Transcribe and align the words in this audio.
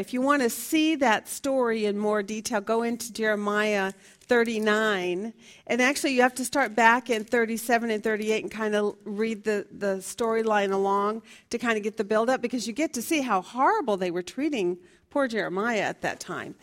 if 0.00 0.12
you 0.12 0.20
want 0.20 0.42
to 0.42 0.50
see 0.50 0.96
that 0.96 1.28
story 1.28 1.86
in 1.86 1.98
more 1.98 2.22
detail, 2.22 2.60
go 2.60 2.82
into 2.82 3.12
Jeremiah 3.12 3.92
39. 4.20 5.32
And 5.66 5.82
actually, 5.82 6.14
you 6.14 6.22
have 6.22 6.34
to 6.36 6.44
start 6.44 6.74
back 6.74 7.10
in 7.10 7.24
37 7.24 7.90
and 7.90 8.02
38 8.02 8.42
and 8.44 8.50
kind 8.50 8.74
of 8.74 8.96
read 9.04 9.44
the, 9.44 9.66
the 9.70 9.96
storyline 9.98 10.72
along 10.72 11.22
to 11.50 11.58
kind 11.58 11.76
of 11.76 11.82
get 11.82 11.96
the 11.96 12.04
build 12.04 12.30
up 12.30 12.40
because 12.40 12.66
you 12.66 12.72
get 12.72 12.94
to 12.94 13.02
see 13.02 13.20
how 13.20 13.42
horrible 13.42 13.96
they 13.96 14.10
were 14.10 14.22
treating 14.22 14.78
poor 15.10 15.28
Jeremiah 15.28 15.80
at 15.80 16.00
that 16.02 16.20
time. 16.20 16.54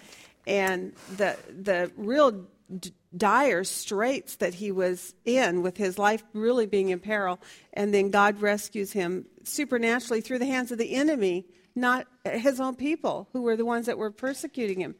And 0.47 0.93
the, 1.17 1.37
the 1.49 1.91
real 1.95 2.45
d- 2.79 2.91
dire 3.15 3.63
straits 3.63 4.35
that 4.37 4.55
he 4.55 4.71
was 4.71 5.13
in 5.25 5.61
with 5.61 5.77
his 5.77 5.99
life 5.99 6.23
really 6.33 6.65
being 6.65 6.89
in 6.89 6.99
peril. 6.99 7.39
And 7.73 7.93
then 7.93 8.09
God 8.09 8.41
rescues 8.41 8.91
him 8.91 9.25
supernaturally 9.43 10.21
through 10.21 10.39
the 10.39 10.45
hands 10.45 10.71
of 10.71 10.77
the 10.77 10.95
enemy 10.95 11.45
not 11.75 12.07
his 12.25 12.59
own 12.59 12.75
people 12.75 13.27
who 13.33 13.41
were 13.41 13.55
the 13.55 13.65
ones 13.65 13.85
that 13.85 13.97
were 13.97 14.11
persecuting 14.11 14.79
him. 14.79 14.95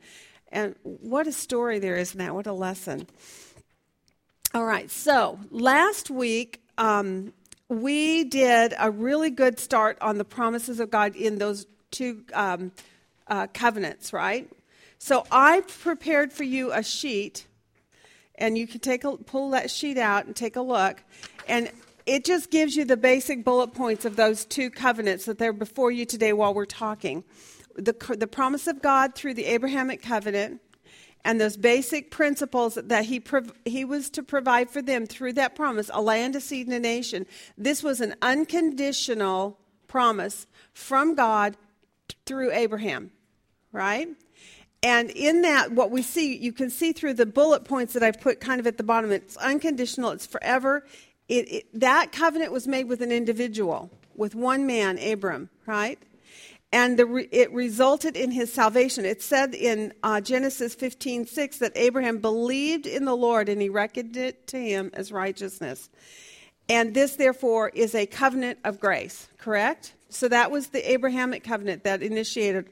And 0.52 0.76
what 0.84 1.28
a 1.28 1.32
story 1.32 1.80
there 1.80 1.98
is 1.98 2.14
in 2.14 2.20
that. 2.20 2.34
What 2.34 2.48
a 2.48 2.54
lesson. 2.54 3.08
All 4.54 4.66
right, 4.66 4.90
so 4.90 5.40
last 5.52 6.10
week 6.10 6.64
um, 6.78 7.34
we 7.68 8.24
did 8.24 8.74
a 8.80 8.90
really 8.90 9.30
good 9.30 9.60
start 9.60 9.98
on 10.02 10.18
the 10.18 10.26
promises 10.26 10.80
of 10.80 10.90
God 10.90 11.16
in 11.16 11.38
those 11.38 11.68
two 11.92 12.24
um, 12.34 12.72
uh, 13.28 13.46
covenants, 13.54 14.12
right? 14.12 14.50
So 14.98 15.26
I 15.32 15.62
prepared 15.62 16.34
for 16.34 16.44
you 16.44 16.72
a 16.72 16.84
sheet, 16.84 17.46
and 18.36 18.58
you 18.58 18.66
can 18.66 18.80
take 18.80 19.04
a, 19.04 19.18
pull 19.18 19.52
that 19.52 19.70
sheet 19.70 19.98
out 19.98 20.26
and 20.26 20.36
take 20.36 20.56
a 20.56 20.62
look. 20.62 21.04
And 21.48 21.70
it 22.10 22.26
just 22.26 22.50
gives 22.50 22.76
you 22.76 22.86
the 22.86 22.98
basic 22.98 23.46
bullet 23.46 23.68
points 23.76 24.04
of 24.04 24.16
those 24.16 24.44
two 24.44 24.72
covenants 24.72 25.26
that 25.26 25.38
they're 25.38 25.54
before 25.54 25.92
you 25.92 26.06
today 26.06 26.34
while 26.34 26.56
we're 26.56 26.66
talking. 26.66 27.24
The, 27.76 27.94
the 28.18 28.26
promise 28.26 28.66
of 28.66 28.82
God 28.82 29.14
through 29.14 29.36
the 29.36 29.46
Abrahamic 29.46 30.02
covenant 30.02 30.60
and 31.24 31.40
those 31.40 31.56
basic 31.56 32.10
principles 32.10 32.80
that 32.82 33.06
he, 33.06 33.22
he 33.64 33.86
was 33.86 34.10
to 34.10 34.24
provide 34.24 34.72
for 34.72 34.82
them 34.82 35.06
through 35.06 35.34
that 35.34 35.56
promise 35.56 35.92
a 35.94 36.02
land, 36.02 36.36
a 36.36 36.42
seed, 36.42 36.66
and 36.66 36.76
a 36.76 36.80
nation. 36.80 37.28
This 37.60 37.84
was 37.84 38.02
an 38.02 38.16
unconditional 38.24 39.60
promise 39.88 40.48
from 40.74 41.14
God 41.14 41.58
through 42.26 42.52
Abraham, 42.54 43.12
right? 43.72 44.08
And 44.82 45.12
in 45.12 45.42
that, 45.42 45.74
what 45.74 45.92
we 45.92 46.02
see, 46.02 46.38
you 46.38 46.54
can 46.54 46.70
see 46.70 46.94
through 46.94 47.16
the 47.16 47.26
bullet 47.26 47.66
points 47.66 47.94
that 47.94 48.02
I've 48.02 48.20
put 48.20 48.40
kind 48.40 48.60
of 48.60 48.66
at 48.66 48.78
the 48.78 48.84
bottom, 48.84 49.12
it's 49.12 49.36
unconditional, 49.38 50.12
it's 50.12 50.26
forever, 50.26 50.86
it, 51.30 51.52
it, 51.52 51.80
that 51.80 52.12
covenant 52.12 52.52
was 52.52 52.68
made 52.68 52.88
with 52.88 53.02
an 53.02 53.12
individual, 53.12 53.92
with 54.16 54.34
one 54.34 54.66
man, 54.66 54.98
Abram, 54.98 55.50
right? 55.68 56.00
And 56.72 56.98
the, 56.98 57.28
it 57.32 57.52
resulted 57.54 58.18
in 58.18 58.32
his 58.32 58.52
salvation. 58.52 59.06
It 59.06 59.22
said 59.22 59.56
in 59.56 59.94
uh, 60.04 60.22
Genesis 60.22 60.76
15 60.76 61.28
6 61.28 61.58
that 61.60 61.72
Abraham 61.76 62.18
believed 62.18 62.86
in 62.86 63.06
the 63.06 63.16
Lord 63.16 63.48
and 63.48 63.62
he 63.62 63.70
reckoned 63.70 64.18
it 64.18 64.48
to 64.48 64.58
him 64.58 64.92
as 64.94 65.12
righteousness. 65.12 65.90
And 66.68 66.94
this, 66.94 67.16
therefore, 67.16 67.70
is 67.70 67.96
a 67.96 68.06
covenant 68.06 68.60
of 68.64 68.80
grace, 68.80 69.28
correct? 69.40 69.96
So 70.10 70.28
that 70.28 70.52
was 70.52 70.68
the 70.68 70.92
Abrahamic 70.92 71.44
covenant 71.44 71.84
that 71.84 72.04
initiated 72.04 72.70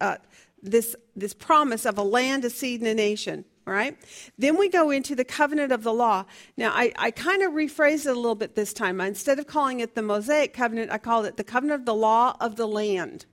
uh, 0.00 0.16
this, 0.62 0.94
this 1.16 1.34
promise 1.34 1.84
of 1.84 1.98
a 1.98 2.02
land, 2.02 2.44
a 2.44 2.50
seed, 2.50 2.80
and 2.80 2.88
a 2.88 2.94
nation 2.94 3.44
right? 3.66 3.96
Then 4.38 4.56
we 4.56 4.68
go 4.68 4.90
into 4.90 5.14
the 5.14 5.24
covenant 5.24 5.72
of 5.72 5.82
the 5.82 5.92
law. 5.92 6.24
Now, 6.56 6.70
I, 6.72 6.92
I 6.96 7.10
kind 7.10 7.42
of 7.42 7.52
rephrased 7.52 8.06
it 8.06 8.10
a 8.10 8.14
little 8.14 8.36
bit 8.36 8.54
this 8.54 8.72
time. 8.72 9.00
Instead 9.00 9.38
of 9.38 9.46
calling 9.46 9.80
it 9.80 9.94
the 9.94 10.02
Mosaic 10.02 10.54
covenant, 10.54 10.92
I 10.92 10.98
called 10.98 11.26
it 11.26 11.36
the 11.36 11.44
covenant 11.44 11.80
of 11.80 11.86
the 11.86 11.94
law 11.94 12.36
of 12.40 12.56
the 12.56 12.68
land. 12.68 13.26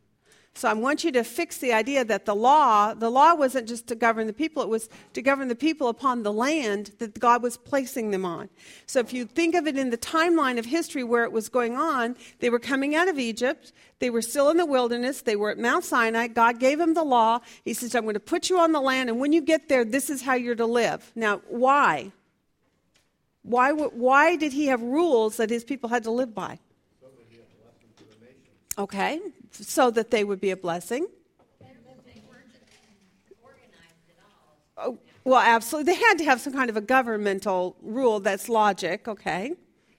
So 0.55 0.69
I 0.69 0.73
want 0.73 1.03
you 1.03 1.11
to 1.13 1.23
fix 1.23 1.57
the 1.57 1.73
idea 1.73 2.05
that 2.05 2.25
the 2.25 2.35
law, 2.35 2.93
the 2.93 3.09
law 3.09 3.33
wasn't 3.33 3.67
just 3.67 3.87
to 3.87 3.95
govern 3.95 4.27
the 4.27 4.33
people, 4.33 4.61
it 4.61 4.69
was 4.69 4.87
to 5.13 5.21
govern 5.21 5.47
the 5.47 5.55
people 5.55 5.87
upon 5.87 6.21
the 6.21 6.31
land 6.31 6.91
that 6.99 7.19
God 7.19 7.41
was 7.41 7.57
placing 7.57 8.11
them 8.11 8.23
on. 8.23 8.49
So 8.85 8.99
if 8.99 9.13
you 9.13 9.25
think 9.25 9.55
of 9.55 9.65
it 9.65 9.79
in 9.79 9.89
the 9.89 9.97
timeline 9.97 10.59
of 10.59 10.65
history 10.65 11.03
where 11.03 11.23
it 11.23 11.31
was 11.31 11.49
going 11.49 11.75
on, 11.75 12.15
they 12.39 12.51
were 12.51 12.59
coming 12.59 12.93
out 12.95 13.07
of 13.07 13.17
Egypt, 13.17 13.73
they 13.97 14.11
were 14.11 14.21
still 14.21 14.51
in 14.51 14.57
the 14.57 14.65
wilderness, 14.65 15.21
they 15.21 15.35
were 15.35 15.49
at 15.49 15.57
Mount 15.57 15.85
Sinai, 15.85 16.27
God 16.27 16.59
gave 16.59 16.77
them 16.77 16.93
the 16.93 17.03
law. 17.03 17.39
He 17.65 17.73
says, 17.73 17.95
I'm 17.95 18.03
going 18.03 18.13
to 18.13 18.19
put 18.19 18.49
you 18.49 18.59
on 18.59 18.73
the 18.73 18.81
land, 18.81 19.09
and 19.09 19.19
when 19.19 19.33
you 19.33 19.41
get 19.41 19.69
there, 19.69 19.83
this 19.83 20.11
is 20.11 20.21
how 20.21 20.35
you're 20.35 20.55
to 20.55 20.67
live. 20.67 21.11
Now, 21.15 21.41
why? 21.47 22.11
Why, 23.41 23.71
why 23.71 24.35
did 24.35 24.53
he 24.53 24.67
have 24.67 24.81
rules 24.81 25.37
that 25.37 25.49
his 25.49 25.63
people 25.63 25.89
had 25.89 26.03
to 26.03 26.11
live 26.11 26.35
by? 26.35 26.59
Okay, 28.77 29.19
so 29.53 29.91
that 29.91 30.11
they 30.11 30.23
would 30.23 30.41
be 30.41 30.51
a 30.51 30.57
blessing. 30.57 31.07
Oh, 34.75 34.97
well, 35.23 35.39
absolutely. 35.39 35.93
They 35.93 35.99
had 35.99 36.17
to 36.17 36.25
have 36.25 36.41
some 36.41 36.53
kind 36.53 36.69
of 36.69 36.75
a 36.75 36.81
governmental 36.81 37.77
rule 37.81 38.19
that's 38.19 38.49
logic, 38.49 39.07
okay? 39.07 39.53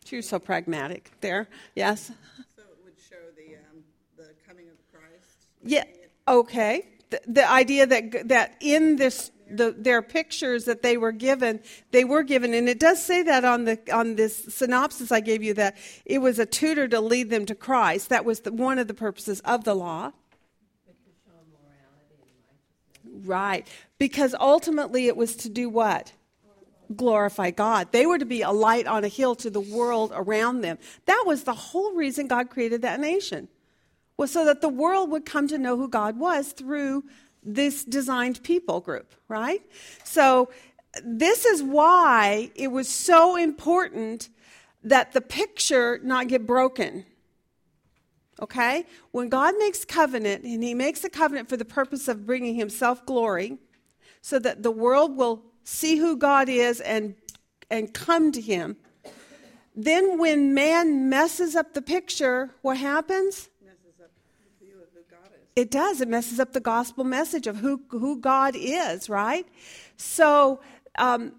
You're 0.09 0.21
so 0.21 0.39
pragmatic 0.39 1.13
there. 1.21 1.49
Yes? 1.75 2.09
So 2.57 2.63
it 2.63 2.79
would 2.85 2.95
show 2.99 3.17
the, 3.37 3.55
um, 3.55 3.85
the 4.17 4.35
coming 4.47 4.67
of 4.69 4.75
Christ? 4.93 5.49
Yeah, 5.63 5.85
okay. 6.29 6.87
The, 7.11 7.21
the 7.27 7.51
idea 7.51 7.87
that, 7.87 8.29
that 8.29 8.57
in 8.61 8.97
this 8.97 9.31
the, 9.51 9.75
their 9.77 10.03
pictures 10.03 10.65
that 10.65 10.83
they 10.83 10.97
were 10.97 11.13
given, 11.13 11.61
they 11.91 12.05
were 12.05 12.23
given, 12.23 12.55
and 12.55 12.69
it 12.69 12.81
does 12.81 13.05
say 13.05 13.23
that 13.23 13.45
on 13.45 13.65
the 13.65 13.79
on 13.93 14.17
this 14.17 14.45
synopsis 14.49 15.13
I 15.13 15.21
gave 15.21 15.43
you 15.43 15.55
that 15.55 15.77
it 16.05 16.19
was 16.19 16.39
a 16.39 16.47
tutor 16.47 16.89
to 16.89 17.01
lead 17.01 17.31
them 17.31 17.47
to 17.47 17.55
Christ. 17.55 18.09
That 18.09 18.25
was 18.25 18.41
the, 18.41 18.53
one 18.53 18.79
of 18.79 18.89
the 18.89 18.95
purposes 18.95 19.41
of 19.41 19.65
the 19.65 19.75
law. 19.75 20.13
Right, 23.25 23.67
because 23.99 24.35
ultimately 24.39 25.07
it 25.07 25.17
was 25.17 25.37
to 25.37 25.49
do 25.49 25.69
what? 25.69 26.13
Glorify 26.95 27.51
God. 27.51 27.93
They 27.93 28.07
were 28.07 28.19
to 28.19 28.27
be 28.27 28.43
a 28.43 28.51
light 28.51 28.87
on 28.87 29.05
a 29.05 29.09
hill 29.09 29.35
to 29.37 29.51
the 29.51 29.61
world 29.61 30.13
around 30.15 30.61
them. 30.61 30.79
That 31.07 31.25
was 31.27 31.45
the 31.45 31.55
whole 31.55 31.95
reason 31.95 32.27
God 32.27 32.51
created 32.51 32.83
that 32.83 33.01
nation, 33.01 33.49
was 34.17 34.31
so 34.31 34.45
that 34.45 34.61
the 34.61 34.69
world 34.69 35.11
would 35.11 35.25
come 35.25 35.49
to 35.49 35.59
know 35.59 35.77
who 35.77 35.89
God 35.89 36.19
was 36.19 36.53
through 36.53 37.05
this 37.45 37.85
designed 37.85 38.43
people 38.43 38.81
group, 38.81 39.15
right? 39.29 39.63
So, 40.05 40.51
this 41.03 41.45
is 41.45 41.63
why 41.63 42.51
it 42.55 42.69
was 42.69 42.89
so 42.89 43.37
important 43.37 44.29
that 44.85 45.13
the 45.13 45.21
picture 45.21 45.99
not 46.03 46.29
get 46.29 46.47
broken. 46.47 47.05
Okay? 48.41 48.85
When 49.11 49.29
God 49.29 49.55
makes 49.59 49.85
covenant, 49.85 50.45
and 50.45 50.63
He 50.63 50.75
makes 50.75 51.03
a 51.05 51.11
covenant 51.11 51.49
for 51.49 51.57
the 51.57 51.65
purpose 51.65 52.09
of 52.09 52.27
bringing 52.27 52.55
Himself 52.55 53.05
glory, 53.07 53.59
so 54.21 54.39
that 54.39 54.63
the 54.63 54.71
world 54.71 55.17
will 55.17 55.43
see 55.65 55.97
who 55.97 56.17
God 56.17 56.49
is 56.49 56.81
and, 56.81 57.15
and 57.71 57.93
come 57.93 58.33
to 58.33 58.41
Him, 58.41 58.77
then 59.75 60.19
when 60.19 60.55
man 60.55 61.09
messes 61.09 61.57
up 61.57 61.75
the 61.75 61.83
picture, 61.83 62.51
what 62.63 62.77
happens? 62.77 63.49
It 65.57 65.71
does. 65.71 66.01
It 66.01 66.09
messes 66.09 66.41
up 66.41 66.53
the 66.53 66.61
gospel 66.61 67.05
message 67.05 67.47
of 67.47 67.57
who, 67.57 67.83
who 67.91 68.21
God 68.21 68.55
is, 68.57 69.09
right? 69.09 69.47
So, 69.97 70.61
um, 70.99 71.33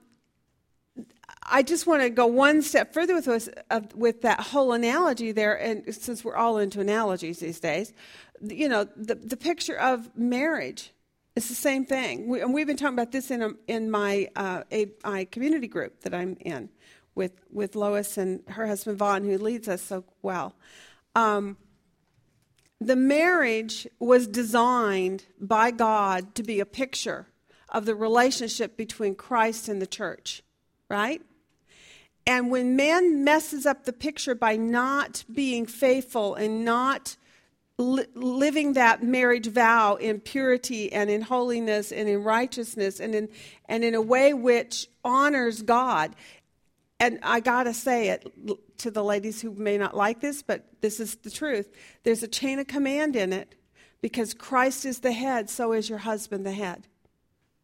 I 1.48 1.62
just 1.62 1.86
want 1.86 2.02
to 2.02 2.09
go 2.09 2.26
one 2.26 2.62
step 2.64 2.94
further 2.94 3.14
with 3.14 3.28
us, 3.28 3.50
uh, 3.70 3.81
with 3.94 4.24
that 4.24 4.40
whole 4.40 4.74
analogy 4.74 5.31
there, 5.31 5.53
and 5.53 5.94
since 5.94 6.24
we're 6.24 6.36
all 6.36 6.58
into 6.58 6.80
analogies 6.80 7.40
these 7.40 7.59
days, 7.59 7.94
you 8.42 8.68
know, 8.68 8.86
the, 8.96 9.16
the 9.16 9.38
picture 9.38 9.78
of 9.78 10.16
marriage 10.18 10.92
is 11.36 11.47
the 11.47 11.56
same 11.56 11.86
thing. 11.86 12.28
We, 12.28 12.42
and 12.42 12.53
we've 12.53 12.66
been 12.66 12.78
talking 12.78 12.96
about 12.96 13.12
this 13.12 13.30
in, 13.30 13.44
a, 13.44 13.50
in 13.68 13.92
my, 13.92 14.28
uh, 14.36 14.64
a, 14.72 14.88
my 15.03 15.26
community 15.26 15.68
group 15.68 16.02
that 16.02 16.16
I'm 16.16 16.36
in 16.40 16.70
with, 17.14 17.34
with 17.52 17.76
Lois 17.76 18.18
and 18.18 18.42
her 18.47 18.66
husband 18.66 18.97
Vaughn, 18.97 19.24
who 19.24 19.38
leads 19.38 19.68
us 19.68 19.84
so 19.84 20.03
well. 20.24 20.56
Um, 21.14 21.58
the 22.80 22.96
marriage 22.96 23.88
was 24.00 24.28
designed 24.28 25.25
by 25.40 25.72
God 25.72 26.35
to 26.35 26.44
be 26.44 26.59
a 26.59 26.66
picture 26.66 27.28
of 27.70 27.85
the 27.85 27.96
relationship 27.96 28.78
between 28.78 29.16
Christ 29.16 29.67
and 29.67 29.82
the 29.82 29.88
church, 29.88 30.44
right? 30.90 31.22
And 32.28 32.50
when 32.50 32.76
man 32.76 33.23
messes 33.23 33.66
up 33.66 33.85
the 33.85 33.94
picture 33.94 34.35
by 34.35 34.55
not 34.55 35.23
being 35.32 35.66
faithful 35.66 36.35
and 36.35 36.66
not 36.66 37.17
li- 37.78 38.08
living 38.16 38.73
that 38.73 39.03
marriage 39.03 39.47
vow 39.47 39.96
in 39.96 40.20
purity 40.20 40.91
and 40.91 41.09
in 41.09 41.22
holiness 41.22 41.91
and 41.91 42.09
in 42.09 42.23
righteousness 42.23 43.00
and 43.00 43.14
in, 43.14 43.29
and 43.67 43.84
in 43.84 43.94
a 43.94 44.02
way 44.02 44.34
which 44.34 44.88
honors 45.03 45.61
God, 45.61 46.16
and 47.00 47.20
I 47.24 47.40
got 47.40 47.64
to 47.64 47.74
say 47.74 48.09
it 48.09 48.26
to 48.80 48.92
the 48.92 49.03
ladies 49.03 49.42
who 49.42 49.53
may 49.53 49.78
not 49.78 49.96
like 49.96 50.22
this, 50.22 50.42
but 50.42 50.66
this 50.82 51.00
is 51.00 51.16
the 51.16 51.30
truth. 51.30 51.70
There's 52.03 52.24
a 52.24 52.28
chain 52.28 52.59
of 52.59 52.68
command 52.68 53.16
in 53.16 53.34
it 53.34 53.56
because 54.02 54.34
Christ 54.34 54.86
is 54.86 55.00
the 55.00 55.12
head, 55.12 55.50
so 55.50 55.74
is 55.74 55.90
your 55.90 56.00
husband 56.00 56.46
the 56.46 56.52
head. 56.52 56.88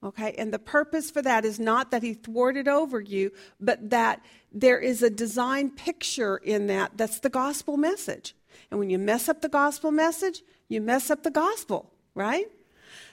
Okay? 0.03 0.33
And 0.37 0.51
the 0.51 0.59
purpose 0.59 1.11
for 1.11 1.21
that 1.21 1.45
is 1.45 1.59
not 1.59 1.91
that 1.91 2.03
he 2.03 2.13
thwarted 2.13 2.67
over 2.67 2.99
you, 2.99 3.31
but 3.59 3.91
that 3.91 4.21
there 4.51 4.79
is 4.79 5.03
a 5.03 5.09
design 5.09 5.69
picture 5.69 6.37
in 6.37 6.67
that 6.67 6.97
that's 6.97 7.19
the 7.19 7.29
gospel 7.29 7.77
message. 7.77 8.35
And 8.69 8.79
when 8.79 8.89
you 8.89 8.99
mess 8.99 9.29
up 9.29 9.41
the 9.41 9.49
gospel 9.49 9.91
message, 9.91 10.41
you 10.67 10.81
mess 10.81 11.09
up 11.09 11.23
the 11.23 11.31
gospel. 11.31 11.91
right? 12.15 12.47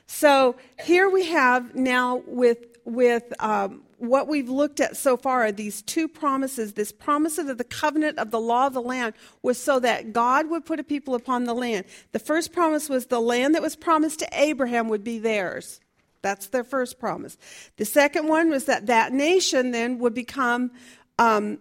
So 0.07 0.57
here 0.85 1.09
we 1.09 1.27
have 1.27 1.75
now 1.75 2.23
with 2.27 2.59
with 2.85 3.25
um, 3.41 3.83
what 3.99 4.29
we've 4.29 4.49
looked 4.49 4.81
at 4.81 4.97
so 4.97 5.17
far 5.17 5.45
are 5.45 5.53
these 5.53 5.83
two 5.83 6.09
promises. 6.09 6.73
This 6.73 6.93
promise 6.93 7.37
of 7.39 7.59
the 7.59 7.65
covenant 7.65 8.19
of 8.19 8.31
the 8.31 8.41
law 8.41 8.67
of 8.69 8.73
the 8.73 8.83
land 8.83 9.15
was 9.43 9.63
so 9.63 9.81
that 9.81 10.13
God 10.13 10.49
would 10.51 10.65
put 10.65 10.81
a 10.81 10.85
people 10.85 11.15
upon 11.15 11.45
the 11.45 11.55
land. 11.55 11.85
The 12.13 12.19
first 12.19 12.53
promise 12.53 12.89
was 12.89 13.07
the 13.07 13.21
land 13.21 13.55
that 13.55 13.63
was 13.63 13.77
promised 13.77 14.21
to 14.21 14.29
Abraham 14.33 14.89
would 14.89 15.05
be 15.05 15.19
theirs. 15.19 15.81
That's 16.23 16.49
their 16.49 16.65
first 16.65 16.99
promise. 16.99 17.37
The 17.77 17.85
second 17.85 18.29
one 18.29 18.51
was 18.51 18.65
that 18.65 18.87
that 18.87 19.13
nation 19.13 19.73
then 19.73 19.99
would 19.99 20.15
become 20.15 20.71
um, 21.19 21.59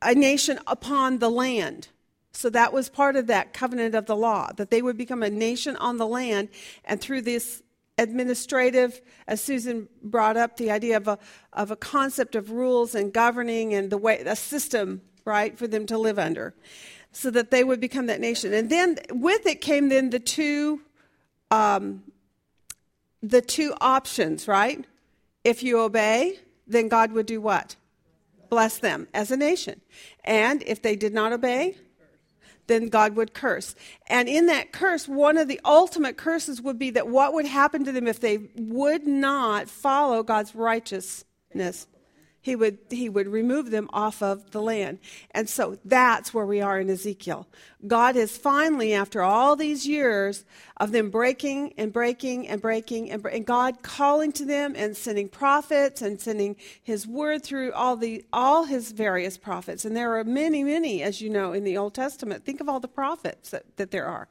a 0.00 0.14
nation 0.14 0.58
upon 0.66 1.18
the 1.18 1.30
land. 1.30 1.88
So 2.32 2.48
that 2.50 2.72
was 2.72 2.88
part 2.88 3.16
of 3.16 3.26
that 3.26 3.52
covenant 3.52 3.94
of 3.94 4.06
the 4.06 4.16
law, 4.16 4.52
that 4.56 4.70
they 4.70 4.80
would 4.80 4.96
become 4.96 5.22
a 5.22 5.30
nation 5.30 5.76
on 5.76 5.98
the 5.98 6.06
land, 6.06 6.48
and 6.84 7.00
through 7.00 7.22
this 7.22 7.62
administrative, 8.02 9.00
as 9.26 9.40
Susan 9.40 9.88
brought 10.02 10.36
up, 10.36 10.56
the 10.56 10.70
idea 10.70 10.96
of 10.96 11.08
a, 11.08 11.18
of 11.52 11.70
a 11.70 11.76
concept 11.76 12.34
of 12.34 12.50
rules 12.50 12.94
and 12.94 13.12
governing 13.12 13.74
and 13.74 13.90
the 13.90 13.98
way, 13.98 14.18
a 14.18 14.36
system, 14.36 15.00
right, 15.24 15.56
for 15.56 15.66
them 15.66 15.86
to 15.86 15.96
live 15.96 16.18
under, 16.18 16.54
so 17.12 17.30
that 17.30 17.50
they 17.50 17.64
would 17.64 17.80
become 17.80 18.06
that 18.06 18.20
nation. 18.20 18.52
And 18.52 18.68
then 18.70 18.98
with 19.10 19.46
it 19.46 19.60
came 19.60 19.88
then 19.88 20.10
the 20.10 20.20
two, 20.20 20.82
um, 21.50 22.02
the 23.22 23.40
two 23.40 23.74
options, 23.80 24.48
right? 24.48 24.84
If 25.44 25.62
you 25.62 25.80
obey, 25.80 26.38
then 26.66 26.88
God 26.88 27.12
would 27.12 27.26
do 27.26 27.40
what? 27.40 27.76
Bless 28.48 28.78
them 28.78 29.08
as 29.14 29.30
a 29.30 29.36
nation. 29.36 29.80
And 30.24 30.62
if 30.66 30.82
they 30.82 30.96
did 30.96 31.14
not 31.14 31.32
obey, 31.32 31.76
then 32.72 32.88
God 32.88 33.14
would 33.16 33.34
curse. 33.34 33.74
And 34.06 34.28
in 34.28 34.46
that 34.46 34.72
curse, 34.72 35.06
one 35.06 35.36
of 35.36 35.46
the 35.46 35.60
ultimate 35.64 36.16
curses 36.16 36.60
would 36.62 36.78
be 36.78 36.90
that 36.90 37.08
what 37.08 37.34
would 37.34 37.46
happen 37.46 37.84
to 37.84 37.92
them 37.92 38.06
if 38.06 38.20
they 38.20 38.38
would 38.56 39.06
not 39.06 39.68
follow 39.68 40.22
God's 40.22 40.54
righteousness 40.54 41.86
he 42.42 42.56
would 42.56 42.78
he 42.90 43.08
would 43.08 43.28
remove 43.28 43.70
them 43.70 43.88
off 43.92 44.20
of 44.20 44.50
the 44.50 44.60
land. 44.60 44.98
And 45.30 45.48
so 45.48 45.78
that's 45.84 46.34
where 46.34 46.44
we 46.44 46.60
are 46.60 46.80
in 46.80 46.90
ezekiel. 46.90 47.46
God 47.86 48.16
is 48.16 48.36
finally 48.36 48.92
after 48.92 49.22
all 49.22 49.54
these 49.54 49.86
years 49.86 50.44
of 50.76 50.90
them 50.90 51.08
breaking 51.08 51.72
and 51.78 51.92
breaking 51.92 52.48
and 52.48 52.60
breaking 52.60 53.10
and, 53.10 53.24
and 53.26 53.46
god 53.46 53.82
calling 53.82 54.32
to 54.32 54.44
them 54.44 54.74
and 54.76 54.96
sending 54.96 55.28
prophets 55.28 56.02
and 56.02 56.20
sending 56.20 56.56
his 56.82 57.06
word 57.06 57.44
through 57.44 57.72
all 57.72 57.96
the 57.96 58.24
all 58.32 58.64
his 58.64 58.90
various 58.90 59.38
prophets. 59.38 59.84
And 59.84 59.96
there 59.96 60.18
are 60.18 60.24
many 60.24 60.64
many 60.64 61.02
as 61.02 61.20
you 61.20 61.30
know 61.30 61.52
in 61.52 61.62
the 61.62 61.78
old 61.78 61.94
testament. 61.94 62.44
Think 62.44 62.60
of 62.60 62.68
all 62.68 62.80
the 62.80 62.88
prophets 62.88 63.50
that, 63.50 63.76
that 63.76 63.92
there 63.92 64.06
are 64.06 64.28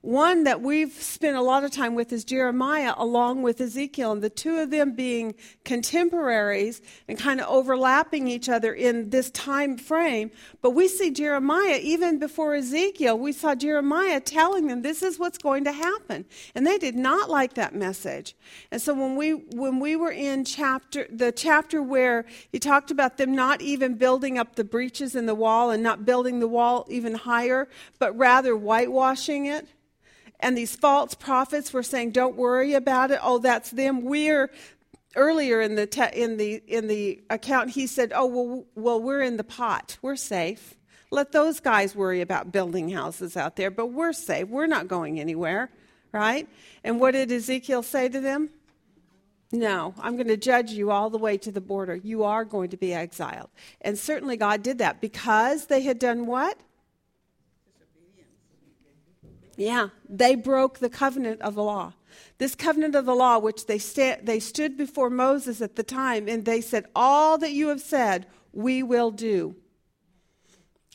one 0.00 0.44
that 0.44 0.60
we've 0.60 0.92
spent 0.92 1.36
a 1.36 1.42
lot 1.42 1.64
of 1.64 1.72
time 1.72 1.94
with 1.94 2.12
is 2.12 2.24
Jeremiah, 2.24 2.94
along 2.96 3.42
with 3.42 3.60
Ezekiel, 3.60 4.12
and 4.12 4.22
the 4.22 4.30
two 4.30 4.58
of 4.58 4.70
them 4.70 4.92
being 4.92 5.34
contemporaries 5.64 6.80
and 7.08 7.18
kind 7.18 7.40
of 7.40 7.48
overlapping 7.48 8.28
each 8.28 8.48
other 8.48 8.72
in 8.72 9.10
this 9.10 9.30
time 9.32 9.76
frame. 9.76 10.30
But 10.62 10.70
we 10.70 10.86
see 10.86 11.10
Jeremiah, 11.10 11.80
even 11.82 12.18
before 12.18 12.54
Ezekiel, 12.54 13.18
we 13.18 13.32
saw 13.32 13.56
Jeremiah 13.56 14.20
telling 14.20 14.68
them 14.68 14.82
this 14.82 15.02
is 15.02 15.18
what's 15.18 15.38
going 15.38 15.64
to 15.64 15.72
happen. 15.72 16.24
And 16.54 16.66
they 16.66 16.78
did 16.78 16.94
not 16.94 17.28
like 17.28 17.54
that 17.54 17.74
message. 17.74 18.36
And 18.70 18.80
so 18.80 18.94
when 18.94 19.16
we 19.16 19.32
when 19.32 19.80
we 19.80 19.96
were 19.96 20.12
in 20.12 20.44
chapter 20.44 21.06
the 21.10 21.32
chapter 21.32 21.82
where 21.82 22.24
he 22.52 22.58
talked 22.58 22.90
about 22.90 23.16
them 23.16 23.34
not 23.34 23.60
even 23.60 23.94
building 23.94 24.38
up 24.38 24.54
the 24.54 24.64
breaches 24.64 25.16
in 25.16 25.26
the 25.26 25.34
wall 25.34 25.70
and 25.70 25.82
not 25.82 26.04
building 26.04 26.38
the 26.38 26.48
wall 26.48 26.86
even 26.88 27.14
higher, 27.14 27.68
but 27.98 28.16
rather 28.16 28.56
whitewashing 28.56 29.46
it 29.46 29.66
and 30.40 30.56
these 30.56 30.76
false 30.76 31.14
prophets 31.14 31.72
were 31.72 31.82
saying, 31.82 32.12
"Don't 32.12 32.36
worry 32.36 32.74
about 32.74 33.10
it. 33.10 33.20
Oh, 33.22 33.38
that's 33.38 33.70
them." 33.70 34.04
We're 34.04 34.50
earlier 35.16 35.60
in 35.60 35.74
the 35.74 35.86
te- 35.86 36.14
in 36.14 36.36
the 36.36 36.62
in 36.66 36.86
the 36.88 37.22
account. 37.30 37.70
He 37.70 37.86
said, 37.86 38.12
"Oh, 38.14 38.26
well, 38.26 38.66
well, 38.74 39.00
we're 39.00 39.22
in 39.22 39.36
the 39.36 39.44
pot. 39.44 39.98
We're 40.02 40.16
safe. 40.16 40.74
Let 41.10 41.32
those 41.32 41.60
guys 41.60 41.96
worry 41.96 42.20
about 42.20 42.52
building 42.52 42.90
houses 42.90 43.36
out 43.36 43.56
there, 43.56 43.70
but 43.70 43.86
we're 43.86 44.12
safe. 44.12 44.48
We're 44.48 44.66
not 44.66 44.88
going 44.88 45.18
anywhere, 45.20 45.70
right?" 46.12 46.48
And 46.84 47.00
what 47.00 47.12
did 47.12 47.32
Ezekiel 47.32 47.82
say 47.82 48.08
to 48.08 48.20
them? 48.20 48.50
No, 49.50 49.94
I'm 49.98 50.16
going 50.16 50.28
to 50.28 50.36
judge 50.36 50.72
you 50.72 50.90
all 50.90 51.08
the 51.08 51.18
way 51.18 51.38
to 51.38 51.50
the 51.50 51.60
border. 51.60 51.96
You 51.96 52.24
are 52.24 52.44
going 52.44 52.68
to 52.70 52.76
be 52.76 52.92
exiled. 52.92 53.48
And 53.80 53.98
certainly 53.98 54.36
God 54.36 54.62
did 54.62 54.78
that 54.78 55.00
because 55.00 55.66
they 55.66 55.80
had 55.80 55.98
done 55.98 56.26
what? 56.26 56.58
Yeah, 59.58 59.88
they 60.08 60.36
broke 60.36 60.78
the 60.78 60.88
covenant 60.88 61.42
of 61.42 61.56
the 61.56 61.64
law. 61.64 61.94
This 62.38 62.54
covenant 62.54 62.94
of 62.94 63.06
the 63.06 63.14
law, 63.14 63.40
which 63.40 63.66
they, 63.66 63.78
sta- 63.78 64.20
they 64.22 64.38
stood 64.38 64.76
before 64.76 65.10
Moses 65.10 65.60
at 65.60 65.74
the 65.74 65.82
time, 65.82 66.28
and 66.28 66.44
they 66.44 66.60
said, 66.60 66.86
All 66.94 67.38
that 67.38 67.50
you 67.50 67.66
have 67.68 67.80
said, 67.80 68.26
we 68.52 68.84
will 68.84 69.10
do. 69.10 69.56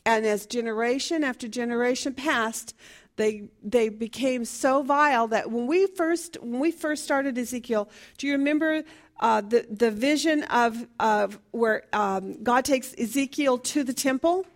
And 0.06 0.24
as 0.24 0.46
generation 0.46 1.24
after 1.24 1.46
generation 1.46 2.14
passed, 2.14 2.74
they, 3.16 3.50
they 3.62 3.90
became 3.90 4.46
so 4.46 4.82
vile 4.82 5.28
that 5.28 5.50
when 5.50 5.66
we 5.66 5.86
first, 5.86 6.38
when 6.40 6.58
we 6.58 6.70
first 6.70 7.04
started 7.04 7.36
Ezekiel, 7.36 7.90
do 8.16 8.26
you 8.26 8.32
remember 8.32 8.82
uh, 9.20 9.42
the, 9.42 9.66
the 9.68 9.90
vision 9.90 10.42
of, 10.44 10.86
of 10.98 11.38
where 11.50 11.84
um, 11.92 12.42
God 12.42 12.64
takes 12.64 12.94
Ezekiel 12.98 13.58
to 13.58 13.84
the 13.84 13.92
temple? 13.92 14.46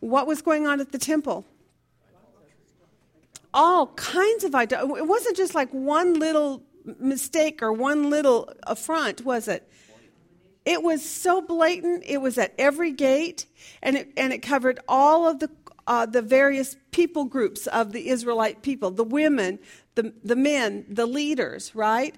What 0.00 0.26
was 0.26 0.40
going 0.40 0.66
on 0.66 0.80
at 0.80 0.92
the 0.92 0.98
temple? 0.98 1.44
All 3.52 3.88
kinds 3.88 4.44
of 4.44 4.54
ideas. 4.54 4.82
It 4.82 5.06
wasn't 5.06 5.36
just 5.36 5.54
like 5.54 5.70
one 5.70 6.14
little 6.14 6.62
mistake 6.98 7.62
or 7.62 7.72
one 7.72 8.10
little 8.10 8.52
affront, 8.64 9.24
was 9.24 9.48
it? 9.48 9.70
It 10.64 10.82
was 10.82 11.04
so 11.04 11.40
blatant. 11.40 12.04
It 12.06 12.18
was 12.18 12.36
at 12.36 12.54
every 12.58 12.92
gate, 12.92 13.46
and 13.82 13.96
it 13.96 14.12
and 14.16 14.32
it 14.32 14.42
covered 14.42 14.80
all 14.86 15.26
of 15.26 15.38
the 15.38 15.50
uh, 15.86 16.04
the 16.04 16.20
various 16.20 16.76
people 16.90 17.24
groups 17.24 17.66
of 17.68 17.92
the 17.92 18.08
Israelite 18.10 18.62
people, 18.62 18.90
the 18.90 19.04
women, 19.04 19.58
the 19.94 20.12
the 20.22 20.36
men, 20.36 20.84
the 20.88 21.06
leaders, 21.06 21.74
right? 21.74 22.14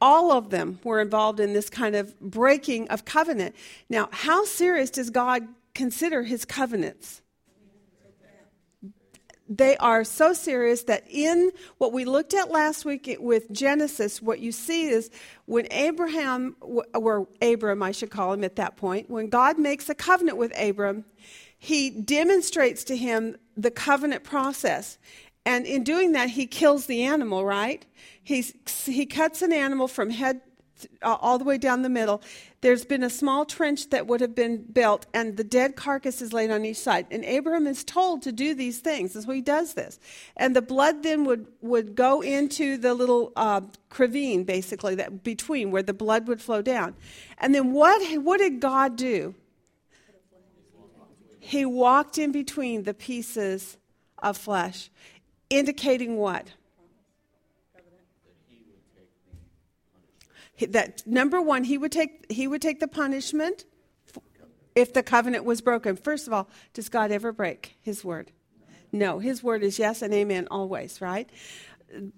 All 0.00 0.32
of 0.32 0.50
them 0.50 0.80
were 0.84 1.00
involved 1.00 1.40
in 1.40 1.54
this 1.54 1.70
kind 1.70 1.96
of 1.96 2.18
breaking 2.20 2.88
of 2.88 3.06
covenant. 3.06 3.56
Now, 3.88 4.10
how 4.12 4.44
serious 4.44 4.90
does 4.90 5.08
God 5.08 5.48
consider 5.74 6.24
His 6.24 6.44
covenants? 6.44 7.22
They 9.48 9.76
are 9.76 10.04
so 10.04 10.32
serious 10.32 10.84
that 10.84 11.04
in 11.08 11.50
what 11.78 11.92
we 11.92 12.04
looked 12.04 12.32
at 12.34 12.50
last 12.50 12.84
week 12.84 13.14
with 13.20 13.50
Genesis, 13.52 14.22
what 14.22 14.40
you 14.40 14.52
see 14.52 14.86
is 14.86 15.10
when 15.44 15.66
Abraham, 15.70 16.56
or 16.60 17.28
Abram, 17.42 17.82
I 17.82 17.92
should 17.92 18.10
call 18.10 18.32
him 18.32 18.44
at 18.44 18.56
that 18.56 18.76
point, 18.76 19.10
when 19.10 19.28
God 19.28 19.58
makes 19.58 19.88
a 19.88 19.94
covenant 19.94 20.38
with 20.38 20.52
Abram, 20.58 21.04
he 21.58 21.90
demonstrates 21.90 22.84
to 22.84 22.96
him 22.96 23.36
the 23.56 23.70
covenant 23.70 24.24
process. 24.24 24.98
And 25.46 25.66
in 25.66 25.84
doing 25.84 26.12
that, 26.12 26.30
he 26.30 26.46
kills 26.46 26.86
the 26.86 27.02
animal, 27.02 27.44
right? 27.44 27.84
He's, 28.22 28.54
he 28.86 29.04
cuts 29.04 29.42
an 29.42 29.52
animal 29.52 29.88
from 29.88 30.10
head 30.10 30.40
uh, 31.02 31.16
all 31.20 31.38
the 31.38 31.44
way 31.44 31.58
down 31.58 31.82
the 31.82 31.88
middle. 31.88 32.22
There's 32.64 32.86
been 32.86 33.02
a 33.02 33.10
small 33.10 33.44
trench 33.44 33.90
that 33.90 34.06
would 34.06 34.22
have 34.22 34.34
been 34.34 34.62
built, 34.62 35.04
and 35.12 35.36
the 35.36 35.44
dead 35.44 35.76
carcass 35.76 36.22
is 36.22 36.32
laid 36.32 36.50
on 36.50 36.64
each 36.64 36.78
side. 36.78 37.06
And 37.10 37.22
Abraham 37.22 37.66
is 37.66 37.84
told 37.84 38.22
to 38.22 38.32
do 38.32 38.54
these 38.54 38.78
things. 38.78 39.12
So 39.12 39.30
he 39.30 39.42
does 39.42 39.74
this. 39.74 40.00
And 40.34 40.56
the 40.56 40.62
blood 40.62 41.02
then 41.02 41.26
would, 41.26 41.46
would 41.60 41.94
go 41.94 42.22
into 42.22 42.78
the 42.78 42.94
little 42.94 43.34
uh, 43.36 43.60
cravine, 43.90 44.44
basically, 44.44 44.94
that 44.94 45.22
between 45.22 45.72
where 45.72 45.82
the 45.82 45.92
blood 45.92 46.26
would 46.26 46.40
flow 46.40 46.62
down. 46.62 46.94
And 47.36 47.54
then 47.54 47.72
what, 47.72 48.00
what 48.22 48.38
did 48.38 48.60
God 48.60 48.96
do? 48.96 49.34
He 51.40 51.66
walked 51.66 52.16
in 52.16 52.32
between 52.32 52.84
the 52.84 52.94
pieces 52.94 53.76
of 54.20 54.38
flesh, 54.38 54.88
indicating 55.50 56.16
what? 56.16 56.46
That 60.60 61.06
number 61.06 61.40
one, 61.40 61.64
he 61.64 61.78
would 61.78 61.92
take 61.92 62.30
he 62.30 62.46
would 62.46 62.62
take 62.62 62.80
the 62.80 62.88
punishment 62.88 63.64
if 64.74 64.92
the 64.92 65.02
covenant 65.02 65.44
was 65.44 65.60
broken. 65.60 65.96
First 65.96 66.26
of 66.26 66.32
all, 66.32 66.48
does 66.72 66.88
God 66.88 67.10
ever 67.10 67.32
break 67.32 67.76
His 67.82 68.04
word? 68.04 68.32
No, 68.92 69.18
His 69.18 69.42
word 69.42 69.62
is 69.62 69.78
yes 69.78 70.02
and 70.02 70.12
amen 70.12 70.48
always, 70.50 71.00
right? 71.00 71.28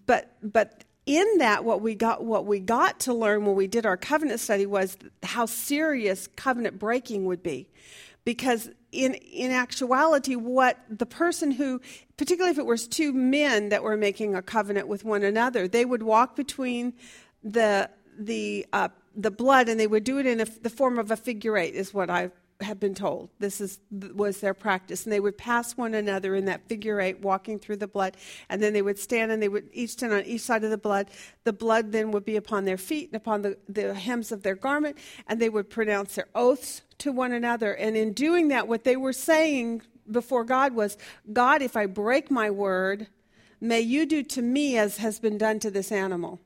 But 0.07 0.37
but 0.43 0.85
in 1.07 1.39
that, 1.39 1.65
what 1.65 1.81
we 1.81 1.95
got 1.95 2.25
what 2.25 2.47
we 2.47 2.61
got 2.61 3.01
to 3.01 3.15
learn 3.15 3.47
when 3.47 3.57
we 3.57 3.67
did 3.67 3.87
our 3.87 3.97
covenant 3.97 4.41
study 4.41 4.67
was 4.67 4.97
how 5.23 5.47
serious 5.47 6.27
covenant 6.37 6.79
breaking 6.79 7.27
would 7.27 7.43
be, 7.43 7.69
because 8.25 8.71
in 8.93 9.15
in 9.15 9.51
actuality, 9.51 10.35
what 10.35 10.79
the 10.91 11.07
person 11.07 11.53
who, 11.53 11.81
particularly 12.17 12.51
if 12.51 12.59
it 12.59 12.67
was 12.67 12.89
two 12.89 13.13
men 13.13 13.69
that 13.69 13.83
were 13.83 13.97
making 13.97 14.35
a 14.35 14.43
covenant 14.43 14.89
with 14.89 15.05
one 15.05 15.23
another, 15.23 15.69
they 15.69 15.85
would 15.85 16.03
walk 16.03 16.37
between 16.37 16.95
the 17.45 17.89
the 18.19 18.67
uh, 18.73 18.89
the 19.15 19.31
blood, 19.31 19.69
and 19.69 19.81
they 19.81 19.87
would 19.87 20.05
do 20.05 20.19
it 20.19 20.27
in 20.27 20.41
a, 20.41 20.45
the 20.45 20.71
form 20.71 20.99
of 20.99 21.11
a 21.11 21.17
figure 21.17 21.57
eight, 21.57 21.75
is 21.75 21.95
what 21.95 22.11
I 22.11 22.31
have 22.61 22.81
been 22.81 22.95
told. 22.95 23.29
This 23.39 23.61
is, 23.61 23.79
was 23.91 24.41
their 24.41 24.55
practice. 24.55 25.05
And 25.05 25.13
they 25.13 25.21
would 25.21 25.37
pass 25.37 25.77
one 25.77 25.95
another 25.95 26.35
in 26.35 26.47
that 26.47 26.67
figure 26.69 27.01
eight, 27.01 27.21
walking 27.21 27.59
through 27.59 27.77
the 27.77 27.87
blood. 27.87 28.17
And 28.49 28.63
then 28.63 28.73
they 28.73 28.83
would 28.83 28.99
stand 28.99 29.31
and 29.31 29.43
they 29.43 29.49
would 29.49 29.69
each 29.73 29.91
stand 29.91 30.13
on 30.13 30.25
each 30.25 30.41
side 30.41 30.65
of 30.65 30.71
the 30.71 30.79
blood. 30.79 31.09
The 31.45 31.53
blood 31.53 31.93
then 31.93 32.13
would 32.13 32.25
be 32.25 32.37
upon 32.37 32.65
their 32.65 32.79
feet 32.79 33.11
and 33.11 33.17
upon 33.17 33.43
the, 33.43 33.59
the 33.69 33.95
hems 33.95 34.33
of 34.33 34.43
their 34.43 34.55
garment. 34.55 34.97
And 35.27 35.41
they 35.41 35.49
would 35.49 35.69
pronounce 35.69 36.15
their 36.15 36.29
oaths 36.35 36.83
to 36.99 37.13
one 37.13 37.33
another. 37.33 37.75
And 37.75 37.97
in 37.97 38.13
doing 38.13 38.49
that, 38.49 38.69
what 38.69 38.85
they 38.85 38.97
were 38.97 39.13
saying 39.13 39.83
before 40.11 40.45
God 40.45 40.75
was, 40.75 40.97
God, 41.33 41.63
if 41.63 41.77
I 41.77 41.87
break 41.87 42.31
my 42.31 42.51
word, 42.51 43.09
may 43.61 43.81
you 43.81 44.07
do 44.07 44.23
to 44.23 44.43
me 44.43 44.79
as 44.79 44.97
has 44.99 45.19
been 45.19 45.37
done 45.37 45.59
to 45.61 45.71
this 45.71 45.93
animal. 45.93 46.41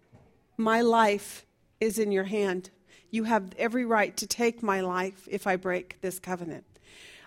My 0.57 0.81
life 0.81 1.47
is 1.81 1.99
in 1.99 2.13
your 2.13 2.25
hand. 2.25 2.71
You 3.11 3.25
have 3.25 3.53
every 3.59 3.85
right 3.85 4.17
to 4.19 4.27
take 4.27 4.63
my 4.63 4.81
life 4.81 5.27
if 5.31 5.47
I 5.47 5.57
break 5.57 6.01
this 6.01 6.19
covenant. 6.19 6.65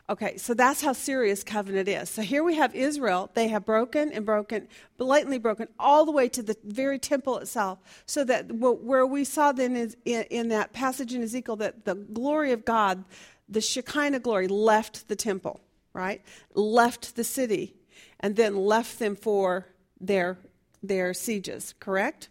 Okay, 0.10 0.36
so 0.36 0.54
that's 0.54 0.82
how 0.82 0.92
serious 0.92 1.46
covenant 1.46 1.88
is. 1.88 2.10
So 2.10 2.22
here 2.22 2.44
we 2.44 2.56
have 2.56 2.76
Israel. 2.76 3.32
They 3.34 3.48
have 3.48 3.66
broken 3.66 4.12
and 4.12 4.26
broken, 4.26 4.68
blatantly 4.98 5.38
broken, 5.38 5.70
all 5.80 6.06
the 6.06 6.12
way 6.12 6.28
to 6.30 6.44
the 6.44 6.58
very 6.66 7.00
temple 7.00 7.38
itself. 7.38 7.80
So 8.06 8.26
that 8.26 8.52
where 8.52 9.06
we 9.06 9.24
saw 9.24 9.54
then 9.54 9.78
is 9.78 9.96
in, 10.04 10.50
that 10.50 10.74
passage 10.74 11.14
in 11.14 11.24
Ezekiel 11.24 11.56
that 11.58 11.86
the 11.86 11.96
glory 11.96 12.52
of 12.52 12.66
God, 12.66 13.06
the 13.48 13.62
Shekinah 13.62 14.20
glory, 14.20 14.50
left 14.50 15.08
the 15.08 15.16
temple, 15.16 15.62
right? 15.94 16.22
Left 16.54 17.16
the 17.16 17.24
city, 17.24 17.76
and 18.20 18.36
then 18.36 18.58
left 18.58 19.00
them 19.00 19.16
for 19.16 19.68
their 20.02 20.38
their 20.84 21.14
sieges. 21.14 21.74
Correct? 21.80 22.28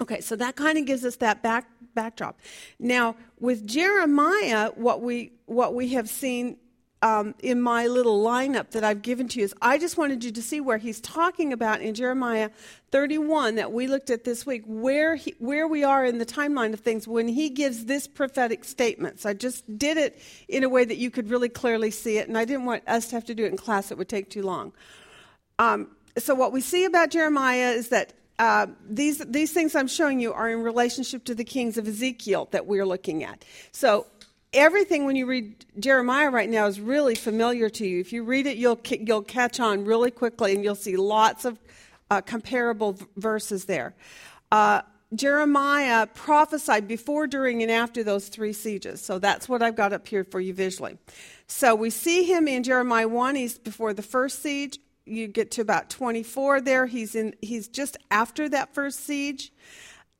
Okay, 0.00 0.20
so 0.20 0.36
that 0.36 0.56
kind 0.56 0.78
of 0.78 0.86
gives 0.86 1.04
us 1.04 1.16
that 1.16 1.42
back 1.42 1.68
backdrop. 1.94 2.38
Now, 2.78 3.16
with 3.38 3.66
Jeremiah, 3.66 4.70
what 4.74 5.02
we 5.02 5.32
what 5.46 5.74
we 5.74 5.90
have 5.90 6.08
seen 6.08 6.56
um, 7.02 7.34
in 7.42 7.60
my 7.60 7.88
little 7.88 8.24
lineup 8.24 8.70
that 8.70 8.84
I've 8.84 9.02
given 9.02 9.26
to 9.28 9.40
you 9.40 9.44
is 9.44 9.54
I 9.60 9.76
just 9.76 9.98
wanted 9.98 10.22
you 10.22 10.30
to 10.30 10.42
see 10.42 10.60
where 10.60 10.78
he's 10.78 11.00
talking 11.00 11.52
about 11.52 11.80
in 11.80 11.94
Jeremiah 11.94 12.50
31 12.92 13.56
that 13.56 13.72
we 13.72 13.88
looked 13.88 14.08
at 14.08 14.22
this 14.22 14.46
week, 14.46 14.62
where 14.66 15.16
he, 15.16 15.34
where 15.38 15.66
we 15.66 15.82
are 15.82 16.04
in 16.04 16.18
the 16.18 16.26
timeline 16.26 16.72
of 16.72 16.80
things 16.80 17.08
when 17.08 17.26
he 17.26 17.50
gives 17.50 17.86
this 17.86 18.06
prophetic 18.06 18.64
statement. 18.64 19.20
So 19.20 19.30
I 19.30 19.34
just 19.34 19.78
did 19.78 19.96
it 19.96 20.20
in 20.48 20.62
a 20.62 20.68
way 20.68 20.84
that 20.84 20.96
you 20.96 21.10
could 21.10 21.28
really 21.28 21.48
clearly 21.48 21.90
see 21.90 22.18
it, 22.18 22.28
and 22.28 22.38
I 22.38 22.44
didn't 22.44 22.66
want 22.66 22.84
us 22.86 23.08
to 23.08 23.16
have 23.16 23.24
to 23.26 23.34
do 23.34 23.44
it 23.44 23.50
in 23.50 23.56
class; 23.56 23.90
it 23.90 23.98
would 23.98 24.08
take 24.08 24.30
too 24.30 24.42
long. 24.42 24.72
Um, 25.58 25.88
so 26.18 26.34
what 26.34 26.52
we 26.52 26.60
see 26.60 26.84
about 26.84 27.10
Jeremiah 27.10 27.72
is 27.72 27.88
that 27.88 28.12
uh, 28.42 28.66
these, 28.90 29.18
these 29.18 29.52
things 29.52 29.76
I'm 29.76 29.86
showing 29.86 30.18
you 30.18 30.32
are 30.32 30.50
in 30.50 30.62
relationship 30.62 31.22
to 31.26 31.34
the 31.34 31.44
kings 31.44 31.78
of 31.78 31.86
Ezekiel 31.86 32.48
that 32.50 32.66
we're 32.66 32.84
looking 32.84 33.22
at. 33.22 33.44
So 33.70 34.04
everything 34.52 35.06
when 35.06 35.14
you 35.14 35.26
read 35.26 35.64
Jeremiah 35.78 36.28
right 36.28 36.48
now 36.48 36.66
is 36.66 36.80
really 36.80 37.14
familiar 37.14 37.70
to 37.70 37.86
you. 37.86 38.00
If 38.00 38.12
you 38.12 38.24
read 38.24 38.48
it, 38.48 38.56
you'll, 38.56 38.80
you'll 38.84 39.22
catch 39.22 39.60
on 39.60 39.84
really 39.84 40.10
quickly 40.10 40.56
and 40.56 40.64
you'll 40.64 40.74
see 40.74 40.96
lots 40.96 41.44
of 41.44 41.56
uh, 42.10 42.20
comparable 42.20 42.94
v- 42.94 43.06
verses 43.16 43.66
there. 43.66 43.94
Uh, 44.50 44.82
Jeremiah 45.14 46.08
prophesied 46.08 46.88
before, 46.88 47.28
during, 47.28 47.62
and 47.62 47.70
after 47.70 48.02
those 48.02 48.26
three 48.26 48.54
sieges. 48.54 49.00
So 49.00 49.20
that's 49.20 49.48
what 49.48 49.62
I've 49.62 49.76
got 49.76 49.92
up 49.92 50.08
here 50.08 50.24
for 50.24 50.40
you 50.40 50.52
visually. 50.52 50.98
So 51.46 51.76
we 51.76 51.90
see 51.90 52.24
him 52.24 52.48
in 52.48 52.64
Jeremiah 52.64 53.06
1, 53.06 53.36
he's 53.36 53.56
before 53.56 53.94
the 53.94 54.02
first 54.02 54.42
siege 54.42 54.80
you 55.06 55.26
get 55.26 55.50
to 55.52 55.62
about 55.62 55.90
24 55.90 56.60
there. 56.60 56.86
He's 56.86 57.14
in 57.14 57.34
he's 57.40 57.68
just 57.68 57.96
after 58.10 58.48
that 58.48 58.74
first 58.74 59.00
siege. 59.00 59.52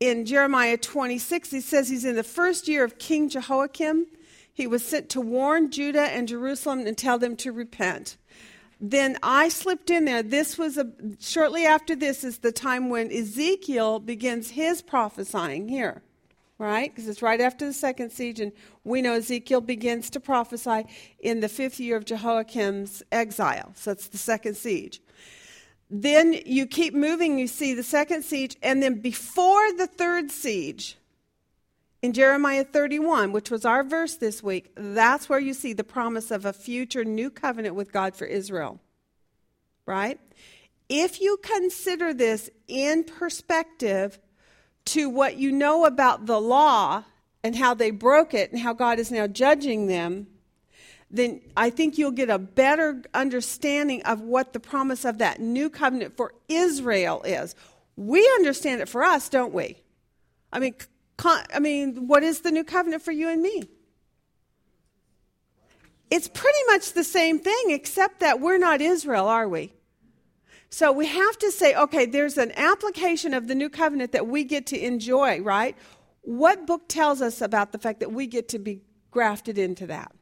In 0.01 0.27
Jeremiah 0.27 0.77
26, 0.77 1.51
he 1.51 1.61
says 1.61 1.89
he's 1.89 2.05
in 2.05 2.17
the 2.17 2.25
first 2.25 2.67
year 2.67 2.83
of 2.83 2.99
King 2.99 3.29
Jehoiakim. 3.29 4.07
He 4.53 4.67
was 4.67 4.85
sent 4.85 5.09
to 5.11 5.21
warn 5.21 5.71
Judah 5.71 6.03
and 6.03 6.27
Jerusalem 6.27 6.87
and 6.87 6.99
tell 6.99 7.19
them 7.19 7.37
to 7.37 7.53
repent. 7.53 8.17
Then 8.81 9.17
I 9.23 9.49
slipped 9.49 9.91
in 9.91 10.05
there. 10.05 10.25
This 10.25 10.59
was 10.59 10.77
a, 10.77 10.91
shortly 11.21 11.65
after 11.65 11.95
this 11.95 12.25
is 12.25 12.39
the 12.39 12.51
time 12.51 12.91
when 12.91 13.13
Ezekiel 13.13 14.01
begins 14.01 14.51
his 14.51 14.83
prophesying 14.83 15.69
here 15.69 16.03
right? 16.59 16.95
Because 16.95 17.09
it's 17.09 17.23
right 17.23 17.41
after 17.41 17.67
the 17.67 17.73
second 17.73 18.11
siege, 18.11 18.41
and 18.41 18.53
we 18.85 19.03
know 19.03 19.15
Ezekiel 19.15 19.61
begins 19.61 20.11
to 20.11 20.21
prophesy 20.21 20.85
in 21.19 21.41
the 21.41 21.49
fifth 21.49 21.81
year 21.81 21.97
of 21.97 22.05
Jehoiakim's 22.05 23.03
exile. 23.11 23.73
So 23.75 23.91
it's 23.93 24.09
the 24.09 24.19
second 24.19 24.57
siege. 24.57 25.01
Then 25.91 26.35
you 26.47 26.67
keep 26.67 26.95
moving, 26.95 27.39
you 27.39 27.47
see 27.47 27.75
the 27.75 27.83
second 27.83 28.23
siege, 28.23 28.57
and 28.63 28.83
then 28.83 29.01
before 29.01 29.73
the 29.73 29.87
third 29.87 30.31
siege, 30.31 30.97
in 32.03 32.13
Jeremiah 32.13 32.65
31, 32.65 33.31
which 33.31 33.51
was 33.51 33.65
our 33.65 33.85
verse 33.85 34.17
this 34.17 34.43
week, 34.43 34.73
that's 34.75 35.29
where 35.29 35.39
you 35.39 35.55
see 35.55 35.73
the 35.73 35.85
promise 35.85 36.33
of 36.33 36.45
a 36.45 36.53
future 36.53 37.05
new 37.05 37.31
covenant 37.31 37.77
with 37.77 37.93
God 37.93 38.17
for 38.17 38.25
Israel. 38.25 38.81
Right? 39.87 40.19
If 40.89 41.21
you 41.21 41.39
consider 41.43 42.13
this 42.13 42.51
in 42.67 43.05
perspective 43.05 44.19
to 44.87 45.09
what 45.09 45.37
you 45.37 45.53
know 45.53 45.85
about 45.85 46.27
the 46.27 46.41
law 46.41 47.05
and 47.45 47.57
how 47.57 47.75
they 47.75 47.91
broke 47.91 48.35
it 48.35 48.53
and 48.53 48.61
how 48.61 48.73
God 48.73 48.99
is 48.99 49.11
now 49.11 49.27
judging 49.27 49.87
them, 49.87 50.27
then 51.11 51.41
I 51.57 51.71
think 51.71 51.99
you'll 51.99 52.11
get 52.11 52.31
a 52.31 52.39
better 52.39 53.03
understanding 53.13 54.03
of 54.05 54.21
what 54.21 54.53
the 54.53 54.61
promise 54.61 55.05
of 55.05 55.19
that 55.19 55.41
new 55.41 55.69
covenant 55.69 56.17
for 56.17 56.35
Israel 56.49 57.23
is. 57.23 57.55
We 57.97 58.21
understand 58.37 58.81
it 58.81 58.89
for 58.89 59.03
us, 59.03 59.29
don't 59.29 59.53
we? 59.53 59.77
I 60.53 60.59
mean, 60.59 60.75
I 61.25 61.59
mean, 61.61 62.09
what 62.09 62.23
is 62.23 62.41
the 62.41 62.51
new 62.51 62.65
covenant 62.65 63.03
for 63.03 63.13
you 63.13 63.29
and 63.29 63.43
me? 63.43 63.65
It's 66.11 66.29
pretty 66.29 66.59
much 66.67 66.93
the 66.93 67.05
same 67.05 67.39
thing, 67.39 67.71
except 67.71 68.21
that 68.21 68.41
we're 68.41 68.59
not 68.59 68.81
Israel, 68.81 69.29
are 69.29 69.49
we? 69.49 69.73
So 70.73 70.91
we 70.91 71.05
have 71.07 71.39
to 71.41 71.51
say, 71.51 71.75
okay, 71.75 72.07
there's 72.07 72.39
an 72.39 72.51
application 72.57 73.35
of 73.35 73.47
the 73.47 73.55
new 73.55 73.69
covenant 73.69 74.13
that 74.13 74.27
we 74.27 74.43
get 74.43 74.65
to 74.69 74.83
enjoy, 74.83 75.43
right? 75.43 75.77
What 76.23 76.67
book 76.67 76.89
tells 76.89 77.21
us 77.21 77.43
about 77.43 77.73
the 77.73 77.79
fact 77.79 78.01
that 78.01 78.11
we 78.11 78.27
get 78.27 78.49
to 78.49 78.59
be 78.59 78.81
grafted 79.11 79.59
into 79.59 79.87
that? 79.89 80.13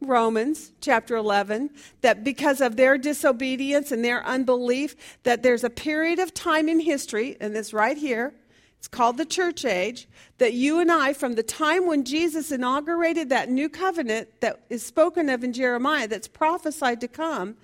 Romans 0.00 0.72
chapter 0.80 1.16
11 1.16 1.70
that 2.02 2.22
because 2.22 2.60
of 2.60 2.76
their 2.76 2.96
disobedience 2.96 3.90
and 3.90 4.04
their 4.04 4.24
unbelief 4.24 4.96
that 5.24 5.42
there's 5.42 5.64
a 5.64 5.70
period 5.70 6.18
of 6.18 6.34
time 6.34 6.68
in 6.68 6.80
history 6.80 7.36
and 7.40 7.54
this 7.54 7.72
right 7.72 7.96
here 7.96 8.34
it's 8.78 8.88
called 8.88 9.16
the 9.16 9.24
church 9.24 9.64
age 9.64 10.08
that 10.38 10.54
you 10.54 10.80
and 10.80 10.90
I 10.90 11.12
from 11.12 11.36
the 11.36 11.44
time 11.44 11.86
when 11.86 12.04
Jesus 12.04 12.50
inaugurated 12.50 13.28
that 13.28 13.48
new 13.48 13.68
covenant 13.68 14.40
that 14.40 14.64
is 14.70 14.84
spoken 14.84 15.28
of 15.28 15.44
in 15.44 15.52
Jeremiah 15.52 16.08
that's 16.08 16.26
prophesied 16.26 17.00
to 17.02 17.06
come 17.06 17.56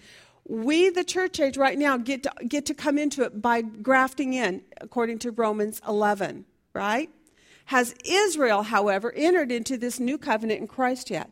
we, 0.49 0.89
the 0.89 1.05
church 1.05 1.39
age, 1.39 1.57
right 1.57 1.79
now 1.79 1.99
get 1.99 2.23
to, 2.23 2.33
get 2.47 2.67
to 2.67 2.75
come 2.75 2.99
into 2.99 3.23
it 3.23 3.41
by 3.41 3.61
grafting 3.61 4.33
in, 4.33 4.63
according 4.81 5.19
to 5.21 5.31
Romans 5.31 5.81
11, 5.87 6.47
right? 6.73 7.11
Has 7.67 7.95
Israel, 8.05 8.63
however, 8.63 9.13
entered 9.13 9.53
into 9.53 9.77
this 9.77 10.01
new 10.01 10.17
covenant 10.17 10.61
in 10.61 10.67
Christ 10.67 11.11
yet? 11.11 11.31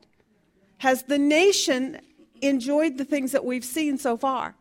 Has 0.78 1.04
the 1.04 1.18
nation 1.18 1.98
enjoyed 2.42 2.98
the 2.98 3.06
things 3.06 3.32
that 3.32 3.44
we've 3.44 3.64
seen 3.64 3.96
so 3.96 4.18
far? 4.18 4.54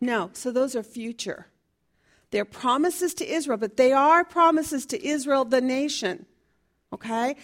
No. 0.00 0.30
So 0.32 0.50
those 0.50 0.74
are 0.74 0.82
future. 0.82 1.48
They're 2.30 2.46
promises 2.46 3.12
to 3.14 3.30
Israel, 3.30 3.58
but 3.58 3.76
they 3.76 3.92
are 3.92 4.24
promises 4.24 4.86
to 4.86 5.06
Israel, 5.06 5.44
the 5.44 5.60
nation. 5.60 6.24
Okay? 6.94 7.36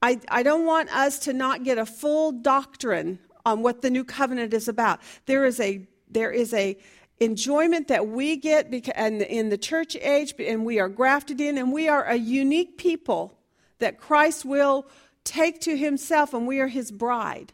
I, 0.00 0.20
I 0.28 0.42
don't 0.44 0.64
want 0.64 0.94
us 0.94 1.18
to 1.20 1.32
not 1.32 1.64
get 1.64 1.78
a 1.78 1.86
full 1.86 2.32
doctrine 2.32 3.18
on 3.44 3.62
what 3.62 3.82
the 3.82 3.90
new 3.90 4.04
covenant 4.04 4.54
is 4.54 4.68
about. 4.68 5.00
There 5.26 5.44
is 5.44 5.60
a 5.60 5.86
there 6.10 6.30
is 6.30 6.52
a 6.52 6.76
enjoyment 7.20 7.88
that 7.88 8.08
we 8.08 8.36
get 8.36 8.70
because, 8.70 8.94
and 8.96 9.22
in 9.22 9.48
the 9.48 9.58
church 9.58 9.96
age, 9.96 10.34
and 10.38 10.64
we 10.64 10.78
are 10.78 10.88
grafted 10.88 11.40
in, 11.40 11.56
and 11.58 11.72
we 11.72 11.88
are 11.88 12.04
a 12.04 12.16
unique 12.16 12.76
people 12.76 13.38
that 13.78 13.98
Christ 13.98 14.44
will 14.44 14.86
take 15.24 15.60
to 15.62 15.76
himself, 15.76 16.34
and 16.34 16.46
we 16.46 16.60
are 16.60 16.68
his 16.68 16.90
bride. 16.90 17.52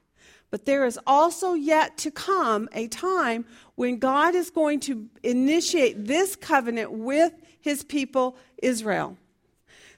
But 0.50 0.64
there 0.64 0.86
is 0.86 0.98
also 1.06 1.52
yet 1.52 1.98
to 1.98 2.10
come 2.10 2.68
a 2.72 2.88
time 2.88 3.44
when 3.74 3.98
God 3.98 4.34
is 4.34 4.50
going 4.50 4.80
to 4.80 5.06
initiate 5.22 6.06
this 6.06 6.36
covenant 6.36 6.90
with 6.92 7.32
his 7.60 7.84
people, 7.84 8.36
Israel. 8.62 9.16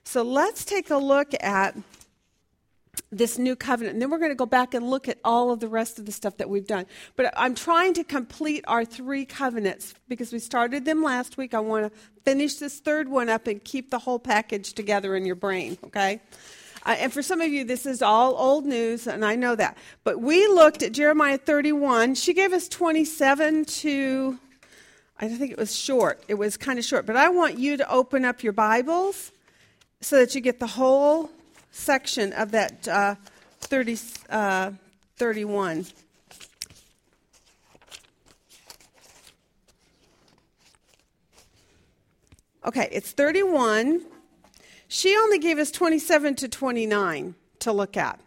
So 0.02 0.22
let's 0.22 0.64
take 0.64 0.90
a 0.90 0.96
look 0.96 1.32
at 1.40 1.76
this 3.10 3.38
new 3.38 3.56
covenant. 3.56 3.94
And 3.94 4.02
then 4.02 4.10
we're 4.10 4.18
going 4.18 4.30
to 4.30 4.36
go 4.36 4.46
back 4.46 4.74
and 4.74 4.88
look 4.88 5.08
at 5.08 5.18
all 5.24 5.50
of 5.50 5.60
the 5.60 5.68
rest 5.68 5.98
of 5.98 6.06
the 6.06 6.12
stuff 6.12 6.36
that 6.38 6.48
we've 6.48 6.66
done. 6.66 6.86
But 7.16 7.32
I'm 7.36 7.54
trying 7.54 7.94
to 7.94 8.04
complete 8.04 8.64
our 8.68 8.84
three 8.84 9.24
covenants 9.24 9.94
because 10.08 10.32
we 10.32 10.38
started 10.38 10.84
them 10.84 11.02
last 11.02 11.36
week. 11.36 11.54
I 11.54 11.60
want 11.60 11.92
to 11.92 11.98
finish 12.24 12.56
this 12.56 12.78
third 12.78 13.08
one 13.08 13.28
up 13.28 13.46
and 13.46 13.62
keep 13.62 13.90
the 13.90 13.98
whole 13.98 14.18
package 14.18 14.72
together 14.72 15.16
in 15.16 15.24
your 15.26 15.34
brain, 15.34 15.78
okay? 15.84 16.20
Uh, 16.86 16.96
and 16.98 17.12
for 17.12 17.22
some 17.22 17.40
of 17.40 17.52
you, 17.52 17.64
this 17.64 17.84
is 17.84 18.00
all 18.00 18.34
old 18.36 18.64
news, 18.64 19.06
and 19.06 19.24
I 19.24 19.36
know 19.36 19.54
that. 19.54 19.76
But 20.02 20.20
we 20.20 20.46
looked 20.46 20.82
at 20.82 20.92
Jeremiah 20.92 21.38
31. 21.38 22.14
She 22.14 22.32
gave 22.32 22.52
us 22.52 22.68
27 22.68 23.66
to, 23.66 24.38
I 25.18 25.28
think 25.28 25.50
it 25.50 25.58
was 25.58 25.76
short. 25.76 26.22
It 26.28 26.34
was 26.34 26.56
kind 26.56 26.78
of 26.78 26.84
short. 26.84 27.04
But 27.04 27.16
I 27.16 27.28
want 27.28 27.58
you 27.58 27.76
to 27.76 27.90
open 27.90 28.24
up 28.24 28.42
your 28.42 28.54
Bibles 28.54 29.32
so 30.00 30.16
that 30.16 30.34
you 30.34 30.40
get 30.40 30.58
the 30.58 30.66
whole 30.66 31.30
section 31.70 32.32
of 32.32 32.50
that 32.52 32.86
uh, 32.88 33.14
30, 33.60 33.98
uh, 34.30 34.70
31. 35.16 35.86
Okay, 42.64 42.88
it's 42.92 43.12
31. 43.12 44.02
She 44.88 45.16
only 45.16 45.38
gave 45.38 45.58
us 45.58 45.70
27 45.70 46.34
to 46.36 46.48
29 46.48 47.34
to 47.60 47.72
look 47.72 47.96
at. 47.96 48.20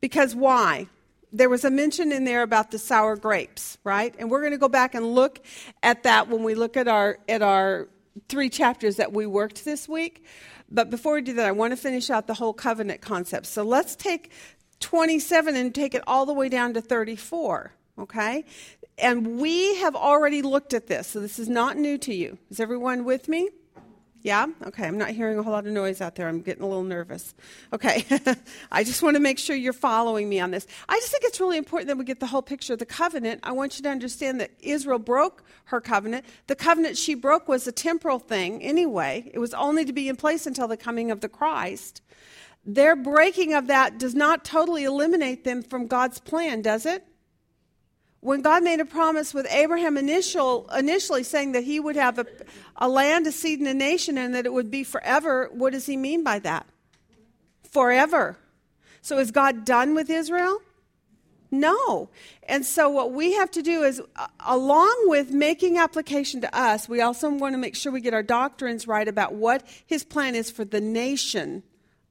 Because 0.00 0.34
why? 0.34 0.86
There 1.32 1.48
was 1.48 1.64
a 1.64 1.70
mention 1.70 2.10
in 2.10 2.24
there 2.24 2.42
about 2.42 2.70
the 2.70 2.78
sour 2.78 3.14
grapes, 3.16 3.78
right? 3.84 4.14
And 4.18 4.30
we're 4.30 4.40
going 4.40 4.52
to 4.52 4.58
go 4.58 4.68
back 4.68 4.94
and 4.94 5.14
look 5.14 5.40
at 5.82 6.04
that 6.04 6.28
when 6.28 6.42
we 6.42 6.54
look 6.54 6.76
at 6.76 6.88
our 6.88 7.18
at 7.28 7.42
our 7.42 7.88
three 8.28 8.48
chapters 8.48 8.96
that 8.96 9.12
we 9.12 9.26
worked 9.26 9.64
this 9.64 9.88
week. 9.88 10.24
But 10.70 10.90
before 10.90 11.14
we 11.14 11.22
do 11.22 11.34
that, 11.34 11.46
I 11.46 11.52
want 11.52 11.72
to 11.72 11.76
finish 11.76 12.10
out 12.10 12.26
the 12.26 12.34
whole 12.34 12.52
covenant 12.52 13.00
concept. 13.00 13.46
So 13.46 13.62
let's 13.62 13.96
take 13.96 14.30
27 14.80 15.56
and 15.56 15.74
take 15.74 15.94
it 15.94 16.02
all 16.06 16.26
the 16.26 16.32
way 16.32 16.48
down 16.48 16.74
to 16.74 16.80
34, 16.80 17.72
okay? 17.98 18.44
And 18.98 19.38
we 19.40 19.76
have 19.76 19.96
already 19.96 20.42
looked 20.42 20.74
at 20.74 20.86
this, 20.86 21.08
so 21.08 21.20
this 21.20 21.38
is 21.38 21.48
not 21.48 21.76
new 21.76 21.98
to 21.98 22.14
you. 22.14 22.38
Is 22.50 22.60
everyone 22.60 23.04
with 23.04 23.28
me? 23.28 23.50
Yeah? 24.22 24.46
Okay, 24.66 24.84
I'm 24.86 24.98
not 24.98 25.10
hearing 25.10 25.38
a 25.38 25.42
whole 25.42 25.52
lot 25.52 25.66
of 25.66 25.72
noise 25.72 26.00
out 26.00 26.16
there. 26.16 26.28
I'm 26.28 26.40
getting 26.40 26.62
a 26.62 26.66
little 26.66 26.82
nervous. 26.82 27.34
Okay, 27.72 28.04
I 28.72 28.82
just 28.82 29.02
want 29.02 29.14
to 29.14 29.20
make 29.20 29.38
sure 29.38 29.54
you're 29.54 29.72
following 29.72 30.28
me 30.28 30.40
on 30.40 30.50
this. 30.50 30.66
I 30.88 30.96
just 30.98 31.12
think 31.12 31.24
it's 31.24 31.40
really 31.40 31.56
important 31.56 31.88
that 31.88 31.96
we 31.96 32.04
get 32.04 32.18
the 32.18 32.26
whole 32.26 32.42
picture 32.42 32.72
of 32.72 32.80
the 32.80 32.86
covenant. 32.86 33.40
I 33.44 33.52
want 33.52 33.78
you 33.78 33.84
to 33.84 33.88
understand 33.88 34.40
that 34.40 34.50
Israel 34.60 34.98
broke 34.98 35.44
her 35.66 35.80
covenant. 35.80 36.24
The 36.48 36.56
covenant 36.56 36.96
she 36.96 37.14
broke 37.14 37.46
was 37.46 37.66
a 37.66 37.72
temporal 37.72 38.18
thing 38.18 38.62
anyway, 38.62 39.30
it 39.32 39.38
was 39.38 39.54
only 39.54 39.84
to 39.84 39.92
be 39.92 40.08
in 40.08 40.16
place 40.16 40.46
until 40.46 40.66
the 40.66 40.76
coming 40.76 41.10
of 41.10 41.20
the 41.20 41.28
Christ. 41.28 42.02
Their 42.66 42.96
breaking 42.96 43.54
of 43.54 43.68
that 43.68 43.98
does 43.98 44.14
not 44.14 44.44
totally 44.44 44.84
eliminate 44.84 45.44
them 45.44 45.62
from 45.62 45.86
God's 45.86 46.18
plan, 46.18 46.60
does 46.60 46.84
it? 46.84 47.07
When 48.20 48.42
God 48.42 48.64
made 48.64 48.80
a 48.80 48.84
promise 48.84 49.32
with 49.32 49.46
Abraham 49.50 49.96
initial, 49.96 50.68
initially 50.76 51.22
saying 51.22 51.52
that 51.52 51.64
he 51.64 51.78
would 51.78 51.96
have 51.96 52.18
a, 52.18 52.26
a 52.76 52.88
land, 52.88 53.26
a 53.26 53.32
seed, 53.32 53.60
and 53.60 53.68
a 53.68 53.74
nation, 53.74 54.18
and 54.18 54.34
that 54.34 54.44
it 54.44 54.52
would 54.52 54.70
be 54.70 54.82
forever, 54.82 55.48
what 55.52 55.72
does 55.72 55.86
he 55.86 55.96
mean 55.96 56.24
by 56.24 56.38
that? 56.40 56.66
Forever. 57.70 58.36
So 59.02 59.18
is 59.18 59.30
God 59.30 59.64
done 59.64 59.94
with 59.94 60.10
Israel? 60.10 60.60
No. 61.50 62.10
And 62.42 62.66
so 62.66 62.88
what 62.88 63.12
we 63.12 63.34
have 63.34 63.50
to 63.52 63.62
do 63.62 63.82
is, 63.82 64.02
uh, 64.16 64.26
along 64.44 65.04
with 65.04 65.30
making 65.30 65.78
application 65.78 66.40
to 66.42 66.58
us, 66.58 66.88
we 66.88 67.00
also 67.00 67.30
want 67.30 67.54
to 67.54 67.58
make 67.58 67.74
sure 67.74 67.92
we 67.92 68.00
get 68.00 68.14
our 68.14 68.22
doctrines 68.22 68.86
right 68.86 69.06
about 69.06 69.34
what 69.34 69.66
his 69.86 70.04
plan 70.04 70.34
is 70.34 70.50
for 70.50 70.64
the 70.64 70.80
nation 70.80 71.62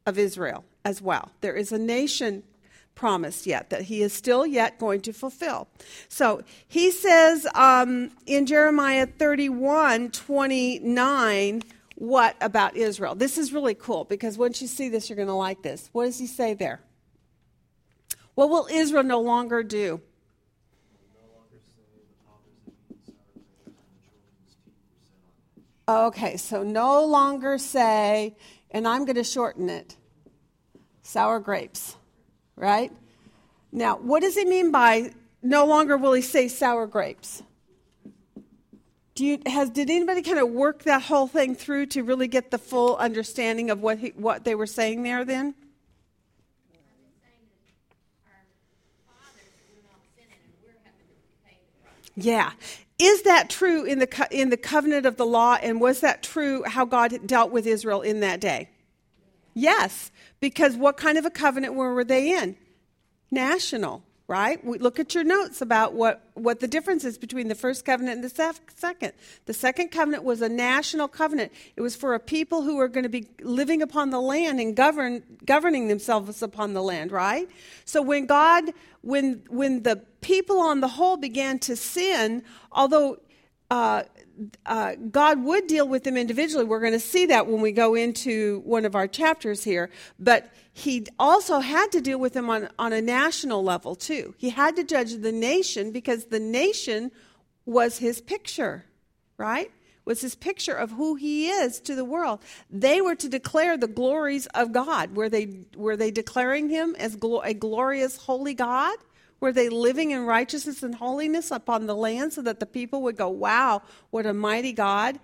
of 0.06 0.18
Israel 0.18 0.64
as 0.86 1.02
well. 1.02 1.32
There 1.42 1.54
is 1.54 1.72
a 1.72 1.78
nation 1.78 2.44
promised 2.98 3.46
yet, 3.46 3.70
that 3.70 3.84
he 3.84 4.02
is 4.02 4.12
still 4.12 4.46
yet 4.46 4.78
going 4.80 5.00
to 5.02 5.14
fulfill. 5.14 5.70
So 6.10 6.42
he 6.68 6.92
says 6.92 7.48
um, 7.54 8.12
in 8.26 8.46
Jeremiah 8.46 9.06
31 9.06 10.12
29, 10.12 11.64
what 11.96 12.36
about 12.42 12.76
Israel? 12.76 13.16
This 13.16 13.38
is 13.38 13.54
really 13.54 13.76
cool 13.76 14.04
because 14.04 14.38
once 14.38 14.62
you 14.62 14.68
see 14.68 14.90
this, 14.90 15.10
you're 15.10 15.16
going 15.16 15.30
to 15.30 15.34
like 15.34 15.62
this. 15.62 15.90
What 15.94 16.06
does 16.06 16.20
he 16.20 16.28
say 16.28 16.54
there? 16.54 16.82
What 18.36 18.50
will 18.50 18.68
Israel 18.70 19.04
no 19.04 19.22
longer 19.22 19.64
do? 19.64 20.02
Okay, 25.90 26.36
so 26.36 26.64
no 26.64 27.06
longer 27.06 27.58
say, 27.58 28.36
and 28.72 28.86
I'm 28.86 29.06
going 29.06 29.16
to 29.16 29.24
shorten 29.24 29.70
it 29.70 29.96
sour 31.02 31.40
grapes 31.40 31.96
right? 32.58 32.92
Now, 33.72 33.98
what 33.98 34.22
does 34.22 34.36
it 34.36 34.48
mean 34.48 34.72
by 34.72 35.14
no 35.42 35.66
longer 35.66 35.96
will 35.96 36.14
he 36.14 36.22
say 36.22 36.50
sour 36.50 36.88
grapes? 36.88 37.44
Do 39.16 39.26
you, 39.26 39.40
has, 39.46 39.70
did 39.70 39.90
anybody 39.90 40.22
kind 40.22 40.40
of 40.40 40.50
work 40.50 40.84
that 40.84 41.04
whole 41.04 41.28
thing 41.28 41.56
through 41.56 41.88
to 41.88 42.04
really 42.04 42.28
get 42.28 42.52
the 42.52 42.58
full 42.58 42.98
understanding 42.98 43.70
of 43.70 43.82
what, 43.82 44.00
he, 44.00 44.10
what 44.10 44.44
they 44.44 44.54
were 44.54 44.68
saying 44.68 45.04
there 45.04 45.24
then? 45.24 45.56
Yeah. 52.16 52.52
Is 53.00 53.22
that 53.24 53.50
true 53.50 53.86
in 53.86 54.00
the, 54.00 54.28
in 54.32 54.50
the 54.50 54.58
covenant 54.58 55.06
of 55.06 55.18
the 55.18 55.26
law, 55.26 55.58
and 55.62 55.80
was 55.80 56.02
that 56.02 56.24
true 56.24 56.64
how 56.66 56.84
God 56.84 57.28
dealt 57.28 57.52
with 57.52 57.68
Israel 57.68 58.02
in 58.02 58.22
that 58.22 58.40
day? 58.40 58.70
Yes. 59.58 60.12
Because 60.40 60.76
what 60.76 60.98
kind 60.98 61.18
of 61.18 61.26
a 61.26 61.32
covenant 61.32 61.74
were 61.74 62.04
they 62.04 62.38
in? 62.38 62.56
National, 63.32 64.04
right? 64.28 64.64
We 64.64 64.78
look 64.78 65.00
at 65.00 65.16
your 65.16 65.24
notes 65.24 65.64
about 65.64 65.96
what, 65.96 66.30
what 66.36 66.60
the 66.60 66.68
difference 66.68 67.04
is 67.04 67.18
between 67.18 67.48
the 67.48 67.56
first 67.56 67.84
covenant 67.84 68.18
and 68.18 68.24
the 68.24 68.56
second. 68.76 69.14
The 69.48 69.54
second 69.56 69.90
covenant 69.90 70.24
was 70.24 70.44
a 70.44 70.48
national 70.48 71.08
covenant. 71.08 71.52
It 71.76 71.82
was 71.82 71.96
for 71.96 72.14
a 72.14 72.20
people 72.20 72.62
who 72.62 72.76
were 72.76 72.88
going 72.88 73.02
to 73.04 73.10
be 73.10 73.30
living 73.42 73.82
upon 73.82 74.12
the 74.12 74.22
land 74.22 74.60
and 74.60 74.76
govern, 74.76 75.24
governing 75.44 75.88
themselves 75.88 76.44
upon 76.44 76.74
the 76.74 76.84
land, 76.84 77.12
right? 77.12 77.50
So 77.84 78.04
when 78.04 78.28
God, 78.28 78.66
when, 79.02 79.42
when 79.50 79.82
the 79.82 80.04
people 80.22 80.60
on 80.60 80.82
the 80.82 80.88
whole 80.88 81.18
began 81.18 81.58
to 81.60 81.76
sin, 81.76 82.44
although 82.72 83.18
uh, 83.72 84.04
uh, 84.66 84.96
God 85.12 85.44
would 85.44 85.68
deal 85.68 85.88
with 85.88 86.04
them 86.04 86.18
individually. 86.18 86.66
We're 86.66 86.80
going 86.80 86.94
to 86.94 87.00
see 87.00 87.26
that 87.28 87.48
when 87.48 87.62
we 87.62 87.72
go 87.72 87.96
into 87.96 88.62
one 88.66 88.86
of 88.86 88.96
our 88.96 89.08
chapters 89.08 89.64
here. 89.64 89.90
But 90.20 90.52
he 90.74 91.06
also 91.18 91.60
had 91.60 91.92
to 91.92 92.02
deal 92.02 92.20
with 92.20 92.34
them 92.34 92.50
on, 92.50 92.70
on 92.78 92.94
a 92.94 93.02
national 93.02 93.64
level, 93.64 93.96
too. 93.96 94.36
He 94.38 94.50
had 94.50 94.76
to 94.76 94.84
judge 94.84 95.16
the 95.16 95.32
nation 95.32 95.92
because 95.92 96.26
the 96.26 96.40
nation 96.40 97.12
was 97.66 97.98
his 97.98 98.22
picture, 98.22 98.86
right? 99.38 99.72
Was 100.06 100.22
his 100.22 100.36
picture 100.36 100.74
of 100.76 100.92
who 100.92 101.16
he 101.16 101.50
is 101.50 101.82
to 101.82 101.96
the 101.96 102.06
world. 102.06 102.40
They 102.70 103.02
were 103.02 103.16
to 103.16 103.28
declare 103.28 103.76
the 103.76 103.88
glories 103.88 104.46
of 104.48 104.72
God. 104.72 105.16
Were 105.16 105.28
they, 105.28 105.66
were 105.76 105.98
they 105.98 106.12
declaring 106.12 106.70
him 106.70 106.96
as 106.98 107.16
glo- 107.16 107.42
a 107.42 107.54
glorious, 107.54 108.16
holy 108.16 108.54
God? 108.54 108.98
Were 109.40 109.52
they 109.52 109.70
living 109.70 110.12
in 110.12 110.26
righteousness 110.26 110.82
and 110.84 110.96
holiness 110.96 111.52
upon 111.52 111.86
the 111.86 111.96
land 111.96 112.34
so 112.34 112.42
that 112.42 112.60
the 112.60 112.66
people 112.66 113.04
would 113.04 113.18
go, 113.18 113.30
wow, 113.30 113.84
what 114.10 114.26
a 114.26 114.34
mighty 114.34 114.74
God? 114.74 115.20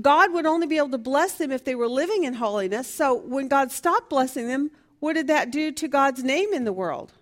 God 0.00 0.32
would 0.32 0.46
only 0.46 0.66
be 0.66 0.76
able 0.76 0.90
to 0.90 0.98
bless 0.98 1.34
them 1.34 1.50
if 1.50 1.64
they 1.64 1.74
were 1.74 1.88
living 1.88 2.24
in 2.24 2.34
holiness. 2.34 2.92
So 2.92 3.14
when 3.14 3.48
God 3.48 3.70
stopped 3.70 4.10
blessing 4.10 4.48
them, 4.48 4.70
what 4.98 5.14
did 5.14 5.28
that 5.28 5.50
do 5.50 5.72
to 5.72 5.88
God's 5.88 6.22
name 6.22 6.52
in 6.52 6.64
the 6.64 6.72
world? 6.72 7.12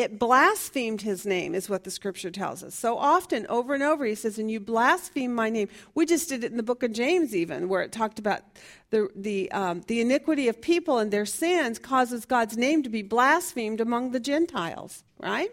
It 0.00 0.18
blasphemed 0.18 1.02
his 1.02 1.26
name, 1.26 1.54
is 1.54 1.68
what 1.68 1.84
the 1.84 1.90
scripture 1.90 2.30
tells 2.30 2.64
us. 2.64 2.74
So 2.74 2.96
often, 2.96 3.46
over 3.48 3.74
and 3.74 3.82
over, 3.82 4.06
he 4.06 4.14
says, 4.14 4.38
And 4.38 4.50
you 4.50 4.58
blaspheme 4.58 5.34
my 5.34 5.50
name. 5.50 5.68
We 5.94 6.06
just 6.06 6.30
did 6.30 6.42
it 6.42 6.50
in 6.50 6.56
the 6.56 6.62
book 6.62 6.82
of 6.82 6.94
James, 6.94 7.36
even, 7.36 7.68
where 7.68 7.82
it 7.82 7.92
talked 7.92 8.18
about 8.18 8.40
the, 8.88 9.10
the, 9.14 9.52
um, 9.52 9.82
the 9.88 10.00
iniquity 10.00 10.48
of 10.48 10.62
people 10.62 11.00
and 11.00 11.10
their 11.10 11.26
sins 11.26 11.78
causes 11.78 12.24
God's 12.24 12.56
name 12.56 12.82
to 12.82 12.88
be 12.88 13.02
blasphemed 13.02 13.78
among 13.78 14.12
the 14.12 14.20
Gentiles, 14.20 15.04
right? 15.18 15.50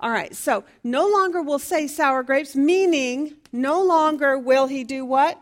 All 0.00 0.10
right, 0.10 0.34
so 0.34 0.64
no 0.82 1.06
longer 1.06 1.40
will 1.40 1.60
say 1.60 1.86
sour 1.86 2.24
grapes, 2.24 2.56
meaning 2.56 3.34
no 3.52 3.80
longer 3.84 4.36
will 4.36 4.66
he 4.66 4.82
do 4.82 5.04
what? 5.04 5.40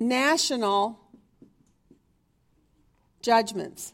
National 0.00 0.98
judgments. 3.20 3.92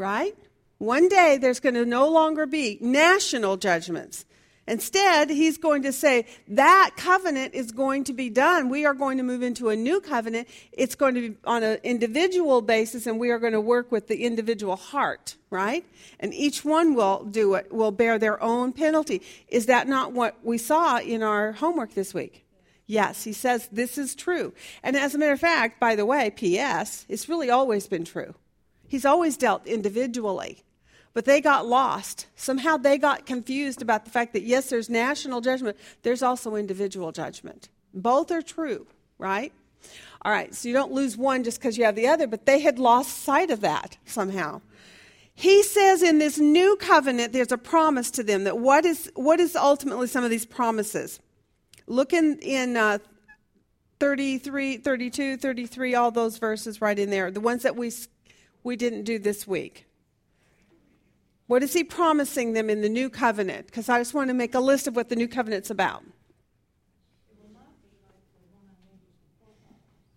Right? 0.00 0.34
One 0.78 1.08
day 1.08 1.36
there's 1.38 1.60
going 1.60 1.74
to 1.74 1.84
no 1.84 2.08
longer 2.08 2.46
be 2.46 2.78
national 2.80 3.58
judgments. 3.58 4.24
Instead, 4.66 5.30
he's 5.30 5.58
going 5.58 5.82
to 5.82 5.92
say 5.92 6.26
that 6.48 6.92
covenant 6.96 7.54
is 7.54 7.72
going 7.72 8.04
to 8.04 8.12
be 8.12 8.30
done. 8.30 8.68
We 8.68 8.86
are 8.86 8.94
going 8.94 9.18
to 9.18 9.24
move 9.24 9.42
into 9.42 9.68
a 9.68 9.76
new 9.76 10.00
covenant. 10.00 10.48
It's 10.72 10.94
going 10.94 11.14
to 11.16 11.30
be 11.30 11.36
on 11.44 11.62
an 11.62 11.80
individual 11.82 12.62
basis, 12.62 13.06
and 13.06 13.18
we 13.18 13.30
are 13.30 13.38
going 13.38 13.52
to 13.52 13.60
work 13.60 13.92
with 13.92 14.06
the 14.06 14.24
individual 14.24 14.76
heart, 14.76 15.36
right? 15.50 15.84
And 16.18 16.32
each 16.32 16.64
one 16.64 16.94
will 16.94 17.24
do 17.24 17.54
it, 17.54 17.72
will 17.72 17.90
bear 17.90 18.18
their 18.18 18.42
own 18.42 18.72
penalty. 18.72 19.22
Is 19.48 19.66
that 19.66 19.88
not 19.88 20.12
what 20.12 20.36
we 20.42 20.56
saw 20.56 20.98
in 20.98 21.22
our 21.22 21.52
homework 21.52 21.94
this 21.94 22.14
week? 22.14 22.46
Yes, 22.86 23.24
he 23.24 23.32
says 23.32 23.68
this 23.72 23.98
is 23.98 24.14
true. 24.14 24.54
And 24.82 24.96
as 24.96 25.14
a 25.14 25.18
matter 25.18 25.32
of 25.32 25.40
fact, 25.40 25.78
by 25.78 25.94
the 25.94 26.06
way, 26.06 26.30
P.S., 26.30 27.06
it's 27.08 27.28
really 27.28 27.50
always 27.50 27.86
been 27.86 28.04
true. 28.04 28.34
He's 28.90 29.04
always 29.04 29.36
dealt 29.36 29.68
individually. 29.68 30.64
But 31.14 31.24
they 31.24 31.40
got 31.40 31.64
lost. 31.64 32.26
Somehow 32.34 32.76
they 32.76 32.98
got 32.98 33.24
confused 33.24 33.82
about 33.82 34.04
the 34.04 34.10
fact 34.10 34.32
that, 34.32 34.42
yes, 34.42 34.68
there's 34.68 34.90
national 34.90 35.40
judgment, 35.40 35.76
there's 36.02 36.22
also 36.24 36.56
individual 36.56 37.12
judgment. 37.12 37.68
Both 37.94 38.32
are 38.32 38.42
true, 38.42 38.88
right? 39.16 39.52
All 40.22 40.32
right, 40.32 40.52
so 40.52 40.68
you 40.68 40.74
don't 40.74 40.90
lose 40.90 41.16
one 41.16 41.44
just 41.44 41.60
because 41.60 41.78
you 41.78 41.84
have 41.84 41.94
the 41.94 42.08
other, 42.08 42.26
but 42.26 42.46
they 42.46 42.58
had 42.58 42.80
lost 42.80 43.22
sight 43.22 43.52
of 43.52 43.60
that 43.60 43.96
somehow. 44.06 44.60
He 45.34 45.62
says 45.62 46.02
in 46.02 46.18
this 46.18 46.38
new 46.38 46.74
covenant, 46.74 47.32
there's 47.32 47.52
a 47.52 47.58
promise 47.58 48.10
to 48.12 48.24
them 48.24 48.42
that 48.42 48.58
what 48.58 48.84
is, 48.84 49.08
what 49.14 49.38
is 49.38 49.54
ultimately 49.54 50.08
some 50.08 50.24
of 50.24 50.30
these 50.30 50.46
promises? 50.46 51.20
Look 51.86 52.12
in, 52.12 52.40
in 52.40 52.76
uh, 52.76 52.98
33, 54.00 54.78
32, 54.78 55.36
33, 55.36 55.94
all 55.94 56.10
those 56.10 56.38
verses 56.38 56.80
right 56.80 56.98
in 56.98 57.10
there, 57.10 57.30
the 57.30 57.40
ones 57.40 57.62
that 57.62 57.76
we, 57.76 57.92
we 58.62 58.76
didn't 58.76 59.04
do 59.04 59.18
this 59.18 59.46
week. 59.46 59.86
What 61.46 61.62
is 61.62 61.72
he 61.72 61.82
promising 61.82 62.52
them 62.52 62.70
in 62.70 62.80
the 62.80 62.88
new 62.88 63.10
covenant? 63.10 63.66
Because 63.66 63.88
I 63.88 63.98
just 63.98 64.14
want 64.14 64.28
to 64.28 64.34
make 64.34 64.54
a 64.54 64.60
list 64.60 64.86
of 64.86 64.94
what 64.94 65.08
the 65.08 65.16
new 65.16 65.26
covenant's 65.26 65.70
about. 65.70 66.04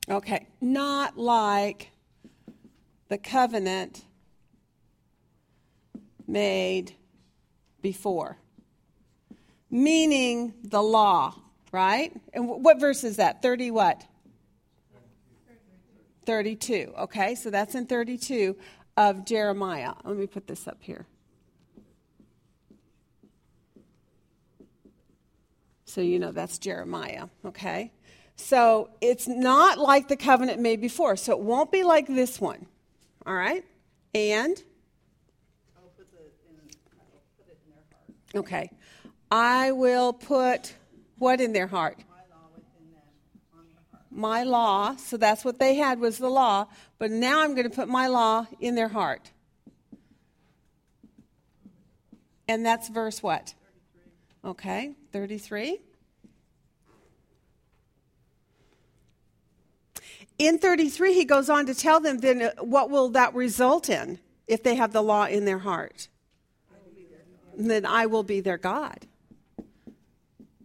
Okay, 0.10 0.48
not 0.62 1.18
like 1.18 1.90
the 3.08 3.18
covenant 3.18 4.04
made 6.28 6.96
before. 7.82 8.38
Meaning 9.72 10.54
the 10.64 10.84
law, 10.84 11.36
right? 11.72 12.12
And 12.34 12.48
what 12.48 12.80
verse 12.80 13.04
is 13.04 13.18
that? 13.18 13.42
30 13.42 13.72
what? 13.72 14.06
32. 16.26 16.94
Okay, 17.00 17.36
so 17.36 17.50
that's 17.50 17.76
in 17.76 17.86
32 17.86 18.56
of 18.98 19.26
Jeremiah. 19.26 19.94
Let 20.04 20.18
me 20.18 20.28
put 20.28 20.48
this 20.48 20.68
up 20.68 20.78
here. 20.80 21.06
So 25.86 26.02
you 26.02 26.18
know 26.18 26.32
that's 26.32 26.58
Jeremiah, 26.58 27.28
okay? 27.46 27.92
So 28.36 28.90
it's 29.00 29.28
not 29.28 29.78
like 29.78 30.08
the 30.08 30.16
covenant 30.16 30.60
made 30.60 30.82
before. 30.82 31.16
So 31.16 31.34
it 31.34 31.40
won't 31.40 31.72
be 31.72 31.84
like 31.84 32.08
this 32.08 32.42
one, 32.42 32.66
all 33.28 33.36
right? 33.36 33.64
And? 34.16 34.58
In, 38.34 38.40
okay. 38.40 38.72
I 39.30 39.72
will 39.72 40.14
put 40.14 40.74
what 41.20 41.42
in 41.42 41.54
their 41.54 41.68
heart? 41.68 42.00
My 44.14 44.44
law. 44.44 44.96
So 44.96 45.18
that's 45.18 45.44
what 45.44 45.60
they 45.60 45.76
had 45.76 46.00
was 46.00 46.18
the 46.18 46.30
law. 46.30 46.68
But 47.00 47.12
now 47.12 47.42
I'm 47.42 47.56
going 47.56 47.70
to 47.70 47.76
put 47.76 47.88
my 47.88 48.08
law 48.08 48.48
in 48.60 48.76
their 48.76 48.90
heart. 48.90 49.32
And 52.48 52.66
that's 52.66 52.90
verse 52.90 53.24
what? 53.24 53.54
33. 54.44 54.52
Okay, 54.52 54.92
33. 55.12 55.80
In 60.40 60.58
33, 60.58 61.14
he 61.14 61.26
goes 61.26 61.50
on 61.50 61.66
to 61.68 61.76
tell 61.76 62.00
them 62.00 62.20
then 62.20 62.42
uh, 62.42 62.52
what 62.60 62.90
will 62.90 63.10
that 63.10 63.34
result 63.34 63.90
in 63.90 64.20
if 64.48 64.64
they 64.64 64.76
have 64.76 64.92
the 64.92 65.02
law 65.02 65.26
in 65.26 65.46
their 65.46 65.60
heart? 65.60 66.08
Then 67.56 67.86
I 67.86 68.08
will 68.08 68.24
be 68.24 68.42
their 68.42 68.58
God. 68.58 69.06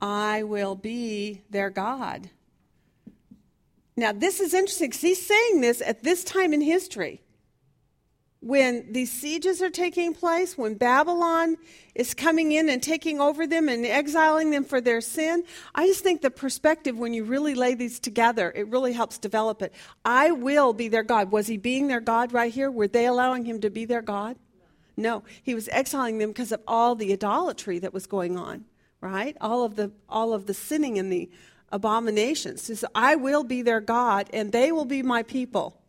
I 0.01 0.43
will 0.43 0.75
be 0.75 1.43
their 1.51 1.71
God. 1.71 2.31
Now, 3.99 4.13
this 4.13 4.39
is 4.39 4.55
interesting 4.55 4.91
because 4.91 5.01
he's 5.01 5.27
saying 5.27 5.61
this 5.61 5.83
at 5.83 6.05
this 6.05 6.23
time 6.23 6.53
in 6.53 6.61
history 6.61 7.21
when 8.41 8.93
these 8.93 9.11
sieges 9.11 9.61
are 9.61 9.71
taking 9.71 10.15
place, 10.15 10.57
when 10.57 10.75
Babylon 10.77 11.57
is 11.97 12.15
coming 12.15 12.53
in 12.53 12.69
and 12.69 12.81
taking 12.81 13.21
over 13.21 13.45
them 13.45 13.69
and 13.69 13.85
exiling 13.85 14.53
them 14.53 14.63
for 14.63 14.81
their 14.81 15.01
sin, 15.01 15.43
I 15.75 15.89
just 15.89 16.05
think 16.05 16.23
the 16.23 16.31
perspective, 16.31 16.97
when 16.97 17.13
you 17.13 17.25
really 17.25 17.57
lay 17.57 17.75
these 17.75 17.99
together, 17.99 18.53
it 18.55 18.69
really 18.69 18.93
helps 18.93 19.19
develop 19.19 19.63
it. 19.63 19.75
I 20.05 20.31
will 20.31 20.73
be 20.73 20.87
their 20.87 21.03
God. 21.03 21.33
Was 21.33 21.49
he 21.49 21.57
being 21.57 21.89
their 21.89 22.01
God 22.01 22.33
right 22.33 22.53
here? 22.53 22.71
Were 22.71 22.87
they 22.87 23.07
allowing 23.07 23.45
him 23.45 23.61
to 23.63 23.71
be 23.71 23.85
their 23.85 24.03
God? 24.03 24.37
No, 24.97 25.25
he 25.43 25.57
was 25.57 25.69
exiling 25.71 26.19
them 26.19 26.31
because 26.31 26.53
of 26.53 26.61
all 26.69 26.95
the 26.95 27.13
idolatry 27.13 27.81
that 27.81 27.93
was 27.93 28.07
going 28.07 28.37
on, 28.37 28.65
right? 29.01 29.37
All 29.41 29.65
of 29.65 29.75
the 29.75 29.91
all 30.09 30.33
of 30.33 30.47
the 30.47 30.55
sinning 30.55 31.01
and 31.01 31.11
the 31.13 31.29
abominations. 31.71 32.67
He 32.67 32.75
says, 32.75 32.85
I 32.95 33.17
will 33.17 33.45
be 33.45 33.63
their 33.63 33.81
God 33.81 34.29
and 34.33 34.53
they 34.53 34.73
will 34.73 34.85
be 34.85 35.03
my 35.03 35.23
people. 35.23 35.81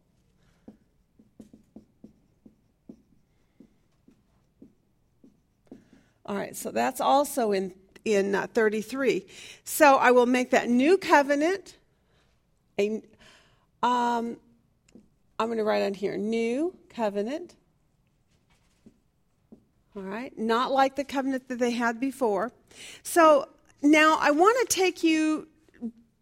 All 6.25 6.35
right, 6.35 6.55
so 6.55 6.71
that's 6.71 7.01
also 7.01 7.51
in 7.51 7.73
in 8.05 8.35
uh, 8.35 8.47
33. 8.53 9.25
So 9.63 9.95
I 9.95 10.11
will 10.11 10.25
make 10.25 10.51
that 10.51 10.69
new 10.69 10.97
covenant. 10.97 11.75
A, 12.79 13.01
um, 13.83 14.37
I'm 15.37 15.47
going 15.47 15.57
to 15.57 15.63
write 15.63 15.83
on 15.83 15.93
here 15.93 16.17
new 16.17 16.75
covenant. 16.89 17.55
All 19.95 20.03
right, 20.03 20.37
not 20.37 20.71
like 20.71 20.95
the 20.95 21.03
covenant 21.03 21.47
that 21.49 21.59
they 21.59 21.71
had 21.71 21.99
before. 21.99 22.51
So 23.03 23.49
now 23.81 24.17
I 24.19 24.31
want 24.31 24.69
to 24.69 24.73
take 24.73 25.03
you 25.03 25.47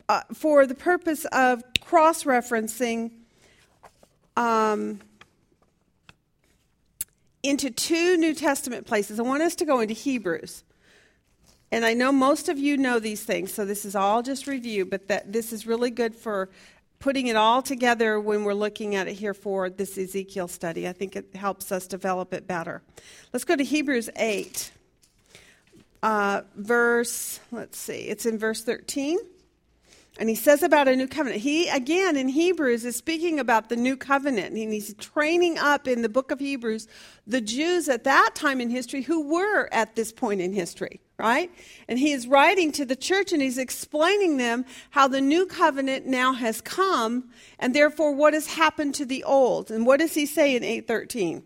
uh, 0.10 0.22
for 0.34 0.66
the 0.66 0.76
purpose 0.76 1.26
of 1.26 1.64
cross 1.82 2.24
referencing. 2.24 3.12
Um, 4.36 5.00
into 7.44 7.70
two 7.70 8.18
New 8.18 8.34
Testament 8.34 8.86
places. 8.86 9.20
I 9.20 9.24
want 9.24 9.42
us 9.42 9.56
to 9.56 9.66
go 9.66 9.80
into 9.80 9.94
Hebrews. 9.94 10.64
And 11.72 11.86
I 11.86 11.94
know 11.94 12.12
most 12.12 12.50
of 12.50 12.58
you 12.58 12.78
know 12.78 13.00
these 13.00 13.24
things, 13.24 13.54
so 13.54 13.66
this 13.66 13.86
is 13.86 13.96
all 13.96 14.22
just 14.22 14.48
review, 14.48 14.86
but 14.86 15.08
that 15.08 15.34
this 15.34 15.52
is 15.52 15.68
really 15.68 15.90
good 15.90 16.16
for 16.16 16.50
putting 17.00 17.28
it 17.28 17.36
all 17.36 17.62
together 17.62 18.20
when 18.20 18.44
we're 18.44 18.54
looking 18.54 18.96
at 18.96 19.08
it 19.08 19.14
here 19.14 19.34
for 19.34 19.70
this 19.70 19.98
Ezekiel 19.98 20.48
study. 20.48 20.88
I 20.88 20.94
think 20.94 21.16
it 21.16 21.36
helps 21.36 21.72
us 21.72 21.86
develop 21.86 22.34
it 22.34 22.48
better. 22.48 22.82
Let's 23.34 23.44
go 23.44 23.56
to 23.56 23.64
Hebrews 23.64 24.10
8, 24.16 24.72
uh, 26.04 26.42
verse, 26.56 27.40
let's 27.52 27.78
see, 27.78 28.08
it's 28.08 28.26
in 28.26 28.38
verse 28.40 28.64
13. 28.64 29.18
And 30.20 30.30
he 30.30 30.36
says 30.36 30.64
about 30.64 30.88
a 30.88 30.96
new 30.96 31.08
covenant. 31.08 31.42
He, 31.42 31.70
again, 31.70 32.18
in 32.18 32.28
Hebrews, 32.28 32.84
is 32.86 32.96
speaking 32.96 33.40
about 33.40 33.70
the 33.70 33.76
new 33.76 33.96
covenant. 33.96 34.56
And 34.56 34.74
he's 34.74 34.94
training 34.96 35.60
up 35.60 35.88
in 35.88 36.02
the 36.02 36.10
book 36.10 36.32
of 36.32 36.40
Hebrews 36.40 36.88
the 37.28 37.42
Jews 37.42 37.88
at 37.90 38.06
that 38.06 38.32
time 38.34 38.60
in 38.60 38.70
history 38.70 39.02
who 39.02 39.28
were 39.28 39.68
at 39.72 39.96
this 39.96 40.12
point 40.12 40.42
in 40.42 40.54
history, 40.54 41.02
right? 41.20 41.52
And 41.88 42.00
he 42.00 42.14
is 42.14 42.26
writing 42.26 42.72
to 42.74 42.86
the 42.86 42.96
church 42.96 43.32
and 43.34 43.42
he's 43.42 43.58
explaining 43.58 44.38
them 44.38 44.66
how 44.92 45.08
the 45.08 45.22
new 45.22 45.46
covenant 45.46 46.06
now 46.06 46.34
has 46.34 46.62
come 46.62 47.30
and 47.60 47.76
therefore 47.76 48.16
what 48.16 48.34
has 48.34 48.48
happened 48.48 48.96
to 48.96 49.06
the 49.06 49.24
old. 49.24 49.70
And 49.70 49.86
what 49.86 50.00
does 50.00 50.14
he 50.14 50.26
say 50.26 50.56
in 50.56 50.64
813? 50.64 51.44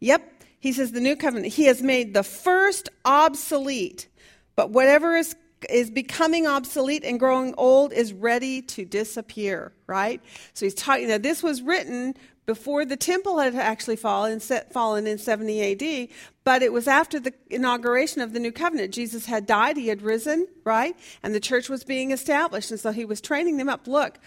Yep. 0.00 0.34
He 0.60 0.72
says 0.72 0.92
the 0.92 1.00
new 1.00 1.16
covenant. 1.16 1.54
He 1.54 1.64
has 1.64 1.82
made 1.82 2.14
the 2.14 2.24
first 2.24 2.88
obsolete, 3.04 4.08
but 4.56 4.70
whatever 4.70 5.14
is 5.14 5.36
is 5.68 5.90
becoming 5.90 6.46
obsolete 6.46 7.04
and 7.04 7.18
growing 7.18 7.54
old 7.56 7.92
is 7.92 8.12
ready 8.12 8.62
to 8.62 8.84
disappear, 8.84 9.72
right? 9.86 10.20
So 10.54 10.66
he's 10.66 10.74
talking 10.74 11.08
that 11.08 11.22
this 11.22 11.42
was 11.42 11.62
written 11.62 12.14
before 12.46 12.86
the 12.86 12.96
temple 12.96 13.38
had 13.38 13.54
actually 13.54 13.96
fallen, 13.96 14.40
fallen 14.40 15.06
in 15.06 15.18
70 15.18 15.72
AD, 15.72 16.08
but 16.44 16.62
it 16.62 16.72
was 16.72 16.88
after 16.88 17.20
the 17.20 17.34
inauguration 17.50 18.22
of 18.22 18.32
the 18.32 18.40
new 18.40 18.52
covenant. 18.52 18.94
Jesus 18.94 19.26
had 19.26 19.44
died, 19.44 19.76
he 19.76 19.88
had 19.88 20.00
risen, 20.00 20.48
right? 20.64 20.96
And 21.22 21.34
the 21.34 21.40
church 21.40 21.68
was 21.68 21.84
being 21.84 22.10
established. 22.10 22.70
And 22.70 22.80
so 22.80 22.90
he 22.90 23.04
was 23.04 23.20
training 23.20 23.58
them 23.58 23.68
up. 23.68 23.86
Look, 23.86 24.18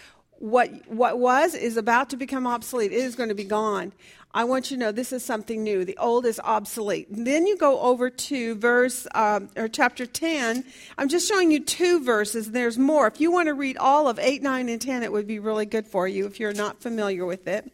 what, 0.42 0.72
what 0.88 1.20
was 1.20 1.54
is 1.54 1.76
about 1.76 2.10
to 2.10 2.16
become 2.16 2.48
obsolete. 2.48 2.90
It 2.90 2.96
is 2.96 3.14
going 3.14 3.28
to 3.28 3.34
be 3.34 3.44
gone. 3.44 3.92
I 4.34 4.42
want 4.42 4.70
you 4.70 4.76
to 4.76 4.80
know 4.80 4.90
this 4.90 5.12
is 5.12 5.24
something 5.24 5.62
new. 5.62 5.84
The 5.84 5.96
old 5.98 6.26
is 6.26 6.40
obsolete. 6.42 7.06
Then 7.10 7.46
you 7.46 7.56
go 7.56 7.78
over 7.78 8.10
to 8.10 8.56
verse 8.56 9.06
um, 9.14 9.50
or 9.56 9.68
chapter 9.68 10.04
10. 10.04 10.64
I'm 10.98 11.08
just 11.08 11.28
showing 11.28 11.52
you 11.52 11.60
two 11.60 12.02
verses. 12.02 12.50
There's 12.50 12.76
more. 12.76 13.06
If 13.06 13.20
you 13.20 13.30
want 13.30 13.46
to 13.48 13.54
read 13.54 13.76
all 13.76 14.08
of 14.08 14.18
8, 14.18 14.42
9, 14.42 14.68
and 14.68 14.82
10, 14.82 15.04
it 15.04 15.12
would 15.12 15.28
be 15.28 15.38
really 15.38 15.66
good 15.66 15.86
for 15.86 16.08
you 16.08 16.26
if 16.26 16.40
you're 16.40 16.52
not 16.52 16.82
familiar 16.82 17.24
with 17.24 17.46
it. 17.46 17.70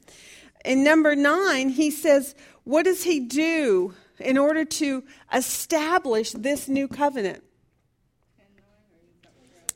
In 0.62 0.84
number 0.84 1.16
9, 1.16 1.70
he 1.70 1.90
says, 1.90 2.34
What 2.64 2.82
does 2.82 3.04
he 3.04 3.18
do 3.18 3.94
in 4.18 4.36
order 4.36 4.66
to 4.66 5.04
establish 5.32 6.32
this 6.32 6.68
new 6.68 6.86
covenant? 6.86 7.42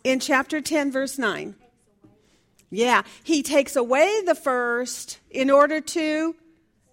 In 0.04 0.20
chapter 0.20 0.60
10, 0.60 0.92
verse 0.92 1.16
9. 1.16 1.54
Yeah, 2.74 3.02
he 3.22 3.42
takes 3.42 3.76
away 3.76 4.22
the 4.24 4.34
first 4.34 5.18
in 5.30 5.50
order 5.50 5.82
to 5.82 6.34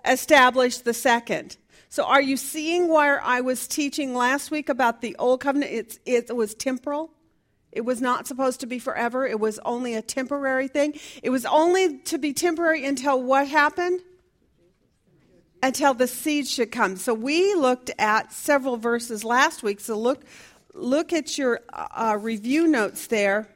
establish 0.05 0.79
the 0.79 0.93
second. 0.93 1.55
So, 1.87 2.03
are 2.03 2.21
you 2.21 2.35
seeing 2.35 2.89
where 2.89 3.23
I 3.23 3.39
was 3.39 3.65
teaching 3.65 4.13
last 4.13 4.51
week 4.51 4.67
about 4.67 4.99
the 4.99 5.15
old 5.17 5.39
covenant? 5.39 5.71
It's, 5.71 5.99
it 6.05 6.35
was 6.35 6.53
temporal. 6.53 7.11
It 7.71 7.85
was 7.85 8.01
not 8.01 8.27
supposed 8.27 8.59
to 8.59 8.67
be 8.67 8.77
forever. 8.77 9.25
It 9.25 9.39
was 9.39 9.57
only 9.59 9.93
a 9.93 10.01
temporary 10.01 10.67
thing. 10.67 10.99
It 11.23 11.29
was 11.29 11.45
only 11.45 11.99
to 11.99 12.17
be 12.17 12.33
temporary 12.33 12.83
until 12.85 13.23
what 13.23 13.47
happened? 13.47 14.01
Until 15.63 15.93
the 15.93 16.07
seed 16.07 16.45
should 16.47 16.73
come. 16.73 16.97
So 16.97 17.13
we 17.13 17.53
looked 17.55 17.89
at 17.97 18.33
several 18.33 18.75
verses 18.75 19.23
last 19.23 19.63
week. 19.63 19.79
So 19.79 19.97
look, 19.97 20.25
look 20.73 21.13
at 21.13 21.37
your 21.37 21.61
uh, 21.71 22.17
review 22.19 22.67
notes 22.67 23.07
there 23.07 23.47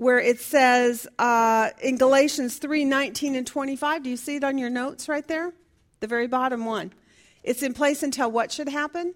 where 0.00 0.18
it 0.18 0.40
says 0.40 1.06
uh, 1.18 1.68
in 1.82 1.98
Galatians 1.98 2.56
3 2.56 2.86
19 2.86 3.34
and 3.34 3.46
25. 3.46 4.02
Do 4.02 4.08
you 4.08 4.16
see 4.16 4.36
it 4.36 4.44
on 4.44 4.56
your 4.56 4.70
notes 4.70 5.10
right 5.10 5.28
there? 5.28 5.52
The 6.00 6.06
very 6.06 6.26
bottom 6.26 6.64
one. 6.64 6.94
It's 7.42 7.62
in 7.62 7.74
place 7.74 8.02
until 8.02 8.30
what 8.30 8.50
should 8.50 8.70
happen? 8.70 9.14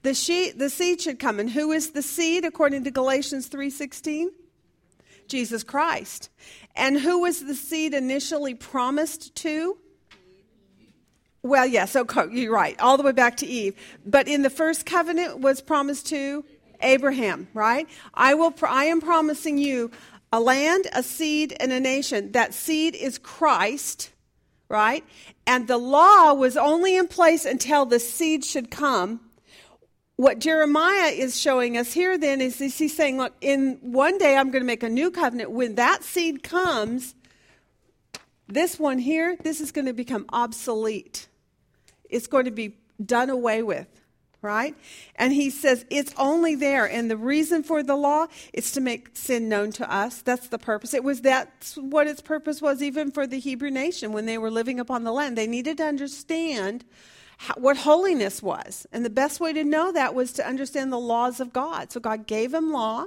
The 0.00 0.14
she, 0.14 0.50
the 0.52 0.70
seed 0.70 1.02
should 1.02 1.18
come. 1.18 1.40
And 1.40 1.50
who 1.50 1.72
is 1.72 1.90
the 1.90 2.00
seed 2.00 2.46
according 2.46 2.84
to 2.84 2.90
Galatians 2.90 3.50
3:16? 3.50 4.28
Jesus 5.26 5.62
Christ. 5.62 6.30
And 6.74 6.98
who 6.98 7.20
was 7.20 7.44
the 7.44 7.54
seed 7.54 7.92
initially 7.92 8.54
promised 8.54 9.34
to? 9.36 9.76
Well, 11.42 11.66
yes, 11.66 11.94
yeah, 11.94 12.04
so 12.06 12.30
you're 12.30 12.50
right, 12.50 12.80
all 12.80 12.96
the 12.96 13.02
way 13.02 13.12
back 13.12 13.36
to 13.38 13.46
Eve. 13.46 13.74
But 14.06 14.26
in 14.26 14.40
the 14.40 14.48
first 14.48 14.86
covenant 14.86 15.40
was 15.40 15.60
promised 15.60 16.06
to 16.06 16.46
Abraham, 16.80 17.48
right? 17.54 17.88
I 18.14 18.34
will 18.34 18.54
I 18.62 18.86
am 18.86 19.00
promising 19.00 19.58
you 19.58 19.90
a 20.32 20.40
land, 20.40 20.86
a 20.92 21.02
seed, 21.02 21.56
and 21.58 21.72
a 21.72 21.80
nation. 21.80 22.32
That 22.32 22.54
seed 22.54 22.94
is 22.94 23.18
Christ, 23.18 24.12
right? 24.68 25.04
And 25.46 25.66
the 25.66 25.78
law 25.78 26.34
was 26.34 26.56
only 26.56 26.96
in 26.96 27.08
place 27.08 27.44
until 27.44 27.86
the 27.86 27.98
seed 27.98 28.44
should 28.44 28.70
come. 28.70 29.20
What 30.16 30.40
Jeremiah 30.40 31.10
is 31.10 31.40
showing 31.40 31.76
us 31.76 31.92
here 31.92 32.18
then 32.18 32.40
is 32.40 32.58
he's 32.58 32.94
saying, 32.94 33.18
look, 33.18 33.34
in 33.40 33.78
one 33.80 34.18
day 34.18 34.36
I'm 34.36 34.50
going 34.50 34.62
to 34.62 34.66
make 34.66 34.82
a 34.82 34.88
new 34.88 35.10
covenant. 35.10 35.52
When 35.52 35.76
that 35.76 36.02
seed 36.02 36.42
comes, 36.42 37.14
this 38.48 38.78
one 38.78 38.98
here, 38.98 39.36
this 39.42 39.60
is 39.60 39.70
going 39.70 39.86
to 39.86 39.92
become 39.92 40.26
obsolete. 40.30 41.28
It's 42.10 42.26
going 42.26 42.46
to 42.46 42.50
be 42.50 42.76
done 43.04 43.30
away 43.30 43.62
with 43.62 43.86
right? 44.40 44.74
And 45.16 45.32
he 45.32 45.50
says 45.50 45.84
it's 45.90 46.14
only 46.16 46.54
there. 46.54 46.88
And 46.88 47.10
the 47.10 47.16
reason 47.16 47.62
for 47.62 47.82
the 47.82 47.96
law 47.96 48.26
is 48.52 48.72
to 48.72 48.80
make 48.80 49.10
sin 49.14 49.48
known 49.48 49.72
to 49.72 49.92
us. 49.92 50.22
That's 50.22 50.48
the 50.48 50.58
purpose. 50.58 50.94
It 50.94 51.04
was 51.04 51.22
that's 51.22 51.76
what 51.76 52.06
its 52.06 52.20
purpose 52.20 52.62
was 52.62 52.82
even 52.82 53.10
for 53.10 53.26
the 53.26 53.38
Hebrew 53.38 53.70
nation 53.70 54.12
when 54.12 54.26
they 54.26 54.38
were 54.38 54.50
living 54.50 54.78
upon 54.78 55.04
the 55.04 55.12
land. 55.12 55.36
They 55.36 55.46
needed 55.46 55.78
to 55.78 55.84
understand 55.84 56.84
how, 57.38 57.54
what 57.54 57.78
holiness 57.78 58.42
was. 58.42 58.86
And 58.92 59.04
the 59.04 59.10
best 59.10 59.40
way 59.40 59.52
to 59.52 59.64
know 59.64 59.92
that 59.92 60.14
was 60.14 60.32
to 60.34 60.46
understand 60.46 60.92
the 60.92 61.00
laws 61.00 61.40
of 61.40 61.52
God. 61.52 61.92
So 61.92 62.00
God 62.00 62.26
gave 62.26 62.52
them 62.52 62.72
law. 62.72 63.06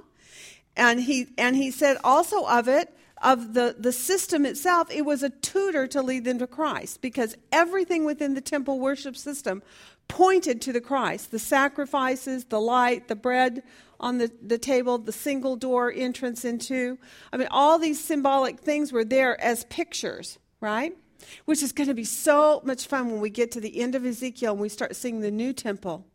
And 0.76 1.02
he 1.02 1.28
and 1.38 1.56
he 1.56 1.72
said 1.72 1.98
also 2.04 2.46
of 2.46 2.68
it 2.68 2.96
of 3.22 3.54
the, 3.54 3.76
the 3.78 3.92
system 3.92 4.46
itself, 4.46 4.90
it 4.92 5.06
was 5.06 5.22
a 5.24 5.30
tutor 5.30 5.88
to 5.88 6.02
lead 6.02 6.26
them 6.26 6.40
to 6.40 6.48
Christ 6.48 7.02
because 7.02 7.36
everything 7.52 8.04
within 8.04 8.34
the 8.34 8.42
temple 8.42 8.80
worship 8.80 9.16
system 9.16 9.62
pointed 10.08 10.62
to 10.62 10.74
the 10.74 10.82
Christ 10.82 11.32
the 11.32 11.40
sacrifices, 11.40 12.46
the 12.46 12.60
light, 12.60 13.08
the 13.08 13.16
bread 13.16 13.64
on 14.00 14.18
the, 14.18 14.32
the 14.42 14.58
table, 14.58 14.98
the 14.98 15.12
single 15.12 15.56
door 15.56 15.92
entrance 15.96 16.44
into. 16.44 16.98
I 17.32 17.38
mean, 17.38 17.48
all 17.52 17.78
these 17.80 18.04
symbolic 18.04 18.60
things 18.60 18.92
were 18.92 19.06
there 19.06 19.40
as 19.40 19.64
pictures, 19.66 20.40
right? 20.60 20.98
Which 21.46 21.62
is 21.62 21.72
going 21.72 21.88
to 21.88 21.94
be 21.94 22.04
so 22.04 22.62
much 22.66 22.88
fun 22.88 23.12
when 23.12 23.22
we 23.22 23.30
get 23.30 23.52
to 23.52 23.62
the 23.62 23.80
end 23.80 23.96
of 23.96 24.06
Ezekiel 24.06 24.54
and 24.54 24.62
we 24.62 24.70
start 24.70 24.96
seeing 24.96 25.22
the 25.22 25.32
new 25.32 25.54
temple 25.54 26.06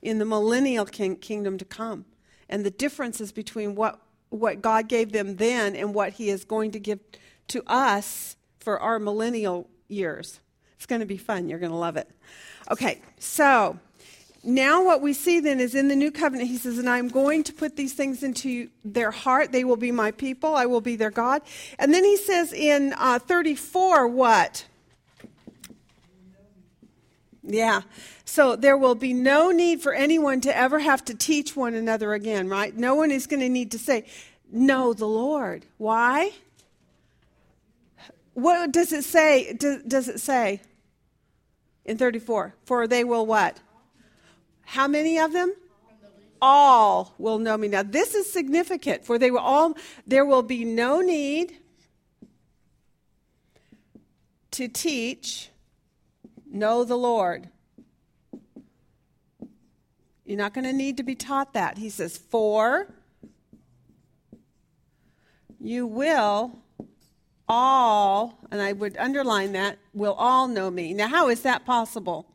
in 0.00 0.18
the 0.18 0.24
millennial 0.24 0.86
king, 0.86 1.16
kingdom 1.16 1.58
to 1.58 1.64
come 1.64 2.06
and 2.48 2.64
the 2.64 2.70
differences 2.70 3.32
between 3.32 3.74
what, 3.74 4.00
what 4.30 4.62
God 4.62 4.88
gave 4.88 5.12
them 5.12 5.36
then 5.36 5.76
and 5.76 5.94
what 5.94 6.14
He 6.14 6.30
is 6.30 6.44
going 6.44 6.70
to 6.72 6.80
give 6.80 7.00
to 7.48 7.62
us 7.66 8.36
for 8.58 8.80
our 8.80 8.98
millennial 8.98 9.68
years. 9.88 10.40
It's 10.76 10.86
going 10.86 11.00
to 11.00 11.06
be 11.06 11.16
fun. 11.16 11.48
You're 11.48 11.58
going 11.58 11.72
to 11.72 11.78
love 11.78 11.96
it. 11.96 12.08
Okay, 12.70 13.00
so 13.18 13.78
now 14.42 14.84
what 14.84 15.02
we 15.02 15.12
see 15.12 15.40
then 15.40 15.58
is 15.58 15.74
in 15.74 15.88
the 15.88 15.96
new 15.96 16.10
covenant, 16.10 16.48
he 16.48 16.56
says, 16.56 16.78
And 16.78 16.88
I'm 16.88 17.08
going 17.08 17.42
to 17.44 17.52
put 17.52 17.76
these 17.76 17.94
things 17.94 18.22
into 18.22 18.68
their 18.84 19.10
heart. 19.10 19.52
They 19.52 19.64
will 19.64 19.76
be 19.76 19.90
my 19.90 20.12
people, 20.12 20.54
I 20.54 20.66
will 20.66 20.80
be 20.80 20.96
their 20.96 21.10
God. 21.10 21.42
And 21.78 21.92
then 21.92 22.04
he 22.04 22.16
says 22.16 22.52
in 22.52 22.94
uh, 22.96 23.18
34, 23.18 24.06
what? 24.08 24.66
Yeah. 27.42 27.82
So 28.24 28.56
there 28.56 28.76
will 28.76 28.94
be 28.94 29.12
no 29.12 29.50
need 29.50 29.80
for 29.80 29.92
anyone 29.92 30.40
to 30.42 30.56
ever 30.56 30.80
have 30.80 31.04
to 31.06 31.14
teach 31.14 31.56
one 31.56 31.74
another 31.74 32.12
again, 32.12 32.48
right? 32.48 32.76
No 32.76 32.94
one 32.94 33.10
is 33.10 33.26
going 33.26 33.40
to 33.40 33.48
need 33.48 33.70
to 33.72 33.78
say, 33.78 34.04
Know 34.52 34.92
the 34.92 35.06
Lord. 35.06 35.66
Why? 35.76 36.32
What 38.36 38.70
does 38.70 38.92
it 38.92 39.04
say? 39.04 39.52
Does 39.54 40.08
it 40.08 40.20
say? 40.20 40.60
in 41.86 41.96
34. 41.96 42.54
For 42.64 42.86
they 42.86 43.04
will 43.04 43.24
what? 43.24 43.60
How 44.62 44.86
many 44.88 45.18
of 45.18 45.32
them? 45.32 45.54
All 46.42 47.14
will 47.16 47.38
know 47.38 47.56
me. 47.56 47.68
Now, 47.68 47.82
this 47.82 48.14
is 48.14 48.30
significant, 48.30 49.06
for 49.06 49.18
they 49.18 49.30
will 49.30 49.38
all, 49.38 49.74
there 50.06 50.24
will 50.24 50.42
be 50.42 50.64
no 50.64 51.00
need 51.00 51.56
to 54.50 54.68
teach, 54.68 55.50
know 56.46 56.84
the 56.84 56.96
Lord. 56.96 57.48
You're 60.26 60.36
not 60.36 60.52
going 60.52 60.64
to 60.64 60.72
need 60.72 60.98
to 60.98 61.02
be 61.02 61.14
taught 61.14 61.54
that. 61.54 61.78
He 61.78 61.88
says, 61.88 62.18
For 62.18 62.92
you 65.58 65.86
will 65.86 66.58
all, 67.48 68.38
and 68.50 68.60
I 68.60 68.72
would 68.72 68.96
underline 68.96 69.52
that, 69.52 69.78
will 69.94 70.14
all 70.14 70.48
know 70.48 70.70
me. 70.70 70.94
Now, 70.94 71.08
how 71.08 71.28
is 71.28 71.42
that 71.42 71.64
possible? 71.64 72.26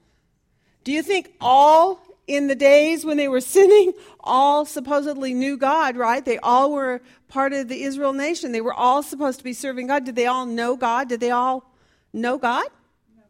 Do 0.84 0.92
you 0.92 1.04
think 1.04 1.34
all 1.40 2.02
in 2.28 2.48
the 2.48 2.56
days 2.56 3.04
when 3.04 3.18
they 3.18 3.28
were 3.28 3.42
sinning, 3.42 3.94
all 4.22 4.66
supposedly 4.66 5.34
knew 5.34 5.58
God, 5.58 5.98
right? 5.98 6.24
They 6.24 6.38
all 6.38 6.72
were 6.72 7.02
part 7.28 7.52
of 7.54 7.68
the 7.68 7.84
Israel 7.84 8.14
nation. 8.14 8.52
They 8.52 8.62
were 8.62 8.74
all 8.74 9.04
supposed 9.04 9.40
to 9.40 9.44
be 9.44 9.54
serving 9.54 9.88
God. 9.88 10.06
Did 10.06 10.16
they 10.16 10.28
all 10.28 10.46
know 10.46 10.78
God? 10.78 11.10
Did 11.10 11.20
they 11.20 11.32
all 11.32 11.70
know 12.14 12.38
God? 12.38 12.68
No. 13.16 13.24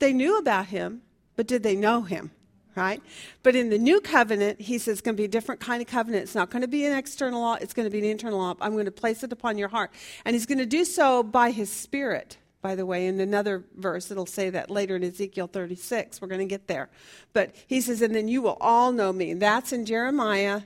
They 0.00 0.12
knew 0.12 0.38
about 0.38 0.66
Him, 0.66 1.02
but 1.36 1.46
did 1.46 1.62
they 1.62 1.76
know 1.76 2.02
Him? 2.02 2.30
Right? 2.74 3.02
But 3.42 3.56
in 3.56 3.70
the 3.70 3.78
new 3.78 4.00
covenant, 4.00 4.60
he 4.60 4.78
says 4.78 4.92
it's 4.92 5.00
going 5.00 5.16
to 5.16 5.20
be 5.20 5.24
a 5.24 5.28
different 5.28 5.60
kind 5.60 5.82
of 5.82 5.88
covenant. 5.88 6.24
It's 6.24 6.34
not 6.34 6.50
going 6.50 6.62
to 6.62 6.68
be 6.68 6.84
an 6.84 6.96
external 6.96 7.40
law, 7.40 7.54
it's 7.60 7.74
going 7.74 7.86
to 7.86 7.90
be 7.90 7.98
an 7.98 8.04
internal 8.04 8.38
law. 8.38 8.54
I'm 8.60 8.72
going 8.72 8.86
to 8.86 8.90
place 8.90 9.22
it 9.22 9.32
upon 9.32 9.58
your 9.58 9.68
heart. 9.68 9.90
And 10.24 10.34
he's 10.34 10.46
going 10.46 10.58
to 10.58 10.66
do 10.66 10.84
so 10.84 11.22
by 11.22 11.50
his 11.50 11.70
spirit, 11.70 12.38
by 12.60 12.74
the 12.74 12.86
way. 12.86 13.06
In 13.06 13.20
another 13.20 13.64
verse, 13.76 14.10
it'll 14.10 14.26
say 14.26 14.50
that 14.50 14.70
later 14.70 14.96
in 14.96 15.04
Ezekiel 15.04 15.46
36. 15.46 16.20
We're 16.20 16.28
going 16.28 16.40
to 16.40 16.46
get 16.46 16.68
there. 16.68 16.88
But 17.32 17.54
he 17.66 17.80
says, 17.80 18.02
and 18.02 18.14
then 18.14 18.28
you 18.28 18.42
will 18.42 18.58
all 18.60 18.92
know 18.92 19.12
me. 19.12 19.34
That's 19.34 19.72
in 19.72 19.86
Jeremiah 19.86 20.62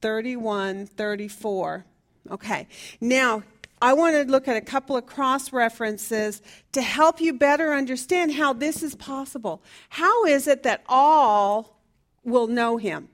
31, 0.00 0.86
34. 0.86 1.84
Okay. 2.30 2.66
Now, 3.00 3.42
I 3.80 3.92
want 3.92 4.16
to 4.16 4.30
look 4.30 4.48
at 4.48 4.56
a 4.56 4.60
couple 4.60 4.96
of 4.96 5.06
cross 5.06 5.52
references 5.52 6.42
to 6.72 6.82
help 6.82 7.20
you 7.20 7.32
better 7.32 7.72
understand 7.72 8.32
how 8.32 8.52
this 8.52 8.82
is 8.82 8.94
possible. 8.94 9.62
How 9.90 10.24
is 10.24 10.46
it 10.46 10.62
that 10.64 10.82
all 10.88 11.80
will 12.24 12.46
know 12.46 12.76
him? 12.76 13.08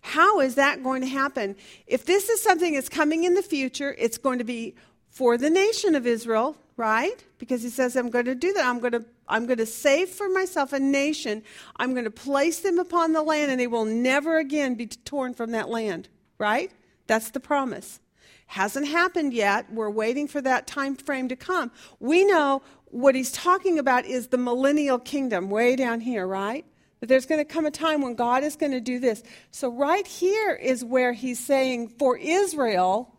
How 0.00 0.40
is 0.40 0.56
that 0.56 0.82
going 0.82 1.00
to 1.00 1.08
happen? 1.08 1.56
If 1.86 2.04
this 2.04 2.28
is 2.28 2.42
something 2.42 2.74
that's 2.74 2.88
coming 2.88 3.24
in 3.24 3.34
the 3.34 3.42
future, 3.42 3.94
it's 3.98 4.18
going 4.18 4.38
to 4.38 4.44
be 4.44 4.74
for 5.08 5.38
the 5.38 5.48
nation 5.48 5.94
of 5.94 6.06
Israel, 6.06 6.56
right? 6.76 7.24
Because 7.38 7.62
he 7.62 7.70
says, 7.70 7.96
I'm 7.96 8.10
going 8.10 8.26
to 8.26 8.34
do 8.34 8.52
that. 8.52 8.66
I'm 8.66 8.80
going 8.80 8.92
to, 8.92 9.04
I'm 9.28 9.46
going 9.46 9.58
to 9.58 9.66
save 9.66 10.10
for 10.10 10.28
myself 10.28 10.72
a 10.72 10.80
nation. 10.80 11.42
I'm 11.76 11.92
going 11.92 12.04
to 12.04 12.10
place 12.10 12.60
them 12.60 12.78
upon 12.78 13.12
the 13.12 13.22
land, 13.22 13.50
and 13.50 13.60
they 13.60 13.66
will 13.66 13.84
never 13.86 14.38
again 14.38 14.74
be 14.74 14.88
torn 14.88 15.32
from 15.34 15.52
that 15.52 15.70
land, 15.70 16.08
right? 16.36 16.70
That's 17.06 17.30
the 17.30 17.40
promise. 17.40 18.00
Hasn't 18.46 18.88
happened 18.88 19.34
yet. 19.34 19.72
We're 19.72 19.90
waiting 19.90 20.28
for 20.28 20.40
that 20.40 20.66
time 20.66 20.96
frame 20.96 21.28
to 21.28 21.36
come. 21.36 21.70
We 21.98 22.24
know 22.24 22.62
what 22.86 23.14
he's 23.14 23.32
talking 23.32 23.78
about 23.78 24.04
is 24.04 24.28
the 24.28 24.38
millennial 24.38 24.98
kingdom 24.98 25.50
way 25.50 25.74
down 25.76 26.00
here, 26.00 26.26
right? 26.26 26.64
That 27.00 27.08
there's 27.08 27.26
going 27.26 27.40
to 27.40 27.44
come 27.44 27.66
a 27.66 27.70
time 27.70 28.02
when 28.02 28.14
God 28.14 28.44
is 28.44 28.54
going 28.54 28.72
to 28.72 28.80
do 28.80 29.00
this. 29.00 29.22
So, 29.50 29.68
right 29.68 30.06
here 30.06 30.54
is 30.54 30.84
where 30.84 31.12
he's 31.12 31.44
saying 31.44 31.88
for 31.88 32.16
Israel, 32.16 33.14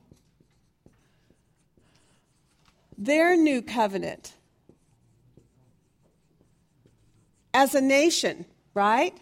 their 2.97 3.35
new 3.35 3.61
covenant 3.61 4.33
as 7.53 7.75
a 7.75 7.81
nation, 7.81 8.45
right? 8.73 9.17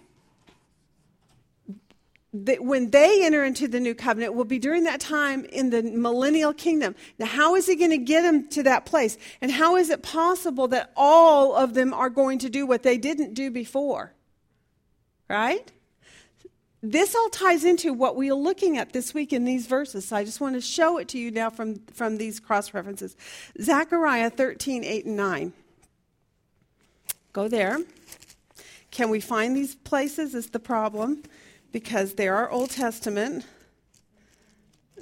That 2.33 2.63
when 2.63 2.89
they 2.89 3.23
enter 3.23 3.43
into 3.43 3.67
the 3.67 3.79
new 3.79 3.93
covenant 3.93 4.33
will 4.33 4.43
be 4.43 4.57
during 4.57 4.83
that 4.85 4.99
time 4.99 5.45
in 5.45 5.69
the 5.69 5.83
millennial 5.83 6.51
kingdom. 6.51 6.95
Now, 7.19 7.27
how 7.27 7.55
is 7.55 7.67
he 7.67 7.75
going 7.75 7.91
to 7.91 7.97
get 7.97 8.23
them 8.23 8.49
to 8.49 8.63
that 8.63 8.85
place? 8.85 9.17
And 9.39 9.51
how 9.51 9.75
is 9.75 9.91
it 9.91 10.01
possible 10.01 10.67
that 10.69 10.91
all 10.97 11.55
of 11.55 11.75
them 11.75 11.93
are 11.93 12.09
going 12.09 12.39
to 12.39 12.49
do 12.49 12.65
what 12.65 12.81
they 12.81 12.97
didn't 12.97 13.35
do 13.35 13.51
before? 13.51 14.13
Right? 15.29 15.71
This 16.81 17.15
all 17.15 17.29
ties 17.29 17.63
into 17.63 17.93
what 17.93 18.15
we 18.15 18.31
are 18.31 18.35
looking 18.35 18.77
at 18.77 18.93
this 18.93 19.13
week 19.13 19.31
in 19.31 19.45
these 19.45 19.67
verses. 19.67 20.07
So 20.07 20.15
I 20.15 20.25
just 20.25 20.41
want 20.41 20.55
to 20.55 20.61
show 20.61 20.97
it 20.97 21.07
to 21.09 21.19
you 21.19 21.29
now 21.29 21.51
from, 21.51 21.75
from 21.93 22.17
these 22.17 22.39
cross 22.39 22.73
references. 22.73 23.15
Zechariah 23.61 24.31
13, 24.31 24.83
8, 24.83 25.05
and 25.05 25.15
9. 25.15 25.53
Go 27.31 27.47
there. 27.47 27.77
Can 28.89 29.09
we 29.09 29.19
find 29.19 29.55
these 29.55 29.75
places? 29.75 30.35
Is 30.35 30.49
the 30.49 30.59
problem 30.59 31.23
because 31.73 32.13
they 32.13 32.29
are 32.29 32.49
Old 32.49 32.69
Testament. 32.69 33.45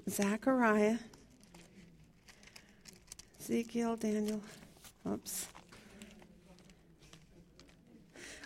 Zechariah, 0.10 0.98
Ezekiel, 3.40 3.98
Daniel. 3.98 4.42
Oops. 5.08 5.48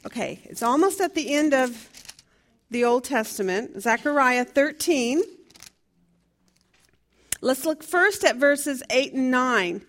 Okay, 0.06 0.42
it's 0.44 0.62
almost 0.62 1.00
at 1.00 1.16
the 1.16 1.34
end 1.34 1.54
of 1.54 1.90
the 2.70 2.84
Old 2.84 3.06
Testament, 3.06 3.82
Zechariah 3.82 4.44
13. 4.44 5.24
Let's 7.42 7.66
look 7.66 7.84
first 7.84 8.26
at 8.26 8.36
verses 8.36 8.84
8 8.90 9.14
and 9.14 9.32
9. 9.32 9.82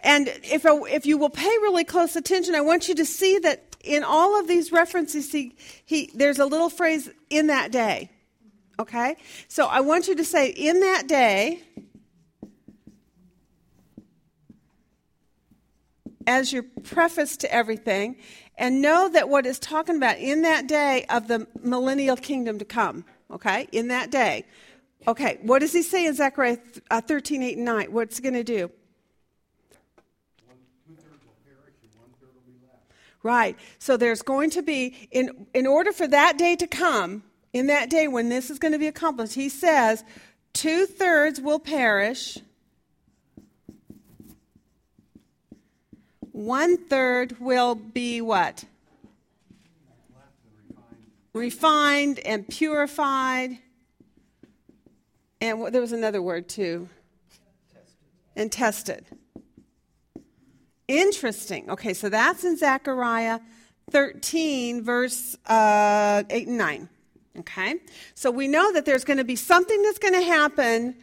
And 0.00 0.28
if, 0.28 0.64
if 0.64 1.06
you 1.06 1.16
will 1.16 1.30
pay 1.30 1.44
really 1.44 1.84
close 1.84 2.14
attention, 2.14 2.54
I 2.54 2.60
want 2.60 2.88
you 2.88 2.94
to 2.96 3.04
see 3.04 3.38
that 3.38 3.65
in 3.86 4.04
all 4.04 4.38
of 4.38 4.48
these 4.48 4.72
references, 4.72 5.30
he, 5.32 5.56
he, 5.84 6.10
there's 6.14 6.38
a 6.38 6.46
little 6.46 6.70
phrase, 6.70 7.08
in 7.30 7.46
that 7.46 7.72
day. 7.72 8.10
Okay? 8.78 9.16
So 9.48 9.66
I 9.66 9.80
want 9.80 10.08
you 10.08 10.16
to 10.16 10.24
say, 10.24 10.48
in 10.48 10.80
that 10.80 11.06
day, 11.06 11.62
as 16.26 16.52
your 16.52 16.64
preface 16.82 17.36
to 17.38 17.52
everything, 17.52 18.16
and 18.58 18.80
know 18.82 19.08
that 19.08 19.28
what 19.28 19.46
it's 19.46 19.58
talking 19.58 19.96
about 19.96 20.18
in 20.18 20.42
that 20.42 20.66
day 20.66 21.04
of 21.08 21.28
the 21.28 21.46
millennial 21.62 22.16
kingdom 22.16 22.58
to 22.58 22.64
come, 22.64 23.04
okay, 23.30 23.68
in 23.72 23.88
that 23.88 24.10
day. 24.10 24.44
Okay, 25.06 25.38
what 25.42 25.60
does 25.60 25.72
he 25.72 25.82
say 25.82 26.06
in 26.06 26.14
Zechariah 26.14 26.58
uh, 26.90 27.00
13, 27.00 27.42
8, 27.42 27.56
and 27.56 27.64
9? 27.64 27.92
What's 27.92 28.18
going 28.18 28.34
to 28.34 28.42
do? 28.42 28.70
Right. 33.26 33.58
So 33.80 33.96
there's 33.96 34.22
going 34.22 34.50
to 34.50 34.62
be, 34.62 35.08
in, 35.10 35.48
in 35.52 35.66
order 35.66 35.90
for 35.90 36.06
that 36.06 36.38
day 36.38 36.54
to 36.54 36.68
come, 36.68 37.24
in 37.52 37.66
that 37.66 37.90
day 37.90 38.06
when 38.06 38.28
this 38.28 38.50
is 38.50 38.60
going 38.60 38.70
to 38.70 38.78
be 38.78 38.86
accomplished, 38.86 39.34
he 39.34 39.48
says, 39.48 40.04
two 40.52 40.86
thirds 40.86 41.40
will 41.40 41.58
perish, 41.58 42.38
one 46.30 46.76
third 46.76 47.40
will 47.40 47.74
be 47.74 48.20
what? 48.20 48.64
Refined 51.32 52.20
and 52.20 52.46
purified. 52.46 53.58
And 55.40 55.74
there 55.74 55.80
was 55.80 55.90
another 55.90 56.22
word 56.22 56.48
too. 56.48 56.88
And 58.36 58.52
tested. 58.52 59.04
Interesting. 60.88 61.70
Okay, 61.70 61.94
so 61.94 62.08
that's 62.08 62.44
in 62.44 62.56
Zechariah 62.56 63.40
13, 63.90 64.82
verse 64.82 65.36
uh, 65.46 66.22
8 66.28 66.48
and 66.48 66.58
9. 66.58 66.88
Okay? 67.40 67.76
So 68.14 68.30
we 68.30 68.48
know 68.48 68.72
that 68.72 68.84
there's 68.84 69.04
going 69.04 69.18
to 69.18 69.24
be 69.24 69.36
something 69.36 69.82
that's 69.82 69.98
going 69.98 70.14
to 70.14 70.22
happen 70.22 70.96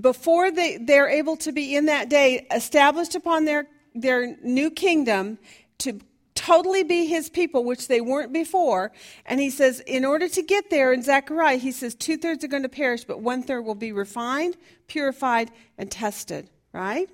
before 0.00 0.50
they, 0.50 0.76
they're 0.76 1.08
able 1.08 1.36
to 1.38 1.52
be 1.52 1.74
in 1.74 1.86
that 1.86 2.08
day 2.08 2.46
established 2.50 3.14
upon 3.14 3.44
their 3.44 3.66
their 3.94 4.36
new 4.42 4.70
kingdom 4.70 5.38
to 5.78 6.00
totally 6.34 6.82
be 6.82 7.06
his 7.06 7.28
people, 7.28 7.64
which 7.64 7.88
they 7.88 8.00
weren't 8.00 8.32
before. 8.32 8.92
And 9.26 9.40
he 9.40 9.50
says, 9.50 9.80
in 9.80 10.04
order 10.04 10.28
to 10.28 10.42
get 10.42 10.70
there 10.70 10.92
in 10.92 11.02
Zechariah, 11.02 11.56
he 11.56 11.72
says 11.72 11.94
two 11.94 12.16
thirds 12.16 12.44
are 12.44 12.48
going 12.48 12.62
to 12.62 12.68
perish, 12.68 13.04
but 13.04 13.20
one 13.20 13.42
third 13.42 13.62
will 13.62 13.74
be 13.74 13.92
refined, 13.92 14.56
purified, 14.86 15.50
and 15.76 15.90
tested, 15.90 16.48
right? 16.72 17.10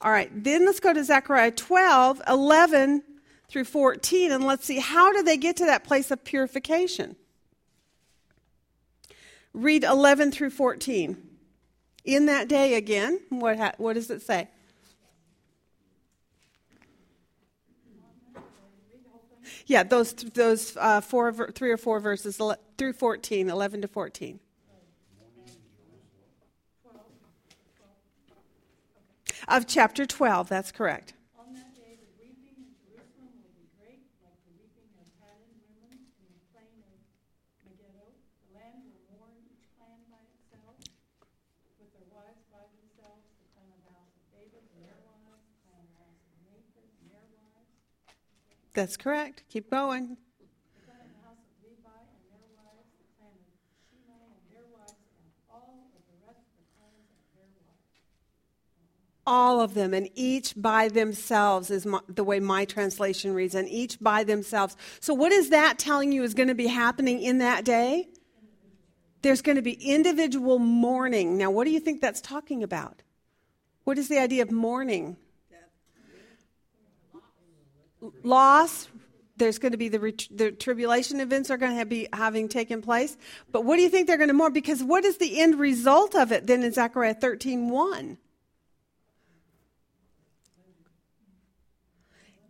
All 0.00 0.12
right, 0.12 0.30
then 0.32 0.64
let's 0.64 0.78
go 0.80 0.92
to 0.92 1.02
Zechariah 1.02 1.50
12, 1.50 2.22
11 2.28 3.02
through 3.48 3.64
14, 3.64 4.30
and 4.30 4.44
let's 4.44 4.64
see 4.64 4.78
how 4.78 5.12
do 5.12 5.22
they 5.22 5.36
get 5.36 5.56
to 5.56 5.66
that 5.66 5.82
place 5.82 6.10
of 6.10 6.22
purification? 6.22 7.16
Read 9.52 9.82
11 9.82 10.30
through 10.30 10.50
14. 10.50 11.16
In 12.04 12.26
that 12.26 12.48
day 12.48 12.74
again, 12.74 13.20
what, 13.28 13.58
ha- 13.58 13.72
what 13.78 13.94
does 13.94 14.10
it 14.10 14.22
say? 14.22 14.48
Yeah, 19.66 19.82
those 19.82 20.12
those 20.12 20.76
uh, 20.78 21.00
four, 21.00 21.32
three 21.32 21.70
or 21.70 21.76
four 21.76 22.00
verses 22.00 22.40
through 22.78 22.92
14, 22.92 23.50
11 23.50 23.82
to 23.82 23.88
14. 23.88 24.40
Of 29.48 29.66
chapter 29.66 30.06
12, 30.06 30.48
that's 30.48 30.70
correct. 30.70 31.14
That's 48.74 48.96
correct. 48.96 49.44
Keep 49.48 49.70
going. 49.70 50.16
All 59.28 59.60
of 59.60 59.74
them, 59.74 59.92
and 59.92 60.08
each 60.14 60.54
by 60.56 60.88
themselves 60.88 61.70
is 61.70 61.84
my, 61.84 62.00
the 62.08 62.24
way 62.24 62.40
my 62.40 62.64
translation 62.64 63.34
reads, 63.34 63.54
and 63.54 63.68
each 63.68 64.00
by 64.00 64.24
themselves. 64.24 64.74
So, 65.00 65.12
what 65.12 65.32
is 65.32 65.50
that 65.50 65.78
telling 65.78 66.12
you 66.12 66.22
is 66.22 66.32
going 66.32 66.48
to 66.48 66.54
be 66.54 66.66
happening 66.66 67.20
in 67.20 67.38
that 67.38 67.64
day? 67.64 68.08
There's 69.20 69.42
going 69.42 69.56
to 69.56 69.62
be 69.62 69.72
individual 69.72 70.58
mourning. 70.58 71.36
Now, 71.36 71.50
what 71.50 71.64
do 71.64 71.70
you 71.70 71.80
think 71.80 72.00
that's 72.00 72.22
talking 72.22 72.62
about? 72.62 73.02
What 73.84 73.98
is 73.98 74.08
the 74.08 74.18
idea 74.18 74.42
of 74.42 74.50
mourning? 74.50 75.16
loss. 78.22 78.88
There's 79.36 79.58
going 79.58 79.72
to 79.72 79.78
be 79.78 79.88
the, 79.88 80.00
ret- 80.00 80.28
the 80.30 80.50
tribulation 80.50 81.20
events 81.20 81.50
are 81.50 81.56
going 81.56 81.78
to 81.78 81.86
be 81.86 82.08
having 82.12 82.48
taken 82.48 82.82
place. 82.82 83.16
But 83.52 83.64
what 83.64 83.76
do 83.76 83.82
you 83.82 83.88
think 83.88 84.06
they're 84.06 84.16
going 84.16 84.28
to 84.28 84.34
mourn? 84.34 84.52
Because 84.52 84.82
what 84.82 85.04
is 85.04 85.18
the 85.18 85.40
end 85.40 85.58
result 85.58 86.14
of 86.14 86.32
it 86.32 86.46
then 86.46 86.62
in 86.62 86.72
Zechariah 86.72 87.14
13 87.14 87.68
1? 87.68 88.18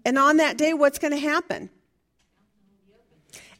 And 0.09 0.19
on 0.19 0.39
that 0.39 0.57
day, 0.57 0.73
what's 0.73 0.99
going 0.99 1.13
to 1.13 1.19
happen? 1.19 1.69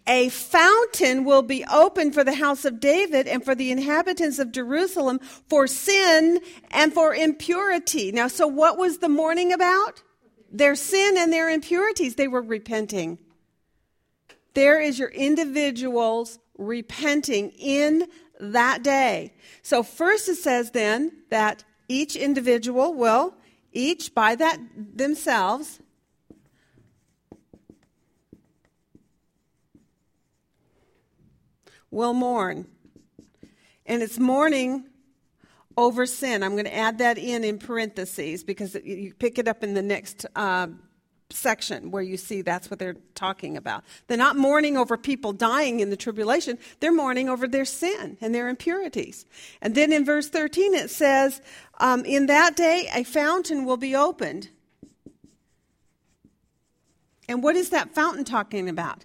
A 0.07 0.31
fountain 0.31 1.25
will 1.25 1.43
be 1.43 1.65
opened 1.71 2.15
for 2.15 2.25
the 2.25 2.35
house 2.35 2.65
of 2.65 2.81
David 2.81 3.29
and 3.29 3.45
for 3.45 3.55
the 3.55 3.71
inhabitants 3.71 4.39
of 4.39 4.53
Jerusalem 4.53 5.21
for 5.49 5.67
sin 5.67 6.41
and 6.71 6.95
for 6.95 7.15
impurity. 7.15 8.11
Now, 8.11 8.29
so 8.29 8.47
what 8.47 8.79
was 8.79 8.99
the 8.99 9.11
mourning 9.11 9.53
about? 9.53 10.03
their 10.51 10.75
sin 10.75 11.17
and 11.19 11.33
their 11.33 11.51
impurities. 11.51 12.15
They 12.15 12.29
were 12.29 12.43
repenting. 12.43 13.19
There 14.55 14.81
is 14.81 14.99
your 14.99 15.11
individuals 15.11 16.39
repenting 16.57 17.51
in 17.51 18.07
that 18.41 18.83
day. 18.83 19.35
So, 19.63 19.83
first 19.83 20.29
it 20.29 20.37
says 20.37 20.71
then 20.73 21.13
that 21.31 21.65
each 21.89 22.17
individual 22.17 22.95
will, 22.95 23.35
each 23.73 24.15
by 24.15 24.35
that 24.37 24.59
themselves, 24.77 25.81
will 31.91 32.15
mourn. 32.15 32.67
And 33.87 34.03
it's 34.03 34.19
mourning 34.19 34.85
over 35.77 36.07
sin. 36.07 36.43
I'm 36.43 36.53
going 36.53 36.65
to 36.65 36.77
add 36.77 36.99
that 36.99 37.19
in 37.19 37.45
in 37.45 37.59
parentheses 37.59 38.45
because 38.45 38.75
you 38.85 39.15
pick 39.15 39.39
it 39.39 39.49
up 39.49 39.63
in 39.63 39.75
the 39.75 39.83
next 39.83 40.27
uh, 40.35 40.67
section 41.31 41.91
where 41.91 42.03
you 42.03 42.17
see 42.17 42.43
that's 42.43 42.71
what 42.71 42.79
they're 42.79 42.97
talking 43.15 43.57
about. 43.57 43.85
They're 44.07 44.17
not 44.17 44.37
mourning 44.37 44.77
over 44.77 44.97
people 44.97 45.33
dying 45.33 45.81
in 45.81 45.91
the 45.91 45.97
tribulation, 45.97 46.59
they're 46.81 46.93
mourning 46.93 47.29
over 47.29 47.47
their 47.47 47.65
sin 47.65 48.17
and 48.21 48.35
their 48.35 48.49
impurities. 48.49 49.27
And 49.61 49.75
then 49.75 49.93
in 49.93 50.05
verse 50.05 50.29
13 50.29 50.75
it 50.75 50.91
says, 50.91 51.41
um, 51.79 52.05
In 52.05 52.27
that 52.27 52.57
day 52.57 52.89
a 52.95 53.05
fountain 53.05 53.65
will 53.65 53.77
be 53.77 53.95
opened. 53.95 54.51
And 57.29 57.43
what 57.43 57.57
is 57.57 57.71
that 57.71 57.95
fountain 57.95 58.25
talking 58.25 58.69
about? 58.69 59.05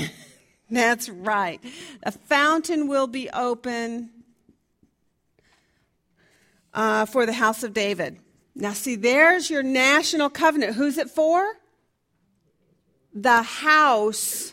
That's 0.70 1.08
right. 1.08 1.60
A 2.02 2.12
fountain 2.12 2.88
will 2.88 3.06
be 3.06 3.30
open 3.30 4.10
uh, 6.74 7.06
for 7.06 7.24
the 7.26 7.32
house 7.32 7.62
of 7.62 7.72
David. 7.72 8.18
Now, 8.54 8.72
see, 8.72 8.96
there's 8.96 9.50
your 9.50 9.62
national 9.62 10.30
covenant. 10.30 10.74
Who's 10.74 10.98
it 10.98 11.10
for? 11.10 11.44
The 13.14 13.42
house 13.42 14.52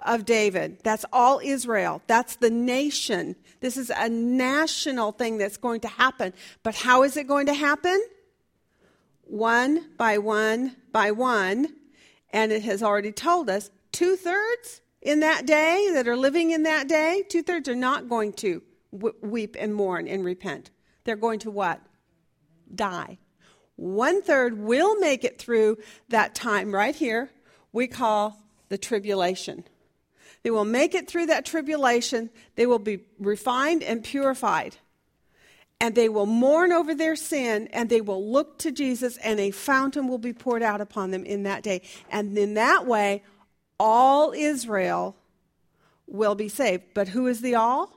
of 0.00 0.24
David. 0.24 0.78
That's 0.82 1.04
all 1.12 1.40
Israel. 1.42 2.02
That's 2.06 2.36
the 2.36 2.50
nation. 2.50 3.36
This 3.60 3.76
is 3.76 3.90
a 3.94 4.08
national 4.08 5.12
thing 5.12 5.38
that's 5.38 5.56
going 5.56 5.80
to 5.80 5.88
happen. 5.88 6.32
But 6.62 6.74
how 6.74 7.02
is 7.02 7.16
it 7.16 7.26
going 7.26 7.46
to 7.46 7.54
happen? 7.54 8.00
One 9.24 9.90
by 9.96 10.18
one 10.18 10.76
by 10.92 11.10
one. 11.10 11.74
And 12.32 12.52
it 12.52 12.62
has 12.62 12.82
already 12.82 13.12
told 13.12 13.50
us 13.50 13.70
two 13.92 14.16
thirds 14.16 14.80
in 15.02 15.20
that 15.20 15.46
day 15.46 15.90
that 15.94 16.08
are 16.08 16.16
living 16.16 16.50
in 16.50 16.64
that 16.64 16.88
day, 16.88 17.24
two 17.28 17.42
thirds 17.42 17.68
are 17.68 17.74
not 17.74 18.08
going 18.08 18.32
to 18.34 18.62
weep 18.92 19.56
and 19.58 19.74
mourn 19.74 20.08
and 20.08 20.24
repent. 20.24 20.70
They're 21.04 21.16
going 21.16 21.38
to 21.40 21.50
what? 21.50 21.80
Die. 22.74 23.18
One 23.76 24.22
third 24.22 24.58
will 24.58 24.98
make 24.98 25.24
it 25.24 25.38
through 25.38 25.78
that 26.08 26.34
time 26.34 26.74
right 26.74 26.94
here 26.94 27.30
we 27.72 27.86
call 27.86 28.42
the 28.68 28.78
tribulation. 28.78 29.64
They 30.42 30.50
will 30.50 30.64
make 30.64 30.94
it 30.94 31.08
through 31.08 31.26
that 31.26 31.44
tribulation. 31.44 32.30
They 32.56 32.66
will 32.66 32.78
be 32.78 33.00
refined 33.18 33.82
and 33.82 34.02
purified. 34.02 34.76
And 35.80 35.94
they 35.94 36.08
will 36.08 36.26
mourn 36.26 36.72
over 36.72 36.94
their 36.94 37.16
sin 37.16 37.68
and 37.72 37.88
they 37.88 38.00
will 38.00 38.30
look 38.30 38.58
to 38.58 38.70
Jesus, 38.70 39.16
and 39.18 39.40
a 39.40 39.50
fountain 39.50 40.08
will 40.08 40.18
be 40.18 40.34
poured 40.34 40.62
out 40.62 40.80
upon 40.80 41.10
them 41.10 41.24
in 41.24 41.44
that 41.44 41.62
day. 41.62 41.82
And 42.10 42.36
in 42.36 42.54
that 42.54 42.86
way, 42.86 43.22
all 43.80 44.32
Israel 44.36 45.16
will 46.06 46.34
be 46.34 46.50
saved. 46.50 46.84
But 46.92 47.08
who 47.08 47.26
is 47.26 47.40
the 47.40 47.54
all? 47.54 47.96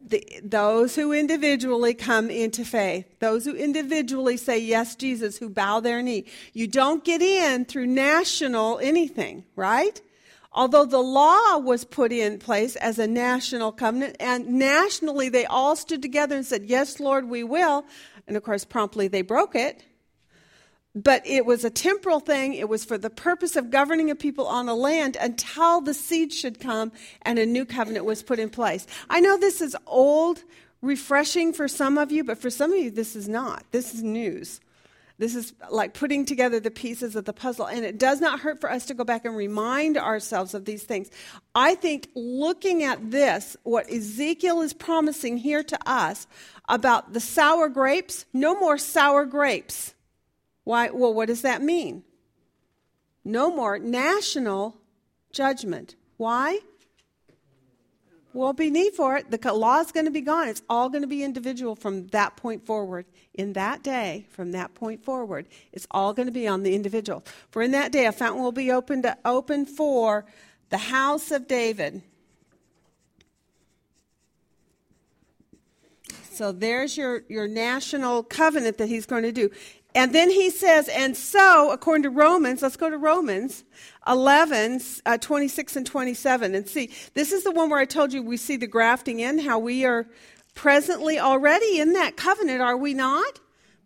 The, 0.00 0.24
those 0.42 0.96
who 0.96 1.12
individually 1.12 1.92
come 1.92 2.30
into 2.30 2.64
faith, 2.64 3.04
those 3.20 3.44
who 3.44 3.54
individually 3.54 4.38
say, 4.38 4.58
Yes, 4.58 4.96
Jesus, 4.96 5.36
who 5.36 5.50
bow 5.50 5.80
their 5.80 6.00
knee. 6.02 6.24
You 6.54 6.66
don't 6.66 7.04
get 7.04 7.20
in 7.20 7.66
through 7.66 7.88
national 7.88 8.78
anything, 8.78 9.44
right? 9.54 10.00
Although 10.50 10.86
the 10.86 11.02
law 11.02 11.58
was 11.58 11.84
put 11.84 12.10
in 12.10 12.38
place 12.38 12.74
as 12.76 12.98
a 12.98 13.06
national 13.06 13.70
covenant, 13.70 14.16
and 14.18 14.48
nationally 14.48 15.28
they 15.28 15.44
all 15.44 15.76
stood 15.76 16.00
together 16.00 16.36
and 16.36 16.46
said, 16.46 16.64
Yes, 16.64 16.98
Lord, 17.00 17.28
we 17.28 17.44
will. 17.44 17.84
And 18.26 18.34
of 18.34 18.42
course, 18.42 18.64
promptly 18.64 19.08
they 19.08 19.20
broke 19.20 19.54
it. 19.54 19.84
But 21.04 21.24
it 21.24 21.46
was 21.46 21.64
a 21.64 21.70
temporal 21.70 22.18
thing. 22.18 22.54
It 22.54 22.68
was 22.68 22.84
for 22.84 22.98
the 22.98 23.08
purpose 23.08 23.54
of 23.54 23.70
governing 23.70 24.10
a 24.10 24.16
people 24.16 24.48
on 24.48 24.68
a 24.68 24.74
land 24.74 25.16
until 25.20 25.80
the 25.80 25.94
seed 25.94 26.32
should 26.32 26.58
come 26.58 26.90
and 27.22 27.38
a 27.38 27.46
new 27.46 27.64
covenant 27.64 28.04
was 28.04 28.24
put 28.24 28.40
in 28.40 28.50
place. 28.50 28.84
I 29.08 29.20
know 29.20 29.38
this 29.38 29.60
is 29.60 29.76
old, 29.86 30.42
refreshing 30.82 31.52
for 31.52 31.68
some 31.68 31.98
of 31.98 32.10
you, 32.10 32.24
but 32.24 32.38
for 32.38 32.50
some 32.50 32.72
of 32.72 32.78
you, 32.80 32.90
this 32.90 33.14
is 33.14 33.28
not. 33.28 33.62
This 33.70 33.94
is 33.94 34.02
news. 34.02 34.60
This 35.18 35.36
is 35.36 35.52
like 35.70 35.94
putting 35.94 36.24
together 36.24 36.58
the 36.58 36.70
pieces 36.70 37.14
of 37.14 37.24
the 37.26 37.32
puzzle. 37.32 37.66
And 37.66 37.84
it 37.84 37.96
does 37.98 38.20
not 38.20 38.40
hurt 38.40 38.60
for 38.60 38.68
us 38.70 38.86
to 38.86 38.94
go 38.94 39.04
back 39.04 39.24
and 39.24 39.36
remind 39.36 39.96
ourselves 39.98 40.52
of 40.52 40.64
these 40.64 40.82
things. 40.82 41.10
I 41.54 41.76
think 41.76 42.08
looking 42.16 42.82
at 42.82 43.12
this, 43.12 43.56
what 43.62 43.88
Ezekiel 43.88 44.62
is 44.62 44.72
promising 44.72 45.36
here 45.36 45.62
to 45.62 45.78
us 45.86 46.26
about 46.68 47.12
the 47.12 47.20
sour 47.20 47.68
grapes, 47.68 48.26
no 48.32 48.58
more 48.58 48.78
sour 48.78 49.24
grapes. 49.26 49.94
Why? 50.68 50.90
Well, 50.90 51.14
what 51.14 51.28
does 51.28 51.40
that 51.40 51.62
mean? 51.62 52.02
No 53.24 53.50
more 53.50 53.78
national 53.78 54.76
judgment. 55.32 55.96
Why? 56.18 56.58
Won't 58.34 58.58
be 58.58 58.68
need 58.68 58.92
for 58.92 59.16
it. 59.16 59.30
The 59.30 59.54
law 59.54 59.80
is 59.80 59.92
going 59.92 60.04
to 60.04 60.12
be 60.12 60.20
gone. 60.20 60.46
It's 60.46 60.60
all 60.68 60.90
going 60.90 61.00
to 61.00 61.08
be 61.08 61.24
individual 61.24 61.74
from 61.74 62.08
that 62.08 62.36
point 62.36 62.66
forward. 62.66 63.06
In 63.32 63.54
that 63.54 63.82
day, 63.82 64.26
from 64.28 64.52
that 64.52 64.74
point 64.74 65.02
forward, 65.02 65.46
it's 65.72 65.86
all 65.90 66.12
going 66.12 66.26
to 66.26 66.32
be 66.32 66.46
on 66.46 66.64
the 66.64 66.74
individual. 66.74 67.24
For 67.50 67.62
in 67.62 67.70
that 67.70 67.90
day, 67.90 68.04
a 68.04 68.12
fountain 68.12 68.42
will 68.42 68.52
be 68.52 68.70
opened 68.70 69.10
open 69.24 69.64
for 69.64 70.26
the 70.68 70.76
house 70.76 71.30
of 71.30 71.48
David. 71.48 72.02
So 76.38 76.52
there's 76.52 76.96
your, 76.96 77.24
your 77.28 77.48
national 77.48 78.22
covenant 78.22 78.78
that 78.78 78.88
he's 78.88 79.06
going 79.06 79.24
to 79.24 79.32
do. 79.32 79.50
And 79.98 80.14
then 80.14 80.30
he 80.30 80.50
says, 80.50 80.88
and 80.88 81.16
so, 81.16 81.72
according 81.72 82.04
to 82.04 82.10
Romans, 82.10 82.62
let's 82.62 82.76
go 82.76 82.88
to 82.88 82.96
Romans 82.96 83.64
11, 84.06 84.80
uh, 85.04 85.18
26 85.18 85.74
and 85.74 85.84
27, 85.84 86.54
and 86.54 86.68
see. 86.68 86.92
This 87.14 87.32
is 87.32 87.42
the 87.42 87.50
one 87.50 87.68
where 87.68 87.80
I 87.80 87.84
told 87.84 88.12
you 88.12 88.22
we 88.22 88.36
see 88.36 88.56
the 88.56 88.68
grafting 88.68 89.18
in, 89.18 89.40
how 89.40 89.58
we 89.58 89.84
are 89.84 90.06
presently 90.54 91.18
already 91.18 91.80
in 91.80 91.94
that 91.94 92.16
covenant, 92.16 92.60
are 92.60 92.76
we 92.76 92.94
not? 92.94 93.40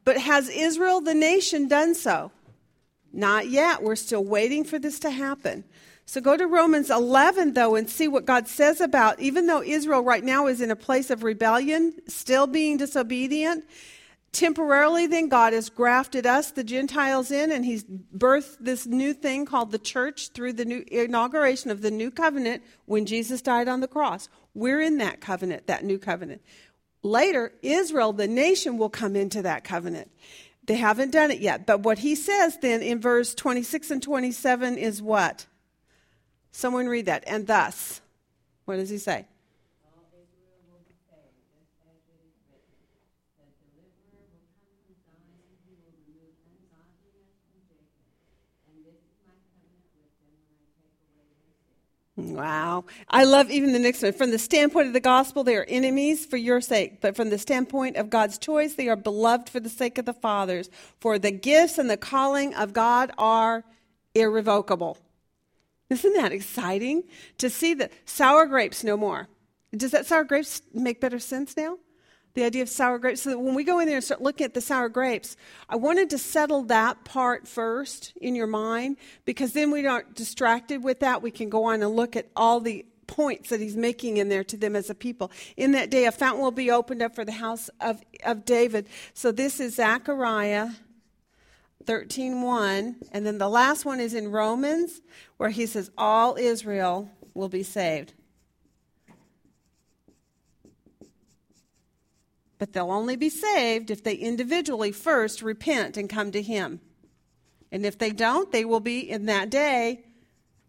But 0.04 0.18
has 0.18 0.50
Israel, 0.50 1.00
the 1.00 1.14
nation, 1.14 1.66
done 1.66 1.94
so? 1.94 2.30
Not 3.10 3.48
yet. 3.48 3.82
We're 3.82 3.96
still 3.96 4.22
waiting 4.22 4.64
for 4.64 4.78
this 4.78 4.98
to 4.98 5.10
happen. 5.10 5.64
So 6.04 6.20
go 6.20 6.36
to 6.36 6.46
Romans 6.46 6.90
11, 6.90 7.54
though, 7.54 7.74
and 7.74 7.88
see 7.88 8.06
what 8.06 8.26
God 8.26 8.48
says 8.48 8.82
about, 8.82 9.18
even 9.18 9.46
though 9.46 9.62
Israel 9.62 10.02
right 10.02 10.22
now 10.22 10.46
is 10.46 10.60
in 10.60 10.70
a 10.70 10.76
place 10.76 11.08
of 11.08 11.22
rebellion, 11.22 11.94
still 12.06 12.46
being 12.46 12.76
disobedient, 12.76 13.64
temporarily 14.32 15.06
then 15.06 15.28
god 15.28 15.52
has 15.52 15.68
grafted 15.68 16.24
us 16.24 16.50
the 16.52 16.64
gentiles 16.64 17.30
in 17.30 17.52
and 17.52 17.66
he's 17.66 17.84
birthed 17.84 18.56
this 18.60 18.86
new 18.86 19.12
thing 19.12 19.44
called 19.44 19.70
the 19.70 19.78
church 19.78 20.28
through 20.28 20.54
the 20.54 20.64
new 20.64 20.82
inauguration 20.90 21.70
of 21.70 21.82
the 21.82 21.90
new 21.90 22.10
covenant 22.10 22.62
when 22.86 23.04
jesus 23.04 23.42
died 23.42 23.68
on 23.68 23.80
the 23.80 23.88
cross. 23.88 24.28
We're 24.54 24.80
in 24.80 24.98
that 24.98 25.20
covenant 25.20 25.66
that 25.66 25.84
new 25.84 25.98
covenant. 25.98 26.40
Later 27.02 27.52
israel 27.60 28.14
the 28.14 28.26
nation 28.26 28.78
will 28.78 28.88
come 28.88 29.16
into 29.16 29.42
that 29.42 29.64
covenant. 29.64 30.10
They 30.64 30.76
haven't 30.76 31.10
done 31.10 31.30
it 31.30 31.40
yet 31.40 31.66
but 31.66 31.80
what 31.80 31.98
he 31.98 32.14
says 32.14 32.56
then 32.62 32.80
in 32.80 33.02
verse 33.02 33.34
26 33.34 33.90
and 33.90 34.02
27 34.02 34.78
is 34.78 35.02
what? 35.02 35.44
Someone 36.52 36.86
read 36.86 37.04
that. 37.04 37.24
And 37.26 37.46
thus 37.46 38.00
what 38.64 38.76
does 38.76 38.88
he 38.88 38.98
say 38.98 39.26
Wow. 52.22 52.84
I 53.08 53.24
love 53.24 53.50
even 53.50 53.72
the 53.72 53.78
next 53.78 54.02
one. 54.02 54.12
From 54.12 54.30
the 54.30 54.38
standpoint 54.38 54.86
of 54.86 54.92
the 54.92 55.00
gospel, 55.00 55.42
they 55.42 55.56
are 55.56 55.66
enemies 55.68 56.24
for 56.24 56.36
your 56.36 56.60
sake. 56.60 57.00
But 57.00 57.16
from 57.16 57.30
the 57.30 57.38
standpoint 57.38 57.96
of 57.96 58.10
God's 58.10 58.38
choice, 58.38 58.74
they 58.74 58.88
are 58.88 58.96
beloved 58.96 59.48
for 59.48 59.60
the 59.60 59.68
sake 59.68 59.98
of 59.98 60.04
the 60.04 60.12
fathers. 60.12 60.70
For 61.00 61.18
the 61.18 61.32
gifts 61.32 61.78
and 61.78 61.90
the 61.90 61.96
calling 61.96 62.54
of 62.54 62.72
God 62.72 63.10
are 63.18 63.64
irrevocable. 64.14 64.98
Isn't 65.90 66.14
that 66.14 66.32
exciting 66.32 67.04
to 67.38 67.50
see 67.50 67.74
the 67.74 67.90
sour 68.04 68.46
grapes 68.46 68.84
no 68.84 68.96
more? 68.96 69.28
Does 69.76 69.90
that 69.90 70.06
sour 70.06 70.24
grapes 70.24 70.62
make 70.72 71.00
better 71.00 71.18
sense 71.18 71.56
now? 71.56 71.78
The 72.34 72.44
idea 72.44 72.62
of 72.62 72.68
sour 72.68 72.98
grapes. 72.98 73.22
So 73.22 73.30
that 73.30 73.38
when 73.38 73.54
we 73.54 73.64
go 73.64 73.78
in 73.78 73.86
there 73.86 73.96
and 73.96 74.04
start 74.04 74.22
looking 74.22 74.44
at 74.44 74.54
the 74.54 74.60
sour 74.60 74.88
grapes, 74.88 75.36
I 75.68 75.76
wanted 75.76 76.10
to 76.10 76.18
settle 76.18 76.62
that 76.64 77.04
part 77.04 77.46
first 77.46 78.12
in 78.20 78.34
your 78.34 78.46
mind 78.46 78.96
because 79.24 79.52
then 79.52 79.70
we 79.70 79.86
aren't 79.86 80.14
distracted 80.14 80.82
with 80.82 81.00
that. 81.00 81.22
We 81.22 81.30
can 81.30 81.48
go 81.48 81.64
on 81.64 81.82
and 81.82 81.94
look 81.94 82.16
at 82.16 82.28
all 82.36 82.60
the 82.60 82.86
points 83.06 83.50
that 83.50 83.60
he's 83.60 83.76
making 83.76 84.16
in 84.16 84.28
there 84.28 84.44
to 84.44 84.56
them 84.56 84.74
as 84.74 84.88
a 84.88 84.94
people. 84.94 85.30
In 85.56 85.72
that 85.72 85.90
day, 85.90 86.06
a 86.06 86.12
fountain 86.12 86.42
will 86.42 86.50
be 86.50 86.70
opened 86.70 87.02
up 87.02 87.14
for 87.14 87.24
the 87.24 87.32
house 87.32 87.68
of, 87.80 88.02
of 88.24 88.44
David. 88.44 88.86
So 89.12 89.32
this 89.32 89.60
is 89.60 89.76
Zechariah 89.76 90.70
13.1. 91.84 92.94
And 93.12 93.26
then 93.26 93.38
the 93.38 93.48
last 93.48 93.84
one 93.84 94.00
is 94.00 94.14
in 94.14 94.30
Romans 94.30 95.00
where 95.36 95.50
he 95.50 95.66
says, 95.66 95.90
all 95.98 96.36
Israel 96.36 97.10
will 97.34 97.48
be 97.48 97.62
saved. 97.62 98.14
But 102.62 102.74
they'll 102.74 102.92
only 102.92 103.16
be 103.16 103.28
saved 103.28 103.90
if 103.90 104.04
they 104.04 104.14
individually 104.14 104.92
first 104.92 105.42
repent 105.42 105.96
and 105.96 106.08
come 106.08 106.30
to 106.30 106.40
Him. 106.40 106.78
And 107.72 107.84
if 107.84 107.98
they 107.98 108.12
don't, 108.12 108.52
they 108.52 108.64
will 108.64 108.78
be, 108.78 109.00
in 109.00 109.26
that 109.26 109.50
day, 109.50 110.04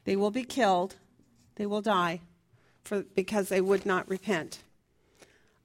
they 0.04 0.16
will 0.16 0.32
be 0.32 0.44
killed. 0.44 0.96
They 1.54 1.68
will 1.68 1.84
die 1.84 2.22
for, 2.84 3.04
because 3.04 3.50
they 3.50 3.62
would 3.62 3.86
not 3.86 4.10
repent. 4.10 4.64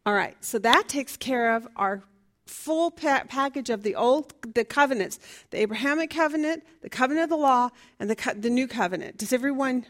All 0.05 0.13
right, 0.13 0.37
so 0.45 0.59
that 0.59 0.87
takes 0.87 1.17
care 1.17 1.57
of 1.57 1.67
our 1.77 2.03
full 2.45 2.91
pa- 2.91 3.25
package 3.27 3.71
of 3.71 3.83
the 3.83 3.95
old 3.95 4.35
the 4.55 4.65
covenants 4.65 5.19
the 5.51 5.59
abrahamic 5.59 6.09
covenant 6.09 6.65
the 6.81 6.89
covenant 6.89 7.25
of 7.25 7.29
the 7.29 7.37
law 7.37 7.69
and 8.01 8.09
the, 8.09 8.17
co- 8.17 8.33
the 8.33 8.49
new 8.49 8.67
covenant 8.67 9.19
does 9.19 9.35
everyone 9.35 9.85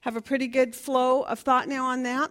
have 0.00 0.16
a 0.16 0.22
pretty 0.22 0.46
good 0.46 0.74
flow 0.74 1.20
of 1.24 1.38
thought 1.38 1.68
now 1.68 1.84
on 1.84 2.04
that 2.04 2.30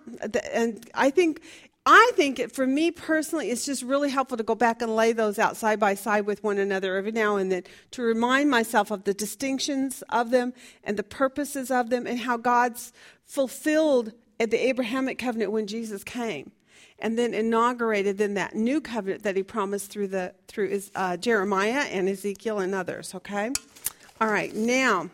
and 0.52 0.90
i 0.96 1.12
think 1.12 1.44
I 1.90 2.12
think 2.16 2.38
it, 2.38 2.52
for 2.52 2.68
me 2.68 2.92
personally, 2.92 3.50
it's 3.50 3.66
just 3.66 3.82
really 3.82 4.10
helpful 4.10 4.36
to 4.36 4.44
go 4.44 4.56
back 4.56 4.82
and 4.82 4.94
lay 4.94 5.14
those 5.14 5.40
out 5.40 5.56
side 5.56 5.80
by 5.80 5.94
side 5.94 6.26
with 6.26 6.44
one 6.44 6.58
another 6.58 6.98
every 6.98 7.14
now 7.14 7.38
and 7.38 7.50
then 7.50 7.64
to 7.92 8.02
remind 8.02 8.50
myself 8.50 8.92
of 8.92 9.06
the 9.06 9.14
distinctions 9.14 10.04
of 10.10 10.30
them 10.30 10.54
and 10.84 10.98
the 10.98 11.04
purposes 11.04 11.72
of 11.72 11.90
them 11.90 12.06
and 12.06 12.20
how 12.20 12.36
God's 12.36 12.92
fulfilled 13.24 14.12
at 14.38 14.52
the 14.52 14.68
Abrahamic 14.68 15.18
covenant 15.18 15.54
when 15.54 15.66
Jesus 15.66 16.04
came 16.04 16.52
and 17.00 17.18
then 17.18 17.34
inaugurated 17.34 18.18
then 18.18 18.34
that 18.34 18.54
new 18.54 18.82
covenant 18.82 19.24
that 19.24 19.38
he 19.38 19.44
promised 19.44 19.90
through 19.90 20.10
the 20.10 20.34
through 20.50 20.82
uh, 20.94 21.16
Jeremiah 21.16 21.86
and 21.90 22.10
Ezekiel 22.10 22.60
and 22.60 22.76
others. 22.76 23.16
Okay, 23.16 23.50
all 24.20 24.28
right. 24.28 24.54
Now, 24.54 25.10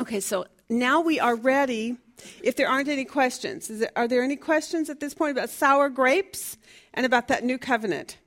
okay, 0.00 0.18
so 0.18 0.46
now 0.68 1.00
we 1.00 1.20
are 1.20 1.36
ready 1.36 1.98
if 2.42 2.56
there 2.56 2.68
aren't 2.68 2.88
any 2.88 3.04
questions, 3.04 3.70
are 3.96 4.08
there 4.08 4.22
any 4.22 4.36
questions 4.36 4.90
at 4.90 5.00
this 5.00 5.14
point 5.14 5.32
about 5.36 5.50
sour 5.50 5.88
grapes 5.88 6.56
and 6.94 7.06
about 7.06 7.28
that 7.28 7.44
new 7.44 7.58
covenant? 7.58 8.18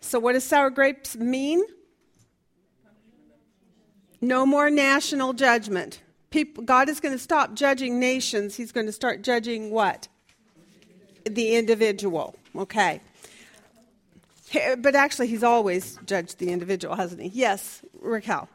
So, 0.00 0.18
what 0.18 0.32
does 0.32 0.44
sour 0.44 0.70
grapes 0.70 1.16
mean? 1.16 1.62
No 4.20 4.46
more 4.46 4.70
national 4.70 5.32
judgment. 5.32 6.00
People, 6.30 6.64
God 6.64 6.88
is 6.88 7.00
going 7.00 7.14
to 7.14 7.18
stop 7.18 7.54
judging 7.54 7.98
nations. 7.98 8.56
He's 8.56 8.72
going 8.72 8.86
to 8.86 8.92
start 8.92 9.22
judging 9.22 9.70
what? 9.70 10.08
The 11.24 11.56
individual. 11.56 12.36
Okay. 12.54 13.00
But 14.78 14.94
actually, 14.94 15.26
he's 15.26 15.42
always 15.42 15.98
judged 16.06 16.38
the 16.38 16.50
individual, 16.50 16.94
hasn't 16.94 17.20
he? 17.20 17.28
Yes, 17.28 17.82
Raquel. 18.00 18.48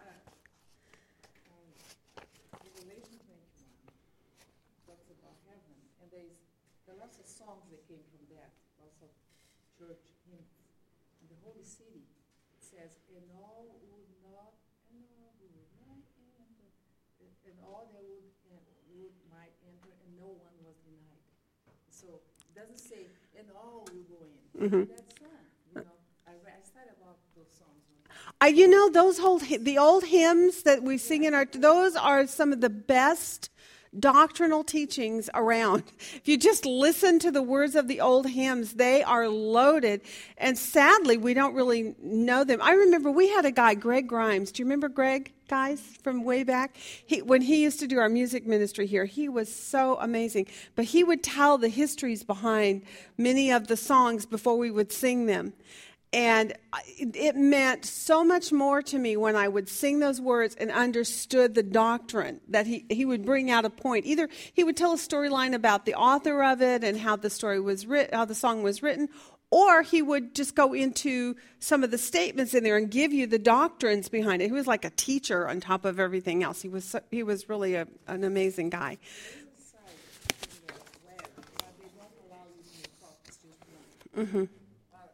there 6.86 6.96
are 6.96 7.00
lots 7.00 7.20
of 7.20 7.28
songs 7.28 7.68
that 7.72 7.84
came 7.88 8.04
from 8.12 8.24
that, 8.36 8.52
lots 8.80 9.00
of 9.04 9.12
church 9.80 10.04
hymns. 10.28 10.52
And 11.24 11.28
the 11.32 11.40
Holy 11.44 11.64
City 11.64 12.04
says, 12.60 13.00
and 13.12 13.24
all 13.36 13.68
would 13.68 14.12
not, 14.28 14.56
and 14.92 15.04
all 15.16 15.32
would 15.40 15.56
not 15.80 16.00
enter, 16.42 16.68
and 17.48 17.56
all 17.64 17.92
that 17.96 18.04
would, 18.04 18.28
and 18.52 18.60
would 18.96 19.16
might 19.32 19.56
enter, 19.68 19.92
and 19.92 20.12
no 20.20 20.36
one 20.36 20.56
was 20.68 20.76
denied. 20.84 21.24
So 21.92 22.20
it 22.20 22.56
doesn't 22.56 22.80
say, 22.80 23.08
and 23.40 23.48
all 23.56 23.88
will 23.88 24.04
go 24.08 24.20
in. 24.20 24.20
That 24.20 24.20
song, 24.20 24.20
you 24.20 24.20
know, 24.20 24.20
I, 24.20 24.20
re- 24.20 24.20
I 24.20 24.20
studied 24.20 24.20
about 24.20 24.20
those 24.20 24.51
Uh, 28.44 28.48
you 28.48 28.68
know 28.68 28.90
those 28.90 29.20
old 29.20 29.42
the 29.42 29.78
old 29.78 30.04
hymns 30.04 30.64
that 30.64 30.82
we 30.82 30.98
sing 30.98 31.24
in 31.26 31.34
our 31.34 31.46
those 31.46 31.96
are 31.96 32.26
some 32.26 32.52
of 32.52 32.60
the 32.60 32.70
best 32.70 33.51
doctrinal 33.98 34.64
teachings 34.64 35.30
around. 35.34 35.84
If 36.22 36.28
you 36.28 36.38
just 36.38 36.66
listen 36.66 37.18
to 37.20 37.32
the 37.32 37.42
words 37.42 37.76
of 37.76 37.88
the 37.88 38.00
old 38.00 38.28
hymns, 38.28 38.74
they 38.74 39.02
are 39.02 39.28
loaded. 39.28 40.02
And 40.38 40.58
sadly, 40.58 41.18
we 41.18 41.34
don't 41.34 41.56
really 41.56 41.96
know 42.02 42.44
them. 42.44 42.62
I 42.62 42.74
remember 42.74 43.10
we 43.10 43.30
had 43.30 43.46
a 43.46 43.52
guy, 43.52 43.74
Greg 43.74 44.08
Grimes. 44.08 44.52
Do 44.52 44.62
you 44.62 44.66
remember 44.66 44.88
Greg, 44.88 45.34
guys, 45.48 45.82
from 46.04 46.24
way 46.24 46.44
back? 46.44 46.76
He, 46.78 47.24
when 47.24 47.42
he 47.42 47.64
used 47.64 47.80
to 47.80 47.88
do 47.88 47.98
our 47.98 48.10
music 48.10 48.46
ministry 48.46 48.86
here, 48.86 49.06
he 49.06 49.30
was 49.30 49.54
so 49.54 49.98
amazing. 50.00 50.48
But 50.76 50.86
he 50.86 51.04
would 51.04 51.24
tell 51.24 51.58
the 51.58 51.70
histories 51.70 52.24
behind 52.24 52.84
many 53.18 53.52
of 53.52 53.68
the 53.68 53.78
songs 53.78 54.28
before 54.28 54.58
we 54.58 54.70
would 54.70 54.92
sing 54.92 55.26
them. 55.26 55.54
And 56.14 56.54
it 56.76 57.38
meant 57.38 57.86
so 57.86 58.24
much 58.24 58.52
more 58.52 58.82
to 58.82 59.00
me 59.00 59.16
when 59.16 59.38
I 59.38 59.48
would 59.48 59.70
sing 59.70 60.00
those 60.00 60.20
words 60.20 60.56
and 60.56 60.70
understood 60.70 61.56
the 61.56 61.64
doctrine 61.64 62.42
that 62.50 62.68
he, 62.68 62.86
he 62.90 63.06
would 63.06 63.24
bring 63.26 63.50
out 63.50 63.64
a 63.64 63.70
point. 63.70 64.06
Either 64.06 64.28
he 64.54 64.64
would 64.66 64.76
tell 64.76 64.92
a 64.92 64.98
storyline 64.98 65.54
about 65.54 65.86
the 65.86 65.96
author 65.96 66.44
of 66.44 66.62
it 66.62 66.84
and 66.84 67.00
how 67.00 67.16
the 67.16 67.30
story 67.30 67.62
was 67.62 67.86
written, 67.86 68.14
how 68.14 68.26
the 68.26 68.36
song 68.36 68.62
was 68.62 68.84
written, 68.84 69.08
or 69.52 69.84
he 69.84 70.02
would 70.02 70.34
just 70.36 70.56
go 70.56 70.74
into 70.74 71.36
some 71.60 71.84
of 71.84 71.92
the 71.92 71.98
statements 71.98 72.54
in 72.54 72.64
there 72.64 72.78
and 72.78 72.90
give 72.92 73.14
you 73.14 73.28
the 73.28 73.40
doctrines 73.40 74.08
behind 74.10 74.42
it. 74.42 74.46
He 74.46 74.52
was 74.52 74.68
like 74.68 74.86
a 74.86 74.90
teacher 74.92 75.48
on 75.48 75.60
top 75.60 75.84
of 75.86 76.00
everything 76.00 76.42
else. 76.44 76.62
He 76.62 76.70
was 76.70 76.86
so, 76.86 77.02
he 77.12 77.24
was 77.24 77.50
really 77.50 77.76
a, 77.76 77.86
an 78.08 78.24
amazing 78.24 78.70
guy. 78.70 78.98
Inside 79.58 79.92
in 80.44 80.56
the 80.68 80.74
web, 81.04 81.24
but 81.36 81.46
they 81.80 81.88
don't 82.00 82.16
allow 82.28 82.48
you 82.56 82.64
to 82.64 82.90
talk, 83.00 83.16
it's 83.28 83.44
just 83.44 83.60
one. 83.68 84.48
But 84.88 85.12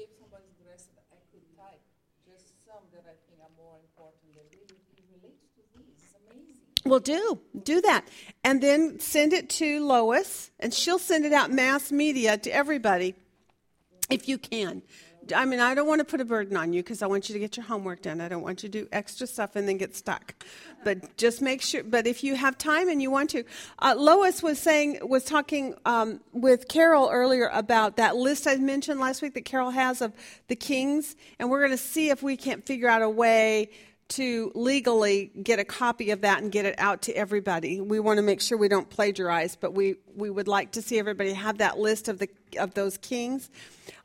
if 0.00 0.08
somebody's 0.16 0.56
interested, 0.64 0.96
I 1.12 1.20
could 1.28 1.44
type 1.60 1.84
just 2.24 2.48
some 2.64 2.88
that 2.96 3.04
I 3.04 3.20
think 3.28 3.36
are 3.44 3.52
more 3.60 3.76
important 3.84 4.32
that 4.32 4.48
really 4.48 4.80
it 4.96 5.04
relates 5.12 5.44
to 5.44 5.60
these. 5.76 6.08
It's 6.08 6.16
amazing. 6.24 6.56
Well, 6.88 7.00
do 7.00 7.38
do 7.62 7.80
that, 7.82 8.08
and 8.44 8.62
then 8.62 8.98
send 8.98 9.32
it 9.32 9.50
to 9.50 9.84
Lois, 9.84 10.50
and 10.58 10.72
she'll 10.72 10.98
send 10.98 11.24
it 11.24 11.32
out 11.32 11.50
mass 11.50 11.92
media 11.92 12.38
to 12.38 12.50
everybody, 12.50 13.14
if 14.10 14.28
you 14.28 14.38
can. 14.38 14.82
I 15.34 15.44
mean, 15.44 15.60
I 15.60 15.74
don't 15.74 15.86
want 15.86 15.98
to 15.98 16.04
put 16.04 16.20
a 16.20 16.24
burden 16.24 16.56
on 16.56 16.72
you 16.72 16.82
because 16.82 17.02
I 17.02 17.06
want 17.06 17.28
you 17.28 17.34
to 17.34 17.38
get 17.38 17.56
your 17.56 17.66
homework 17.66 18.02
done. 18.02 18.20
I 18.20 18.28
don't 18.28 18.42
want 18.42 18.62
you 18.62 18.68
to 18.68 18.80
do 18.80 18.88
extra 18.92 19.26
stuff 19.26 19.56
and 19.56 19.68
then 19.68 19.76
get 19.76 19.94
stuck. 19.94 20.34
But 20.84 21.16
just 21.16 21.42
make 21.42 21.60
sure. 21.60 21.82
But 21.82 22.06
if 22.06 22.24
you 22.24 22.34
have 22.34 22.56
time 22.56 22.88
and 22.88 23.02
you 23.02 23.10
want 23.10 23.30
to, 23.30 23.44
uh, 23.80 23.94
Lois 23.98 24.42
was 24.42 24.58
saying 24.58 25.00
was 25.02 25.24
talking 25.24 25.74
um, 25.84 26.20
with 26.32 26.68
Carol 26.68 27.10
earlier 27.12 27.50
about 27.52 27.96
that 27.96 28.16
list 28.16 28.46
I 28.46 28.56
mentioned 28.56 29.00
last 29.00 29.20
week 29.20 29.34
that 29.34 29.44
Carol 29.44 29.70
has 29.70 30.00
of 30.00 30.12
the 30.46 30.56
kings, 30.56 31.16
and 31.38 31.50
we're 31.50 31.60
going 31.60 31.72
to 31.72 31.76
see 31.76 32.10
if 32.10 32.22
we 32.22 32.36
can't 32.36 32.64
figure 32.64 32.88
out 32.88 33.02
a 33.02 33.10
way 33.10 33.70
to 34.08 34.50
legally 34.54 35.30
get 35.42 35.58
a 35.58 35.64
copy 35.64 36.10
of 36.10 36.22
that 36.22 36.42
and 36.42 36.50
get 36.50 36.64
it 36.64 36.74
out 36.78 37.02
to 37.02 37.12
everybody. 37.12 37.80
We 37.80 38.00
want 38.00 38.18
to 38.18 38.22
make 38.22 38.40
sure 38.40 38.56
we 38.56 38.68
don't 38.68 38.88
plagiarize, 38.88 39.54
but 39.56 39.74
we, 39.74 39.96
we 40.16 40.30
would 40.30 40.48
like 40.48 40.72
to 40.72 40.82
see 40.82 40.98
everybody 40.98 41.34
have 41.34 41.58
that 41.58 41.78
list 41.78 42.08
of 42.08 42.18
the 42.18 42.28
of 42.58 42.74
those 42.74 42.96
kings. 42.96 43.50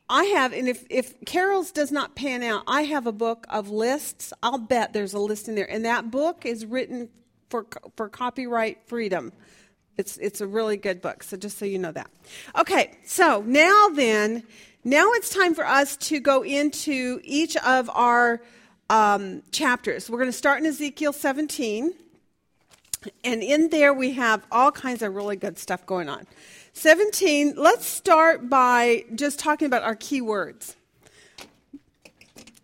I 0.10 0.26
have, 0.26 0.52
and 0.52 0.68
if, 0.68 0.86
if 0.90 1.24
Carol's 1.26 1.72
does 1.72 1.92
not 1.92 2.16
pan 2.16 2.44
out, 2.44 2.64
I 2.68 2.84
have 2.84 3.08
a 3.08 3.14
book 3.14 3.48
of 3.50 3.70
lists. 3.70 4.34
I'll 4.44 4.58
bet 4.58 4.92
there's 4.92 5.14
a 5.14 5.20
list 5.20 5.48
in 5.48 5.56
there, 5.56 5.70
and 5.70 5.86
that 5.86 6.12
book 6.12 6.46
is 6.46 6.66
written 6.66 7.10
for 7.50 7.66
for 7.96 8.10
copyright 8.10 8.80
freedom. 8.88 9.32
It's 9.98 10.18
it's 10.18 10.42
a 10.42 10.48
really 10.48 10.76
good 10.76 11.02
book. 11.02 11.24
So 11.24 11.38
just 11.38 11.58
so 11.58 11.66
you 11.66 11.80
know 11.80 11.94
that. 11.94 12.10
Okay, 12.58 12.92
so 13.06 13.42
now 13.46 13.90
then, 13.94 14.44
now 14.84 15.12
it's 15.14 15.30
time 15.30 15.56
for 15.56 15.66
us 15.66 15.96
to 15.98 16.20
go 16.20 16.44
into 16.44 17.22
each 17.24 17.56
of 17.58 17.90
our 17.90 18.42
um, 18.90 19.44
chapters. 19.52 20.10
We're 20.10 20.20
going 20.20 20.30
to 20.30 20.38
start 20.38 20.60
in 20.60 20.66
Ezekiel 20.66 21.14
17. 21.14 21.94
And 23.24 23.44
in 23.44 23.70
there, 23.70 23.94
we 23.94 24.14
have 24.14 24.46
all 24.52 24.72
kinds 24.72 25.02
of 25.02 25.14
really 25.14 25.36
good 25.36 25.58
stuff 25.58 25.86
going 25.86 26.10
on. 26.10 26.26
17, 26.74 27.56
let's 27.56 27.86
start 27.86 28.50
by 28.50 29.06
just 29.14 29.40
talking 29.40 29.66
about 29.66 29.84
our 29.84 29.96
keywords. 29.96 30.76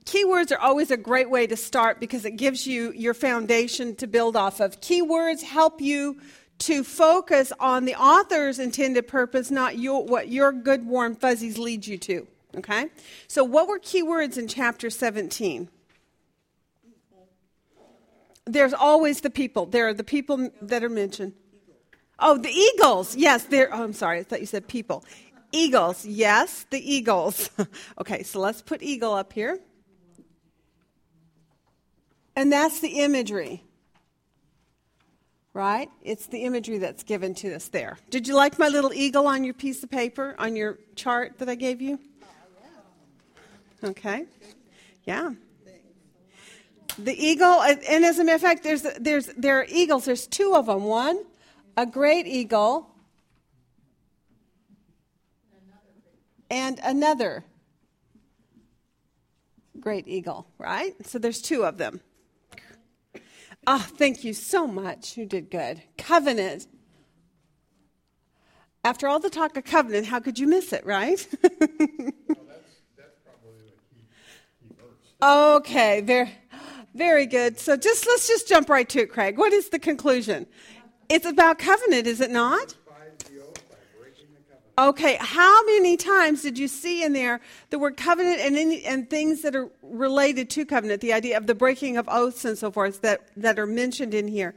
Keywords 0.05 0.51
are 0.51 0.57
always 0.57 0.89
a 0.89 0.97
great 0.97 1.30
way 1.30 1.45
to 1.45 1.55
start 1.55 1.99
because 1.99 2.26
it 2.26 2.32
gives 2.32 2.65
you 2.65 2.91
your 2.93 3.13
foundation 3.13 3.95
to 3.97 4.07
build 4.07 4.36
off 4.36 4.59
of. 4.59 4.82
Keywords 4.82 5.43
help 5.43 5.82
you 5.82 6.20
to 6.59 6.84
focus 6.84 7.53
on 7.59 7.86
the 7.86 7.95
author's 7.95 8.57
intended 8.57 9.07
purpose, 9.07 9.51
not 9.51 9.78
your, 9.78 10.03
what 10.03 10.30
your 10.30 10.51
good 10.51 10.86
warm 10.86 11.15
fuzzies 11.15 11.59
lead 11.59 11.86
you 11.86 11.97
to. 11.99 12.28
Okay? 12.57 12.88
So, 13.28 13.43
what 13.43 13.67
were 13.67 13.78
keywords 13.78 14.38
in 14.38 14.47
chapter 14.47 14.89
17? 14.89 15.70
There's 18.50 18.74
always 18.74 19.22
the 19.22 19.30
people. 19.30 19.68
There 19.68 19.88
are 19.88 19.93
the 19.93 20.04
people 20.04 20.50
that 20.62 20.84
are 20.84 20.89
mentioned. 20.89 21.34
Oh, 22.18 22.38
the 22.38 22.50
eagles. 22.50 23.16
Yes, 23.16 23.43
there. 23.45 23.70
Oh, 23.72 23.84
I'm 23.84 23.93
sorry. 23.93 24.20
I 24.20 24.24
thought 24.24 24.39
you 24.39 24.47
said 24.47 24.68
people. 24.68 25.06
Eagles. 25.52 26.06
Yes, 26.06 26.66
the 26.72 26.80
eagles. 26.80 27.52
okay, 28.02 28.24
so 28.24 28.39
let's 28.39 28.62
put 28.62 28.82
eagle 28.82 29.14
up 29.14 29.34
here. 29.34 29.60
And 32.36 32.52
that's 32.52 32.80
the 32.80 33.02
imagery. 33.02 33.64
Right? 35.54 35.89
It's 36.02 36.28
the 36.28 36.43
imagery 36.45 36.80
that's 36.80 37.04
given 37.04 37.36
to 37.36 37.54
us 37.54 37.68
there. 37.68 37.97
Did 38.10 38.28
you 38.28 38.36
like 38.36 38.58
my 38.58 38.68
little 38.68 38.93
eagle 38.93 39.28
on 39.28 39.43
your 39.43 39.54
piece 39.54 39.84
of 39.84 39.91
paper, 39.91 40.36
on 40.39 40.56
your 40.56 40.80
chart 40.95 41.38
that 41.38 41.50
I 41.50 41.56
gave 41.56 41.82
you? 41.82 42.00
Okay. 43.84 44.26
Yeah. 45.04 45.34
The 46.98 47.14
eagle, 47.14 47.62
and 47.62 48.04
as 48.04 48.20
a 48.20 48.24
matter 48.24 48.36
of 48.36 48.42
fact, 48.42 48.64
there's, 48.64 48.82
there's, 49.00 49.28
there 49.38 49.60
are 49.60 49.66
eagles. 49.70 50.06
There's 50.06 50.28
two 50.28 50.56
of 50.56 50.66
them. 50.66 50.84
One, 50.84 51.24
a 51.78 51.86
great 51.86 52.28
eagle, 52.28 52.90
and 56.50 56.80
another 56.84 57.44
great 59.80 60.08
eagle, 60.08 60.48
right? 60.58 60.94
So 61.06 61.20
there's 61.20 61.42
two 61.42 61.64
of 61.64 61.78
them. 61.78 62.02
Oh, 63.68 63.86
thank 63.98 64.24
you 64.24 64.34
so 64.34 64.68
much. 64.68 65.18
You 65.18 65.26
did 65.26 65.50
good. 65.50 65.82
Covenant. 65.98 66.68
After 68.84 69.08
all 69.08 69.20
the 69.20 69.30
talk 69.30 69.58
of 69.58 69.66
covenant, 69.66 70.08
how 70.08 70.20
could 70.20 70.40
you 70.40 70.48
miss 70.48 70.74
it, 70.74 70.86
right? 70.86 71.28
okay, 75.24 76.02
very, 76.02 76.32
very 77.00 77.26
good. 77.26 77.58
So 77.58 77.78
just 77.78 78.06
let's 78.06 78.28
just 78.28 78.47
jump 78.47 78.70
right 78.70 78.88
to 78.89 79.00
it, 79.00 79.10
Craig. 79.10 79.38
What 79.38 79.54
is 79.54 79.70
the 79.70 79.80
conclusion? 79.80 80.45
It's 81.08 81.26
about 81.26 81.58
covenant, 81.58 82.06
is 82.06 82.20
it 82.22 82.30
not? 82.30 82.76
Okay, 84.78 85.18
how 85.20 85.66
many 85.66 85.97
times 85.97 86.41
did 86.41 86.58
you 86.58 86.68
see 86.70 87.04
in 87.04 87.12
there 87.12 87.41
the 87.70 87.80
word 87.80 87.97
covenant 87.97 88.39
and, 88.39 88.56
any, 88.56 88.86
and 88.86 89.10
things 89.10 89.41
that 89.41 89.54
are 89.54 89.70
related 89.82 90.50
to 90.52 90.66
covenant, 90.66 91.02
the 91.02 91.12
idea 91.12 91.38
of 91.38 91.47
the 91.47 91.56
breaking 91.56 91.97
of 91.97 92.08
oaths 92.08 92.45
and 92.45 92.58
so 92.58 92.72
forth 92.72 93.02
that, 93.02 93.28
that 93.36 93.60
are 93.60 93.66
mentioned 93.66 94.14
in 94.14 94.28
here? 94.28 94.54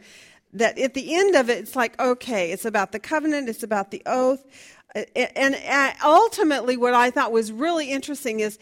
That 0.53 0.79
at 0.79 0.95
the 0.95 1.15
end 1.15 1.35
of 1.35 1.49
it, 1.49 1.59
it's 1.59 1.75
like, 1.75 1.99
okay, 2.01 2.53
it's 2.53 2.65
about 2.65 2.93
the 2.93 3.01
covenant, 3.01 3.49
it's 3.49 3.63
about 3.63 3.91
the 3.91 4.03
oath. 4.07 4.45
And 5.17 5.57
uh, 5.69 5.93
ultimately, 6.05 6.77
what 6.77 6.95
I 6.95 7.11
thought 7.11 7.33
was 7.33 7.51
really 7.51 7.91
interesting 7.91 8.41
is 8.41 8.59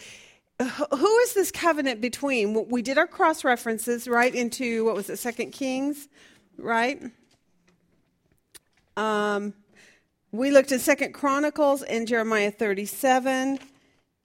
who 0.65 1.19
is 1.19 1.35
this 1.35 1.51
covenant 1.51 2.01
between? 2.01 2.69
We 2.69 2.83
did 2.83 2.99
our 2.99 3.07
cross 3.07 3.45
references, 3.45 4.07
right, 4.07 4.35
into 4.35 4.85
what 4.85 4.95
was 4.95 5.09
it, 5.09 5.19
Second 5.19 5.53
Kings, 5.53 6.09
right? 6.59 7.03
Um, 8.97 9.55
we 10.33 10.51
looked 10.51 10.73
at 10.73 10.81
Second 10.81 11.13
Chronicles 11.15 11.83
and 11.83 12.07
Jeremiah 12.07 12.51
37, 12.51 13.59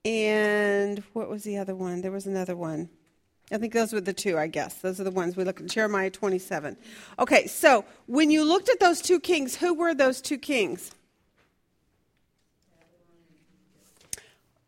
and 0.04 1.04
what 1.14 1.30
was 1.30 1.44
the 1.44 1.58
other 1.58 1.76
one? 1.76 2.02
There 2.02 2.12
was 2.12 2.28
another 2.28 2.56
one. 2.56 2.90
I 3.52 3.58
think 3.58 3.74
those 3.74 3.94
were 3.94 4.02
the 4.02 4.14
two, 4.14 4.38
I 4.38 4.48
guess. 4.48 4.76
Those 4.76 5.00
are 5.00 5.04
the 5.04 5.12
ones 5.12 5.38
we 5.38 5.44
looked 5.44 5.62
at. 5.62 5.68
Jeremiah 5.68 6.10
27. 6.10 6.76
Okay, 7.20 7.46
so 7.48 7.86
when 8.08 8.32
you 8.32 8.44
looked 8.44 8.70
at 8.70 8.80
those 8.80 9.02
two 9.02 9.20
kings, 9.20 9.56
who 9.56 9.74
were 9.74 9.94
those 9.94 10.20
two 10.20 10.40
kings? 10.40 10.92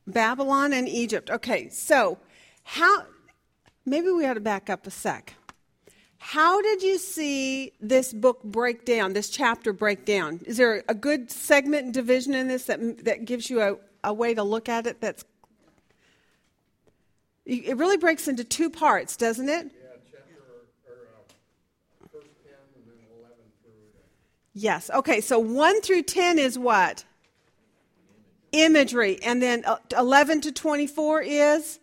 Babylon 0.07 0.71
and 0.73 0.87
Egypt. 0.87 1.29
Okay, 1.29 1.69
so 1.69 2.17
how, 2.63 3.03
maybe 3.85 4.09
we 4.09 4.25
ought 4.25 4.35
to 4.35 4.39
back 4.39 4.69
up 4.69 4.87
a 4.87 4.91
sec. 4.91 5.35
How 6.19 6.61
did 6.61 6.81
you 6.81 6.97
see 6.97 7.73
this 7.79 8.11
book 8.11 8.43
break 8.43 8.85
down, 8.85 9.13
this 9.13 9.29
chapter 9.29 9.71
break 9.71 10.05
down? 10.05 10.41
Is 10.45 10.57
there 10.57 10.83
a 10.87 10.95
good 10.95 11.29
segment 11.29 11.85
and 11.85 11.93
division 11.93 12.33
in 12.33 12.47
this 12.47 12.65
that, 12.65 13.05
that 13.05 13.25
gives 13.25 13.49
you 13.49 13.61
a, 13.61 13.75
a 14.03 14.13
way 14.13 14.33
to 14.33 14.43
look 14.43 14.67
at 14.67 14.87
it 14.87 14.99
that's. 14.99 15.23
It 17.45 17.77
really 17.77 17.95
breaks 17.95 18.27
into 18.27 18.43
two 18.43 18.69
parts, 18.69 19.15
doesn't 19.15 19.47
it? 19.47 19.67
Yeah, 19.67 19.87
chapter, 20.11 20.33
or, 20.85 20.93
uh, 22.03 22.07
first 22.11 22.27
ten 22.43 22.57
and 22.75 22.85
then 22.85 22.97
eleven 23.17 23.45
through 23.63 23.71
Yes. 24.53 24.89
Okay, 24.93 25.21
so 25.21 25.39
1 25.39 25.81
through 25.81 26.03
10 26.03 26.39
is 26.39 26.59
what? 26.59 27.05
Imagery. 28.51 29.21
And 29.21 29.41
then 29.41 29.63
uh, 29.65 29.77
11 29.97 30.41
to 30.41 30.51
24 30.51 31.21
is? 31.21 31.79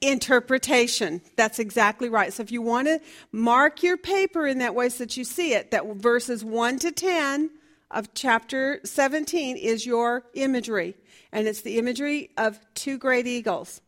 Interpretation. 0.00 1.22
That's 1.36 1.58
exactly 1.58 2.08
right. 2.08 2.32
So 2.32 2.42
if 2.42 2.52
you 2.52 2.60
want 2.62 2.88
to 2.88 3.00
mark 3.32 3.82
your 3.82 3.96
paper 3.96 4.46
in 4.46 4.58
that 4.58 4.74
way 4.74 4.88
so 4.88 5.04
that 5.04 5.16
you 5.16 5.24
see 5.24 5.54
it, 5.54 5.70
that 5.70 5.86
verses 5.96 6.44
1 6.44 6.78
to 6.80 6.92
10 6.92 7.50
of 7.90 8.12
chapter 8.14 8.80
17 8.84 9.56
is 9.56 9.86
your 9.86 10.24
imagery. 10.34 10.94
And 11.32 11.48
it's 11.48 11.62
the 11.62 11.78
imagery 11.78 12.30
of 12.36 12.60
two 12.74 12.98
great 12.98 13.26
eagles. 13.26 13.80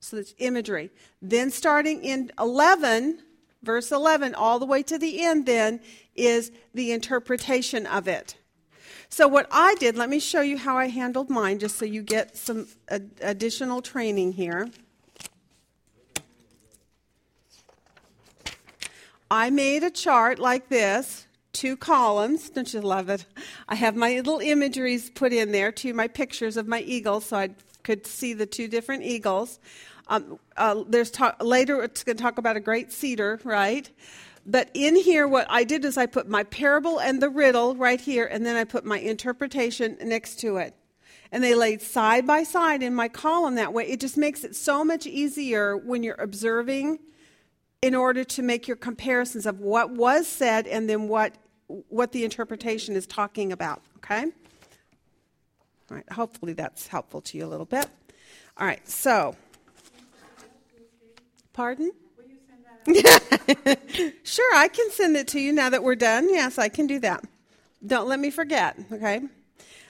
So 0.00 0.18
it's 0.18 0.34
imagery. 0.38 0.90
Then 1.20 1.50
starting 1.50 2.04
in 2.04 2.30
11, 2.38 3.18
verse 3.62 3.90
11, 3.90 4.34
all 4.34 4.58
the 4.58 4.66
way 4.66 4.82
to 4.84 4.98
the 4.98 5.24
end, 5.24 5.46
then, 5.46 5.80
is 6.14 6.52
the 6.74 6.92
interpretation 6.92 7.86
of 7.86 8.06
it. 8.06 8.36
So, 9.08 9.28
what 9.28 9.46
I 9.50 9.74
did, 9.76 9.96
let 9.96 10.10
me 10.10 10.18
show 10.18 10.40
you 10.40 10.58
how 10.58 10.76
I 10.76 10.88
handled 10.88 11.30
mine, 11.30 11.58
just 11.58 11.76
so 11.76 11.84
you 11.84 12.02
get 12.02 12.36
some 12.36 12.66
ad- 12.88 13.10
additional 13.20 13.80
training 13.80 14.32
here. 14.32 14.68
I 19.30 19.50
made 19.50 19.82
a 19.82 19.90
chart 19.90 20.38
like 20.38 20.68
this, 20.68 21.26
two 21.52 21.76
columns. 21.76 22.50
Don't 22.50 22.72
you 22.72 22.80
love 22.80 23.08
it? 23.08 23.26
I 23.68 23.74
have 23.74 23.96
my 23.96 24.16
little 24.16 24.38
imageries 24.38 25.10
put 25.10 25.32
in 25.32 25.52
there, 25.52 25.72
to 25.72 25.94
my 25.94 26.08
pictures 26.08 26.56
of 26.56 26.68
my 26.68 26.80
eagles, 26.80 27.26
so 27.26 27.36
I 27.36 27.50
could 27.82 28.06
see 28.06 28.34
the 28.34 28.46
two 28.46 28.68
different 28.68 29.04
eagles. 29.04 29.58
Um, 30.08 30.38
uh, 30.56 30.84
there's 30.88 31.10
talk, 31.10 31.42
later 31.42 31.82
it's 31.82 32.04
going 32.04 32.16
to 32.16 32.22
talk 32.22 32.38
about 32.38 32.56
a 32.56 32.60
great 32.60 32.92
cedar, 32.92 33.40
right? 33.42 33.90
But 34.48 34.70
in 34.74 34.94
here, 34.94 35.26
what 35.26 35.46
I 35.50 35.64
did 35.64 35.84
is 35.84 35.98
I 35.98 36.06
put 36.06 36.28
my 36.28 36.44
parable 36.44 37.00
and 37.00 37.20
the 37.20 37.28
riddle 37.28 37.74
right 37.74 38.00
here, 38.00 38.24
and 38.24 38.46
then 38.46 38.54
I 38.54 38.62
put 38.62 38.84
my 38.84 38.98
interpretation 38.98 39.98
next 40.00 40.38
to 40.40 40.58
it. 40.58 40.74
And 41.32 41.42
they 41.42 41.56
laid 41.56 41.82
side 41.82 42.26
by 42.26 42.44
side 42.44 42.84
in 42.84 42.94
my 42.94 43.08
column 43.08 43.56
that 43.56 43.72
way. 43.72 43.88
It 43.88 43.98
just 43.98 44.16
makes 44.16 44.44
it 44.44 44.54
so 44.54 44.84
much 44.84 45.04
easier 45.04 45.76
when 45.76 46.04
you're 46.04 46.20
observing 46.20 47.00
in 47.82 47.96
order 47.96 48.22
to 48.22 48.42
make 48.42 48.68
your 48.68 48.76
comparisons 48.76 49.46
of 49.46 49.58
what 49.58 49.90
was 49.90 50.28
said 50.28 50.68
and 50.68 50.88
then 50.88 51.08
what, 51.08 51.34
what 51.66 52.12
the 52.12 52.24
interpretation 52.24 52.94
is 52.94 53.04
talking 53.04 53.50
about. 53.50 53.82
Okay? 53.96 54.26
All 55.90 55.96
right, 55.96 56.12
hopefully 56.12 56.52
that's 56.52 56.86
helpful 56.86 57.20
to 57.22 57.36
you 57.36 57.44
a 57.44 57.48
little 57.48 57.66
bit. 57.66 57.86
All 58.56 58.66
right, 58.66 58.88
so. 58.88 59.34
Pardon? 61.52 61.90
sure, 64.22 64.54
I 64.54 64.68
can 64.68 64.90
send 64.90 65.16
it 65.16 65.28
to 65.28 65.40
you 65.40 65.52
now 65.52 65.70
that 65.70 65.82
we're 65.82 65.96
done. 65.96 66.28
Yes, 66.28 66.58
I 66.58 66.68
can 66.68 66.86
do 66.86 67.00
that. 67.00 67.24
Don't 67.84 68.08
let 68.08 68.20
me 68.20 68.30
forget, 68.30 68.78
okay? 68.92 69.20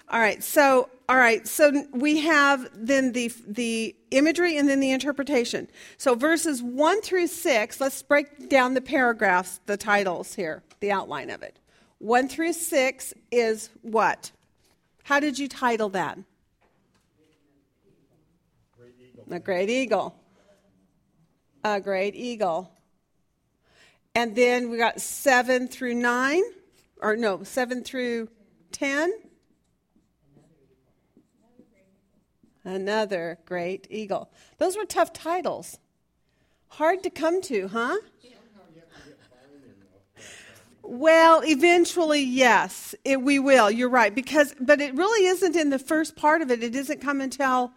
All 0.08 0.20
right. 0.20 0.42
So, 0.42 0.88
all 1.08 1.16
right. 1.16 1.46
So 1.46 1.84
we 1.92 2.20
have 2.20 2.68
then 2.72 3.12
the 3.12 3.32
the 3.46 3.96
imagery 4.12 4.56
and 4.56 4.68
then 4.68 4.80
the 4.80 4.92
interpretation. 4.92 5.68
So 5.98 6.14
verses 6.14 6.62
1 6.62 7.00
through 7.02 7.26
6, 7.26 7.80
let's 7.80 8.02
break 8.02 8.48
down 8.48 8.74
the 8.74 8.80
paragraphs, 8.80 9.60
the 9.66 9.76
titles 9.76 10.34
here, 10.34 10.62
the 10.80 10.92
outline 10.92 11.30
of 11.30 11.42
it. 11.42 11.58
1 11.98 12.28
through 12.28 12.52
6 12.52 13.14
is 13.32 13.70
what? 13.82 14.30
How 15.02 15.18
did 15.18 15.38
you 15.38 15.48
title 15.48 15.88
that? 15.90 16.18
A 19.30 19.40
great 19.40 19.68
eagle. 19.70 20.14
A 21.64 21.80
great 21.80 22.14
eagle. 22.14 22.70
And 24.16 24.34
then 24.34 24.70
we 24.70 24.78
got 24.78 24.98
7 24.98 25.68
through 25.68 25.92
9, 25.92 26.42
or 27.02 27.16
no, 27.16 27.42
7 27.42 27.84
through 27.84 28.30
10. 28.72 29.12
Another 32.64 33.38
great 33.44 33.86
eagle. 33.90 34.30
Those 34.56 34.74
were 34.74 34.86
tough 34.86 35.12
titles. 35.12 35.78
Hard 36.68 37.02
to 37.02 37.10
come 37.10 37.42
to, 37.42 37.68
huh? 37.68 37.98
Well, 40.82 41.42
eventually, 41.44 42.22
yes, 42.22 42.94
it, 43.04 43.20
we 43.20 43.38
will. 43.38 43.70
You're 43.70 43.90
right, 43.90 44.14
because 44.14 44.54
but 44.58 44.80
it 44.80 44.94
really 44.94 45.26
isn't 45.26 45.56
in 45.56 45.68
the 45.68 45.78
first 45.78 46.16
part 46.16 46.40
of 46.40 46.50
it. 46.50 46.64
It 46.64 46.72
doesn't 46.72 47.02
come 47.02 47.20
until 47.20 47.72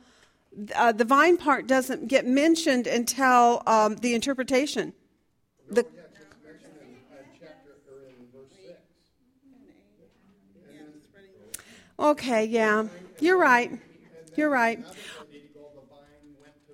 uh, 0.73 0.93
the 0.93 1.03
vine 1.03 1.35
part 1.35 1.67
doesn't 1.67 2.07
get 2.07 2.25
mentioned 2.25 2.87
until 2.87 3.61
um, 3.67 3.97
the 3.97 4.13
interpretation. 4.13 4.93
The, 5.69 5.83
Yeah, 5.83 6.01
it's 6.17 6.43
mentioned 6.43 6.73
in, 6.81 6.95
uh, 7.13 7.21
chapter, 7.39 7.77
or 7.89 8.09
in 8.09 8.25
verse 8.33 8.49
six. 8.49 8.81
Yeah, 10.69 10.81
spreading 11.03 11.31
okay, 11.99 12.45
yeah, 12.45 12.85
you're 13.19 13.37
right. 13.37 13.71
You're 14.35 14.49
right. 14.49 14.83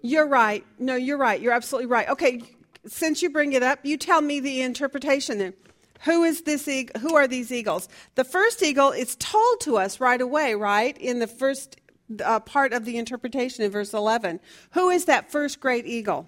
You're 0.01 0.27
right. 0.27 0.63
No, 0.77 0.95
you're 0.95 1.17
right. 1.17 1.41
You're 1.41 1.53
absolutely 1.53 1.87
right. 1.87 2.07
Okay, 2.09 2.43
since 2.85 3.23
you 3.23 3.29
bring 3.31 3.53
it 3.53 3.63
up, 3.63 3.79
you 3.83 3.97
tell 3.97 4.21
me 4.21 4.39
the 4.39 4.61
interpretation 4.61 5.39
then. 5.39 5.53
Who 6.01 6.23
is 6.23 6.43
this 6.43 6.67
eagle? 6.67 7.01
Who 7.01 7.15
are 7.15 7.27
these 7.27 7.51
eagles? 7.51 7.89
The 8.13 8.23
first 8.23 8.61
eagle 8.61 8.91
is 8.91 9.15
told 9.15 9.61
to 9.61 9.77
us 9.77 9.99
right 9.99 10.21
away, 10.21 10.53
right? 10.53 10.95
In 10.99 11.17
the 11.17 11.27
first 11.27 11.77
uh, 12.23 12.39
part 12.41 12.73
of 12.73 12.85
the 12.85 12.97
interpretation 12.97 13.63
in 13.63 13.71
verse 13.71 13.93
11. 13.93 14.39
Who 14.71 14.89
is 14.89 15.05
that 15.05 15.31
first 15.31 15.59
great 15.59 15.87
eagle? 15.87 16.27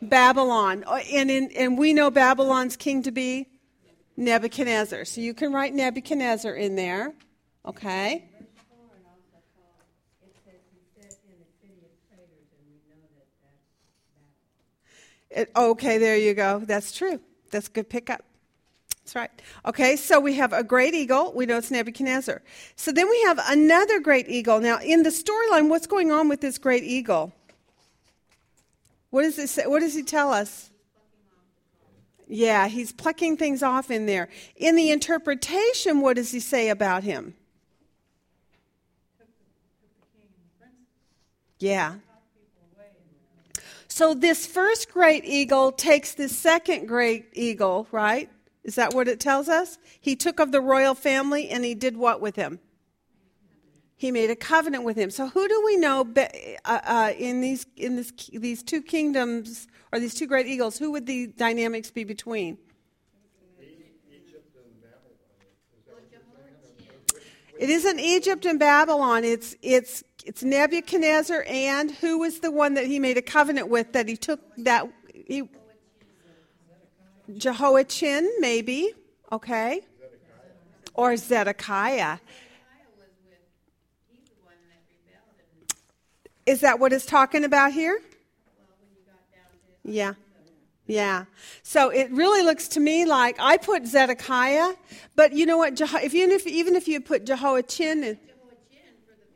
Babylon. 0.00 0.84
Oh, 0.86 0.96
And, 0.96 1.30
in, 1.30 1.50
and 1.56 1.76
we 1.76 1.92
know 1.92 2.10
Babylon's 2.10 2.76
king 2.76 3.02
to 3.02 3.10
be 3.10 3.48
Nebuchadnezzar. 4.16 5.04
So 5.04 5.20
you 5.20 5.34
can 5.34 5.52
write 5.52 5.74
Nebuchadnezzar 5.74 6.54
in 6.54 6.76
there. 6.76 7.14
Okay? 7.66 8.24
It, 15.34 15.50
okay, 15.56 15.98
there 15.98 16.16
you 16.16 16.34
go. 16.34 16.60
That's 16.64 16.92
true. 16.92 17.18
That's 17.50 17.68
a 17.68 17.70
good 17.70 17.88
pickup. 17.88 18.22
That's 19.02 19.16
right. 19.16 19.30
Okay, 19.66 19.96
so 19.96 20.20
we 20.20 20.34
have 20.34 20.52
a 20.52 20.62
great 20.62 20.94
eagle. 20.94 21.32
We 21.32 21.46
know 21.46 21.56
it's 21.56 21.70
Nebuchadnezzar. 21.70 22.42
So 22.76 22.92
then 22.92 23.08
we 23.08 23.22
have 23.22 23.40
another 23.48 23.98
great 23.98 24.28
eagle. 24.28 24.60
Now, 24.60 24.78
in 24.78 25.02
the 25.02 25.10
storyline, 25.10 25.68
what's 25.68 25.86
going 25.86 26.12
on 26.12 26.28
with 26.28 26.40
this 26.40 26.58
great 26.58 26.84
eagle? 26.84 27.32
What 29.10 29.22
does 29.22 29.38
it 29.38 29.48
say? 29.48 29.66
What 29.66 29.80
does 29.80 29.94
he 29.94 30.02
tell 30.02 30.32
us? 30.32 30.70
Yeah, 32.34 32.66
he's 32.66 32.92
plucking 32.92 33.36
things 33.36 33.62
off 33.62 33.90
in 33.90 34.06
there. 34.06 34.30
In 34.56 34.74
the 34.74 34.90
interpretation, 34.90 36.00
what 36.00 36.16
does 36.16 36.30
he 36.30 36.40
say 36.40 36.70
about 36.70 37.02
him? 37.04 37.34
Yeah. 41.58 41.96
So 43.86 44.14
this 44.14 44.46
first 44.46 44.90
great 44.90 45.26
eagle 45.26 45.72
takes 45.72 46.14
this 46.14 46.34
second 46.34 46.88
great 46.88 47.26
eagle, 47.34 47.86
right? 47.92 48.30
Is 48.64 48.76
that 48.76 48.94
what 48.94 49.08
it 49.08 49.20
tells 49.20 49.50
us? 49.50 49.76
He 50.00 50.16
took 50.16 50.40
of 50.40 50.52
the 50.52 50.62
royal 50.62 50.94
family 50.94 51.50
and 51.50 51.66
he 51.66 51.74
did 51.74 51.98
what 51.98 52.22
with 52.22 52.36
him? 52.36 52.60
He 53.94 54.10
made 54.10 54.30
a 54.30 54.36
covenant 54.36 54.84
with 54.84 54.96
him. 54.96 55.10
So 55.10 55.28
who 55.28 55.46
do 55.48 55.62
we 55.66 55.76
know 55.76 56.10
uh, 56.16 56.26
uh, 56.64 57.12
in 57.18 57.42
these 57.42 57.66
in 57.76 57.96
this, 57.96 58.10
these 58.32 58.62
two 58.62 58.80
kingdoms 58.80 59.68
or 59.92 60.00
these 60.00 60.14
two 60.14 60.26
great 60.26 60.46
eagles? 60.46 60.78
Who 60.78 60.90
would 60.92 61.06
the 61.06 61.26
dynamics 61.28 61.90
be 61.90 62.04
between? 62.04 62.58
It 67.58 67.70
isn't 67.70 68.00
Egypt 68.00 68.44
and 68.44 68.58
Babylon. 68.58 69.22
It's 69.22 69.54
it's 69.62 70.02
it's 70.24 70.42
Nebuchadnezzar 70.42 71.44
and 71.46 71.92
who 71.92 72.18
was 72.18 72.40
the 72.40 72.50
one 72.50 72.74
that 72.74 72.86
he 72.86 72.98
made 72.98 73.18
a 73.18 73.22
covenant 73.22 73.68
with 73.68 73.92
that 73.92 74.08
he 74.08 74.16
took 74.16 74.40
that 74.58 74.88
he 75.14 75.48
Jehoiachin 77.36 78.28
maybe 78.40 78.92
okay 79.30 79.82
or 80.94 81.16
Zedekiah. 81.16 82.18
Is 86.44 86.62
that 86.62 86.80
what 86.80 86.92
it's 86.92 87.06
talking 87.06 87.44
about 87.44 87.72
here? 87.72 88.00
Yeah. 89.84 90.14
Yeah. 90.86 91.24
So 91.62 91.90
it 91.90 92.10
really 92.10 92.42
looks 92.42 92.68
to 92.68 92.80
me 92.80 93.04
like 93.04 93.36
I 93.38 93.56
put 93.56 93.86
Zedekiah, 93.86 94.74
but 95.14 95.32
you 95.32 95.46
know 95.46 95.56
what? 95.56 95.74
Jeho- 95.74 96.02
if 96.02 96.14
even 96.14 96.30
if 96.32 96.46
even 96.46 96.74
if 96.76 96.88
you 96.88 97.00
put 97.00 97.24
Jehoiachin, 97.24 98.02
and, 98.04 98.18
Jehoiachin 98.18 98.92
for 99.06 99.14
the 99.16 99.26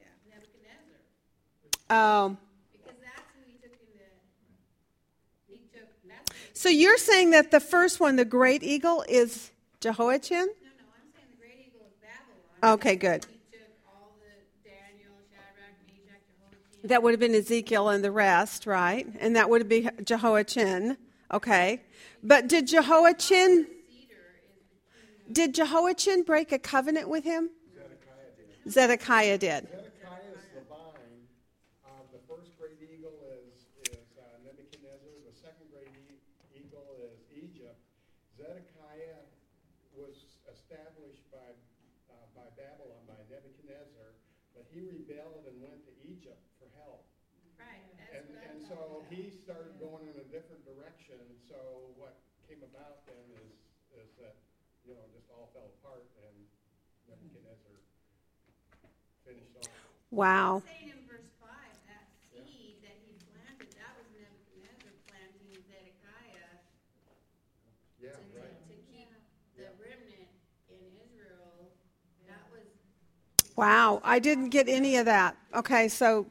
Nebuchadnezzar, 1.88 2.24
um, 2.26 2.38
because 2.72 2.96
that's 3.00 3.22
who 3.34 3.40
he 3.46 3.52
took 3.62 3.72
in 3.72 3.88
the, 3.96 5.54
he 5.54 5.58
took, 5.72 5.88
that's 6.08 6.30
who 6.32 6.36
So 6.52 6.68
you're 6.68 6.98
saying 6.98 7.30
that 7.30 7.50
the 7.52 7.60
first 7.60 8.00
one, 8.00 8.16
the 8.16 8.24
great 8.24 8.62
eagle, 8.64 9.04
is 9.08 9.50
Jehoiachin? 9.80 10.38
No, 10.38 10.44
no, 10.44 10.50
I'm 10.50 11.12
saying 11.14 11.28
the 11.30 11.38
great 11.38 11.58
eagle 11.68 11.86
is 11.86 11.94
Babylon. 12.02 12.74
Okay, 12.74 12.96
good. 12.96 13.24
He 13.30 13.38
took 13.56 13.70
all 13.86 14.16
the 14.18 14.68
Daniel, 14.68 15.14
Shadrach, 15.30 15.78
Meshach, 15.86 16.26
Jehoiakim. 16.26 16.75
That 16.86 17.02
would 17.02 17.12
have 17.12 17.20
been 17.20 17.34
Ezekiel 17.34 17.88
and 17.88 18.04
the 18.04 18.12
rest, 18.12 18.64
right? 18.64 19.06
And 19.18 19.34
that 19.34 19.50
would 19.50 19.68
been 19.68 19.90
Jehoiachin. 20.04 20.96
Okay. 21.32 21.82
But 22.22 22.48
did 22.48 22.68
Jehoiachin 22.68 23.66
did 25.30 25.54
Jehoiachin 25.54 26.22
break 26.22 26.52
a 26.52 26.58
covenant 26.58 27.08
with 27.08 27.24
him? 27.24 27.50
Zedekiah 28.70 29.38
did. 29.38 29.66
Zedekiah 29.66 30.30
is 30.34 30.46
the 30.54 30.62
vine. 30.70 31.26
Uh, 31.82 31.90
the 32.14 32.22
first 32.30 32.54
great 32.58 32.78
eagle 32.78 33.18
is, 33.30 33.90
is 33.90 34.06
uh, 34.18 34.22
Nebuchadnezzar. 34.46 35.10
The 35.26 35.34
second 35.34 35.66
great 35.74 35.90
e- 35.90 36.22
eagle 36.54 36.86
is 37.10 37.18
Egypt. 37.34 37.78
Zedekiah 38.38 39.26
was 39.98 40.14
established 40.50 41.26
by, 41.34 41.54
uh, 42.10 42.14
by 42.38 42.46
Babylon, 42.54 43.02
by 43.10 43.18
Nebuchadnezzar, 43.30 44.14
but 44.54 44.66
he 45.26 45.34
rebelled 45.34 45.46
and 45.50 45.58
went 45.62 45.82
to 45.86 45.92
Egypt 46.06 46.38
for 46.58 46.70
help. 46.78 47.02
Right, 47.58 47.82
And, 48.14 48.26
and 48.46 48.58
so 48.68 49.02
about. 49.02 49.10
he 49.10 49.32
started 49.32 49.74
going 49.80 50.06
in 50.06 50.16
a 50.20 50.26
different 50.28 50.62
direction, 50.68 51.18
so 51.48 51.56
what 51.96 52.20
came 52.46 52.62
about 52.62 53.02
then 53.08 53.24
is, 53.42 53.50
is 53.96 54.08
that, 54.20 54.36
you 54.86 54.94
know, 54.94 55.02
just 55.10 55.26
all 55.32 55.50
fell 55.56 55.72
apart 55.80 56.04
and 56.20 56.36
Nebuchadnezzar 57.08 57.74
finished 59.24 59.56
off. 59.58 59.72
Wow. 60.12 60.62
Saying 60.68 60.94
in 60.94 61.02
verse 61.08 61.26
five, 61.42 61.74
that 61.90 62.06
seed 62.30 62.78
that 62.86 62.94
he 63.02 63.16
planted, 63.34 63.72
that 63.74 63.92
was 63.98 64.06
Nebuchadnezzar 64.14 64.94
planting 65.10 65.50
Zedekiah 65.66 66.60
Yeah, 67.98 68.14
to, 68.14 68.22
right. 68.36 68.52
to 68.68 68.74
keep 68.92 69.10
the 69.56 69.66
remnant 69.80 70.30
in 70.70 70.82
Israel. 71.02 71.72
That 72.28 72.44
was, 72.52 72.68
Wow, 73.56 74.02
I 74.04 74.18
didn't 74.18 74.50
get 74.50 74.68
any 74.68 74.96
of 74.96 75.06
that. 75.06 75.34
Okay, 75.54 75.88
so 75.88 76.26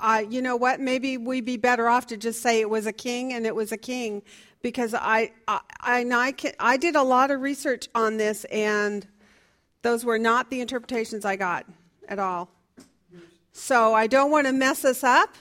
uh, 0.00 0.24
you 0.28 0.42
know 0.42 0.56
what? 0.56 0.80
Maybe 0.80 1.16
we'd 1.16 1.44
be 1.44 1.56
better 1.56 1.88
off 1.88 2.06
to 2.08 2.16
just 2.16 2.42
say 2.42 2.60
it 2.60 2.68
was 2.68 2.86
a 2.86 2.92
king 2.92 3.32
and 3.32 3.46
it 3.46 3.54
was 3.54 3.70
a 3.70 3.76
king, 3.76 4.22
because 4.60 4.92
I 4.92 5.30
I 5.46 5.60
I, 5.80 6.04
I, 6.10 6.32
can, 6.32 6.52
I 6.58 6.76
did 6.76 6.96
a 6.96 7.02
lot 7.02 7.30
of 7.30 7.40
research 7.40 7.88
on 7.94 8.16
this, 8.16 8.44
and 8.46 9.06
those 9.82 10.04
were 10.04 10.18
not 10.18 10.50
the 10.50 10.60
interpretations 10.60 11.24
I 11.24 11.36
got 11.36 11.64
at 12.08 12.18
all. 12.18 12.50
So 13.52 13.94
I 13.94 14.08
don't 14.08 14.32
want 14.32 14.48
to 14.48 14.52
mess 14.52 14.84
us 14.84 15.04
up 15.04 15.36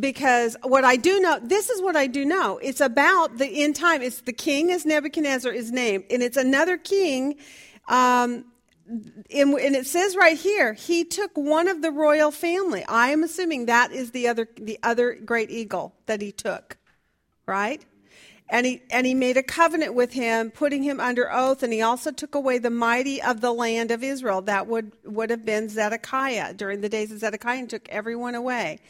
because 0.00 0.56
what 0.62 0.82
I 0.82 0.96
do 0.96 1.20
know, 1.20 1.38
this 1.42 1.68
is 1.68 1.82
what 1.82 1.94
I 1.94 2.06
do 2.06 2.24
know. 2.24 2.58
It's 2.62 2.80
about 2.80 3.36
the 3.36 3.62
end 3.62 3.76
time. 3.76 4.00
It's 4.00 4.22
the 4.22 4.32
king 4.32 4.72
as 4.72 4.86
Nebuchadnezzar 4.86 5.52
is 5.52 5.70
named, 5.70 6.04
and 6.10 6.22
it's 6.22 6.38
another 6.38 6.78
king. 6.78 7.36
Um, 7.86 8.46
and, 8.86 9.54
and 9.54 9.76
it 9.76 9.86
says 9.86 10.16
right 10.16 10.36
here, 10.36 10.74
he 10.74 11.04
took 11.04 11.36
one 11.36 11.68
of 11.68 11.82
the 11.82 11.90
royal 11.90 12.30
family. 12.30 12.84
I 12.86 13.08
am 13.08 13.22
assuming 13.22 13.66
that 13.66 13.92
is 13.92 14.10
the 14.10 14.28
other 14.28 14.48
the 14.56 14.78
other 14.82 15.14
great 15.14 15.50
eagle 15.50 15.94
that 16.06 16.20
he 16.20 16.32
took, 16.32 16.76
right? 17.46 17.84
And 18.50 18.66
he 18.66 18.82
and 18.90 19.06
he 19.06 19.14
made 19.14 19.36
a 19.36 19.42
covenant 19.42 19.94
with 19.94 20.12
him, 20.12 20.50
putting 20.50 20.82
him 20.82 21.00
under 21.00 21.32
oath, 21.32 21.62
and 21.62 21.72
he 21.72 21.80
also 21.80 22.10
took 22.10 22.34
away 22.34 22.58
the 22.58 22.70
mighty 22.70 23.22
of 23.22 23.40
the 23.40 23.52
land 23.52 23.90
of 23.90 24.02
Israel. 24.02 24.42
That 24.42 24.66
would 24.66 24.92
would 25.04 25.30
have 25.30 25.44
been 25.44 25.68
Zedekiah 25.68 26.52
during 26.54 26.80
the 26.82 26.88
days 26.90 27.10
of 27.10 27.20
Zedekiah, 27.20 27.58
and 27.58 27.70
took 27.70 27.88
everyone 27.88 28.34
away. 28.34 28.80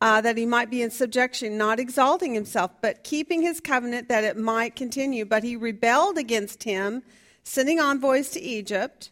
Uh, 0.00 0.20
that 0.20 0.36
he 0.36 0.44
might 0.44 0.68
be 0.68 0.82
in 0.82 0.90
subjection, 0.90 1.56
not 1.56 1.78
exalting 1.78 2.34
himself, 2.34 2.72
but 2.80 3.04
keeping 3.04 3.40
his 3.40 3.60
covenant 3.60 4.08
that 4.08 4.24
it 4.24 4.36
might 4.36 4.74
continue. 4.74 5.24
But 5.24 5.44
he 5.44 5.54
rebelled 5.54 6.18
against 6.18 6.64
him, 6.64 7.04
sending 7.44 7.78
envoys 7.78 8.30
to 8.30 8.40
Egypt, 8.40 9.11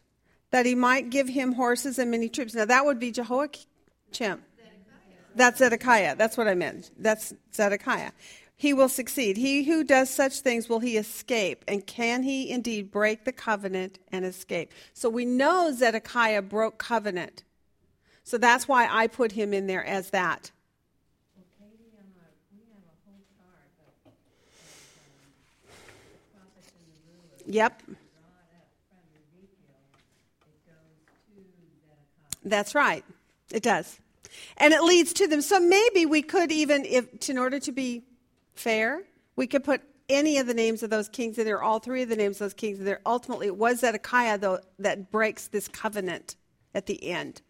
that 0.50 0.66
he 0.66 0.74
might 0.74 1.10
give 1.10 1.28
him 1.28 1.52
horses 1.52 1.98
and 1.98 2.10
many 2.10 2.28
troops. 2.28 2.54
Now 2.54 2.64
that 2.64 2.84
would 2.84 2.98
be 2.98 3.10
Jehoiakim. 3.10 4.42
That's 5.34 5.58
Zedekiah. 5.58 6.16
That's 6.16 6.36
what 6.36 6.48
I 6.48 6.54
meant. 6.54 6.90
That's 6.98 7.32
Zedekiah. 7.54 8.12
He 8.56 8.74
will 8.74 8.88
succeed. 8.90 9.36
He 9.38 9.64
who 9.64 9.84
does 9.84 10.10
such 10.10 10.40
things 10.40 10.68
will 10.68 10.80
he 10.80 10.98
escape. 10.98 11.64
And 11.66 11.86
can 11.86 12.22
he 12.22 12.50
indeed 12.50 12.90
break 12.90 13.24
the 13.24 13.32
covenant 13.32 13.98
and 14.12 14.24
escape? 14.24 14.72
So 14.92 15.08
we 15.08 15.24
know 15.24 15.72
Zedekiah 15.72 16.42
broke 16.42 16.76
covenant. 16.76 17.42
So 18.22 18.36
that's 18.36 18.68
why 18.68 18.86
I 18.90 19.06
put 19.06 19.32
him 19.32 19.54
in 19.54 19.66
there 19.66 19.84
as 19.84 20.10
that. 20.10 20.50
Well, 21.34 21.46
Katie, 21.58 21.88
on 21.96 22.04
our, 22.20 22.28
we 22.52 22.60
have 22.68 22.84
a 22.84 22.94
whole 23.08 23.24
chart 23.32 23.72
of, 23.80 24.12
of, 24.12 24.12
um, 24.12 25.32
prophets 26.36 26.70
and 26.76 26.84
the 26.92 27.00
rulers 27.08 27.42
Yep, 27.46 27.82
brought 27.86 27.96
up 28.60 28.68
from 28.92 29.08
Ezekiel. 29.16 29.88
It 30.44 30.60
goes 30.68 30.92
to 31.32 31.40
Zedekiah. 31.48 32.29
That's 32.44 32.74
right. 32.74 33.04
It 33.52 33.62
does. 33.62 33.98
And 34.56 34.72
it 34.72 34.82
leads 34.82 35.12
to 35.14 35.26
them. 35.26 35.42
So 35.42 35.60
maybe 35.60 36.06
we 36.06 36.22
could 36.22 36.52
even, 36.52 36.84
if 36.84 37.28
in 37.28 37.38
order 37.38 37.58
to 37.60 37.72
be 37.72 38.04
fair, 38.54 39.02
we 39.36 39.46
could 39.46 39.64
put 39.64 39.82
any 40.08 40.38
of 40.38 40.46
the 40.46 40.54
names 40.54 40.82
of 40.82 40.90
those 40.90 41.08
kings 41.08 41.38
in 41.38 41.44
there, 41.44 41.62
all 41.62 41.78
three 41.78 42.02
of 42.02 42.08
the 42.08 42.16
names 42.16 42.36
of 42.36 42.40
those 42.40 42.54
kings 42.54 42.78
in 42.78 42.84
there. 42.84 43.00
Ultimately, 43.06 43.46
it 43.46 43.56
was 43.56 43.80
Zedekiah, 43.80 44.38
though, 44.38 44.58
that 44.78 45.10
breaks 45.10 45.48
this 45.48 45.68
covenant 45.68 46.36
at 46.74 46.86
the 46.86 47.10
end. 47.10 47.42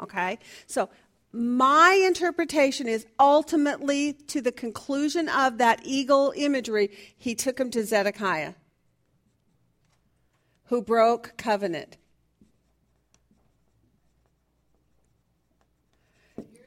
Okay? 0.00 0.38
So 0.66 0.88
my 1.32 2.02
interpretation 2.06 2.88
is 2.88 3.06
ultimately 3.18 4.14
to 4.28 4.40
the 4.40 4.52
conclusion 4.52 5.28
of 5.28 5.58
that 5.58 5.80
eagle 5.84 6.32
imagery, 6.36 6.90
he 7.16 7.34
took 7.34 7.58
him 7.58 7.70
to 7.72 7.84
Zedekiah, 7.84 8.54
who 10.66 10.80
broke 10.80 11.36
covenant. 11.36 11.96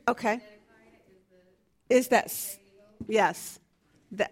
Okay. 0.09 0.39
Is 1.89 2.07
that 2.07 2.33
yes? 3.07 3.59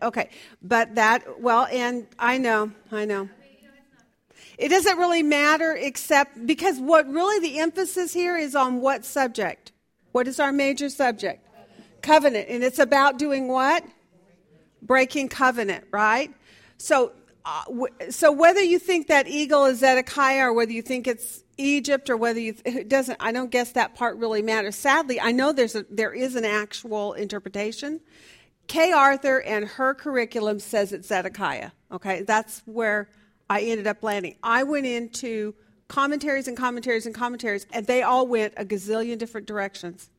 Okay, 0.02 0.30
but 0.62 0.96
that 0.96 1.40
well, 1.40 1.68
and 1.72 2.08
I 2.18 2.40
know, 2.40 2.72
I 2.92 3.06
know. 3.06 3.30
It 4.58 4.70
doesn't 4.70 4.98
really 4.98 5.22
matter 5.22 5.74
except 5.74 6.48
because 6.48 6.80
what 6.80 7.08
really 7.08 7.40
the 7.48 7.60
emphasis 7.60 8.12
here 8.12 8.36
is 8.36 8.56
on 8.56 8.82
what 8.82 9.06
subject? 9.06 9.72
What 10.14 10.28
is 10.28 10.40
our 10.40 10.52
major 10.52 10.90
subject? 10.90 11.48
Covenant. 12.02 12.48
And 12.50 12.64
it's 12.64 12.80
about 12.80 13.20
doing 13.20 13.48
what? 13.48 13.84
Breaking 14.82 15.30
covenant, 15.30 15.86
right? 15.92 16.34
So, 16.78 17.12
uh, 17.48 17.64
w- 17.68 17.94
so 18.10 18.30
whether 18.30 18.62
you 18.62 18.78
think 18.78 19.08
that 19.08 19.26
eagle 19.26 19.64
is 19.66 19.80
Zedekiah 19.80 20.48
or 20.48 20.54
whether 20.54 20.74
you 20.74 20.82
think 20.82 21.08
it's 21.08 21.46
Egypt 21.58 22.10
or 22.10 22.18
whether 22.18 22.42
you, 22.42 22.56
it 22.66 22.90
doesn't, 22.90 23.16
I 23.22 23.32
don't 23.32 23.50
guess 23.50 23.72
that 23.72 23.96
part 23.96 24.18
really 24.18 24.42
matters. 24.42 24.76
Sadly, 24.76 25.22
I 25.22 25.32
know 25.32 25.54
there's 25.54 25.74
a, 25.74 25.86
there 25.90 26.14
is 26.14 26.36
an 26.36 26.44
actual 26.44 27.14
interpretation. 27.14 28.02
Kay 28.68 28.92
Arthur 28.92 29.42
and 29.42 29.66
her 29.66 29.94
curriculum 29.94 30.60
says 30.60 30.92
it's 30.92 31.08
Zedekiah. 31.08 31.72
Okay, 31.90 32.24
that's 32.24 32.64
where 32.66 33.10
I 33.50 33.62
ended 33.62 33.88
up 33.88 34.04
landing. 34.04 34.36
I 34.44 34.64
went 34.64 34.86
into 34.86 35.56
commentaries 35.88 36.50
and 36.50 36.58
commentaries 36.58 37.06
and 37.06 37.16
commentaries, 37.16 37.66
and 37.72 37.88
they 37.88 38.04
all 38.04 38.28
went 38.28 38.56
a 38.58 38.66
gazillion 38.66 39.18
different 39.18 39.48
directions, 39.48 40.10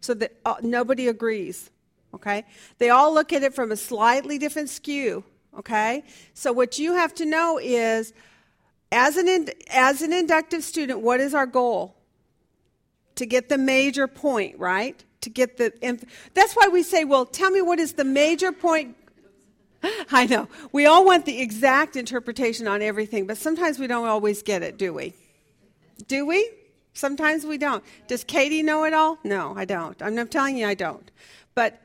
so 0.00 0.14
that 0.14 0.32
uh, 0.44 0.56
nobody 0.62 1.06
agrees. 1.06 1.70
Okay, 2.12 2.44
they 2.78 2.90
all 2.90 3.14
look 3.14 3.32
at 3.32 3.44
it 3.44 3.54
from 3.54 3.70
a 3.70 3.76
slightly 3.76 4.36
different 4.36 4.68
skew. 4.68 5.22
Okay, 5.58 6.02
so 6.34 6.52
what 6.52 6.78
you 6.78 6.94
have 6.94 7.14
to 7.16 7.26
know 7.26 7.58
is, 7.58 8.12
as 8.90 9.16
an 9.16 9.28
in, 9.28 9.50
as 9.70 10.00
an 10.02 10.12
inductive 10.12 10.64
student, 10.64 11.00
what 11.00 11.20
is 11.20 11.34
our 11.34 11.46
goal? 11.46 11.94
to 13.16 13.26
get 13.26 13.48
the 13.48 13.58
major 13.58 14.06
point, 14.06 14.58
right? 14.58 15.02
To 15.22 15.30
get 15.30 15.56
the 15.56 15.72
inf- 15.86 16.30
that's 16.34 16.54
why 16.54 16.68
we 16.68 16.82
say, 16.82 17.04
well, 17.04 17.26
tell 17.26 17.50
me 17.50 17.62
what 17.62 17.78
is 17.78 17.94
the 17.94 18.04
major 18.04 18.52
point. 18.52 18.96
I 20.10 20.26
know 20.26 20.48
we 20.72 20.86
all 20.86 21.04
want 21.04 21.26
the 21.26 21.40
exact 21.40 21.96
interpretation 21.96 22.66
on 22.66 22.82
everything, 22.82 23.26
but 23.26 23.38
sometimes 23.38 23.78
we 23.78 23.86
don't 23.86 24.08
always 24.08 24.42
get 24.42 24.62
it, 24.62 24.78
do 24.78 24.92
we? 24.92 25.14
Do 26.08 26.26
we? 26.26 26.50
Sometimes 26.94 27.46
we 27.46 27.58
don't. 27.58 27.82
Does 28.06 28.24
Katie 28.24 28.62
know 28.62 28.84
it 28.84 28.92
all? 28.92 29.18
No, 29.24 29.54
I 29.56 29.64
don't. 29.64 30.00
I'm 30.02 30.28
telling 30.28 30.56
you 30.56 30.66
I 30.66 30.74
don't. 30.74 31.10
But 31.54 31.80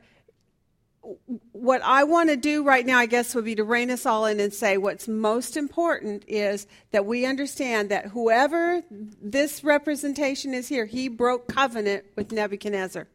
what 1.52 1.80
I 1.82 2.04
want 2.04 2.28
to 2.30 2.36
do 2.36 2.64
right 2.64 2.84
now, 2.84 2.98
I 2.98 3.06
guess, 3.06 3.34
would 3.34 3.44
be 3.44 3.54
to 3.54 3.64
rein 3.64 3.90
us 3.90 4.04
all 4.04 4.26
in 4.26 4.40
and 4.40 4.52
say 4.52 4.76
what's 4.76 5.08
most 5.08 5.56
important 5.56 6.24
is 6.26 6.66
that 6.90 7.06
we 7.06 7.24
understand 7.24 7.90
that 7.90 8.06
whoever 8.06 8.82
this 8.90 9.64
representation 9.64 10.54
is 10.54 10.68
here, 10.68 10.84
he 10.84 11.08
broke 11.08 11.48
covenant 11.48 12.04
with 12.16 12.32
Nebuchadnezzar. 12.32 13.06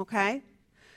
Okay? 0.00 0.42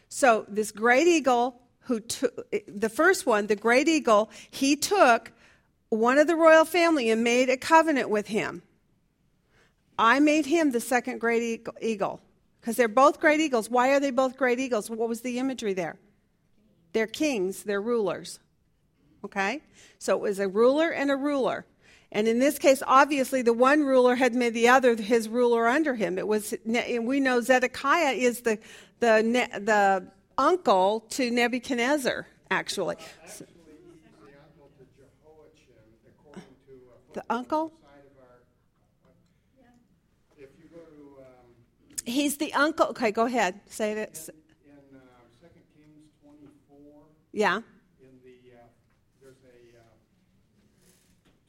So 0.10 0.46
this 0.48 0.72
great 0.72 1.08
eagle, 1.08 1.62
who 1.82 2.00
took 2.00 2.52
the 2.68 2.90
first 2.90 3.26
one, 3.26 3.48
the 3.48 3.56
great 3.56 3.88
eagle, 3.88 4.30
he 4.52 4.76
took 4.76 5.32
one 5.90 6.18
of 6.18 6.28
the 6.28 6.36
royal 6.36 6.66
family 6.66 7.10
and 7.10 7.24
made 7.24 7.50
a 7.50 7.58
covenant 7.58 8.10
with 8.10 8.28
him. 8.28 8.62
I 9.98 10.20
made 10.20 10.46
him 10.46 10.72
the 10.72 10.80
second 10.80 11.20
great 11.20 11.68
eagle 11.82 12.22
because 12.60 12.76
they're 12.76 12.88
both 12.88 13.20
great 13.20 13.40
eagles. 13.40 13.70
Why 13.70 13.90
are 13.90 14.00
they 14.00 14.12
both 14.12 14.38
great 14.38 14.60
eagles? 14.60 14.90
What 14.90 15.10
was 15.10 15.22
the 15.22 15.40
imagery 15.40 15.74
there? 15.74 15.98
They're 16.94 17.08
kings, 17.08 17.64
they're 17.64 17.82
rulers. 17.82 18.40
Okay? 19.24 19.62
So 19.98 20.16
it 20.16 20.22
was 20.22 20.40
a 20.40 20.48
ruler 20.48 20.90
and 20.90 21.12
a 21.12 21.16
ruler. 21.16 21.66
And 22.12 22.28
in 22.28 22.40
this 22.40 22.58
case, 22.58 22.82
obviously, 22.88 23.44
the 23.44 23.54
one 23.54 23.84
ruler 23.84 24.16
had 24.16 24.34
made 24.34 24.56
the 24.56 24.70
other 24.70 24.96
his 24.96 25.30
ruler 25.30 25.68
under 25.68 25.94
him. 25.94 26.18
It 26.18 26.28
was, 26.28 26.54
and 26.66 27.06
we 27.06 27.20
know 27.20 27.40
Zedekiah 27.40 28.14
is 28.14 28.42
the, 28.42 28.58
the, 29.00 29.22
the 29.60 30.08
uncle 30.36 31.02
to 31.12 31.30
Nebuchadnezzar, 31.30 32.26
actually. 32.50 32.96
Actually, 32.96 33.06
he's 33.22 33.40
the 33.40 33.46
uh, 33.46 34.42
uncle 34.42 34.72
to 34.80 34.84
Jehoiachin, 34.98 35.86
according 36.10 36.56
to. 36.66 36.74
uh, 36.74 37.14
The 37.14 37.24
uncle? 37.30 37.70
Side 37.70 38.10
of 38.10 38.18
our, 38.26 38.42
uh, 39.06 40.44
if 40.44 40.50
you 40.58 40.68
go 40.74 40.82
to, 40.82 41.22
um, 41.22 41.54
He's 42.06 42.38
the 42.38 42.54
uncle. 42.54 42.88
Okay, 42.88 43.12
go 43.12 43.26
ahead. 43.26 43.60
Say 43.70 43.92
it. 43.94 44.30
in, 44.66 44.72
uh, 44.98 45.00
Second 45.42 45.64
Kings 45.76 46.10
twenty-four, 46.22 47.06
Yeah. 47.34 47.58
in 48.02 48.20
the, 48.24 48.58
uh, 48.58 48.64
there's 49.22 49.38
a, 49.44 49.80
uh, 49.80 49.84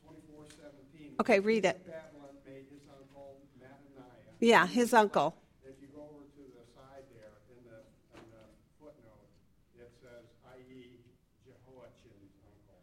twenty-four 0.05 0.45
seventeen. 0.51 1.15
Okay, 1.21 1.41
read 1.41 1.65
it. 1.65 1.85
Babylon 1.87 2.35
made 2.47 2.67
his 2.71 2.83
uncle 2.91 3.41
Mattaniah. 3.61 4.35
Yeah, 4.41 4.67
his 4.67 4.93
uncle. 4.95 5.35
If 5.65 5.81
you 5.81 5.89
go 5.95 6.03
over 6.03 6.25
to 6.25 6.43
the 6.57 6.65
side 6.75 7.05
there, 7.15 7.33
in 7.57 7.65
the, 7.65 7.79
in 8.19 8.25
the 8.31 8.45
footnote, 8.79 9.29
it 9.79 9.91
says, 10.03 10.25
i.e. 10.57 11.01
Jehoiachin's 11.47 12.35
uncle. 12.45 12.81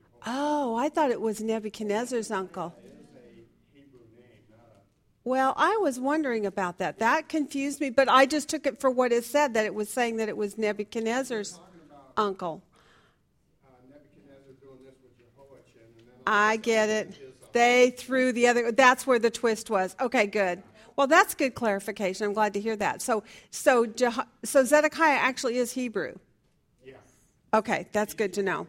Jehoiachin 0.00 0.22
Oh, 0.26 0.76
I 0.76 0.88
thought 0.88 1.10
it 1.10 1.20
was 1.20 1.40
Nebuchadnezzar's 1.40 2.30
uncle. 2.30 2.74
is 2.84 2.92
a 3.16 3.76
Hebrew 3.76 4.00
name, 4.16 4.44
not 4.50 4.60
a, 4.60 4.80
Well, 5.24 5.52
I 5.56 5.76
was 5.78 6.00
wondering 6.00 6.46
about 6.46 6.78
that. 6.78 6.98
That 6.98 7.28
confused 7.28 7.80
me, 7.80 7.90
but 7.90 8.08
I 8.08 8.24
just 8.24 8.48
took 8.48 8.66
it 8.66 8.80
for 8.80 8.90
what 8.90 9.12
it 9.12 9.24
said 9.24 9.54
that 9.54 9.66
it 9.66 9.74
was 9.74 9.88
saying 9.90 10.16
that 10.16 10.28
it 10.28 10.36
was 10.36 10.56
Nebuchadnezzar's 10.56 11.60
uncle. 12.16 12.62
uh, 13.64 13.68
Nebuchadnezzar 13.88 14.52
doing 14.60 14.78
this 14.84 14.94
with 15.02 15.18
Jehoiachin, 15.18 15.82
and 15.98 16.06
then. 16.06 16.14
I 16.26 16.56
get 16.56 16.88
it. 16.88 17.52
They 17.52 17.90
threw 17.90 18.32
the 18.32 18.46
other. 18.48 18.72
That's 18.72 19.06
where 19.06 19.18
the 19.18 19.30
twist 19.30 19.68
was. 19.70 19.94
Okay, 20.00 20.26
good. 20.26 20.62
Well, 20.96 21.06
that's 21.06 21.34
good 21.34 21.54
clarification. 21.54 22.26
I'm 22.26 22.32
glad 22.32 22.54
to 22.54 22.60
hear 22.60 22.76
that. 22.76 23.02
So, 23.02 23.22
so, 23.50 23.84
Jeho- 23.86 24.26
so 24.44 24.64
Zedekiah 24.64 25.18
actually 25.18 25.58
is 25.58 25.72
Hebrew. 25.72 26.14
Yes. 26.84 26.96
Okay, 27.54 27.86
that's 27.92 28.14
good 28.14 28.32
to 28.34 28.42
know. 28.42 28.66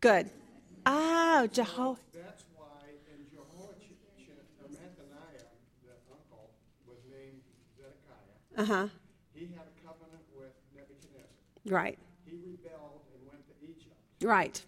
Good. 0.00 0.30
Oh, 0.86 1.48
Jeho. 1.52 1.96
That's 2.14 2.44
why, 2.56 2.66
and 3.10 3.26
Jehoiachin, 3.32 3.96
or 4.62 4.68
Mattaniah, 4.68 5.48
the 5.82 5.92
uncle, 6.12 6.50
was 6.86 6.98
named 7.10 7.40
Zedekiah. 7.76 8.38
Uh 8.56 8.64
huh. 8.64 8.88
He 9.34 9.46
had 9.46 9.66
a 9.66 9.86
covenant 9.86 10.22
with 10.38 10.52
Nebuchadnezzar. 10.74 11.26
Right. 11.66 11.98
He 12.24 12.36
rebelled 12.36 13.02
and 13.14 13.26
went 13.26 13.42
to 13.48 13.54
Egypt, 13.66 13.96
Right. 14.22 14.62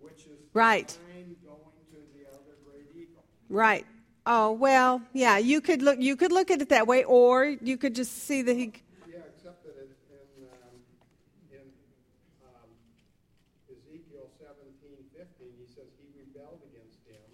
which 0.00 0.26
is 0.26 0.38
Right. 0.54 0.88
going 1.44 1.62
to 1.92 1.96
the 2.18 2.26
other 2.34 2.56
great 2.64 2.86
eagle. 2.96 3.22
Right. 3.48 3.86
Oh 4.26 4.52
well, 4.52 5.02
yeah. 5.12 5.38
You 5.38 5.60
could 5.60 5.82
look. 5.82 6.00
You 6.00 6.16
could 6.16 6.32
look 6.32 6.50
at 6.50 6.60
it 6.60 6.68
that 6.70 6.86
way, 6.86 7.04
or 7.04 7.44
you 7.46 7.76
could 7.78 7.94
just 7.94 8.12
see 8.26 8.42
that 8.42 8.54
he. 8.56 8.72
Yeah, 9.08 9.18
except 9.32 9.62
that 9.64 9.76
it- 9.78 9.96
in, 10.36 10.44
um, 10.52 10.76
in, 11.48 11.64
um, 12.44 12.68
Ezekiel 13.70 14.28
seventeen 14.36 15.00
fifteen, 15.16 15.54
he 15.56 15.64
says 15.72 15.88
he 15.96 16.10
rebelled 16.18 16.60
against 16.68 17.00
him, 17.08 17.24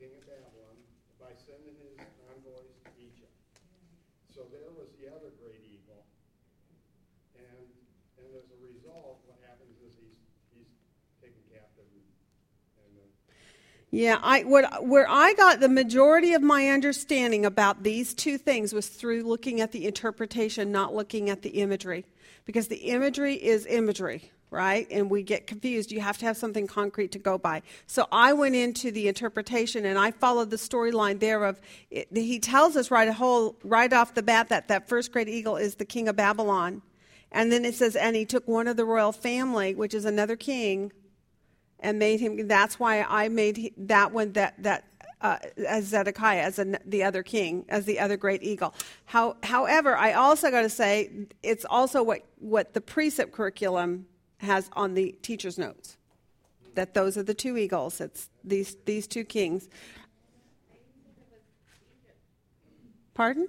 king 0.00 0.10
of 0.18 0.26
Babylon, 0.26 0.76
by 1.20 1.30
sending 1.46 1.76
his 1.78 1.94
envoys 2.34 2.74
to 2.82 2.90
Egypt. 2.98 3.30
So 4.34 4.44
there 4.50 4.68
was 4.74 4.90
the 4.98 5.06
other 5.14 5.30
great 5.40 5.62
eagle. 5.62 6.02
And, 7.38 7.64
and 8.18 8.28
as 8.34 8.50
a 8.50 8.58
result, 8.66 9.22
what 9.30 9.38
happens 9.46 9.78
is 9.80 9.94
he's, 9.96 10.18
he's 10.52 10.72
taken 11.22 11.40
captive 11.54 11.86
and, 11.88 12.04
and 12.82 12.92
uh, 13.00 13.06
Yeah, 13.90 14.18
I 14.20 14.42
what 14.42 14.84
where 14.84 15.08
I 15.08 15.32
got 15.34 15.60
the 15.60 15.68
majority 15.68 16.34
of 16.34 16.42
my 16.42 16.68
understanding 16.68 17.46
about 17.46 17.84
these 17.84 18.14
two 18.14 18.36
things 18.36 18.72
was 18.72 18.88
through 18.88 19.22
looking 19.22 19.60
at 19.60 19.70
the 19.72 19.86
interpretation, 19.86 20.72
not 20.72 20.94
looking 20.94 21.30
at 21.30 21.42
the 21.42 21.50
imagery, 21.50 22.04
because 22.44 22.66
the 22.66 22.76
imagery 22.76 23.34
is 23.34 23.64
imagery, 23.64 24.32
right? 24.50 24.88
And 24.90 25.08
we 25.08 25.22
get 25.22 25.46
confused. 25.46 25.92
You 25.92 26.00
have 26.00 26.18
to 26.18 26.26
have 26.26 26.36
something 26.36 26.66
concrete 26.66 27.12
to 27.12 27.20
go 27.20 27.38
by. 27.38 27.62
So 27.86 28.08
I 28.10 28.32
went 28.32 28.56
into 28.56 28.90
the 28.90 29.06
interpretation 29.06 29.84
and 29.84 29.98
I 29.98 30.10
followed 30.10 30.50
the 30.50 30.56
storyline 30.56 31.20
there. 31.20 31.44
Of 31.44 31.60
it, 31.88 32.08
he 32.12 32.40
tells 32.40 32.76
us 32.76 32.90
right 32.90 33.06
a 33.06 33.12
whole 33.12 33.56
right 33.62 33.92
off 33.92 34.14
the 34.14 34.22
bat 34.22 34.48
that 34.48 34.66
that 34.66 34.88
first 34.88 35.12
great 35.12 35.28
eagle 35.28 35.56
is 35.56 35.76
the 35.76 35.84
king 35.84 36.08
of 36.08 36.16
Babylon, 36.16 36.82
and 37.30 37.52
then 37.52 37.64
it 37.64 37.76
says, 37.76 37.94
and 37.94 38.16
he 38.16 38.24
took 38.24 38.48
one 38.48 38.66
of 38.66 38.76
the 38.76 38.84
royal 38.84 39.12
family, 39.12 39.76
which 39.76 39.94
is 39.94 40.04
another 40.04 40.34
king 40.34 40.90
and 41.80 41.98
made 41.98 42.20
him. 42.20 42.48
That's 42.48 42.78
why 42.78 43.02
I 43.02 43.28
made 43.28 43.74
that 43.76 44.12
one 44.12 44.32
that 44.32 44.62
that 44.62 44.84
uh, 45.20 45.38
as 45.66 45.86
Zedekiah 45.86 46.42
as 46.42 46.58
an, 46.58 46.78
the 46.84 47.02
other 47.02 47.22
king, 47.22 47.64
as 47.68 47.84
the 47.84 47.98
other 47.98 48.16
great 48.16 48.42
eagle. 48.42 48.74
How, 49.06 49.36
however, 49.42 49.96
I 49.96 50.12
also 50.12 50.50
got 50.50 50.62
to 50.62 50.68
say 50.68 51.10
it's 51.42 51.64
also 51.68 52.02
what 52.02 52.22
what 52.38 52.74
the 52.74 52.80
precept 52.80 53.32
curriculum 53.32 54.06
has 54.38 54.70
on 54.74 54.94
the 54.94 55.16
teacher's 55.22 55.58
notes. 55.58 55.96
That 56.74 56.92
those 56.92 57.16
are 57.16 57.22
the 57.22 57.34
two 57.34 57.56
eagles. 57.56 58.00
It's 58.00 58.28
these 58.44 58.76
these 58.84 59.06
two 59.06 59.24
kings. 59.24 59.68
Pardon? 63.14 63.48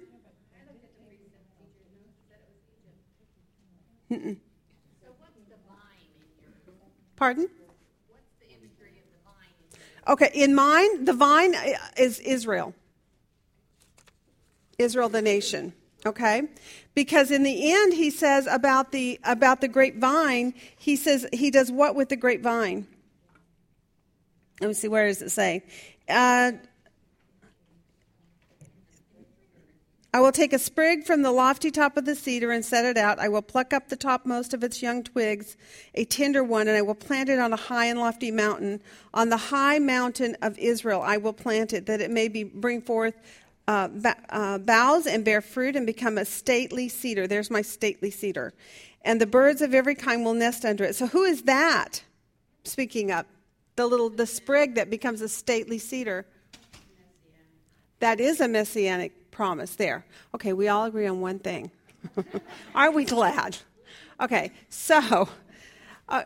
Pardon? 7.16 7.50
what's 8.08 8.32
the 8.40 8.46
imagery 8.46 8.96
of 8.96 9.10
the 9.12 9.18
vine 9.26 9.52
in 9.60 9.76
your? 9.76 9.97
Okay, 10.08 10.30
in 10.32 10.54
mine, 10.54 11.04
the 11.04 11.12
vine 11.12 11.54
is 11.96 12.18
Israel. 12.20 12.74
Israel 14.78 15.08
the 15.08 15.20
nation. 15.20 15.74
Okay? 16.06 16.42
Because 16.94 17.30
in 17.30 17.42
the 17.42 17.72
end 17.72 17.92
he 17.92 18.10
says 18.10 18.46
about 18.46 18.92
the 18.92 19.20
about 19.24 19.60
the 19.60 19.68
grapevine, 19.68 20.54
he 20.78 20.96
says 20.96 21.26
he 21.32 21.50
does 21.50 21.70
what 21.70 21.94
with 21.94 22.08
the 22.08 22.16
grapevine? 22.16 22.86
Let 24.60 24.68
me 24.68 24.74
see, 24.74 24.88
where 24.88 25.06
does 25.06 25.22
it 25.22 25.30
say? 25.30 25.62
Uh, 26.08 26.52
I 30.18 30.20
will 30.20 30.32
take 30.32 30.52
a 30.52 30.58
sprig 30.58 31.04
from 31.04 31.22
the 31.22 31.30
lofty 31.30 31.70
top 31.70 31.96
of 31.96 32.04
the 32.04 32.16
cedar 32.16 32.50
and 32.50 32.64
set 32.64 32.84
it 32.84 32.96
out. 32.96 33.20
I 33.20 33.28
will 33.28 33.40
pluck 33.40 33.72
up 33.72 33.88
the 33.88 33.94
topmost 33.94 34.52
of 34.52 34.64
its 34.64 34.82
young 34.82 35.04
twigs, 35.04 35.56
a 35.94 36.04
tender 36.04 36.42
one, 36.42 36.66
and 36.66 36.76
I 36.76 36.82
will 36.82 36.96
plant 36.96 37.28
it 37.28 37.38
on 37.38 37.52
a 37.52 37.56
high 37.56 37.84
and 37.84 38.00
lofty 38.00 38.32
mountain. 38.32 38.80
On 39.14 39.28
the 39.28 39.36
high 39.36 39.78
mountain 39.78 40.36
of 40.42 40.58
Israel 40.58 41.02
I 41.02 41.18
will 41.18 41.32
plant 41.32 41.72
it, 41.72 41.86
that 41.86 42.00
it 42.00 42.10
may 42.10 42.26
be 42.26 42.42
bring 42.42 42.82
forth 42.82 43.14
uh, 43.68 43.88
uh, 44.30 44.58
boughs 44.58 45.06
and 45.06 45.24
bear 45.24 45.40
fruit 45.40 45.76
and 45.76 45.86
become 45.86 46.18
a 46.18 46.24
stately 46.24 46.88
cedar. 46.88 47.28
There's 47.28 47.48
my 47.48 47.62
stately 47.62 48.10
cedar. 48.10 48.52
And 49.02 49.20
the 49.20 49.26
birds 49.26 49.62
of 49.62 49.72
every 49.72 49.94
kind 49.94 50.24
will 50.24 50.34
nest 50.34 50.64
under 50.64 50.82
it. 50.82 50.96
So 50.96 51.06
who 51.06 51.22
is 51.22 51.42
that? 51.42 52.02
Speaking 52.64 53.12
up? 53.12 53.26
the 53.76 53.86
little 53.86 54.10
the 54.10 54.26
sprig 54.26 54.74
that 54.74 54.90
becomes 54.90 55.20
a 55.20 55.28
stately 55.28 55.78
cedar. 55.78 56.26
That 58.00 58.18
is 58.18 58.40
a 58.40 58.48
messianic 58.48 59.12
promise 59.38 59.76
there. 59.76 60.04
Okay, 60.34 60.52
we 60.52 60.66
all 60.66 60.86
agree 60.86 61.06
on 61.06 61.20
one 61.20 61.38
thing. 61.38 61.70
Aren't 62.74 62.96
we 62.96 63.04
glad? 63.04 63.56
Okay, 64.20 64.50
so, 64.68 65.28
uh, 66.08 66.24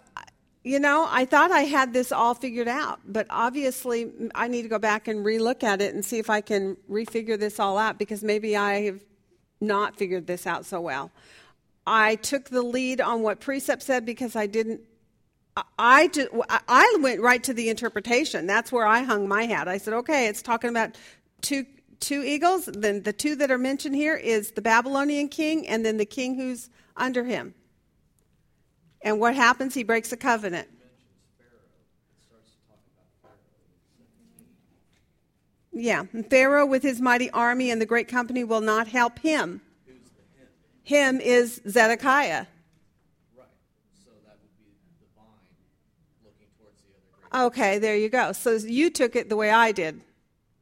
you 0.64 0.80
know, 0.80 1.06
I 1.10 1.26
thought 1.26 1.50
I 1.50 1.60
had 1.60 1.92
this 1.92 2.10
all 2.10 2.32
figured 2.32 2.68
out, 2.68 3.00
but 3.06 3.26
obviously 3.28 4.10
I 4.34 4.48
need 4.48 4.62
to 4.62 4.68
go 4.70 4.78
back 4.78 5.08
and 5.08 5.26
relook 5.26 5.62
at 5.62 5.82
it 5.82 5.94
and 5.94 6.02
see 6.02 6.18
if 6.20 6.30
I 6.30 6.40
can 6.40 6.78
refigure 6.90 7.38
this 7.38 7.60
all 7.60 7.76
out 7.76 7.98
because 7.98 8.24
maybe 8.24 8.56
I 8.56 8.80
have 8.84 9.04
not 9.60 9.94
figured 9.98 10.26
this 10.26 10.46
out 10.46 10.64
so 10.64 10.80
well. 10.80 11.10
I 11.86 12.14
took 12.14 12.48
the 12.48 12.62
lead 12.62 13.02
on 13.02 13.20
what 13.20 13.40
precept 13.40 13.82
said 13.82 14.06
because 14.06 14.36
I 14.36 14.46
didn't 14.46 14.80
I- 15.54 15.64
I, 15.78 16.10
I 16.66 16.96
went 17.02 17.20
right 17.20 17.44
to 17.44 17.52
the 17.52 17.68
interpretation. 17.68 18.46
That's 18.46 18.72
where 18.72 18.86
I 18.86 19.02
hung 19.02 19.28
my 19.28 19.44
hat. 19.44 19.68
I 19.68 19.76
said, 19.76 19.92
okay, 19.92 20.28
it's 20.28 20.40
talking 20.40 20.70
about 20.70 20.96
two, 21.42 21.66
two 22.02 22.22
eagles. 22.22 22.66
Then 22.66 23.02
the 23.02 23.12
two 23.14 23.34
that 23.36 23.50
are 23.50 23.58
mentioned 23.58 23.96
here 23.96 24.16
is 24.16 24.50
the 24.50 24.60
Babylonian 24.60 25.28
king 25.28 25.66
and 25.66 25.86
then 25.86 25.96
the 25.96 26.04
king 26.04 26.34
who's 26.34 26.68
under 26.96 27.24
him. 27.24 27.54
And 29.00 29.18
what 29.18 29.34
happens? 29.34 29.72
He 29.74 29.82
breaks 29.82 30.12
a 30.12 30.16
covenant. 30.16 30.68
Yeah, 35.74 36.04
Pharaoh 36.28 36.66
with 36.66 36.82
his 36.82 37.00
mighty 37.00 37.30
army 37.30 37.70
and 37.70 37.80
the 37.80 37.86
great 37.86 38.06
company 38.06 38.44
will 38.44 38.60
not 38.60 38.88
help 38.88 39.18
him. 39.20 39.62
Him 40.82 41.18
is 41.20 41.62
Zedekiah. 41.66 42.46
Right, 43.34 43.46
so 44.04 44.10
that 44.26 44.36
would 44.42 44.54
be 44.58 44.68
the 45.00 45.06
vine 45.16 45.24
looking 46.22 46.48
towards 46.58 46.82
the 46.82 47.34
other. 47.34 47.46
Okay, 47.46 47.78
there 47.78 47.96
you 47.96 48.10
go. 48.10 48.32
So 48.32 48.52
you 48.56 48.90
took 48.90 49.16
it 49.16 49.30
the 49.30 49.36
way 49.36 49.50
I 49.50 49.72
did. 49.72 50.02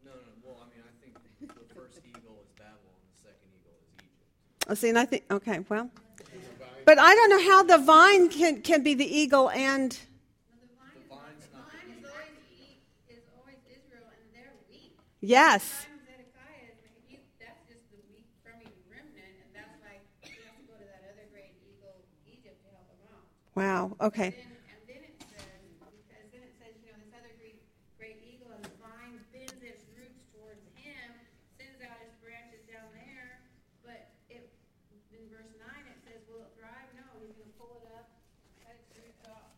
No, 0.04 0.12
no, 0.12 0.18
well, 0.44 0.58
I 0.62 0.66
mean, 0.76 0.84
I 0.86 0.92
think 1.02 1.58
the 1.58 1.74
first 1.74 1.98
eagle 2.06 2.38
is 2.44 2.52
Babylon, 2.56 3.00
the 3.10 3.18
second 3.20 3.50
eagle 3.50 3.74
is 3.82 3.88
Egypt. 3.98 4.59
See, 4.74 4.88
and 4.88 4.98
I 4.98 5.04
think, 5.04 5.24
okay, 5.30 5.60
well, 5.68 5.90
But 6.84 6.98
I 6.98 7.14
don't 7.14 7.30
know 7.30 7.42
how 7.50 7.62
the 7.62 7.78
vine 7.78 8.28
can, 8.28 8.62
can 8.62 8.82
be 8.82 8.94
the 8.94 9.04
eagle 9.06 9.50
and. 9.50 9.90
The 9.92 9.98
vine, 10.78 10.94
The 10.94 11.08
vine's 11.10 11.44
the 11.50 11.56
not 11.58 11.66
vine 11.70 11.86
the 11.86 11.92
is 11.92 11.98
eagle. 11.98 12.10
always, 12.10 12.38
e- 12.54 12.78
is 13.10 13.24
always 13.36 13.60
Israel, 13.68 14.06
and 14.14 14.24
they're 14.34 14.54
weak. 14.70 14.94
Yes. 15.20 15.62
Time 15.90 15.98
Zedekiah, 16.06 16.70
is- 16.70 16.86
he, 17.08 17.18
that's 17.42 17.62
just 17.66 17.82
the 17.90 17.98
weak 18.14 18.26
from 18.46 18.58
even 18.62 18.78
remnant, 18.86 19.34
and 19.42 19.50
that's 19.52 19.74
why 19.82 19.98
he 20.22 20.30
has 20.46 20.54
to 20.54 20.64
go 20.70 20.74
to 20.78 20.86
that 20.86 21.02
other 21.10 21.26
great 21.34 21.54
eagle, 21.66 21.98
Egypt, 22.30 22.58
to 22.62 22.68
help 22.70 22.86
him 22.94 23.00
out. 23.10 23.26
Wow. 23.58 23.82
Okay. 24.00 24.30
Then, 24.38 24.54
and 24.70 24.80
then 24.86 25.02
it 25.02 25.14
says, 25.30 25.60
because 25.82 26.26
then 26.30 26.42
it 26.46 26.54
says, 26.62 26.72
you 26.78 26.88
know, 26.90 26.96
this 27.02 27.10
other 27.14 27.32
great, 27.42 27.58
great 27.98 28.18
eagle, 28.22 28.54
and 28.54 28.62
the 28.62 28.74
vine 28.78 29.18
bends 29.34 29.58
its 29.66 29.82
roots 29.98 30.22
towards 30.34 30.62
him, 30.78 31.06
sends 31.58 31.78
out 31.82 31.98
its 32.06 32.14
branches 32.22 32.62
down 32.70 32.86
there, 32.96 33.42
but 33.84 34.10
it, 34.32 34.46
in 35.12 35.22
verse 35.28 35.52
nine, 35.60 35.84
it 35.90 35.98
says, 36.06 36.22
will 36.30 36.46
it 36.48 36.52
thrive? 36.56 36.88
No, 36.96 37.04
he's 37.20 37.34
gonna 37.36 37.52
pull 37.60 37.82
it 37.82 37.86
up, 37.92 38.08
cut 38.64 38.72
its 38.78 38.88
roots 38.96 39.20
off. 39.28 39.50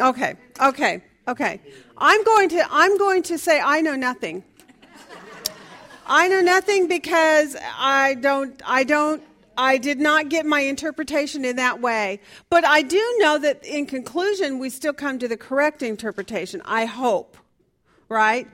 Okay. 0.00 0.36
Okay. 0.60 1.02
Okay. 1.26 1.60
I'm 1.96 2.24
going 2.24 2.48
to 2.50 2.66
I'm 2.70 2.96
going 2.98 3.22
to 3.24 3.38
say 3.38 3.60
I 3.60 3.80
know 3.80 3.96
nothing. 3.96 4.44
I 6.06 6.28
know 6.28 6.40
nothing 6.40 6.88
because 6.88 7.56
I 7.76 8.14
don't 8.14 8.60
I 8.64 8.84
don't 8.84 9.22
I 9.56 9.76
did 9.76 9.98
not 9.98 10.28
get 10.28 10.46
my 10.46 10.60
interpretation 10.60 11.44
in 11.44 11.56
that 11.56 11.80
way. 11.80 12.20
But 12.48 12.64
I 12.64 12.82
do 12.82 13.16
know 13.18 13.38
that 13.38 13.64
in 13.64 13.86
conclusion 13.86 14.58
we 14.58 14.70
still 14.70 14.92
come 14.92 15.18
to 15.18 15.28
the 15.28 15.36
correct 15.36 15.82
interpretation. 15.82 16.62
I 16.64 16.84
hope. 16.84 17.36
Right? 18.08 18.48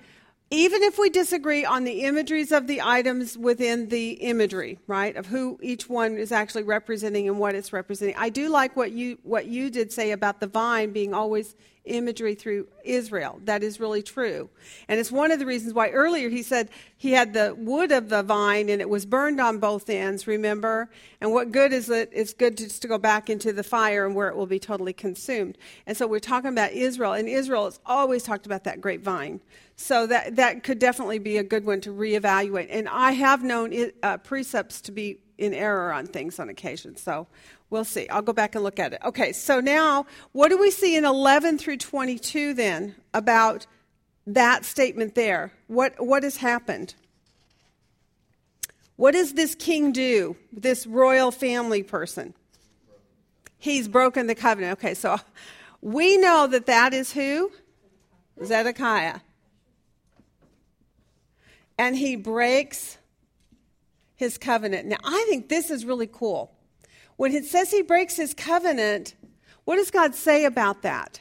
Even 0.51 0.83
if 0.83 0.99
we 0.99 1.11
disagree 1.11 1.65
on 1.65 1.85
the 1.85 2.03
imageries 2.03 2.53
of 2.53 2.67
the 2.67 2.83
items 2.83 3.37
within 3.37 3.89
the 3.89 4.11
imagery, 4.13 4.79
right, 4.87 5.17
of 5.17 5.27
who 5.27 5.59
each 5.63 5.89
one 5.89 6.17
is 6.17 6.31
actually 6.31 6.63
representing 6.63 7.29
and 7.29 7.39
what 7.39 7.55
it's 7.55 7.73
representing, 7.73 8.15
I 8.17 8.29
do 8.29 8.49
like 8.49 8.77
what 8.77 8.93
you 8.93 9.19
what 9.23 9.47
you 9.47 9.71
did 9.71 9.93
say 9.93 10.13
about 10.13 10.41
the 10.41 10.47
vine 10.47 10.93
being 10.93 11.15
always 11.15 11.57
imagery 11.85 12.35
through 12.35 12.67
Israel. 12.85 13.41
That 13.45 13.63
is 13.63 13.81
really 13.81 14.03
true, 14.03 14.49
and 14.89 14.99
it's 14.99 15.13
one 15.13 15.31
of 15.31 15.39
the 15.39 15.47
reasons 15.47 15.75
why 15.75 15.91
earlier 15.91 16.29
he 16.29 16.43
said 16.43 16.71
he 16.97 17.13
had 17.13 17.33
the 17.33 17.55
wood 17.57 17.93
of 17.93 18.09
the 18.09 18.23
vine 18.23 18.69
and 18.69 18.81
it 18.81 18.89
was 18.89 19.05
burned 19.07 19.41
on 19.41 19.59
both 19.59 19.89
ends. 19.91 20.27
Remember, 20.27 20.91
and 21.21 21.33
what 21.33 21.53
good 21.53 21.73
is 21.73 21.91
it? 21.91 22.11
It's 22.13 22.33
good 22.33 22.57
just 22.57 22.83
to 22.83 22.89
go 22.89 22.99
back 22.99 23.29
into 23.29 23.53
the 23.53 23.63
fire 23.63 24.07
and 24.07 24.15
where 24.15 24.29
it 24.29 24.37
will 24.37 24.47
be 24.47 24.59
totally 24.59 24.93
consumed. 24.93 25.59
And 25.87 25.97
so 25.97 26.07
we're 26.07 26.21
talking 26.21 26.51
about 26.51 26.73
Israel, 26.73 27.13
and 27.13 27.29
Israel 27.29 27.67
has 27.67 27.81
always 27.85 28.23
talked 28.23 28.47
about 28.47 28.65
that 28.65 28.81
grapevine. 28.81 29.41
So 29.77 30.07
that 30.07 30.37
that 30.37 30.63
could 30.63 30.79
definitely 30.79 31.19
be 31.19 31.37
a 31.39 31.43
good 31.43 31.65
one 31.65 31.81
to 31.83 31.91
reevaluate. 31.91 32.69
And 32.71 32.89
I 32.89 33.13
have 33.13 33.43
known 33.43 33.73
it, 33.73 33.97
uh, 34.03 34.19
precepts 34.19 34.81
to 34.83 34.93
be 34.93 35.19
in 35.37 35.53
error 35.53 35.93
on 35.93 36.07
things 36.07 36.39
on 36.39 36.49
occasion. 36.49 36.97
So 36.97 37.27
we'll 37.75 37.85
see. 37.85 38.09
I'll 38.09 38.23
go 38.23 38.33
back 38.33 38.55
and 38.55 38.63
look 38.63 38.79
at 38.79 38.93
it. 38.93 39.01
Okay. 39.05 39.33
So 39.33 39.59
now, 39.59 40.07
what 40.31 40.49
do 40.49 40.57
we 40.57 40.71
see 40.71 40.95
in 40.97 41.05
11 41.05 41.59
through 41.59 41.79
22 41.79 42.55
then 42.55 42.95
about 43.13 43.67
that 44.29 44.65
statement 44.65 45.17
there? 45.17 45.53
What 45.67 45.95
what 45.99 46.23
has 46.23 46.37
happened? 46.37 46.95
What 48.97 49.13
does 49.13 49.33
this 49.33 49.57
king 49.57 49.91
do? 49.91 50.37
This 50.53 50.87
royal 50.87 51.33
family 51.33 51.83
person? 51.83 52.33
He's 53.59 53.89
broken 53.89 54.29
the 54.29 54.37
covenant. 54.37 54.79
Okay. 54.79 54.95
So 54.95 55.19
we 55.83 56.17
know 56.17 56.47
that 56.47 56.67
that 56.67 56.95
is 56.95 57.13
who? 57.13 57.51
Zedekiah 58.43 59.21
and 61.79 61.97
he 61.97 62.15
breaks 62.17 62.99
his 64.17 64.39
covenant. 64.39 64.87
Now, 64.87 64.97
I 65.05 65.27
think 65.29 65.49
this 65.49 65.71
is 65.71 65.85
really 65.85 66.09
cool. 66.11 66.54
When 67.17 67.33
it 67.33 67.45
says 67.45 67.71
he 67.71 67.83
breaks 67.83 68.17
his 68.17 68.35
covenant, 68.35 69.15
what 69.65 69.77
does 69.77 69.91
God 69.91 70.15
say 70.15 70.45
about 70.45 70.83
that? 70.83 71.21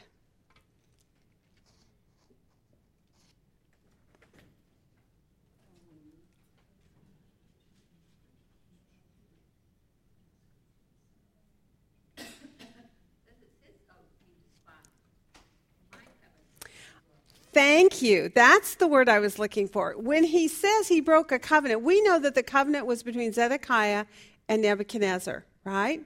Thank 17.54 18.02
you. 18.02 18.32
That's 18.34 18.74
the 18.74 18.88
word 18.88 19.08
I 19.08 19.20
was 19.20 19.38
looking 19.38 19.68
for. 19.68 19.94
When 19.96 20.24
he 20.24 20.48
says 20.48 20.88
he 20.88 21.00
broke 21.00 21.30
a 21.30 21.38
covenant, 21.38 21.82
we 21.82 22.02
know 22.02 22.18
that 22.18 22.34
the 22.34 22.42
covenant 22.42 22.84
was 22.84 23.04
between 23.04 23.32
Zedekiah 23.32 24.06
and 24.48 24.60
Nebuchadnezzar, 24.60 25.44
right? 25.64 26.02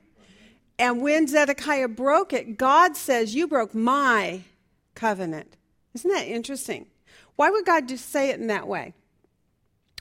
And 0.78 1.02
when 1.02 1.26
Zedekiah 1.26 1.88
broke 1.88 2.32
it, 2.32 2.56
God 2.56 2.96
says, 2.96 3.34
You 3.34 3.48
broke 3.48 3.74
my 3.74 4.42
covenant. 4.94 5.56
Isn't 5.94 6.10
that 6.10 6.26
interesting? 6.26 6.86
Why 7.36 7.50
would 7.50 7.64
God 7.64 7.88
just 7.88 8.10
say 8.10 8.30
it 8.30 8.40
in 8.40 8.46
that 8.48 8.68
way? 8.68 8.94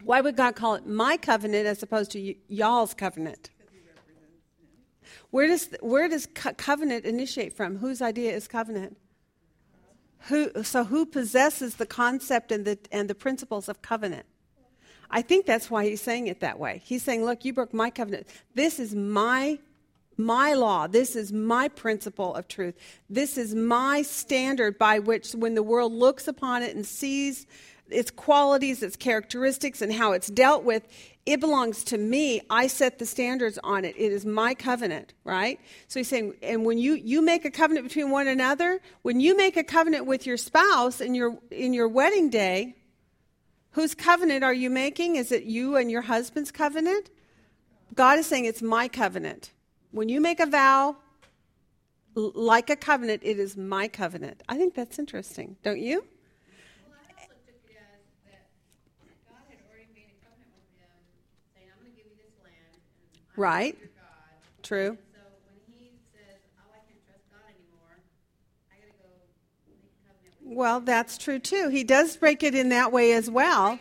Why 0.04 0.22
would 0.22 0.36
God 0.36 0.56
call 0.56 0.76
it 0.76 0.86
my 0.86 1.18
covenant 1.18 1.66
as 1.66 1.82
opposed 1.82 2.12
to 2.12 2.22
y- 2.22 2.36
y'all's 2.48 2.94
covenant? 2.94 3.50
Where 5.32 5.48
does, 5.48 5.70
where 5.82 6.08
does 6.08 6.28
co- 6.34 6.54
covenant 6.54 7.06
initiate 7.06 7.54
from? 7.54 7.78
Whose 7.78 8.02
idea 8.02 8.34
is 8.34 8.48
covenant? 8.48 8.98
Who, 10.30 10.64
so 10.64 10.84
who 10.84 11.06
possesses 11.06 11.76
the 11.76 11.86
concept 11.86 12.52
and 12.52 12.66
the, 12.66 12.78
and 12.92 13.10
the 13.10 13.16
principles 13.16 13.68
of 13.68 13.82
covenant? 13.82 14.26
I 15.10 15.22
think 15.22 15.46
that's 15.46 15.70
why 15.72 15.86
he's 15.86 16.02
saying 16.02 16.28
it 16.28 16.42
that 16.42 16.60
way. 16.60 16.82
He's 16.84 17.04
saying, 17.04 17.24
look, 17.24 17.46
you 17.46 17.54
broke 17.54 17.74
my 17.74 17.90
covenant. 17.90 18.28
This 18.56 18.80
is 18.80 18.96
my 18.96 19.60
my 20.20 20.54
law. 20.54 20.88
This 20.88 21.16
is 21.16 21.32
my 21.32 21.68
principle 21.68 22.34
of 22.34 22.48
truth. 22.48 22.76
This 23.08 23.38
is 23.38 23.54
my 23.54 24.02
standard 24.02 24.80
by 24.80 24.98
which 24.98 25.34
when 25.34 25.54
the 25.54 25.62
world 25.62 25.94
looks 25.94 26.28
upon 26.28 26.64
it 26.64 26.76
and 26.76 26.86
sees 26.86 27.46
its 27.90 28.12
qualities, 28.12 28.84
its 28.84 28.96
characteristics, 28.96 29.82
and 29.82 29.94
how 29.94 30.12
it's 30.12 30.28
dealt 30.28 30.64
with, 30.64 30.88
it 31.26 31.40
belongs 31.40 31.84
to 31.86 31.98
me. 31.98 32.42
I 32.50 32.68
set 32.68 33.00
the 33.00 33.06
standards 33.06 33.60
on 33.64 33.86
it. 33.86 33.96
It 33.98 34.12
is 34.12 34.26
my 34.26 34.54
covenant, 34.54 35.14
right? 35.24 35.60
So 35.88 36.00
he's 36.00 36.08
saying, 36.08 36.34
and 36.42 36.66
when 36.66 36.78
you, 36.78 36.94
you 36.96 37.22
make 37.22 37.46
a 37.46 37.52
covenant 37.52 37.86
between 37.88 38.10
one 38.10 38.28
another, 38.28 38.82
when 39.02 39.20
you 39.20 39.38
make 39.38 39.58
a 39.58 39.64
covenant 39.64 40.06
with 40.06 40.26
your 40.26 40.38
spouse 40.38 41.00
in 41.00 41.16
your 41.16 41.38
in 41.52 41.74
your 41.74 41.88
wedding 41.88 42.30
day, 42.30 42.76
whose 43.78 43.94
covenant 43.94 44.44
are 44.44 44.56
you 44.56 44.72
making? 44.72 45.18
Is 45.18 45.32
it 45.32 45.44
you 45.44 45.76
and 45.76 45.92
your 45.92 46.02
husband's 46.02 46.52
covenant? 46.52 47.12
God 47.94 48.18
is 48.18 48.26
saying 48.26 48.46
it's 48.46 48.64
my 48.64 48.88
covenant. 48.88 49.52
When 49.92 50.10
you 50.10 50.20
make 50.20 50.40
a 50.40 50.48
vow 50.48 50.96
like 52.16 52.72
a 52.72 52.76
covenant, 52.76 53.22
it 53.24 53.38
is 53.38 53.56
my 53.56 53.88
covenant. 53.88 54.42
I 54.50 54.58
think 54.58 54.74
that's 54.74 54.98
interesting, 54.98 55.58
don't 55.62 55.80
you? 55.80 56.04
Right. 63.36 63.78
I 64.64 65.07
Well, 70.50 70.80
that's 70.80 71.18
true 71.18 71.40
too. 71.40 71.70
He 71.70 71.84
does 71.84 72.16
break 72.16 72.42
it 72.42 72.56
in 72.56 72.70
that 72.70 72.92
way 72.92 73.12
as 73.12 73.30
well. 73.30 73.80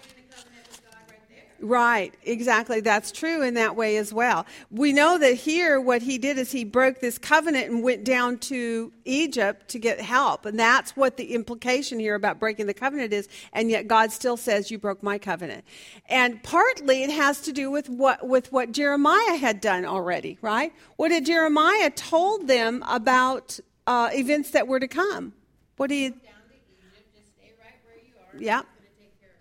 Right, 1.58 2.14
exactly. 2.22 2.80
That's 2.80 3.10
true 3.10 3.40
in 3.40 3.54
that 3.54 3.76
way 3.76 3.96
as 3.96 4.12
well. 4.12 4.44
We 4.70 4.92
know 4.92 5.16
that 5.16 5.34
here 5.34 5.80
what 5.80 6.02
he 6.02 6.18
did 6.18 6.36
is 6.36 6.52
he 6.52 6.64
broke 6.64 7.00
this 7.00 7.16
covenant 7.16 7.70
and 7.70 7.82
went 7.82 8.04
down 8.04 8.38
to 8.40 8.92
Egypt 9.06 9.68
to 9.68 9.78
get 9.78 9.98
help. 9.98 10.44
And 10.44 10.58
that's 10.58 10.94
what 10.94 11.16
the 11.16 11.32
implication 11.32 11.98
here 11.98 12.14
about 12.14 12.38
breaking 12.38 12.66
the 12.66 12.74
covenant 12.74 13.14
is. 13.14 13.26
And 13.54 13.70
yet 13.70 13.88
God 13.88 14.12
still 14.12 14.36
says, 14.36 14.70
You 14.70 14.78
broke 14.78 15.02
my 15.02 15.16
covenant. 15.16 15.64
And 16.10 16.42
partly 16.42 17.04
it 17.04 17.10
has 17.10 17.40
to 17.42 17.52
do 17.52 17.70
with 17.70 17.88
what, 17.88 18.26
with 18.26 18.52
what 18.52 18.72
Jeremiah 18.72 19.36
had 19.36 19.62
done 19.62 19.86
already, 19.86 20.36
right? 20.42 20.74
What 20.96 21.10
had 21.10 21.24
Jeremiah 21.24 21.88
told 21.88 22.48
them 22.48 22.84
about 22.86 23.58
uh, 23.86 24.10
events 24.12 24.50
that 24.50 24.68
were 24.68 24.80
to 24.80 24.88
come? 24.88 25.32
What 25.78 25.90
he. 25.90 26.10
Down 26.10 26.18
to 26.18 26.26
Egypt, 26.54 27.14
just 27.14 27.28
stay 27.36 27.52
right 27.60 27.74
where 27.84 27.96
you 27.96 28.12
are. 28.20 28.25
Yeah. 28.40 28.62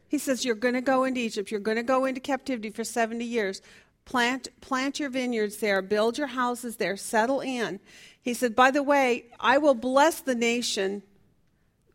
He 0.07 0.17
says, 0.17 0.45
You're 0.45 0.55
going 0.55 0.75
to 0.75 0.81
go 0.81 1.03
into 1.03 1.19
Egypt. 1.21 1.51
You're 1.51 1.59
going 1.59 1.77
to 1.77 1.83
go 1.83 2.05
into 2.05 2.21
captivity 2.21 2.69
for 2.69 2.83
70 2.83 3.23
years. 3.23 3.61
Plant, 4.05 4.49
plant 4.61 4.99
your 4.99 5.09
vineyards 5.09 5.57
there, 5.57 5.81
build 5.81 6.17
your 6.17 6.27
houses 6.27 6.77
there, 6.77 6.95
settle 6.95 7.41
in. 7.41 7.79
He 8.21 8.33
said, 8.33 8.55
By 8.55 8.71
the 8.71 8.83
way, 8.83 9.25
I 9.39 9.57
will 9.57 9.73
bless 9.73 10.21
the 10.21 10.35
nation 10.35 11.03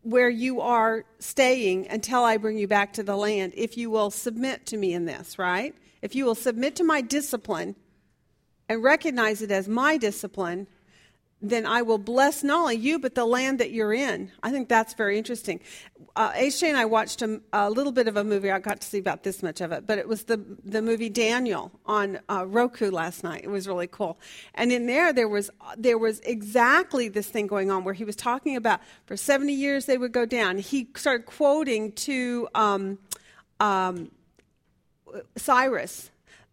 where 0.02 0.30
you 0.30 0.60
are 0.60 1.04
staying 1.18 1.86
until 1.88 2.24
I 2.24 2.36
bring 2.36 2.58
you 2.58 2.66
back 2.66 2.94
to 2.94 3.02
the 3.02 3.16
land 3.16 3.52
if 3.54 3.76
you 3.76 3.90
will 3.90 4.10
submit 4.10 4.66
to 4.66 4.76
me 4.76 4.94
in 4.94 5.04
this, 5.04 5.38
right? 5.38 5.74
If 6.02 6.14
you 6.14 6.24
will 6.24 6.34
submit 6.34 6.76
to 6.76 6.84
my 6.84 7.00
discipline 7.00 7.76
and 8.68 8.82
recognize 8.82 9.42
it 9.42 9.50
as 9.50 9.68
my 9.68 9.96
discipline, 9.98 10.66
then 11.42 11.64
I 11.64 11.82
will 11.82 11.98
bless 11.98 12.42
not 12.42 12.60
only 12.60 12.76
you, 12.76 12.98
but 12.98 13.14
the 13.14 13.24
land 13.24 13.60
that 13.60 13.70
you're 13.70 13.94
in. 13.94 14.30
I 14.42 14.50
think 14.50 14.68
that's 14.68 14.94
very 14.94 15.16
interesting. 15.16 15.60
Uh, 16.14 16.32
HJ 16.32 16.68
and 16.68 16.76
I 16.76 16.84
watched 16.84 17.22
a, 17.22 17.40
a, 17.52 17.70
little 17.70 17.92
bit 17.92 18.08
of 18.08 18.16
a 18.16 18.24
movie. 18.24 18.50
I 18.50 18.58
got 18.58 18.80
to 18.80 18.86
see 18.86 18.98
about 18.98 19.22
this 19.22 19.42
much 19.42 19.60
of 19.60 19.72
it, 19.72 19.86
but 19.86 19.98
it 19.98 20.06
was 20.06 20.24
the, 20.24 20.44
the 20.64 20.82
movie 20.82 21.08
Daniel 21.08 21.72
on 21.86 22.18
uh, 22.28 22.44
Roku 22.46 22.90
last 22.90 23.24
night. 23.24 23.42
It 23.42 23.48
was 23.48 23.66
really 23.66 23.86
cool. 23.86 24.18
And 24.54 24.70
in 24.70 24.86
there, 24.86 25.12
there 25.12 25.28
was, 25.28 25.50
there 25.78 25.98
was 25.98 26.20
exactly 26.20 27.08
this 27.08 27.28
thing 27.28 27.46
going 27.46 27.70
on 27.70 27.84
where 27.84 27.94
he 27.94 28.04
was 28.04 28.16
talking 28.16 28.56
about 28.56 28.80
for 29.06 29.16
70 29.16 29.52
years 29.52 29.86
they 29.86 29.96
would 29.98 30.12
go 30.12 30.26
down. 30.26 30.58
He 30.58 30.88
started 30.94 31.26
quoting 31.26 31.92
to 31.92 32.48
um, 32.54 32.98
um, 33.60 34.10
Cyrus 35.36 36.10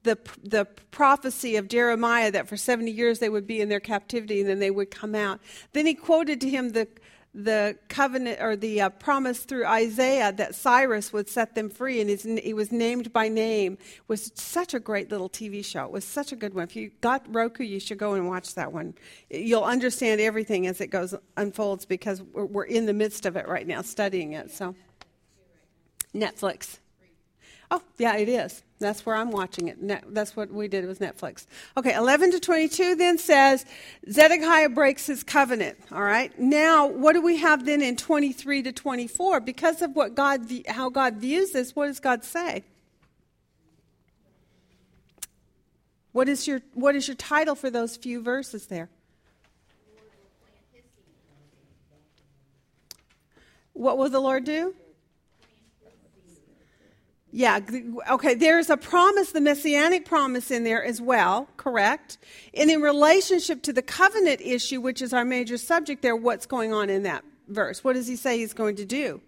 the, 0.07 0.17
the 0.43 0.65
prophecy 0.89 1.57
of 1.57 1.67
Jeremiah 1.67 2.31
that 2.31 2.47
for 2.47 2.57
70 2.57 2.89
years 2.89 3.19
they 3.19 3.29
would 3.29 3.45
be 3.45 3.61
in 3.61 3.69
their 3.69 3.79
captivity 3.79 4.39
and 4.39 4.49
then 4.49 4.59
they 4.59 4.71
would 4.71 4.89
come 4.89 5.13
out. 5.13 5.39
Then 5.73 5.85
he 5.85 5.93
quoted 5.93 6.41
to 6.41 6.49
him 6.49 6.69
the, 6.69 6.87
the 7.33 7.77
covenant 7.89 8.41
or 8.41 8.55
the 8.55 8.81
uh, 8.81 8.89
promise 8.89 9.39
through 9.39 9.65
Isaiah 9.65 10.31
that 10.31 10.55
Cyrus 10.55 11.13
would 11.13 11.29
set 11.29 11.53
them 11.53 11.69
free, 11.69 12.01
and 12.01 12.09
he 12.09 12.53
was 12.53 12.71
named 12.71 13.13
by 13.13 13.27
name. 13.27 13.73
It 13.73 14.07
was 14.07 14.31
such 14.33 14.73
a 14.73 14.79
great 14.79 15.11
little 15.11 15.29
TV 15.29 15.63
show. 15.63 15.83
It 15.85 15.91
was 15.91 16.05
such 16.05 16.31
a 16.31 16.35
good 16.35 16.55
one. 16.55 16.63
If 16.63 16.75
you 16.75 16.91
got 17.01 17.23
Roku, 17.33 17.63
you 17.63 17.79
should 17.79 17.99
go 17.99 18.13
and 18.13 18.27
watch 18.27 18.55
that 18.55 18.73
one. 18.73 18.95
You'll 19.29 19.65
understand 19.65 20.19
everything 20.19 20.65
as 20.65 20.81
it 20.81 20.87
goes 20.87 21.13
unfolds 21.35 21.85
because 21.85 22.23
we're, 22.23 22.45
we're 22.45 22.63
in 22.63 22.87
the 22.87 22.93
midst 22.93 23.27
of 23.27 23.35
it 23.35 23.47
right 23.47 23.67
now, 23.67 23.83
studying 23.83 24.33
it. 24.33 24.49
So, 24.49 24.73
Netflix. 26.15 26.79
Oh, 27.69 27.81
yeah, 27.97 28.15
it 28.15 28.29
is. 28.29 28.63
That's 28.79 29.05
where 29.05 29.15
I'm 29.15 29.31
watching 29.31 29.67
it. 29.67 29.81
Net, 29.81 30.03
that's 30.09 30.35
what 30.35 30.51
we 30.51 30.67
did. 30.67 30.85
with 30.87 30.99
Netflix. 30.99 31.47
Okay, 31.75 31.93
11 31.93 32.31
to 32.31 32.39
22 32.39 32.95
then 32.95 33.17
says 33.17 33.65
Zedekiah 34.09 34.69
breaks 34.69 35.07
his 35.07 35.23
covenant. 35.23 35.77
All 35.91 36.03
right. 36.03 36.37
Now, 36.39 36.87
what 36.87 37.13
do 37.13 37.21
we 37.21 37.37
have 37.37 37.65
then 37.65 37.81
in 37.81 37.97
23 37.97 38.63
to 38.63 38.71
24? 38.71 39.41
Because 39.41 39.81
of 39.81 39.95
what 39.95 40.15
God, 40.15 40.41
how 40.67 40.89
God 40.89 41.15
views 41.15 41.51
this, 41.51 41.75
what 41.75 41.87
does 41.87 41.99
God 41.99 42.23
say? 42.23 42.63
What 46.17 46.29
is 46.29 46.47
your 46.47 46.61
What 46.73 46.95
is 46.95 47.07
your 47.07 47.15
title 47.15 47.53
for 47.53 47.69
those 47.69 47.95
few 47.95 48.23
verses 48.23 48.65
there? 48.65 48.89
What 53.73 53.99
will 53.99 54.09
the 54.09 54.19
Lord 54.19 54.43
do? 54.43 54.73
Yeah, 57.31 57.59
okay, 58.09 58.35
there's 58.35 58.69
a 58.69 58.77
promise, 58.77 59.31
the 59.31 59.41
messianic 59.41 60.05
promise 60.05 60.49
in 60.49 60.63
there 60.63 60.83
as 60.83 61.01
well, 61.01 61.49
correct? 61.57 62.17
And 62.53 62.71
in 62.71 62.81
relationship 62.81 63.61
to 63.63 63.73
the 63.73 63.81
covenant 63.81 64.39
issue, 64.41 64.79
which 64.79 65.01
is 65.01 65.13
our 65.13 65.25
major 65.25 65.57
subject 65.57 66.01
there, 66.01 66.15
what's 66.15 66.45
going 66.45 66.73
on 66.73 66.89
in 66.89 67.03
that 67.03 67.25
verse? 67.49 67.83
What 67.83 67.93
does 67.93 68.07
he 68.07 68.15
say 68.15 68.37
he's 68.37 68.53
going 68.53 68.77
to 68.77 68.85
do? 68.85 69.21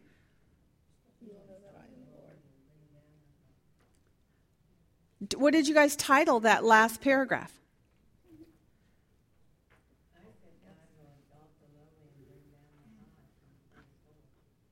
What 5.36 5.52
did 5.52 5.68
you 5.68 5.74
guys 5.74 5.98
title 5.98 6.40
that 6.42 6.64
last 6.64 7.02
paragraph? 7.02 7.52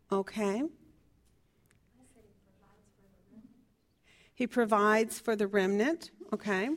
Okay. 0.09 0.63
He 4.37 4.45
provides 4.45 5.19
for 5.19 5.35
the 5.35 5.47
remnant. 5.47 6.11
Okay. 6.31 6.69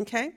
Okay. 0.00 0.30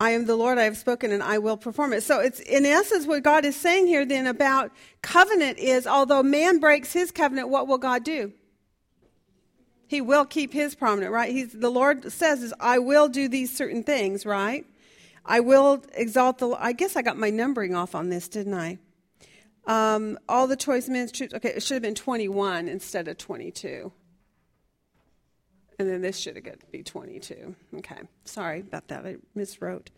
I 0.00 0.12
am 0.12 0.24
the 0.24 0.36
Lord, 0.36 0.56
I 0.56 0.62
have 0.62 0.78
spoken, 0.78 1.12
and 1.12 1.22
I 1.22 1.36
will 1.36 1.58
perform 1.58 1.92
it. 1.92 2.02
So 2.02 2.20
it's 2.20 2.40
in 2.40 2.64
essence 2.64 3.06
what 3.06 3.22
God 3.22 3.44
is 3.44 3.54
saying 3.54 3.86
here 3.86 4.06
then 4.06 4.26
about 4.26 4.70
covenant 5.02 5.58
is 5.58 5.86
although 5.86 6.22
man 6.22 6.60
breaks 6.60 6.94
his 6.94 7.10
covenant, 7.10 7.50
what 7.50 7.68
will 7.68 7.76
God 7.76 8.04
do? 8.04 8.32
He 9.86 10.00
will 10.00 10.24
keep 10.24 10.54
his 10.54 10.74
prominent, 10.74 11.12
right? 11.12 11.30
He's 11.30 11.52
the 11.52 11.68
Lord 11.68 12.10
says 12.10 12.42
is 12.42 12.54
I 12.58 12.78
will 12.78 13.08
do 13.08 13.28
these 13.28 13.54
certain 13.54 13.82
things, 13.82 14.24
right? 14.24 14.64
I 15.26 15.40
will 15.40 15.82
exalt 15.94 16.38
the. 16.38 16.50
I 16.50 16.72
guess 16.72 16.96
I 16.96 17.02
got 17.02 17.18
my 17.18 17.30
numbering 17.30 17.74
off 17.74 17.94
on 17.94 18.08
this, 18.08 18.28
didn't 18.28 18.54
I? 18.54 18.78
Um, 19.66 20.18
all 20.28 20.46
the 20.46 20.56
choice 20.56 20.88
men's 20.88 21.10
troops. 21.10 21.34
Okay, 21.34 21.50
it 21.50 21.62
should 21.62 21.74
have 21.74 21.82
been 21.82 21.96
21 21.96 22.68
instead 22.68 23.08
of 23.08 23.18
22. 23.18 23.92
And 25.78 25.88
then 25.90 26.00
this 26.00 26.16
should 26.18 26.36
have 26.36 26.44
got 26.44 26.60
to 26.60 26.66
be 26.66 26.82
22. 26.82 27.54
Okay, 27.76 27.98
sorry 28.24 28.60
about 28.60 28.88
that. 28.88 29.04
I 29.04 29.16
miswrote. 29.36 29.88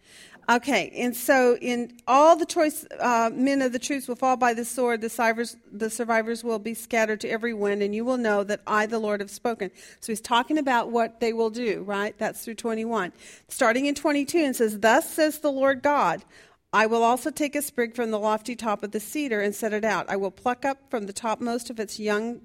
Okay, 0.50 0.90
and 0.96 1.14
so 1.14 1.56
in 1.60 1.98
all 2.08 2.34
the 2.34 2.46
choice 2.46 2.84
uh, 2.98 3.30
men 3.32 3.62
of 3.62 3.72
the 3.72 3.78
troops 3.78 4.08
will 4.08 4.16
fall 4.16 4.36
by 4.36 4.54
the 4.54 4.64
sword. 4.64 5.02
The 5.02 5.08
survivors, 5.08 5.56
the 5.70 5.88
survivors 5.88 6.42
will 6.42 6.58
be 6.58 6.74
scattered 6.74 7.20
to 7.20 7.28
every 7.28 7.54
wind, 7.54 7.82
and 7.82 7.94
you 7.94 8.04
will 8.04 8.16
know 8.16 8.42
that 8.42 8.60
I, 8.66 8.86
the 8.86 8.98
Lord, 8.98 9.20
have 9.20 9.30
spoken. 9.30 9.70
So 10.00 10.10
he's 10.10 10.20
talking 10.20 10.58
about 10.58 10.90
what 10.90 11.20
they 11.20 11.32
will 11.32 11.50
do, 11.50 11.84
right? 11.84 12.18
That's 12.18 12.44
through 12.44 12.54
21. 12.54 13.12
Starting 13.46 13.86
in 13.86 13.94
22, 13.94 14.38
and 14.38 14.56
says, 14.56 14.80
Thus 14.80 15.08
says 15.08 15.38
the 15.38 15.52
Lord 15.52 15.82
God. 15.82 16.24
I 16.72 16.86
will 16.86 17.02
also 17.02 17.30
take 17.30 17.56
a 17.56 17.62
sprig 17.62 17.94
from 17.94 18.10
the 18.10 18.18
lofty 18.18 18.54
top 18.54 18.82
of 18.82 18.90
the 18.90 19.00
cedar 19.00 19.40
and 19.40 19.54
set 19.54 19.72
it 19.72 19.84
out. 19.84 20.10
I 20.10 20.16
will 20.16 20.30
pluck 20.30 20.66
up 20.66 20.90
from 20.90 21.06
the 21.06 21.14
topmost 21.14 21.70
of 21.70 21.80
its 21.80 21.98
young 21.98 22.42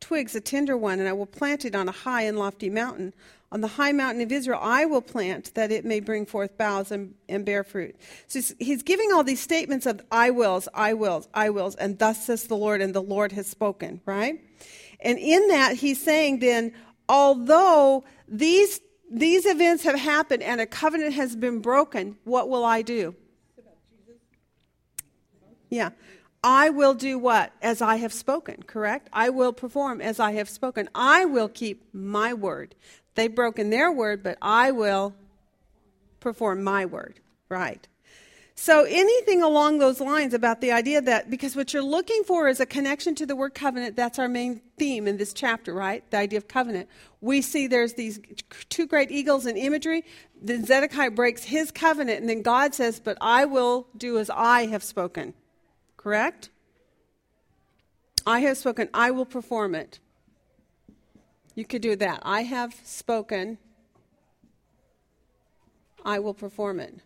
twigs 0.00 0.34
a 0.34 0.40
tender 0.40 0.76
one, 0.76 1.00
and 1.00 1.08
I 1.08 1.12
will 1.12 1.26
plant 1.26 1.64
it 1.64 1.74
on 1.74 1.88
a 1.88 1.92
high 1.92 2.22
and 2.22 2.38
lofty 2.38 2.70
mountain. 2.70 3.14
On 3.52 3.60
the 3.60 3.68
high 3.68 3.92
mountain 3.92 4.20
of 4.20 4.32
Israel, 4.32 4.58
I 4.60 4.84
will 4.84 5.00
plant 5.00 5.54
that 5.54 5.70
it 5.70 5.84
may 5.84 6.00
bring 6.00 6.26
forth 6.26 6.58
boughs 6.58 6.90
and, 6.90 7.14
and 7.28 7.44
bear 7.44 7.62
fruit. 7.62 7.94
So 8.26 8.38
he's, 8.38 8.54
he's 8.58 8.82
giving 8.82 9.12
all 9.12 9.22
these 9.22 9.40
statements 9.40 9.86
of 9.86 10.00
I 10.10 10.30
wills, 10.30 10.68
I 10.74 10.94
wills, 10.94 11.28
I 11.32 11.50
wills, 11.50 11.76
and 11.76 11.98
thus 11.98 12.26
says 12.26 12.48
the 12.48 12.56
Lord, 12.56 12.82
and 12.82 12.92
the 12.92 13.02
Lord 13.02 13.30
has 13.32 13.46
spoken, 13.46 14.00
right? 14.06 14.40
And 15.00 15.18
in 15.18 15.48
that, 15.48 15.76
he's 15.76 16.02
saying 16.02 16.40
then, 16.40 16.72
although 17.08 18.04
these, 18.26 18.80
these 19.10 19.46
events 19.46 19.84
have 19.84 20.00
happened 20.00 20.42
and 20.42 20.60
a 20.60 20.66
covenant 20.66 21.14
has 21.14 21.36
been 21.36 21.60
broken, 21.60 22.16
what 22.24 22.48
will 22.48 22.64
I 22.64 22.82
do? 22.82 23.14
Yeah. 25.70 25.90
I 26.44 26.68
will 26.68 26.92
do 26.92 27.18
what? 27.18 27.52
As 27.62 27.80
I 27.80 27.96
have 27.96 28.12
spoken, 28.12 28.62
correct? 28.64 29.08
I 29.14 29.30
will 29.30 29.54
perform 29.54 30.02
as 30.02 30.20
I 30.20 30.32
have 30.32 30.50
spoken. 30.50 30.90
I 30.94 31.24
will 31.24 31.48
keep 31.48 31.82
my 31.94 32.34
word. 32.34 32.74
They've 33.14 33.34
broken 33.34 33.70
their 33.70 33.90
word, 33.90 34.22
but 34.22 34.36
I 34.42 34.70
will 34.70 35.14
perform 36.20 36.62
my 36.62 36.84
word, 36.84 37.18
right? 37.48 37.88
So 38.56 38.84
anything 38.84 39.42
along 39.42 39.78
those 39.78 40.02
lines 40.02 40.34
about 40.34 40.60
the 40.60 40.70
idea 40.70 41.00
that, 41.00 41.30
because 41.30 41.56
what 41.56 41.72
you're 41.72 41.82
looking 41.82 42.22
for 42.24 42.46
is 42.46 42.60
a 42.60 42.66
connection 42.66 43.14
to 43.16 43.26
the 43.26 43.34
word 43.34 43.54
covenant, 43.54 43.96
that's 43.96 44.18
our 44.18 44.28
main 44.28 44.60
theme 44.76 45.08
in 45.08 45.16
this 45.16 45.32
chapter, 45.32 45.72
right? 45.72 46.08
The 46.10 46.18
idea 46.18 46.36
of 46.36 46.46
covenant. 46.46 46.90
We 47.22 47.40
see 47.40 47.66
there's 47.66 47.94
these 47.94 48.20
two 48.68 48.86
great 48.86 49.10
eagles 49.10 49.46
in 49.46 49.56
imagery. 49.56 50.04
Then 50.40 50.66
Zedekiah 50.66 51.12
breaks 51.12 51.44
his 51.44 51.70
covenant, 51.70 52.20
and 52.20 52.28
then 52.28 52.42
God 52.42 52.74
says, 52.74 53.00
But 53.00 53.16
I 53.22 53.46
will 53.46 53.86
do 53.96 54.18
as 54.18 54.28
I 54.28 54.66
have 54.66 54.84
spoken. 54.84 55.32
Correct? 56.04 56.50
I 58.26 58.40
have 58.40 58.58
spoken, 58.58 58.90
I 58.92 59.10
will 59.10 59.24
perform 59.24 59.74
it. 59.74 60.00
You 61.54 61.64
could 61.64 61.80
do 61.80 61.96
that. 61.96 62.20
I 62.22 62.42
have 62.42 62.74
spoken, 62.84 63.56
I 66.04 66.18
will 66.18 66.34
perform 66.34 66.78
it. 66.78 66.96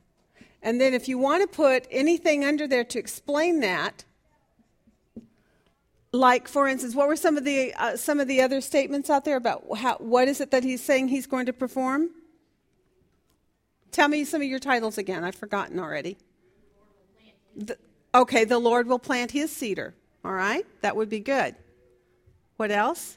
And 0.65 0.81
then 0.81 0.95
if 0.95 1.07
you 1.07 1.17
want 1.17 1.49
to 1.49 1.57
put 1.57 1.87
anything 1.93 2.45
under 2.45 2.67
there 2.67 2.83
to 2.83 2.99
explain 2.99 3.61
that, 3.61 4.05
like 6.11 6.49
for 6.49 6.67
instance, 6.67 6.97
what 6.97 7.07
were 7.07 7.15
some 7.15 7.37
of 7.37 7.45
the 7.45 7.73
uh, 7.75 7.97
some 7.97 8.19
of 8.19 8.27
the 8.27 8.41
other 8.41 8.61
statements 8.61 9.09
out 9.11 9.25
there 9.25 9.37
about 9.37 9.63
how, 9.77 9.95
what 9.99 10.27
is 10.27 10.41
it 10.41 10.51
that 10.51 10.65
he's 10.65 10.83
saying 10.83 11.07
he's 11.07 11.29
going 11.29 11.47
to 11.47 11.53
perform? 11.53 12.11
Tell 13.93 14.09
me 14.09 14.25
some 14.25 14.43
of 14.43 14.49
your 14.49 14.59
titles 14.59 14.99
again. 14.99 15.23
I've 15.23 15.37
forgotten 15.37 15.79
already. 15.79 16.17
The, 17.55 17.79
Okay, 18.19 18.45
the 18.45 18.59
Lord 18.59 18.89
will 18.89 18.99
plant 18.99 19.31
his 19.31 19.55
cedar. 19.55 19.95
All 20.25 20.33
right, 20.33 20.67
that 20.81 20.97
would 20.97 21.09
be 21.09 21.21
good. 21.21 21.55
What 22.57 22.73
else? 22.73 23.17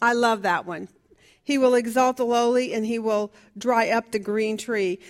I 0.00 0.12
love 0.12 0.42
that 0.42 0.64
one. 0.64 0.88
He 1.42 1.58
will 1.58 1.74
exalt 1.74 2.18
the 2.18 2.24
lowly 2.24 2.72
and 2.72 2.86
he 2.86 3.00
will 3.00 3.32
dry 3.58 3.88
up 3.88 4.12
the 4.12 4.20
green 4.20 4.56
tree. 4.56 5.00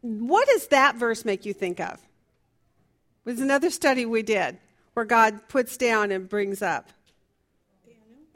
What 0.00 0.48
does 0.48 0.68
that 0.68 0.96
verse 0.96 1.22
make 1.22 1.44
you 1.44 1.52
think 1.52 1.78
of? 1.78 1.94
It 1.96 3.30
was 3.32 3.40
another 3.40 3.68
study 3.68 4.06
we 4.06 4.22
did 4.22 4.56
where 4.94 5.04
God 5.04 5.46
puts 5.48 5.76
down 5.76 6.10
and 6.10 6.26
brings 6.26 6.62
up. 6.62 6.88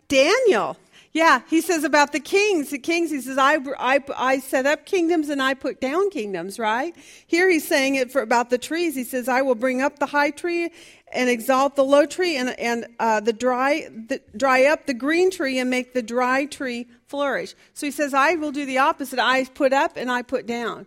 Daniel. 0.09 0.36
Daniel. 0.44 0.77
Yeah, 1.15 1.43
he 1.49 1.61
says 1.61 1.85
about 1.85 2.11
the 2.11 2.19
kings. 2.19 2.70
The 2.70 2.78
kings, 2.78 3.12
he 3.12 3.20
says, 3.20 3.39
I, 3.39 3.59
I, 3.78 4.01
I 4.16 4.41
set 4.41 4.66
up 4.66 4.85
kingdoms 4.85 5.28
and 5.28 5.41
I 5.41 5.55
put 5.55 5.81
down 5.81 6.11
kingdoms, 6.11 6.59
right? 6.59 6.93
Here 7.28 7.49
he's 7.49 7.66
saying 7.66 7.95
it 7.95 8.11
for 8.11 8.20
about 8.20 8.51
the 8.51 8.59
trees. 8.59 8.97
He 8.97 9.05
says, 9.05 9.28
I 9.28 9.43
will 9.43 9.55
bring 9.55 9.81
up 9.81 10.01
the 10.01 10.07
high 10.07 10.32
tree 10.32 10.70
and 11.12 11.31
exalt 11.31 11.77
the 11.77 11.85
low 11.85 12.05
tree 12.05 12.36
and, 12.36 12.59
and 12.59 12.89
uh, 12.99 13.20
the 13.20 13.32
dry 13.32 13.89
the, 14.09 14.20
dry 14.36 14.65
up 14.65 14.86
the 14.86 14.95
green 14.95 15.31
tree 15.31 15.61
and 15.61 15.70
make 15.70 15.95
the 15.95 16.03
dry 16.03 16.47
tree 16.47 16.89
flourish. 17.07 17.55
So 17.74 17.86
he 17.86 17.93
says, 17.93 18.12
I 18.12 18.35
will 18.35 18.51
do 18.51 18.66
the 18.66 18.78
opposite. 18.78 19.20
I 19.20 19.45
put 19.45 19.73
up 19.73 19.93
and 19.97 20.11
I 20.11 20.23
put 20.23 20.47
down. 20.47 20.86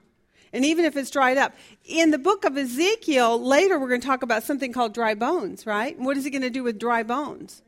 And 0.51 0.65
even 0.65 0.83
if 0.83 0.97
it's 0.97 1.09
dried 1.09 1.37
up. 1.37 1.53
In 1.85 2.11
the 2.11 2.17
book 2.17 2.43
of 2.43 2.57
Ezekiel, 2.57 3.41
later 3.41 3.79
we're 3.79 3.87
going 3.87 4.01
to 4.01 4.07
talk 4.07 4.23
about 4.23 4.43
something 4.43 4.73
called 4.73 4.93
dry 4.93 5.15
bones, 5.15 5.65
right? 5.65 5.97
what 5.97 6.17
is 6.17 6.25
he 6.25 6.29
going 6.29 6.41
to 6.41 6.49
do 6.49 6.63
with 6.63 6.77
dry 6.77 7.03
bones? 7.03 7.61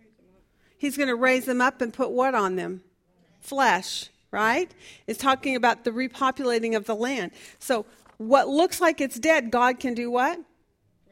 He's 0.80 0.98
going 0.98 1.10
to 1.10 1.16
raise 1.16 1.46
them 1.46 1.62
up 1.62 1.82
and 1.82 1.94
put 1.94 2.10
what 2.10 2.34
on 2.34 2.56
them? 2.56 2.82
Flesh, 3.42 4.10
right? 4.32 4.74
It's 5.06 5.20
talking 5.20 5.56
about 5.56 5.84
the 5.84 5.92
repopulating 5.92 6.76
of 6.76 6.86
the 6.86 6.96
land. 6.96 7.32
So, 7.60 7.86
what 8.18 8.48
looks 8.48 8.82
like 8.82 9.00
it's 9.00 9.20
dead, 9.20 9.52
God 9.52 9.80
can 9.80 9.94
do 9.94 10.10
what? 10.10 10.40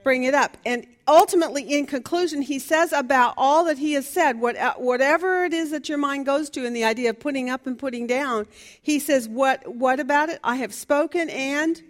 Bring 0.03 0.23
it 0.23 0.34
up. 0.34 0.57
And 0.65 0.88
ultimately, 1.07 1.64
in 1.64 1.85
conclusion, 1.85 2.41
he 2.41 2.60
says 2.60 2.94
about 2.94 3.34
all 3.38 3.65
that 3.65 3.77
he 3.77 3.94
has 3.94 4.07
said, 4.07 4.39
what, 4.39 4.56
uh, 4.56 4.76
whatever 4.76 5.44
it 5.44 5.53
is 5.53 5.72
that 5.72 5.89
your 5.89 5.98
mind 5.98 6.26
goes 6.26 6.49
to 6.52 6.65
in 6.65 6.73
the 6.73 6.85
idea 6.85 7.10
of 7.10 7.19
putting 7.19 7.49
up 7.49 7.68
and 7.68 7.77
putting 7.77 8.07
down, 8.07 8.48
he 8.81 8.99
says, 8.99 9.27
What, 9.27 9.68
what 9.68 9.99
about 9.99 10.30
it? 10.30 10.39
I 10.44 10.57
have 10.57 10.73
spoken 10.73 11.30
and 11.30 11.81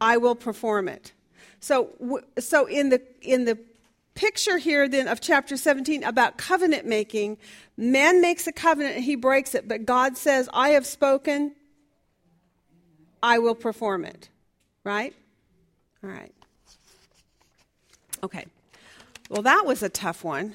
I 0.00 0.16
will 0.16 0.34
perform 0.34 0.88
it. 0.88 1.12
So, 1.60 2.22
so 2.38 2.66
in 2.66 2.88
the 2.88 3.02
in 3.20 3.44
the 3.44 3.58
picture 4.14 4.58
here 4.58 4.88
then 4.88 5.08
of 5.08 5.20
chapter 5.20 5.56
17 5.56 6.04
about 6.04 6.36
covenant 6.36 6.86
making. 6.86 7.38
Man 7.76 8.20
makes 8.20 8.46
a 8.46 8.52
covenant 8.52 8.96
and 8.96 9.04
he 9.04 9.16
breaks 9.16 9.54
it, 9.54 9.66
but 9.66 9.84
God 9.84 10.16
says, 10.16 10.48
I 10.52 10.70
have 10.70 10.86
spoken, 10.86 11.54
I 13.22 13.38
will 13.38 13.54
perform 13.54 14.04
it. 14.04 14.28
Right? 14.84 15.14
All 16.02 16.10
right. 16.10 16.32
Okay. 18.22 18.46
Well, 19.28 19.42
that 19.42 19.64
was 19.64 19.82
a 19.82 19.88
tough 19.88 20.24
one. 20.24 20.54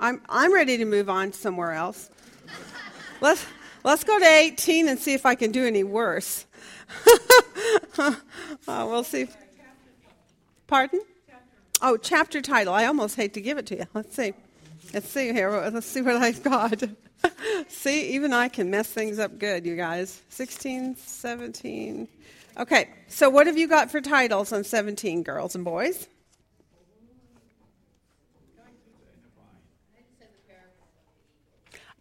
I'm, 0.00 0.20
I'm 0.28 0.52
ready 0.52 0.76
to 0.78 0.84
move 0.84 1.08
on 1.08 1.32
somewhere 1.32 1.72
else. 1.72 2.10
Let's, 3.20 3.46
let's 3.84 4.02
go 4.02 4.18
to 4.18 4.26
18 4.26 4.88
and 4.88 4.98
see 4.98 5.14
if 5.14 5.24
I 5.24 5.36
can 5.36 5.52
do 5.52 5.64
any 5.64 5.84
worse. 5.84 6.46
uh, 7.98 8.14
we'll 8.66 9.04
see. 9.04 9.28
Pardon? 10.66 11.00
Oh, 11.84 11.96
chapter 11.96 12.40
title. 12.40 12.72
I 12.72 12.86
almost 12.86 13.16
hate 13.16 13.34
to 13.34 13.40
give 13.40 13.58
it 13.58 13.66
to 13.66 13.76
you. 13.76 13.86
Let's 13.92 14.14
see. 14.14 14.34
Let's 14.94 15.08
see 15.08 15.32
here. 15.32 15.50
Let's 15.50 15.86
see 15.86 16.00
what 16.00 16.14
I've 16.14 16.40
got. 16.40 16.80
see, 17.68 18.14
even 18.14 18.32
I 18.32 18.48
can 18.48 18.70
mess 18.70 18.86
things 18.86 19.18
up 19.18 19.36
good, 19.36 19.66
you 19.66 19.74
guys. 19.74 20.22
16, 20.28 20.94
17. 20.94 22.06
Okay, 22.56 22.88
so 23.08 23.28
what 23.28 23.48
have 23.48 23.58
you 23.58 23.66
got 23.66 23.90
for 23.90 24.00
titles 24.00 24.52
on 24.52 24.62
17, 24.62 25.24
girls 25.24 25.56
and 25.56 25.64
boys? 25.64 26.06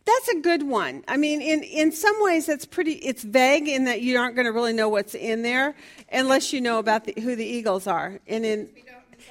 That's 0.06 0.28
a 0.30 0.41
good 0.41 0.64
one. 0.64 1.03
I 1.08 1.18
mean, 1.18 1.41
in, 1.41 1.64
in 1.64 1.91
some 1.91 2.16
ways, 2.20 2.49
it's 2.49 2.66
pretty. 2.66 2.94
It's 2.94 3.24
vague 3.24 3.68
in 3.68 3.86
that 3.86 4.02
you 4.02 4.20
aren't 4.20 4.36
going 4.36 4.45
to 4.45 4.52
really 4.52 4.74
know 4.74 4.90
what's 4.90 5.16
in 5.16 5.41
there 5.41 5.74
unless 6.12 6.53
you 6.53 6.60
know 6.60 6.80
about 6.80 7.06
the, 7.06 7.14
who 7.20 7.36
the 7.36 7.45
eagles 7.45 7.88
are. 7.88 8.20
And 8.28 8.45
in 8.45 8.70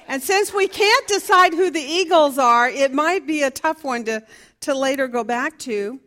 and 0.07 0.21
since 0.21 0.53
we 0.53 0.67
can't 0.67 1.07
decide 1.07 1.53
who 1.53 1.69
the 1.71 1.81
eagles 1.81 2.37
are, 2.37 2.69
it 2.69 2.93
might 2.93 3.25
be 3.25 3.43
a 3.43 3.51
tough 3.51 3.83
one 3.83 4.03
to, 4.05 4.23
to 4.61 4.73
later 4.73 5.07
go 5.07 5.23
back 5.23 5.57
to. 5.59 5.99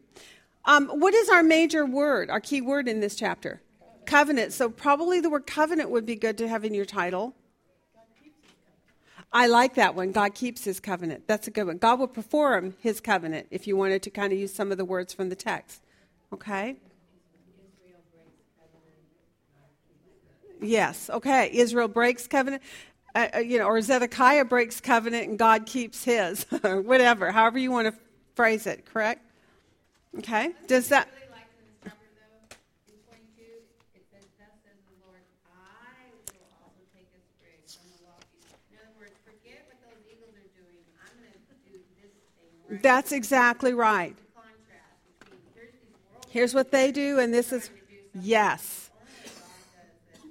Um, 0.65 0.89
what 0.89 1.15
is 1.15 1.29
our 1.29 1.43
major 1.43 1.85
word, 1.85 2.31
our 2.31 2.41
key 2.41 2.61
word 2.61 2.89
in 2.89 3.01
this 3.01 3.15
chapter? 3.17 3.61
Covenant. 4.07 4.53
So, 4.53 4.69
probably 4.69 5.21
the 5.21 5.31
word 5.31 5.47
covenant 5.47 5.91
would 5.91 6.07
be 6.07 6.17
good 6.17 6.39
to 6.39 6.49
have 6.49 6.65
in 6.65 6.75
your 6.75 6.85
title. 6.85 7.35
I 9.33 9.49
like 9.49 9.75
that 9.75 9.97
one. 9.97 10.13
God 10.13 10.35
keeps 10.35 10.63
his 10.63 10.79
covenant. 10.79 11.27
That's 11.27 11.49
a 11.49 11.51
good 11.51 11.67
one. 11.67 11.79
God 11.79 11.99
will 11.99 12.07
perform 12.07 12.77
his 12.79 13.01
covenant 13.01 13.49
if 13.51 13.67
you 13.67 13.77
wanted 13.77 14.03
to 14.05 14.11
kind 14.11 14.33
of 14.33 14.39
use 14.39 14.55
some 14.55 14.71
of 14.71 14.79
the 14.79 14.85
words 14.85 15.13
from 15.13 15.29
the 15.29 15.35
text. 15.35 15.83
Okay? 16.33 16.77
Yes. 20.63 21.11
Okay. 21.11 21.51
Israel 21.53 21.89
breaks 21.89 22.29
covenant 22.29 22.63
uh, 23.15 23.29
uh, 23.37 23.39
you 23.39 23.59
know, 23.59 23.67
or 23.67 23.81
Zedekiah 23.81 24.45
breaks 24.45 24.81
covenant 24.81 25.29
and 25.29 25.39
God 25.39 25.67
keeps 25.67 26.05
his, 26.05 26.47
or 26.65 26.81
whatever, 26.81 27.31
however 27.31 27.59
you 27.59 27.71
want 27.71 27.87
to 27.87 27.95
phrase 28.35 28.67
it, 28.67 28.85
correct? 28.87 29.23
Okay? 30.19 30.53
Does 30.67 30.89
that. 30.89 31.09
That's 42.83 43.13
exactly 43.13 43.73
right. 43.73 44.17
Here's 46.31 46.55
what 46.55 46.73
they 46.73 46.91
do, 46.91 47.21
and 47.21 47.33
this 47.33 47.53
is. 47.53 47.71
Yes. 48.21 48.91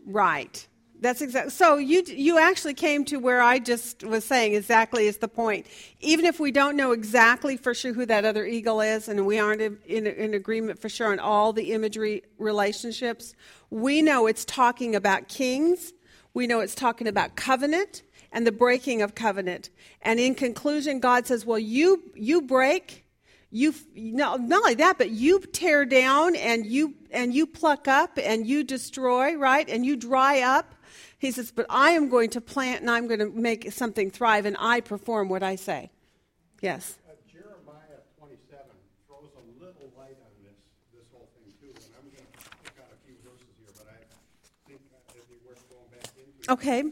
Right. 0.06 0.68
That's 1.04 1.22
exactly. 1.22 1.52
So 1.52 1.76
you 1.76 2.02
you 2.08 2.40
actually 2.40 2.76
came 2.76 3.04
to 3.06 3.18
where 3.18 3.42
I 3.42 3.60
just 3.60 4.06
was 4.06 4.24
saying 4.24 4.54
exactly 4.54 5.06
is 5.06 5.18
the 5.18 5.28
point. 5.28 5.68
Even 6.00 6.24
if 6.24 6.40
we 6.40 6.50
don't 6.50 6.78
know 6.78 6.94
exactly 6.94 7.58
for 7.58 7.74
sure 7.74 7.92
who 7.92 8.06
that 8.06 8.24
other 8.24 8.46
eagle 8.46 8.80
is, 8.80 9.10
and 9.10 9.26
we 9.26 9.38
aren't 9.38 9.62
in, 9.62 9.78
in, 9.86 10.08
in 10.08 10.34
agreement 10.34 10.80
for 10.80 10.88
sure 10.88 11.12
on 11.12 11.20
all 11.20 11.52
the 11.52 11.74
imagery 11.74 12.24
relationships, 12.38 13.36
we 13.70 14.02
know 14.02 14.28
it's 14.28 14.46
talking 14.46 14.96
about 14.96 15.28
kings. 15.28 15.92
We 16.34 16.48
know 16.48 16.62
it's 16.62 16.74
talking 16.74 17.10
about 17.10 17.36
covenant 17.36 18.02
and 18.32 18.48
the 18.48 18.54
breaking 18.54 19.02
of 19.02 19.14
covenant. 19.14 19.72
And 20.04 20.22
in 20.22 20.36
conclusion, 20.36 21.02
God 21.02 21.28
says, 21.28 21.46
"Well, 21.46 21.60
you 21.60 22.02
you 22.16 22.42
break." 22.42 23.02
You 23.56 23.76
no, 23.94 24.38
not 24.38 24.62
only 24.62 24.76
that, 24.76 24.98
but 24.98 25.12
you 25.12 25.40
tear 25.42 25.86
down 25.86 26.36
and 26.38 26.66
you 26.66 26.96
and 27.12 27.36
you 27.36 27.46
pluck 27.46 27.88
up 27.88 28.18
and 28.18 28.48
you 28.48 28.64
destroy, 28.64 29.36
right? 29.36 29.70
And 29.70 29.86
you 29.86 29.96
dry 29.96 30.42
up 30.42 30.74
he 31.24 31.32
says, 31.32 31.52
But 31.52 31.66
I 31.70 31.92
am 31.92 32.10
going 32.10 32.30
to 32.32 32.42
plant 32.42 32.82
and 32.82 32.92
I'm 32.92 33.08
going 33.08 33.22
to 33.22 33.30
make 33.30 33.72
something 33.72 34.12
thrive, 34.12 34.46
and 34.46 34.58
I 34.60 34.82
perform 34.82 35.30
what 35.30 35.42
I 35.42 35.56
say. 35.56 35.90
Yes. 36.60 37.00
Uh, 37.08 37.14
Jeremiah 37.32 38.04
27 38.20 38.60
throws 39.08 39.32
a 39.40 39.64
little 39.64 39.88
light 39.98 40.20
on 40.20 40.34
this, 40.44 40.60
this 40.92 41.08
whole 41.14 41.30
thing, 41.40 41.48
too. 41.64 41.72
And 41.72 41.96
I'm 41.96 42.12
going 42.12 42.28
to 42.28 42.40
pick 42.68 42.76
out 42.76 42.92
a 42.92 43.00
few 43.08 43.16
verses 43.24 43.48
here, 43.56 43.72
but 43.72 43.88
I 43.88 44.04
think 44.68 44.82
it'd 45.16 45.30
be 45.32 45.40
worth 45.48 45.64
going 45.72 45.88
back 45.96 46.12
into. 46.20 46.52
Okay. 46.52 46.92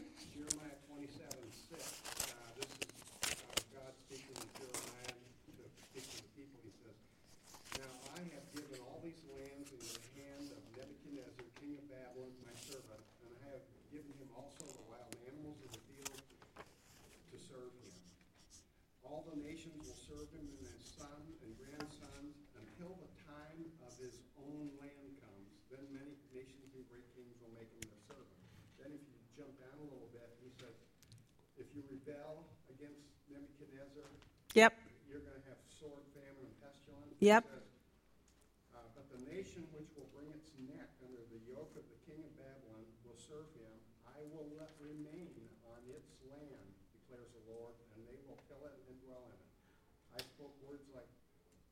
rebel 32.06 32.44
against 32.70 33.08
Nebuchadnezzar, 33.30 34.08
yep. 34.54 34.74
you're 35.08 35.20
going 35.20 35.38
to 35.38 35.46
have 35.48 35.60
sword, 35.68 36.02
famine, 36.14 36.44
and 36.44 36.56
pestilence. 36.60 37.11
Yep. 37.22 37.46
Uh, 37.46 38.82
but 38.98 39.06
the 39.14 39.22
nation 39.30 39.62
which 39.70 39.86
will 39.94 40.10
bring 40.10 40.26
its 40.34 40.50
neck 40.74 40.90
under 41.06 41.22
the 41.30 41.38
yoke 41.46 41.70
of 41.78 41.86
the 41.86 42.00
king 42.02 42.18
of 42.18 42.34
Babylon 42.34 42.82
will 43.06 43.14
serve 43.14 43.46
him. 43.54 43.70
I 44.10 44.26
will 44.34 44.50
let 44.58 44.74
remain 44.82 45.30
on 45.62 45.78
its 45.86 46.10
land, 46.26 46.66
declares 46.90 47.30
the 47.30 47.46
Lord, 47.46 47.78
and 47.94 48.02
they 48.10 48.18
will 48.26 48.42
fill 48.50 48.66
it 48.66 48.74
and 48.74 48.98
dwell 49.06 49.22
in 49.30 49.38
it. 49.38 50.18
I 50.18 50.20
spoke 50.34 50.50
words 50.66 50.82
like 50.90 51.06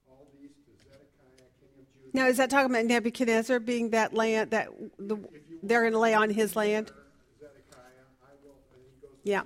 all 0.06 0.30
these 0.38 0.54
to 0.54 0.72
Zedekiah, 0.86 1.50
king 1.58 1.74
of 1.82 1.86
Judah. 1.98 2.14
Now, 2.14 2.30
is 2.30 2.38
that 2.38 2.46
talking 2.46 2.70
about 2.70 2.86
Nebuchadnezzar 2.86 3.58
being 3.58 3.90
that 3.90 4.14
land 4.14 4.54
that 4.54 4.70
the, 5.02 5.18
they're 5.66 5.82
going 5.82 5.98
to 5.98 5.98
lay 5.98 6.14
on 6.14 6.30
his 6.30 6.54
land? 6.54 6.94
Zedekiah, 7.42 8.06
I 8.22 8.38
will, 8.46 8.54
and 8.70 8.86
he 8.86 9.02
goes, 9.02 9.18
yeah. 9.26 9.42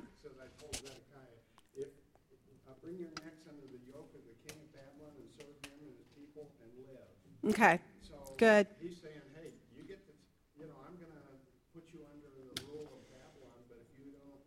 Okay. 7.49 7.79
So 8.03 8.15
Good. 8.39 8.67
He's 8.81 8.97
saying, 9.03 9.15
hey, 9.35 9.51
you 9.77 9.85
get 9.85 10.05
to, 10.07 10.13
you 10.59 10.67
know, 10.67 10.75
I'm 10.87 10.95
going 10.97 11.13
to 11.13 11.25
put 11.75 11.85
you 11.93 12.01
under 12.11 12.27
the 12.33 12.63
rule 12.67 12.89
of 12.93 13.01
Babylon, 13.11 13.61
but 13.69 13.79
if 13.81 13.99
you 13.99 14.13
don't, 14.13 14.41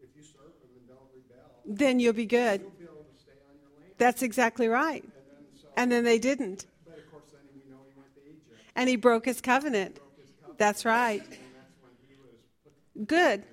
if 0.00 0.16
you 0.16 0.22
serve 0.22 0.56
him 0.62 0.70
and 0.78 0.88
don't 0.88 1.08
rebel, 1.12 1.50
then 1.66 2.00
you'll 2.00 2.12
be 2.14 2.26
good. 2.26 2.60
You'll 2.62 2.70
be 2.70 2.84
able 2.84 3.04
to 3.04 3.20
stay 3.20 3.32
on 3.50 3.56
your 3.60 3.70
land. 3.78 3.92
That's 3.98 4.22
exactly 4.22 4.68
right. 4.68 5.02
And 5.04 5.12
then, 5.12 5.60
so 5.60 5.68
And 5.76 5.92
then 5.92 6.04
they 6.04 6.18
didn't. 6.18 6.66
But 6.84 6.98
of 6.98 7.10
course, 7.10 7.24
then 7.32 7.42
we 7.52 7.70
know 7.70 7.78
he 7.88 7.98
went 8.00 8.14
to 8.14 8.20
Egypt, 8.22 8.60
And 8.76 8.88
he 8.88 8.96
broke 8.96 9.26
his 9.26 9.40
covenant. 9.40 9.96
broke 9.96 10.16
his 10.16 10.30
covenant, 10.40 10.58
That's 10.58 10.84
right. 10.84 11.20
that's 11.20 11.76
when 11.82 11.92
he 12.08 12.14
was 12.16 12.40
put 12.64 13.06
Good. 13.06 13.44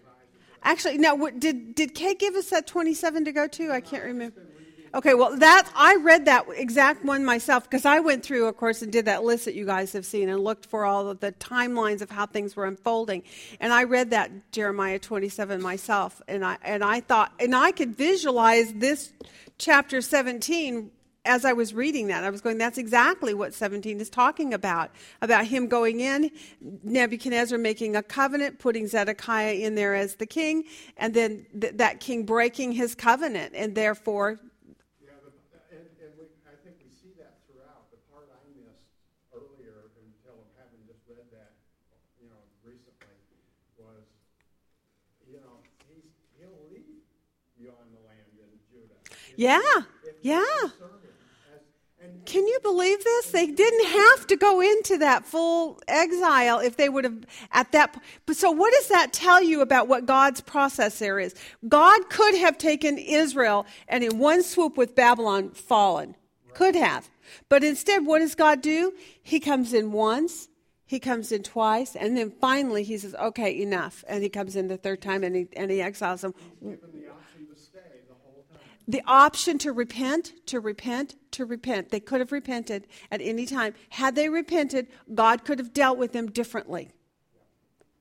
Actually, 0.64 0.98
now 0.98 1.14
what, 1.14 1.40
did 1.40 1.76
did 1.76 1.94
Kay 1.94 2.16
give 2.16 2.34
us 2.34 2.50
that 2.50 2.66
twenty 2.66 2.96
seven 2.96 3.24
to 3.26 3.32
go 3.32 3.48
to? 3.48 3.72
I 3.72 3.82
can't 3.82 4.04
remember. 4.04 4.45
Okay, 4.96 5.14
well 5.14 5.36
that 5.40 5.70
I 5.76 5.98
read 5.98 6.24
that 6.26 6.46
exact 6.56 7.04
one 7.04 7.26
myself 7.26 7.64
because 7.66 7.86
I 7.86 8.00
went 8.00 8.24
through, 8.24 8.46
of 8.48 8.56
course, 8.56 8.82
and 8.82 8.94
did 8.94 9.06
that 9.06 9.26
list 9.26 9.44
that 9.44 9.54
you 9.54 9.66
guys 9.66 9.92
have 9.92 10.06
seen 10.06 10.30
and 10.30 10.42
looked 10.42 10.66
for 10.68 10.86
all 10.86 11.10
of 11.10 11.20
the 11.20 11.34
timelines 11.34 12.02
of 12.02 12.10
how 12.10 12.26
things 12.26 12.56
were 12.56 12.66
unfolding. 12.66 13.24
And 13.60 13.74
I 13.74 13.84
read 13.84 14.12
that 14.12 14.32
Jeremiah 14.54 14.98
twenty 14.98 15.28
seven 15.28 15.62
myself, 15.62 16.22
and 16.30 16.46
I 16.46 16.58
and 16.64 16.82
I 16.82 17.02
thought, 17.02 17.34
and 17.42 17.54
I 17.54 17.74
could 17.74 17.98
visualize 17.98 18.72
this 18.72 19.12
chapter 19.58 20.00
seventeen 20.00 20.92
as 21.26 21.44
I 21.44 21.52
was 21.54 21.74
reading 21.74 22.08
that, 22.08 22.24
I 22.24 22.30
was 22.30 22.40
going, 22.40 22.60
that's 22.60 22.78
exactly 22.78 23.34
what 23.34 23.52
17 23.56 24.00
is 24.00 24.12
talking 24.12 24.54
about. 24.54 24.92
About 25.24 25.46
him 25.48 25.68
going 25.68 26.00
in, 26.00 26.30
Nebuchadnezzar 26.84 27.58
making 27.58 27.96
a 27.96 28.04
covenant, 28.04 28.60
putting 28.60 28.86
Zedekiah 28.86 29.54
in 29.54 29.74
there 29.74 29.96
as 29.96 30.18
the 30.18 30.28
king, 30.28 30.66
and 30.98 31.16
then 31.16 31.48
th- 31.60 31.78
that 31.78 32.00
king 32.00 32.26
breaking 32.28 32.74
his 32.74 32.94
covenant, 32.94 33.54
and 33.56 33.74
therefore, 33.74 34.38
Yeah, 35.02 35.18
the, 35.26 35.32
and, 35.76 35.88
and 35.98 36.14
we, 36.14 36.26
I 36.46 36.54
think 36.62 36.78
we 36.78 36.94
see 36.94 37.10
that 37.18 37.42
throughout. 37.50 37.90
The 37.90 37.98
part 38.14 38.30
I 38.30 38.38
missed 38.54 38.86
earlier 39.34 39.90
until 39.98 40.38
having 40.62 40.86
just 40.86 41.02
read 41.10 41.26
that, 41.34 41.58
you 42.22 42.30
know, 42.30 42.38
recently, 42.62 43.18
was, 43.82 44.06
you 45.26 45.42
know, 45.42 45.58
he's, 45.90 46.06
he'll 46.38 46.54
leave 46.70 47.02
you 47.58 47.74
on 47.74 47.90
the 47.98 48.02
land 48.06 48.30
in 48.38 48.46
Judah. 48.70 48.94
If- 49.10 49.18
yeah, 49.36 49.60
yeah. 50.22 50.44
Can 52.26 52.48
you 52.48 52.60
believe 52.64 53.04
this? 53.04 53.32
They 53.32 53.46
didn't 53.46 53.88
have 53.88 54.28
to 54.28 54.36
go 54.36 54.60
into 54.60 54.98
that 54.98 55.26
full 55.26 55.80
exile 55.88 56.60
if 56.60 56.76
they 56.76 56.90
would 56.90 57.04
have 57.04 57.26
at 57.52 57.72
that. 57.72 58.02
But 58.26 58.36
so, 58.36 58.50
what 58.50 58.74
does 58.74 58.88
that 58.88 59.14
tell 59.14 59.44
you 59.44 59.62
about 59.62 59.88
what 59.88 60.06
God's 60.06 60.42
process 60.42 61.00
there 61.00 61.20
is? 61.20 61.36
God 61.68 62.10
could 62.10 62.36
have 62.36 62.58
taken 62.58 62.98
Israel 62.98 63.66
and 63.88 64.04
in 64.04 64.18
one 64.18 64.42
swoop 64.42 64.76
with 64.76 64.96
Babylon 64.96 65.52
fallen. 65.52 66.16
Could 66.54 66.76
have. 66.76 67.10
But 67.50 67.64
instead, 67.64 68.06
what 68.06 68.20
does 68.20 68.34
God 68.34 68.62
do? 68.62 68.94
He 69.22 69.40
comes 69.40 69.74
in 69.74 69.92
once, 69.92 70.48
he 70.86 71.00
comes 71.00 71.32
in 71.32 71.44
twice, 71.44 71.96
and 71.96 72.16
then 72.18 72.32
finally 72.32 72.84
he 72.84 72.98
says, 72.98 73.14
okay, 73.16 73.62
enough. 73.62 74.04
And 74.08 74.24
he 74.24 74.30
comes 74.30 74.56
in 74.56 74.68
the 74.68 74.78
third 74.78 75.02
time 75.02 75.24
and 75.24 75.36
he, 75.36 75.48
and 75.56 75.70
he 75.70 75.82
exiles 75.82 76.22
them. 76.22 76.34
given 76.62 76.80
the 76.94 77.10
option 77.10 77.48
to 77.54 77.60
stay 77.60 77.80
the 78.08 78.16
whole 78.24 78.46
time. 78.52 78.62
The 78.88 79.02
option 79.06 79.58
to 79.60 79.72
repent, 79.72 80.34
to 80.48 80.60
repent, 80.60 81.16
to 81.32 81.46
repent. 81.46 81.90
They 81.90 82.00
could 82.00 82.20
have 82.20 82.32
repented 82.32 82.88
at 83.12 83.22
any 83.22 83.46
time. 83.46 83.74
Had 83.90 84.16
they 84.16 84.30
repented, 84.30 84.88
God 85.14 85.44
could 85.44 85.60
have 85.60 85.74
dealt 85.74 85.98
with 85.98 86.14
them 86.14 86.30
differently. 86.32 86.92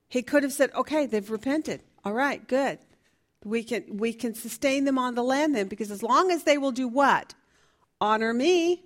He 0.08 0.22
could 0.22 0.42
have 0.42 0.52
said, 0.52 0.72
"Okay, 0.74 1.06
they've 1.06 1.30
repented. 1.30 1.82
All 2.04 2.12
right, 2.12 2.46
good. 2.46 2.78
We 3.44 3.64
can 3.64 3.98
we 3.98 4.12
can 4.12 4.34
sustain 4.34 4.84
them 4.84 4.98
on 4.98 5.14
the 5.14 5.22
land 5.22 5.54
then 5.54 5.68
because 5.68 5.90
as 5.90 6.02
long 6.02 6.30
as 6.30 6.44
they 6.44 6.58
will 6.58 6.72
do 6.72 6.88
what? 6.88 7.34
Honor 8.00 8.34
me, 8.34 8.82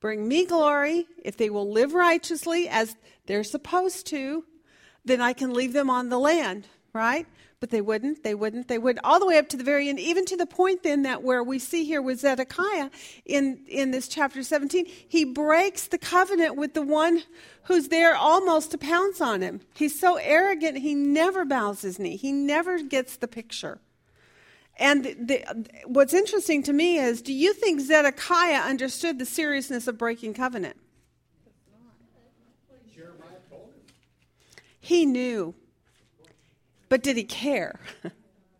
bring 0.00 0.26
me 0.26 0.44
glory, 0.44 1.06
if 1.24 1.36
they 1.36 1.50
will 1.50 1.70
live 1.70 1.94
righteously 1.94 2.68
as 2.68 2.96
they're 3.26 3.44
supposed 3.44 4.06
to, 4.08 4.44
then 5.04 5.20
I 5.20 5.32
can 5.32 5.52
leave 5.52 5.72
them 5.72 5.90
on 5.90 6.08
the 6.08 6.18
land, 6.18 6.66
right? 6.92 7.26
But 7.60 7.70
they 7.70 7.80
wouldn't, 7.80 8.22
they 8.22 8.36
wouldn't, 8.36 8.68
they 8.68 8.78
wouldn't, 8.78 9.04
all 9.04 9.18
the 9.18 9.26
way 9.26 9.36
up 9.36 9.48
to 9.48 9.56
the 9.56 9.64
very 9.64 9.88
end, 9.88 9.98
even 9.98 10.24
to 10.26 10.36
the 10.36 10.46
point 10.46 10.84
then 10.84 11.02
that 11.02 11.24
where 11.24 11.42
we 11.42 11.58
see 11.58 11.84
here 11.84 12.00
with 12.00 12.20
Zedekiah 12.20 12.88
in, 13.24 13.64
in 13.66 13.90
this 13.90 14.06
chapter 14.06 14.44
17, 14.44 14.86
he 14.86 15.24
breaks 15.24 15.88
the 15.88 15.98
covenant 15.98 16.56
with 16.56 16.74
the 16.74 16.82
one 16.82 17.24
who's 17.64 17.88
there 17.88 18.14
almost 18.14 18.70
to 18.70 18.78
pounce 18.78 19.20
on 19.20 19.40
him. 19.40 19.60
He's 19.74 19.98
so 19.98 20.16
arrogant, 20.16 20.78
he 20.78 20.94
never 20.94 21.44
bows 21.44 21.82
his 21.82 21.98
knee, 21.98 22.16
he 22.16 22.30
never 22.30 22.80
gets 22.80 23.16
the 23.16 23.26
picture. 23.26 23.80
And 24.76 25.04
the, 25.04 25.44
what's 25.86 26.14
interesting 26.14 26.62
to 26.62 26.72
me 26.72 26.98
is 26.98 27.20
do 27.22 27.32
you 27.32 27.52
think 27.52 27.80
Zedekiah 27.80 28.60
understood 28.60 29.18
the 29.18 29.26
seriousness 29.26 29.88
of 29.88 29.98
breaking 29.98 30.34
covenant? 30.34 30.76
Jeremiah 32.94 33.40
told 33.50 33.70
him. 33.70 33.80
He 34.78 35.04
knew. 35.04 35.56
But 36.88 37.02
did 37.02 37.16
he 37.16 37.24
care? 37.24 37.78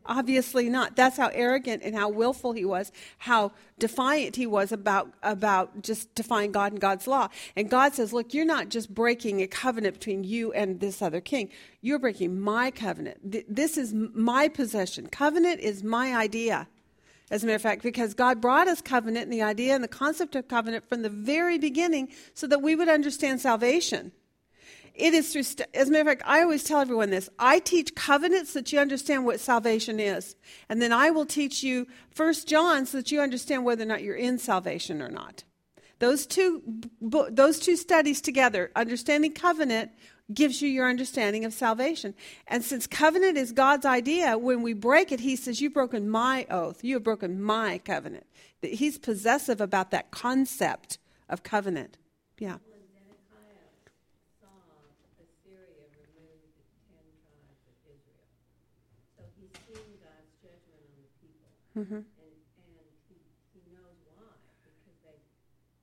Obviously 0.08 0.70
not. 0.70 0.96
That's 0.96 1.18
how 1.18 1.28
arrogant 1.34 1.82
and 1.84 1.94
how 1.94 2.08
willful 2.08 2.52
he 2.52 2.64
was, 2.64 2.90
how 3.18 3.52
defiant 3.78 4.36
he 4.36 4.46
was 4.46 4.72
about, 4.72 5.12
about 5.22 5.82
just 5.82 6.14
defying 6.14 6.50
God 6.50 6.72
and 6.72 6.80
God's 6.80 7.06
law. 7.06 7.28
And 7.54 7.68
God 7.68 7.92
says, 7.92 8.14
Look, 8.14 8.32
you're 8.32 8.46
not 8.46 8.70
just 8.70 8.94
breaking 8.94 9.42
a 9.42 9.46
covenant 9.46 9.94
between 9.94 10.24
you 10.24 10.50
and 10.52 10.80
this 10.80 11.02
other 11.02 11.20
king, 11.20 11.50
you're 11.82 11.98
breaking 11.98 12.40
my 12.40 12.70
covenant. 12.70 13.18
This 13.54 13.76
is 13.76 13.92
my 13.92 14.48
possession. 14.48 15.08
Covenant 15.08 15.60
is 15.60 15.84
my 15.84 16.16
idea. 16.16 16.68
As 17.30 17.42
a 17.42 17.46
matter 17.46 17.56
of 17.56 17.62
fact, 17.62 17.82
because 17.82 18.14
God 18.14 18.40
brought 18.40 18.68
us 18.68 18.80
covenant 18.80 19.24
and 19.24 19.32
the 19.32 19.42
idea 19.42 19.74
and 19.74 19.84
the 19.84 19.88
concept 19.88 20.34
of 20.34 20.48
covenant 20.48 20.88
from 20.88 21.02
the 21.02 21.10
very 21.10 21.58
beginning 21.58 22.08
so 22.32 22.46
that 22.46 22.62
we 22.62 22.74
would 22.74 22.88
understand 22.88 23.42
salvation. 23.42 24.12
It 24.98 25.14
is 25.14 25.32
through, 25.32 25.44
st- 25.44 25.68
as 25.74 25.88
a 25.88 25.92
matter 25.92 26.02
of 26.02 26.18
fact, 26.18 26.22
I 26.28 26.42
always 26.42 26.64
tell 26.64 26.80
everyone 26.80 27.10
this. 27.10 27.30
I 27.38 27.60
teach 27.60 27.94
covenants 27.94 28.52
so 28.52 28.58
that 28.58 28.72
you 28.72 28.78
understand 28.80 29.24
what 29.24 29.40
salvation 29.40 30.00
is. 30.00 30.36
And 30.68 30.82
then 30.82 30.92
I 30.92 31.10
will 31.10 31.26
teach 31.26 31.62
you 31.62 31.86
First 32.10 32.48
John 32.48 32.84
so 32.84 32.98
that 32.98 33.12
you 33.12 33.20
understand 33.20 33.64
whether 33.64 33.84
or 33.84 33.86
not 33.86 34.02
you're 34.02 34.16
in 34.16 34.38
salvation 34.38 35.00
or 35.00 35.08
not. 35.08 35.44
Those 36.00 36.26
two, 36.26 36.62
those 37.00 37.58
two 37.58 37.76
studies 37.76 38.20
together, 38.20 38.70
understanding 38.76 39.32
covenant, 39.32 39.90
gives 40.32 40.60
you 40.60 40.68
your 40.68 40.88
understanding 40.88 41.44
of 41.44 41.52
salvation. 41.52 42.14
And 42.46 42.62
since 42.62 42.86
covenant 42.86 43.36
is 43.36 43.52
God's 43.52 43.86
idea, 43.86 44.36
when 44.36 44.62
we 44.62 44.74
break 44.74 45.10
it, 45.10 45.20
He 45.20 45.36
says, 45.36 45.60
You've 45.60 45.74
broken 45.74 46.08
my 46.08 46.46
oath. 46.50 46.84
You 46.84 46.94
have 46.94 47.02
broken 47.02 47.42
my 47.42 47.78
covenant. 47.78 48.26
He's 48.62 48.98
possessive 48.98 49.60
about 49.60 49.90
that 49.90 50.10
concept 50.10 50.98
of 51.28 51.42
covenant. 51.42 51.96
Yeah. 52.38 52.58
When 52.62 52.82
Zedekiah 52.94 53.72
saw 54.40 54.46
Assyria 55.18 55.86
remove 55.96 56.46
the 56.54 56.66
ten 56.86 57.06
tribes 57.24 57.62
of 57.66 57.76
Israel, 57.88 58.28
so 59.16 59.22
he's 59.34 59.50
seen 59.66 59.98
God's 59.98 60.34
judgment 60.38 60.78
on 60.86 61.02
the 61.02 61.10
people. 61.18 61.58
Mm-hmm. 61.78 62.02
And, 62.02 62.02
and 62.02 62.74
he, 63.06 63.22
he 63.54 63.62
knows 63.70 63.94
why, 64.10 64.34
because 64.66 64.98
they, 65.06 65.14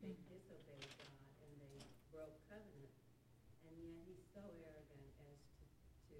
they 0.04 0.12
disobeyed 0.28 0.92
God 1.00 1.24
and 1.40 1.56
they 1.56 1.80
broke 2.12 2.36
covenant. 2.52 2.92
And 3.64 3.80
yet 3.80 3.96
he's 4.04 4.28
so 4.36 4.44
arrogant 4.44 5.08
as 5.24 5.40
to, 6.12 6.20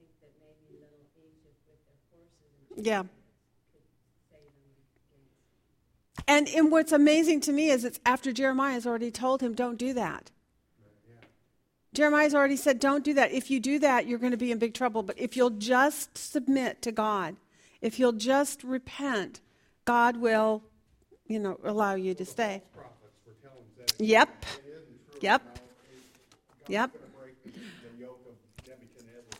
think 0.00 0.08
that 0.24 0.32
maybe 0.40 0.80
little 0.80 1.04
Egypt 1.12 1.60
with 1.68 1.76
their 1.84 2.00
horses 2.08 2.56
and 2.56 2.80
Yeah. 2.80 3.04
chariots 3.04 3.20
could 3.68 3.84
save 4.32 4.48
them 4.48 4.64
against 4.80 6.24
And, 6.24 6.48
and 6.56 6.72
what's 6.72 6.96
amazing 6.96 7.44
to 7.44 7.52
me 7.52 7.68
is 7.68 7.84
it's 7.84 8.00
after 8.08 8.32
Jeremiah 8.32 8.80
has 8.80 8.88
already 8.88 9.12
told 9.12 9.44
him, 9.44 9.52
don't 9.52 9.76
do 9.76 9.92
that. 9.92 10.32
Jeremiah's 11.92 12.34
already 12.34 12.56
said, 12.56 12.78
don't 12.78 13.04
do 13.04 13.14
that. 13.14 13.32
If 13.32 13.50
you 13.50 13.58
do 13.58 13.78
that, 13.78 14.06
you're 14.06 14.18
going 14.18 14.32
to 14.32 14.36
be 14.36 14.52
in 14.52 14.58
big 14.58 14.74
trouble. 14.74 15.02
But 15.02 15.18
if 15.18 15.34
you'll 15.34 15.48
just 15.48 16.16
submit 16.16 16.82
to 16.82 16.92
God, 16.92 17.36
if 17.86 18.00
you'll 18.00 18.12
just 18.12 18.64
repent, 18.64 19.40
God 19.84 20.16
will, 20.16 20.64
you 21.28 21.38
know, 21.38 21.60
allow 21.62 21.94
you 21.94 22.14
to 22.14 22.24
stay. 22.24 22.62
Yep. 23.98 24.44
Yep. 25.20 25.58
Yep. 26.66 26.90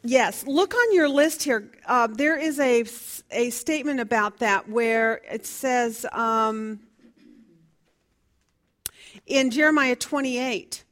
Yes, 0.04 0.46
look 0.46 0.72
on 0.72 0.94
your 0.94 1.08
list 1.08 1.42
here. 1.42 1.68
Uh, 1.86 2.06
there 2.06 2.36
is 2.38 2.60
a, 2.60 2.84
a 3.32 3.50
statement 3.50 3.98
about 3.98 4.38
that 4.38 4.68
where 4.68 5.20
it 5.28 5.44
says 5.44 6.06
um, 6.12 6.78
in 9.26 9.50
Jeremiah 9.50 9.96
28, 9.96 10.84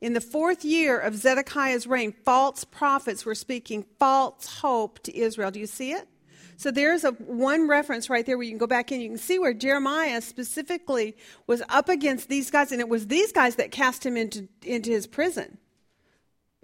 in 0.00 0.12
the 0.14 0.20
fourth 0.20 0.64
year 0.64 0.98
of 0.98 1.14
Zedekiah's 1.14 1.86
reign, 1.86 2.12
false 2.24 2.64
prophets 2.64 3.24
were 3.24 3.36
speaking 3.36 3.84
false 4.00 4.58
hope 4.58 4.98
to 5.04 5.16
Israel. 5.16 5.52
Do 5.52 5.60
you 5.60 5.68
see 5.68 5.92
it? 5.92 6.08
So 6.56 6.70
there's 6.70 7.04
a 7.04 7.10
one 7.12 7.68
reference 7.68 8.08
right 8.08 8.24
there 8.24 8.36
where 8.36 8.44
you 8.44 8.50
can 8.50 8.58
go 8.58 8.66
back 8.66 8.92
in. 8.92 9.00
You 9.00 9.08
can 9.08 9.18
see 9.18 9.38
where 9.38 9.54
Jeremiah 9.54 10.20
specifically 10.20 11.16
was 11.46 11.62
up 11.68 11.88
against 11.88 12.28
these 12.28 12.50
guys, 12.50 12.72
and 12.72 12.80
it 12.80 12.88
was 12.88 13.08
these 13.08 13.32
guys 13.32 13.56
that 13.56 13.70
cast 13.70 14.04
him 14.04 14.16
into, 14.16 14.48
into 14.62 14.90
his 14.90 15.06
prison 15.06 15.58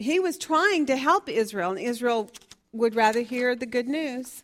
he 0.00 0.18
was 0.18 0.38
trying 0.38 0.86
to 0.86 0.96
help 0.96 1.28
Israel, 1.28 1.72
and 1.72 1.78
Israel 1.78 2.30
would 2.72 2.94
rather 2.94 3.20
hear 3.20 3.54
the 3.54 3.66
good 3.66 3.86
news 3.86 4.42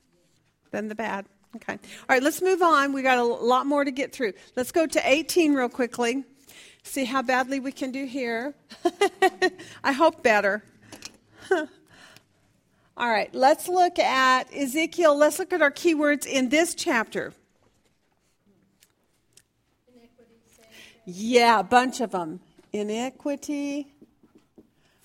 than 0.71 0.89
the 0.89 0.95
bad. 0.95 1.25
Okay. 1.57 1.73
All 1.73 2.07
right, 2.11 2.23
let's 2.23 2.43
move 2.43 2.61
on. 2.61 2.93
We 2.93 3.01
got 3.01 3.17
a 3.17 3.25
lot 3.25 3.67
more 3.67 3.83
to 3.83 3.91
get 3.91 4.13
through. 4.13 4.35
Let's 4.55 4.71
go 4.71 4.87
to 4.87 5.01
18 5.03 5.55
real 5.55 5.71
quickly. 5.71 6.25
See 6.83 7.05
how 7.05 7.23
badly 7.23 7.59
we 7.59 7.73
can 7.73 7.91
do 7.91 8.05
here. 8.05 8.55
I 9.85 9.93
hope 9.93 10.23
better. 10.23 10.63
All 12.99 13.11
right, 13.11 13.29
let's 13.35 13.69
look 13.69 13.99
at 13.99 14.51
Ezekiel. 14.55 15.19
Let's 15.19 15.39
look 15.39 15.53
at 15.53 15.61
our 15.61 15.71
keywords 15.71 16.25
in 16.25 16.49
this 16.49 16.75
chapter. 16.75 17.35
Yeah, 21.05 21.61
a 21.61 21.63
bunch 21.63 22.01
of 22.01 22.13
them. 22.13 22.41
Iniquity 22.73 23.93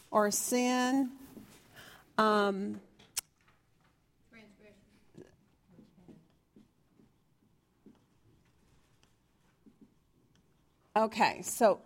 or 0.10 0.32
sin. 0.32 1.10
Um, 2.18 2.80
okay, 10.96 11.42
so 11.44 11.82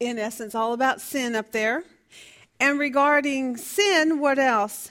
in 0.00 0.18
essence, 0.18 0.54
all 0.54 0.72
about 0.72 1.02
sin 1.02 1.36
up 1.36 1.52
there. 1.52 1.84
And 2.58 2.78
regarding 2.78 3.58
sin, 3.58 4.18
what 4.18 4.38
else? 4.38 4.90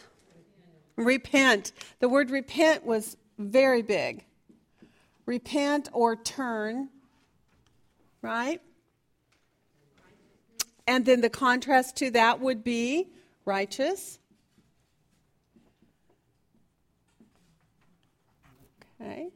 Repent. 0.95 1.71
The 1.99 2.09
word 2.09 2.29
repent 2.29 2.85
was 2.85 3.17
very 3.37 3.81
big. 3.81 4.25
Repent 5.25 5.89
or 5.91 6.15
turn, 6.15 6.89
right? 8.21 8.61
And 10.87 11.05
then 11.05 11.21
the 11.21 11.29
contrast 11.29 11.97
to 11.97 12.11
that 12.11 12.39
would 12.39 12.63
be 12.63 13.09
righteous. 13.43 14.19
Okay. 19.01 19.29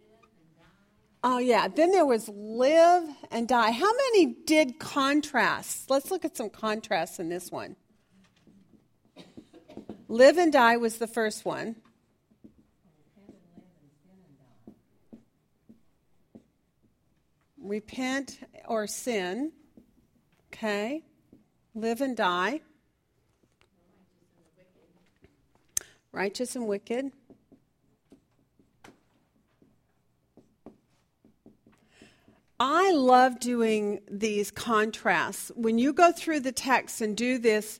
Oh, 1.23 1.37
yeah. 1.39 1.67
Then 1.67 1.91
there 1.91 2.05
was 2.05 2.29
live 2.29 3.03
and 3.29 3.47
die. 3.47 3.71
How 3.71 3.91
many 3.91 4.35
did 4.45 4.79
contrasts? 4.79 5.89
Let's 5.89 6.11
look 6.11 6.23
at 6.23 6.37
some 6.37 6.49
contrasts 6.49 7.19
in 7.19 7.27
this 7.29 7.51
one. 7.51 7.75
Live 10.11 10.39
and 10.39 10.51
die 10.51 10.75
was 10.77 10.97
the 10.97 11.05
first 11.05 11.45
one. 11.45 11.75
Repent 17.61 18.39
or 18.67 18.87
sin. 18.87 19.51
Okay. 20.51 21.03
Live 21.75 22.01
and 22.01 22.17
die. 22.17 22.61
Righteous 26.11 26.55
and 26.55 26.67
wicked. 26.67 27.11
I 32.59 32.91
love 32.93 33.39
doing 33.39 33.99
these 34.09 34.49
contrasts. 34.49 35.51
When 35.55 35.77
you 35.77 35.93
go 35.93 36.11
through 36.11 36.39
the 36.39 36.51
text 36.51 36.99
and 36.99 37.15
do 37.15 37.37
this, 37.37 37.79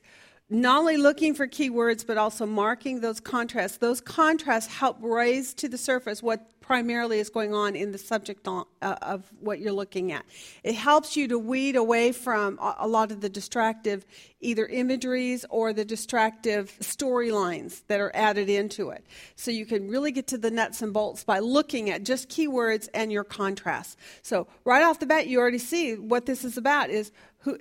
not 0.50 0.80
only 0.80 0.98
looking 0.98 1.34
for 1.36 1.48
keywords, 1.48 2.06
but 2.06 2.18
also 2.18 2.46
marking 2.46 3.02
those 3.02 3.20
contrasts, 3.20 3.78
those 3.78 4.02
contrasts 4.02 4.68
help 4.68 4.98
raise 5.02 5.54
to 5.56 5.70
the 5.70 5.78
surface 5.78 6.24
what 6.24 6.50
primarily 6.70 7.18
is 7.18 7.32
going 7.32 7.52
on 7.52 7.76
in 7.76 7.92
the 7.92 7.98
subject 7.98 8.48
uh, 8.48 8.64
of 9.02 9.26
what 9.40 9.58
you're 9.60 9.74
looking 9.74 10.12
at. 10.12 10.24
It 10.64 10.76
helps 10.76 11.18
you 11.18 11.28
to 11.30 11.40
weed 11.40 11.76
away 11.76 12.12
from 12.12 12.60
a 12.62 12.88
lot 12.88 13.12
of 13.12 13.22
the 13.22 13.28
distractive 13.28 14.06
either 14.40 14.68
imageries 14.68 15.48
or 15.50 15.74
the 15.74 15.84
distractive 15.84 16.78
storylines 16.80 17.82
that 17.88 18.00
are 18.00 18.12
added 18.14 18.50
into 18.50 18.92
it. 18.92 19.04
So 19.36 19.50
you 19.50 19.66
can 19.66 19.90
really 19.90 20.12
get 20.12 20.28
to 20.28 20.38
the 20.38 20.52
nuts 20.52 20.84
and 20.84 20.94
bolts 20.94 21.24
by 21.24 21.40
looking 21.40 21.90
at 21.90 22.04
just 22.04 22.30
keywords 22.30 22.88
and 22.94 23.12
your 23.12 23.24
contrast. 23.24 23.98
So 24.22 24.46
right 24.64 24.84
off 24.84 25.00
the 25.00 25.08
bat, 25.08 25.26
you 25.26 25.40
already 25.40 25.58
see 25.58 25.96
what 25.96 26.28
this 26.28 26.46
is 26.46 26.56
about 26.56 26.92
is 26.92 27.12
who, 27.40 27.58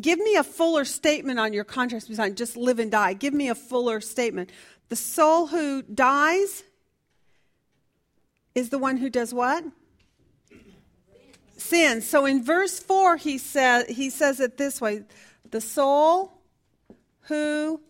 give 0.00 0.20
me 0.20 0.36
a 0.36 0.44
fuller 0.44 0.84
statement 0.84 1.40
on 1.40 1.52
your 1.52 1.64
contrast 1.64 2.06
design. 2.06 2.36
Just 2.36 2.56
live 2.56 2.78
and 2.78 2.92
die. 2.92 3.14
Give 3.14 3.34
me 3.34 3.48
a 3.48 3.56
fuller 3.56 4.00
statement. 4.00 4.50
The 4.88 4.94
soul 4.94 5.48
who 5.48 5.82
dies 5.82 6.62
is 8.54 8.68
the 8.68 8.78
one 8.78 8.98
who 8.98 9.08
does 9.08 9.32
what? 9.32 9.64
Sin. 11.56 12.02
So 12.02 12.26
in 12.26 12.42
verse 12.42 12.78
4, 12.78 13.16
he, 13.16 13.38
says 13.38 13.86
he 13.88 14.10
says 14.10 14.40
it 14.40 14.58
this 14.58 14.80
way 14.80 15.04
The 15.50 15.60
soul 15.60 16.32
who 17.22 17.80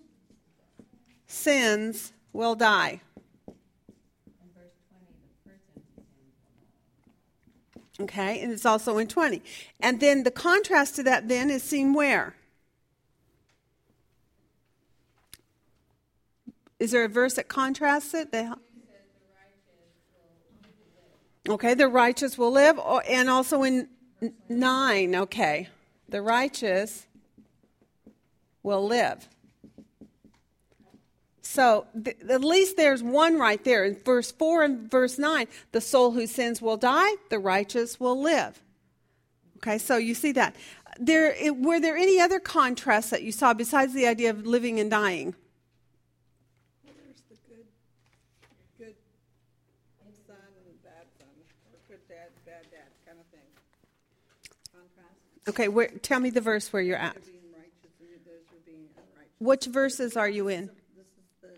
sins 1.26 2.12
will 2.32 2.55
die. 2.55 3.01
Okay, 8.01 8.40
and 8.40 8.51
it's 8.51 8.66
also 8.66 8.98
in 8.98 9.06
20. 9.06 9.43
And 9.80 10.01
then 10.01 10.24
the 10.24 10.30
contrast 10.30 10.97
to 10.97 11.02
that 11.05 11.28
then 11.28 11.51
is 11.51 11.62
seen 11.62 11.93
where? 11.93 12.34
Is 16.80 16.90
there 16.90 17.05
a 17.05 17.09
verse 17.09 17.34
that 17.34 17.48
contrasts 17.48 18.12
it? 18.12 18.34
Okay, 21.48 21.74
the 21.74 21.89
righteous 21.89 22.36
will 22.39 22.52
live. 22.52 22.78
Oh, 22.78 23.01
and 23.01 23.28
also 23.28 23.62
in 23.62 23.89
9, 24.48 25.14
okay. 25.14 25.69
The 26.09 26.23
righteous 26.23 27.06
will 28.62 28.86
live. 28.86 29.28
So 31.43 31.86
th- 32.02 32.16
at 32.31 32.43
least 32.43 32.77
there's 32.77 33.02
one 33.02 33.39
right 33.39 33.62
there. 33.62 33.85
In 33.85 33.97
verse 33.97 34.32
4 34.32 34.62
and 34.62 34.90
verse 34.90 35.19
9, 35.19 35.47
the 35.73 35.81
soul 35.81 36.12
who 36.12 36.27
sins 36.27 36.62
will 36.62 36.77
die, 36.78 37.16
the 37.28 37.39
righteous 37.39 38.01
will 38.01 38.20
live. 38.20 38.62
Okay, 39.59 39.78
so 39.78 39.97
you 39.97 40.14
see 40.14 40.32
that. 40.32 40.56
There, 40.98 41.32
it, 41.32 41.56
were 41.56 41.78
there 41.78 41.97
any 41.97 42.20
other 42.20 42.40
contrasts 42.40 43.10
that 43.10 43.23
you 43.23 43.32
saw 43.32 43.55
besides 43.55 43.93
the 43.93 44.06
idea 44.06 44.31
of 44.31 44.47
living 44.47 44.81
and 44.81 44.90
dying? 44.90 45.35
There's 46.85 47.23
the 47.28 47.36
good, 47.48 47.66
good 48.78 48.94
son 50.27 50.36
and 50.66 50.82
bad 50.82 51.06
son, 51.19 51.28
or 51.73 51.78
good 51.89 52.09
dad, 52.09 52.31
bad 52.44 52.64
dad 52.70 52.90
kind 53.06 53.19
of 53.20 53.27
thing. 53.27 53.48
Contrast. 54.73 55.23
Okay, 55.48 55.69
where, 55.69 55.89
tell 55.89 56.20
me 56.20 56.31
the 56.31 56.40
verse 56.40 56.73
where 56.73 56.82
you're 56.82 56.97
at. 56.97 57.14
Being 57.24 57.39
righteous 57.52 57.90
and 58.01 58.09
those 58.24 58.43
who 58.51 58.56
are 58.56 58.60
being. 58.64 58.89
Which 59.40 59.66
verses 59.66 60.16
are 60.16 60.28
you 60.28 60.48
in? 60.48 60.66
This 60.97 61.06
is 61.06 61.12
the, 61.43 61.48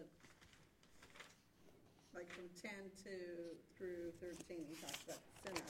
like 2.14 2.32
from 2.32 2.44
ten 2.62 2.70
to 3.04 3.10
through 3.76 4.12
thirteen, 4.20 4.64
he 4.70 4.74
talks 4.80 5.02
about 5.04 5.18
sinners. 5.44 5.60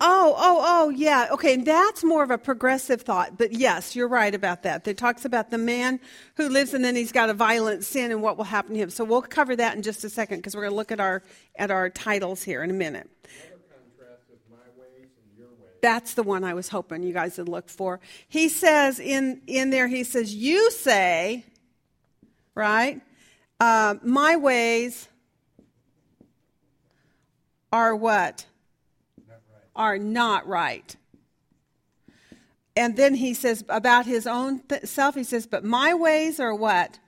Oh, 0.00 0.34
oh, 0.36 0.62
oh, 0.66 0.90
yeah. 0.90 1.28
Okay, 1.32 1.56
that's 1.56 2.04
more 2.04 2.22
of 2.22 2.30
a 2.30 2.36
progressive 2.36 3.00
thought. 3.00 3.38
But 3.38 3.52
yes, 3.52 3.96
you're 3.96 4.08
right 4.08 4.34
about 4.34 4.64
that. 4.64 4.86
It 4.86 4.98
talks 4.98 5.24
about 5.24 5.50
the 5.50 5.56
man 5.56 6.00
who 6.36 6.50
lives 6.50 6.74
and 6.74 6.84
then 6.84 6.96
he's 6.96 7.12
got 7.12 7.30
a 7.30 7.34
violent 7.34 7.84
sin 7.84 8.10
and 8.10 8.20
what 8.20 8.36
will 8.36 8.44
happen 8.44 8.74
to 8.74 8.80
him. 8.80 8.90
So 8.90 9.04
we'll 9.04 9.22
cover 9.22 9.56
that 9.56 9.74
in 9.74 9.82
just 9.82 10.04
a 10.04 10.10
second 10.10 10.38
because 10.38 10.54
we're 10.54 10.62
going 10.62 10.72
to 10.72 10.76
look 10.76 10.92
at 10.92 11.00
our 11.00 11.22
at 11.56 11.70
our 11.70 11.88
titles 11.88 12.42
here 12.42 12.62
in 12.62 12.68
a 12.68 12.74
minute. 12.74 13.08
Another 13.24 13.62
contrast 13.72 14.24
is 14.30 14.40
my 14.50 14.56
ways 14.78 15.08
and 15.16 15.38
your 15.38 15.48
ways. 15.48 15.70
That's 15.84 16.14
the 16.14 16.22
one 16.22 16.44
I 16.44 16.54
was 16.54 16.70
hoping 16.70 17.02
you 17.02 17.12
guys 17.12 17.36
would 17.36 17.46
look 17.46 17.68
for. 17.68 18.00
He 18.26 18.48
says 18.48 18.98
in 18.98 19.42
in 19.46 19.68
there, 19.68 19.86
he 19.86 20.02
says, 20.02 20.34
"You 20.34 20.70
say, 20.70 21.44
right? 22.54 23.02
Uh, 23.60 23.96
my 24.02 24.36
ways 24.36 25.08
are 27.70 27.94
what? 27.94 28.46
Are 29.76 29.98
not 29.98 30.46
right." 30.46 30.96
And 32.74 32.96
then 32.96 33.14
he 33.16 33.34
says 33.34 33.62
about 33.68 34.06
his 34.06 34.26
own 34.26 34.60
th- 34.60 34.86
self, 34.86 35.14
he 35.14 35.22
says, 35.22 35.46
"But 35.46 35.64
my 35.64 35.92
ways 35.92 36.40
are 36.40 36.54
what? 36.54 36.98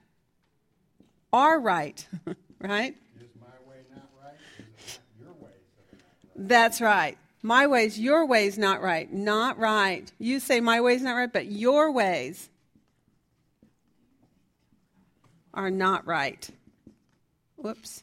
Are 1.32 1.58
right, 1.58 2.06
right? 2.60 2.94
Is 3.18 3.28
my 3.40 3.46
way 3.66 3.78
not 3.90 4.10
right? 4.22 4.34
Is 4.58 4.96
it 4.96 5.00
not 5.18 5.24
your 5.24 5.32
ways 5.46 5.64
that 5.78 5.94
are 5.94 5.96
not 5.96 6.36
right? 6.36 6.48
That's 6.48 6.82
right. 6.82 7.16
My 7.46 7.68
ways, 7.68 7.96
your 7.96 8.26
ways, 8.26 8.58
not 8.58 8.82
right. 8.82 9.10
Not 9.12 9.56
right. 9.56 10.10
You 10.18 10.40
say 10.40 10.60
my 10.60 10.80
ways 10.80 11.00
not 11.00 11.12
right, 11.12 11.32
but 11.32 11.46
your 11.46 11.92
ways 11.92 12.48
are 15.54 15.70
not 15.70 16.04
right. 16.08 16.50
Whoops. 17.54 18.02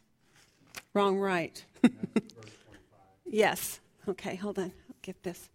Wrong 0.94 1.20
right. 1.20 1.61
yes. 3.26 3.82
Okay, 4.07 4.36
hold 4.36 4.60
on. 4.60 4.72
I'll 4.90 4.95
get 5.02 5.22
this. 5.24 5.49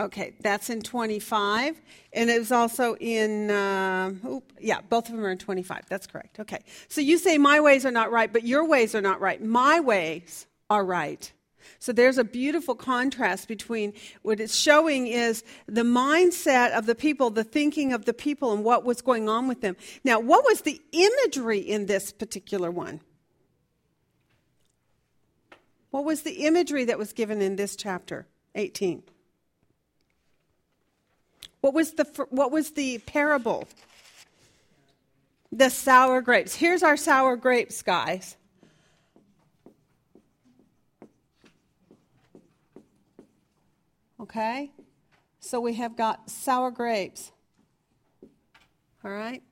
Okay, 0.00 0.32
that's 0.40 0.70
in 0.70 0.80
25. 0.80 1.78
And 2.14 2.30
it 2.30 2.38
was 2.38 2.50
also 2.50 2.96
in, 2.96 3.50
uh, 3.50 4.14
oop, 4.26 4.50
yeah, 4.58 4.80
both 4.88 5.10
of 5.10 5.14
them 5.14 5.24
are 5.26 5.30
in 5.30 5.36
25. 5.36 5.82
That's 5.90 6.06
correct. 6.06 6.40
Okay. 6.40 6.60
So 6.88 7.02
you 7.02 7.18
say, 7.18 7.36
My 7.36 7.60
ways 7.60 7.84
are 7.84 7.90
not 7.90 8.10
right, 8.10 8.32
but 8.32 8.44
your 8.44 8.66
ways 8.66 8.94
are 8.94 9.02
not 9.02 9.20
right. 9.20 9.44
My 9.44 9.78
ways 9.78 10.46
are 10.70 10.84
right. 10.84 11.30
So 11.78 11.92
there's 11.92 12.16
a 12.16 12.24
beautiful 12.24 12.74
contrast 12.74 13.46
between 13.46 13.92
what 14.22 14.40
it's 14.40 14.56
showing 14.56 15.06
is 15.06 15.44
the 15.66 15.82
mindset 15.82 16.72
of 16.72 16.86
the 16.86 16.94
people, 16.94 17.28
the 17.28 17.44
thinking 17.44 17.92
of 17.92 18.06
the 18.06 18.14
people, 18.14 18.54
and 18.54 18.64
what 18.64 18.84
was 18.84 19.02
going 19.02 19.28
on 19.28 19.48
with 19.48 19.60
them. 19.60 19.76
Now, 20.02 20.18
what 20.18 20.44
was 20.46 20.62
the 20.62 20.80
imagery 20.92 21.58
in 21.58 21.84
this 21.84 22.10
particular 22.10 22.70
one? 22.70 23.00
What 25.90 26.04
was 26.04 26.22
the 26.22 26.46
imagery 26.46 26.86
that 26.86 26.98
was 26.98 27.12
given 27.12 27.42
in 27.42 27.56
this 27.56 27.76
chapter 27.76 28.26
18? 28.54 29.02
What 31.60 31.74
was 31.74 31.92
the 31.92 32.04
what 32.30 32.50
was 32.50 32.70
the 32.70 32.98
parable? 32.98 33.68
The 35.52 35.68
sour 35.68 36.20
grapes. 36.22 36.54
Here's 36.54 36.82
our 36.82 36.96
sour 36.96 37.36
grapes, 37.36 37.82
guys. 37.82 38.36
Okay? 44.20 44.70
So 45.40 45.60
we 45.60 45.74
have 45.74 45.96
got 45.96 46.30
sour 46.30 46.70
grapes. 46.70 47.32
All 49.04 49.10
right? 49.10 49.42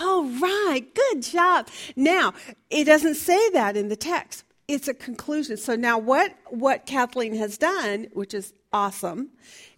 All 0.00 0.24
right, 0.24 0.84
good 0.94 1.22
job. 1.22 1.68
Now, 1.96 2.34
it 2.70 2.84
doesn't 2.84 3.16
say 3.16 3.50
that 3.50 3.76
in 3.76 3.88
the 3.88 3.96
text. 3.96 4.44
It's 4.68 4.88
a 4.88 4.94
conclusion. 4.94 5.56
So 5.56 5.74
now 5.74 5.98
what 5.98 6.34
what 6.48 6.86
Kathleen 6.86 7.34
has 7.34 7.58
done, 7.58 8.06
which 8.12 8.32
is 8.32 8.54
awesome, 8.72 9.30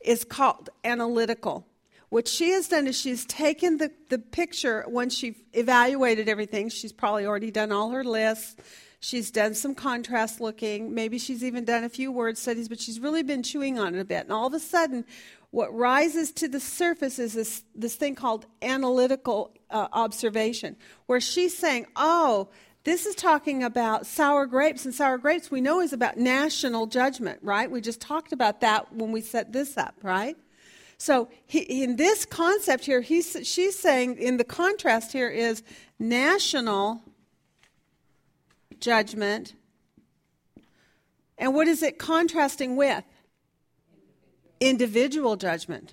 is 0.04 0.24
called 0.24 0.70
analytical. 0.84 1.66
What 2.10 2.28
she 2.28 2.50
has 2.50 2.68
done 2.68 2.86
is 2.86 3.00
she's 3.00 3.24
taken 3.24 3.78
the, 3.78 3.90
the 4.08 4.18
picture 4.18 4.84
once 4.86 5.16
she 5.16 5.34
evaluated 5.52 6.28
everything. 6.28 6.68
She's 6.68 6.92
probably 6.92 7.26
already 7.26 7.50
done 7.50 7.72
all 7.72 7.90
her 7.90 8.04
lists. 8.04 8.54
She's 9.00 9.30
done 9.30 9.54
some 9.54 9.74
contrast 9.74 10.40
looking. 10.40 10.94
Maybe 10.94 11.18
she's 11.18 11.42
even 11.42 11.64
done 11.64 11.82
a 11.82 11.88
few 11.88 12.12
word 12.12 12.38
studies, 12.38 12.68
but 12.68 12.80
she's 12.80 13.00
really 13.00 13.22
been 13.22 13.42
chewing 13.42 13.78
on 13.78 13.94
it 13.94 14.00
a 14.00 14.04
bit. 14.04 14.22
And 14.24 14.32
all 14.32 14.46
of 14.46 14.54
a 14.54 14.60
sudden, 14.60 15.04
what 15.54 15.72
rises 15.72 16.32
to 16.32 16.48
the 16.48 16.58
surface 16.58 17.20
is 17.20 17.32
this, 17.32 17.62
this 17.76 17.94
thing 17.94 18.16
called 18.16 18.44
analytical 18.60 19.52
uh, 19.70 19.86
observation, 19.92 20.74
where 21.06 21.20
she's 21.20 21.56
saying, 21.56 21.86
oh, 21.94 22.48
this 22.82 23.06
is 23.06 23.14
talking 23.14 23.62
about 23.62 24.04
sour 24.04 24.46
grapes, 24.46 24.84
and 24.84 24.92
sour 24.92 25.16
grapes 25.16 25.52
we 25.52 25.60
know 25.60 25.80
is 25.80 25.92
about 25.92 26.16
national 26.16 26.88
judgment, 26.88 27.38
right? 27.40 27.70
We 27.70 27.80
just 27.80 28.00
talked 28.00 28.32
about 28.32 28.62
that 28.62 28.92
when 28.92 29.12
we 29.12 29.20
set 29.20 29.52
this 29.52 29.76
up, 29.76 29.94
right? 30.02 30.36
So 30.98 31.28
he, 31.46 31.60
in 31.60 31.94
this 31.94 32.24
concept 32.24 32.84
here, 32.84 33.00
he's, 33.00 33.36
she's 33.44 33.78
saying 33.78 34.18
in 34.18 34.38
the 34.38 34.44
contrast 34.44 35.12
here 35.12 35.28
is 35.28 35.62
national 36.00 37.00
judgment. 38.80 39.54
And 41.38 41.54
what 41.54 41.68
is 41.68 41.80
it 41.84 42.00
contrasting 42.00 42.74
with? 42.74 43.04
Individual 44.64 45.36
judgment. 45.36 45.92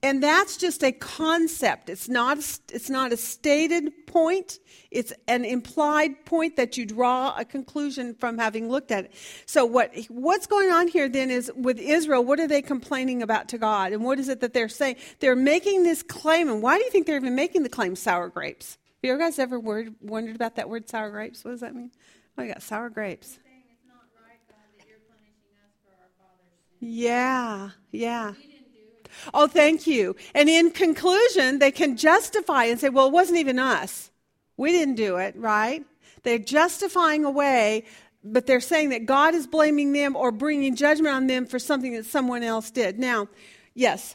And 0.00 0.22
that's 0.22 0.56
just 0.56 0.84
a 0.84 0.92
concept. 0.92 1.90
It's 1.90 2.08
not, 2.08 2.38
it's 2.38 2.88
not 2.88 3.12
a 3.12 3.16
stated 3.16 4.06
point. 4.06 4.60
It's 4.92 5.12
an 5.26 5.44
implied 5.44 6.24
point 6.24 6.54
that 6.56 6.76
you 6.76 6.86
draw 6.86 7.34
a 7.36 7.44
conclusion 7.44 8.14
from 8.14 8.38
having 8.38 8.70
looked 8.70 8.92
at 8.92 9.06
it. 9.06 9.14
So 9.46 9.64
what, 9.64 9.92
what's 10.08 10.46
going 10.46 10.70
on 10.70 10.86
here 10.86 11.08
then 11.08 11.32
is 11.32 11.50
with 11.56 11.80
Israel, 11.80 12.24
what 12.24 12.38
are 12.38 12.46
they 12.46 12.62
complaining 12.62 13.22
about 13.22 13.48
to 13.48 13.58
God? 13.58 13.92
And 13.92 14.04
what 14.04 14.20
is 14.20 14.28
it 14.28 14.40
that 14.40 14.54
they're 14.54 14.68
saying? 14.68 14.96
They're 15.18 15.34
making 15.34 15.82
this 15.82 16.04
claim. 16.04 16.48
And 16.48 16.62
why 16.62 16.78
do 16.78 16.84
you 16.84 16.90
think 16.90 17.08
they're 17.08 17.16
even 17.16 17.34
making 17.34 17.64
the 17.64 17.68
claim 17.68 17.96
sour 17.96 18.28
grapes? 18.28 18.78
Have 19.02 19.10
you 19.10 19.18
guys 19.18 19.40
ever 19.40 19.58
word, 19.58 19.96
wondered 20.00 20.36
about 20.36 20.54
that 20.56 20.70
word 20.70 20.88
sour 20.88 21.10
grapes? 21.10 21.44
What 21.44 21.50
does 21.50 21.60
that 21.60 21.74
mean? 21.74 21.90
Oh, 22.38 22.46
got 22.46 22.62
sour 22.62 22.88
grapes. 22.88 23.38
Yeah, 26.80 27.70
yeah. 27.90 28.34
Oh, 29.34 29.48
thank 29.48 29.88
you. 29.88 30.14
And 30.34 30.48
in 30.48 30.70
conclusion, 30.70 31.58
they 31.58 31.72
can 31.72 31.96
justify 31.96 32.64
and 32.64 32.78
say, 32.78 32.90
well, 32.90 33.08
it 33.08 33.12
wasn't 33.12 33.38
even 33.38 33.58
us. 33.58 34.10
We 34.56 34.70
didn't 34.70 34.94
do 34.94 35.16
it, 35.16 35.34
right? 35.36 35.84
They're 36.22 36.38
justifying 36.38 37.24
away, 37.24 37.84
but 38.22 38.46
they're 38.46 38.60
saying 38.60 38.90
that 38.90 39.06
God 39.06 39.34
is 39.34 39.48
blaming 39.48 39.92
them 39.92 40.14
or 40.14 40.30
bringing 40.30 40.76
judgment 40.76 41.14
on 41.14 41.26
them 41.26 41.46
for 41.46 41.58
something 41.58 41.92
that 41.94 42.06
someone 42.06 42.44
else 42.44 42.70
did. 42.70 43.00
Now, 43.00 43.28
yes. 43.74 44.14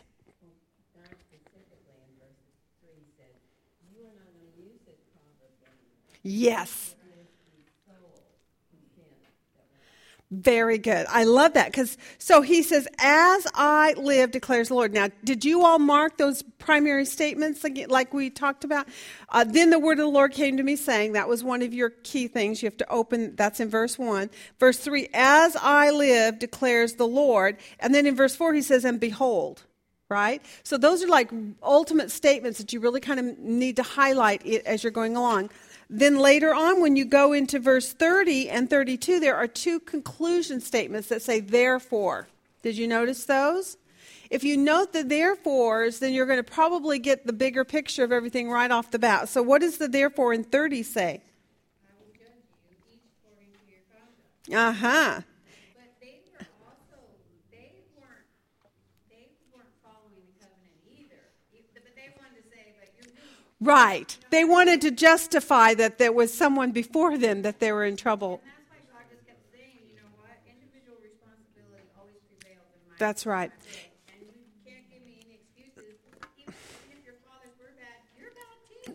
Yes. 6.21 6.95
Very 10.35 10.79
good. 10.79 11.05
I 11.09 11.25
love 11.25 11.53
that 11.53 11.67
because 11.67 11.95
so 12.17 12.41
he 12.41 12.63
says, 12.63 12.87
"As 12.97 13.45
I 13.53 13.93
live," 13.97 14.31
declares 14.31 14.69
the 14.69 14.73
Lord. 14.73 14.91
Now, 14.91 15.09
did 15.23 15.45
you 15.45 15.63
all 15.63 15.77
mark 15.77 16.17
those 16.17 16.41
primary 16.57 17.05
statements 17.05 17.63
like, 17.87 18.13
we 18.15 18.31
talked 18.31 18.63
about? 18.63 18.87
Uh, 19.29 19.43
then 19.43 19.69
the 19.69 19.77
word 19.77 19.99
of 19.99 20.05
the 20.05 20.11
Lord 20.11 20.31
came 20.31 20.57
to 20.57 20.63
me, 20.63 20.75
saying, 20.75 21.11
"That 21.11 21.27
was 21.27 21.43
one 21.43 21.61
of 21.61 21.71
your 21.71 21.91
key 21.91 22.27
things. 22.27 22.63
You 22.63 22.67
have 22.67 22.77
to 22.77 22.89
open. 22.89 23.35
That's 23.35 23.59
in 23.59 23.69
verse 23.69 23.99
one. 23.99 24.31
Verse 24.59 24.79
three, 24.79 25.07
"As 25.13 25.55
I 25.61 25.91
live," 25.91 26.39
declares 26.39 26.95
the 26.95 27.07
Lord. 27.07 27.57
And 27.79 27.93
then 27.93 28.07
in 28.07 28.15
verse 28.15 28.35
four, 28.35 28.55
he 28.55 28.63
says, 28.63 28.85
"And 28.85 28.99
behold." 28.99 29.61
Right? 30.09 30.41
So 30.63 30.77
those 30.77 31.03
are 31.03 31.07
like 31.07 31.31
ultimate 31.61 32.11
statements 32.11 32.57
that 32.57 32.73
you 32.73 32.79
really 32.79 33.01
kind 33.01 33.19
of 33.19 33.37
need 33.37 33.75
to 33.75 33.83
highlight 33.83 34.45
as 34.65 34.83
you're 34.83 34.91
going 34.91 35.15
along. 35.15 35.49
Then 35.95 36.17
later 36.17 36.55
on, 36.55 36.81
when 36.81 36.95
you 36.95 37.05
go 37.05 37.33
into 37.33 37.59
verse 37.59 37.93
30 37.93 38.49
and 38.49 38.67
32, 38.67 39.19
there 39.19 39.35
are 39.35 39.45
two 39.45 39.79
conclusion 39.79 40.59
statements 40.59 41.07
that 41.09 41.21
say, 41.21 41.39
therefore. 41.39 42.27
Did 42.63 42.77
you 42.77 42.87
notice 42.87 43.25
those? 43.25 43.77
If 44.31 44.43
you 44.43 44.57
note 44.57 44.91
the 44.91 45.03
therefores, 45.03 45.99
then 45.99 46.11
you're 46.11 46.25
going 46.25 46.43
to 46.43 46.51
probably 46.51 46.97
get 46.97 47.27
the 47.27 47.33
bigger 47.33 47.63
picture 47.63 48.03
of 48.03 48.11
everything 48.11 48.49
right 48.49 48.71
off 48.71 48.89
the 48.89 48.97
bat. 48.97 49.29
So, 49.29 49.43
what 49.43 49.61
does 49.61 49.77
the 49.77 49.87
therefore 49.87 50.33
in 50.33 50.43
30 50.43 50.81
say? 50.81 51.21
Uh 54.51 54.71
huh. 54.71 55.21
Right. 63.63 64.17
They 64.29 64.43
wanted 64.43 64.81
to 64.81 64.91
justify 64.91 65.73
that 65.75 65.97
there 65.97 66.11
was 66.11 66.33
someone 66.33 66.71
before 66.71 67.17
them 67.17 67.43
that 67.43 67.59
they 67.61 67.71
were 67.71 67.85
in 67.85 67.95
trouble. 67.95 68.41
That's 72.99 73.25
right. 73.25 73.51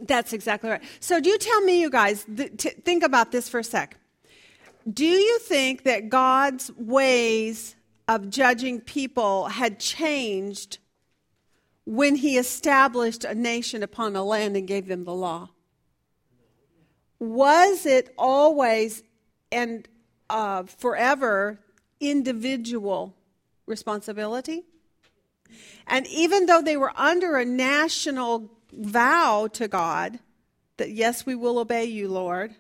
That's 0.02 0.32
exactly 0.32 0.70
right. 0.70 0.82
So, 1.00 1.18
do 1.20 1.30
you 1.30 1.38
tell 1.38 1.60
me, 1.62 1.80
you 1.80 1.90
guys, 1.90 2.24
th- 2.24 2.52
t- 2.56 2.70
think 2.70 3.02
about 3.02 3.32
this 3.32 3.48
for 3.48 3.60
a 3.60 3.64
sec. 3.64 3.96
Do 4.90 5.04
you 5.04 5.38
think 5.40 5.84
that 5.84 6.08
God's 6.08 6.70
ways 6.76 7.74
of 8.06 8.30
judging 8.30 8.80
people 8.80 9.46
had 9.46 9.80
changed 9.80 10.78
when 11.88 12.16
he 12.16 12.36
established 12.36 13.24
a 13.24 13.34
nation 13.34 13.82
upon 13.82 14.14
a 14.14 14.22
land 14.22 14.58
and 14.58 14.68
gave 14.68 14.88
them 14.88 15.04
the 15.04 15.14
law? 15.14 15.48
Was 17.18 17.86
it 17.86 18.12
always 18.18 19.02
and 19.50 19.88
uh, 20.28 20.64
forever 20.64 21.58
individual 21.98 23.16
responsibility? 23.64 24.66
And 25.86 26.06
even 26.08 26.44
though 26.44 26.60
they 26.60 26.76
were 26.76 26.92
under 26.94 27.38
a 27.38 27.46
national 27.46 28.50
vow 28.70 29.48
to 29.54 29.66
God 29.66 30.18
that, 30.76 30.90
yes, 30.90 31.24
we 31.24 31.34
will 31.34 31.58
obey 31.58 31.86
you, 31.86 32.08
Lord, 32.08 32.54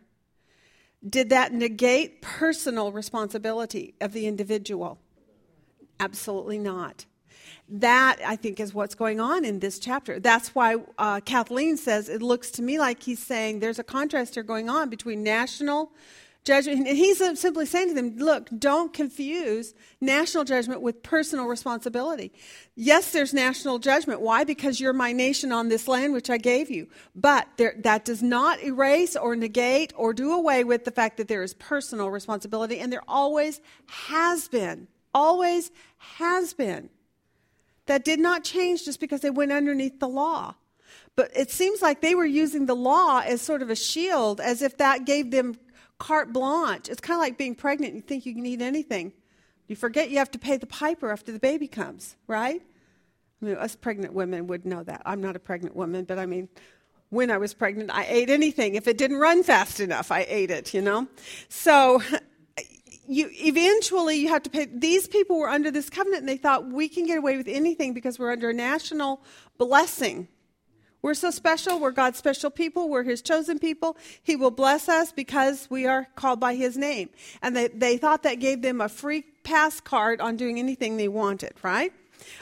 did 1.06 1.28
that 1.28 1.52
negate 1.52 2.22
personal 2.22 2.92
responsibility 2.92 3.94
of 4.00 4.14
the 4.14 4.26
individual? 4.26 4.98
Absolutely 6.00 6.58
not 6.58 7.04
that 7.70 8.18
I 8.24 8.36
think 8.36 8.60
is 8.60 8.72
what's 8.72 8.94
going 8.94 9.20
on 9.20 9.44
in 9.44 9.58
this 9.58 9.78
chapter. 9.78 10.18
That's 10.18 10.54
why 10.54 10.76
uh, 10.96 11.20
Kathleen 11.20 11.76
says 11.76 12.08
it 12.08 12.22
looks 12.22 12.50
to 12.52 12.62
me 12.62 12.78
like 12.78 13.02
he's 13.02 13.18
saying 13.18 13.60
there's 13.60 13.78
a 13.78 13.84
contrast 13.84 14.34
here 14.34 14.42
going 14.42 14.70
on 14.70 14.88
between 14.88 15.22
national 15.22 15.92
judgment. 16.44 16.88
And 16.88 16.96
he's 16.96 17.18
simply 17.38 17.66
saying 17.66 17.88
to 17.88 17.94
them, 17.94 18.16
look, 18.16 18.48
don't 18.58 18.92
confuse 18.92 19.74
national 20.00 20.44
judgment 20.44 20.80
with 20.80 21.02
personal 21.02 21.46
responsibility. 21.46 22.32
Yes, 22.74 23.12
there's 23.12 23.34
national 23.34 23.78
judgment. 23.78 24.22
Why? 24.22 24.44
Because 24.44 24.80
you're 24.80 24.94
my 24.94 25.12
nation 25.12 25.52
on 25.52 25.68
this 25.68 25.86
land 25.86 26.14
which 26.14 26.30
I 26.30 26.38
gave 26.38 26.70
you. 26.70 26.88
But 27.14 27.48
there, 27.58 27.74
that 27.80 28.06
does 28.06 28.22
not 28.22 28.62
erase 28.62 29.14
or 29.14 29.36
negate 29.36 29.92
or 29.94 30.14
do 30.14 30.32
away 30.32 30.64
with 30.64 30.84
the 30.84 30.90
fact 30.90 31.18
that 31.18 31.28
there 31.28 31.42
is 31.42 31.52
personal 31.54 32.08
responsibility, 32.08 32.78
and 32.78 32.90
there 32.90 33.02
always 33.06 33.60
has 33.86 34.48
been. 34.48 34.88
Always 35.14 35.70
has 35.98 36.54
been. 36.54 36.88
That 37.88 38.04
did 38.04 38.20
not 38.20 38.44
change 38.44 38.84
just 38.84 39.00
because 39.00 39.22
they 39.22 39.30
went 39.30 39.50
underneath 39.50 39.98
the 39.98 40.08
law. 40.08 40.54
But 41.16 41.30
it 41.34 41.50
seems 41.50 41.82
like 41.82 42.00
they 42.00 42.14
were 42.14 42.26
using 42.26 42.66
the 42.66 42.76
law 42.76 43.22
as 43.24 43.42
sort 43.42 43.62
of 43.62 43.70
a 43.70 43.74
shield, 43.74 44.40
as 44.40 44.62
if 44.62 44.76
that 44.76 45.04
gave 45.04 45.30
them 45.30 45.56
carte 45.98 46.32
blanche. 46.32 46.88
It's 46.88 47.00
kind 47.00 47.16
of 47.16 47.22
like 47.22 47.36
being 47.36 47.54
pregnant. 47.54 47.94
You 47.94 48.02
think 48.02 48.24
you 48.24 48.34
can 48.34 48.46
eat 48.46 48.62
anything. 48.62 49.12
You 49.66 49.74
forget 49.74 50.10
you 50.10 50.18
have 50.18 50.30
to 50.32 50.38
pay 50.38 50.58
the 50.58 50.66
piper 50.66 51.10
after 51.10 51.32
the 51.32 51.38
baby 51.38 51.66
comes, 51.66 52.14
right? 52.26 52.62
I 53.40 53.44
mean, 53.44 53.56
us 53.56 53.74
pregnant 53.74 54.12
women 54.12 54.46
would 54.48 54.64
know 54.64 54.82
that. 54.82 55.02
I'm 55.04 55.20
not 55.20 55.34
a 55.34 55.40
pregnant 55.40 55.74
woman, 55.74 56.04
but 56.04 56.18
I 56.18 56.26
mean, 56.26 56.48
when 57.08 57.30
I 57.30 57.38
was 57.38 57.54
pregnant, 57.54 57.90
I 57.90 58.04
ate 58.04 58.28
anything. 58.28 58.74
If 58.74 58.86
it 58.86 58.98
didn't 58.98 59.16
run 59.16 59.42
fast 59.42 59.80
enough, 59.80 60.12
I 60.12 60.26
ate 60.28 60.50
it, 60.50 60.74
you 60.74 60.82
know? 60.82 61.08
So 61.48 62.02
you 63.08 63.30
eventually 63.32 64.16
you 64.16 64.28
have 64.28 64.42
to 64.42 64.50
pay 64.50 64.66
these 64.66 65.08
people 65.08 65.38
were 65.38 65.48
under 65.48 65.70
this 65.70 65.88
covenant 65.88 66.20
and 66.20 66.28
they 66.28 66.36
thought 66.36 66.66
we 66.66 66.88
can 66.88 67.06
get 67.06 67.18
away 67.18 67.36
with 67.36 67.48
anything 67.48 67.94
because 67.94 68.18
we're 68.18 68.30
under 68.30 68.50
a 68.50 68.54
national 68.54 69.22
blessing. 69.56 70.28
We're 71.00 71.14
so 71.14 71.30
special 71.30 71.80
we're 71.80 71.90
god's 71.90 72.18
special 72.18 72.50
people 72.50 72.88
we're 72.88 73.02
his 73.02 73.22
chosen 73.22 73.58
people. 73.58 73.96
He 74.22 74.36
will 74.36 74.50
bless 74.50 74.88
us 74.88 75.10
because 75.10 75.68
we 75.70 75.86
are 75.86 76.06
called 76.16 76.38
by 76.38 76.54
his 76.54 76.76
name. 76.76 77.08
And 77.40 77.56
they, 77.56 77.68
they 77.68 77.96
thought 77.96 78.24
that 78.24 78.36
gave 78.36 78.62
them 78.62 78.80
a 78.80 78.88
free 78.88 79.22
pass 79.42 79.80
card 79.80 80.20
on 80.20 80.36
doing 80.36 80.58
anything 80.58 80.96
they 80.96 81.08
wanted 81.08 81.54
right? 81.62 81.92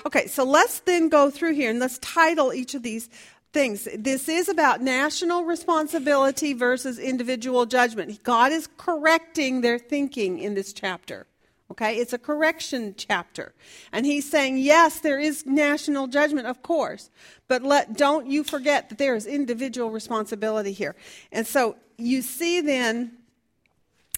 Okay 0.05 0.27
so 0.27 0.45
let's 0.45 0.81
then 0.81 1.09
go 1.09 1.31
through 1.31 1.53
here 1.53 1.71
and 1.71 1.79
let's 1.79 1.99
title 1.99 2.53
each 2.53 2.75
of 2.75 2.83
these 2.83 3.09
things. 3.57 3.89
This 3.97 4.29
is 4.29 4.51
about 4.51 4.83
national 4.83 5.45
responsibility 5.45 6.53
versus 6.53 6.99
individual 6.99 7.65
judgment. 7.65 8.23
God 8.23 8.53
is 8.53 8.69
correcting 8.77 9.63
their 9.63 9.79
thinking 9.79 10.39
in 10.39 10.53
this 10.53 10.75
chapter. 10.75 11.27
Okay, 11.71 11.97
it's 11.97 12.13
a 12.13 12.19
correction 12.19 12.95
chapter. 12.99 13.55
And 13.93 14.05
he's 14.05 14.31
saying, 14.31 14.59
yes, 14.59 15.01
there 15.01 15.19
is 15.19 15.47
national 15.47 16.07
judgment, 16.07 16.47
of 16.47 16.63
course, 16.63 17.09
but 17.49 17.63
let, 17.63 17.97
don't 17.97 18.27
you 18.27 18.45
forget 18.45 18.91
that 18.91 18.99
there 18.99 19.15
is 19.15 19.25
individual 19.25 19.91
responsibility 19.91 20.73
here. 20.73 20.95
And 21.33 21.47
so 21.47 21.77
you 21.97 22.21
see 22.21 22.61
then 22.61 23.13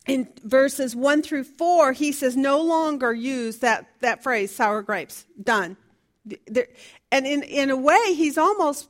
in 0.09 0.27
verses 0.43 0.97
1 0.97 1.23
through 1.23 1.45
4, 1.45 1.93
he 1.93 2.11
says, 2.11 2.37
no 2.37 2.61
longer 2.61 3.15
use 3.15 3.59
that, 3.59 3.87
that 4.01 4.25
phrase, 4.25 4.53
sour 4.53 4.83
grapes. 4.83 5.27
Done. 5.41 5.77
And 7.13 7.25
in, 7.25 7.45
in 7.45 7.71
a 7.71 7.77
way, 7.77 8.15
he's 8.15 8.37
almost 8.37 8.89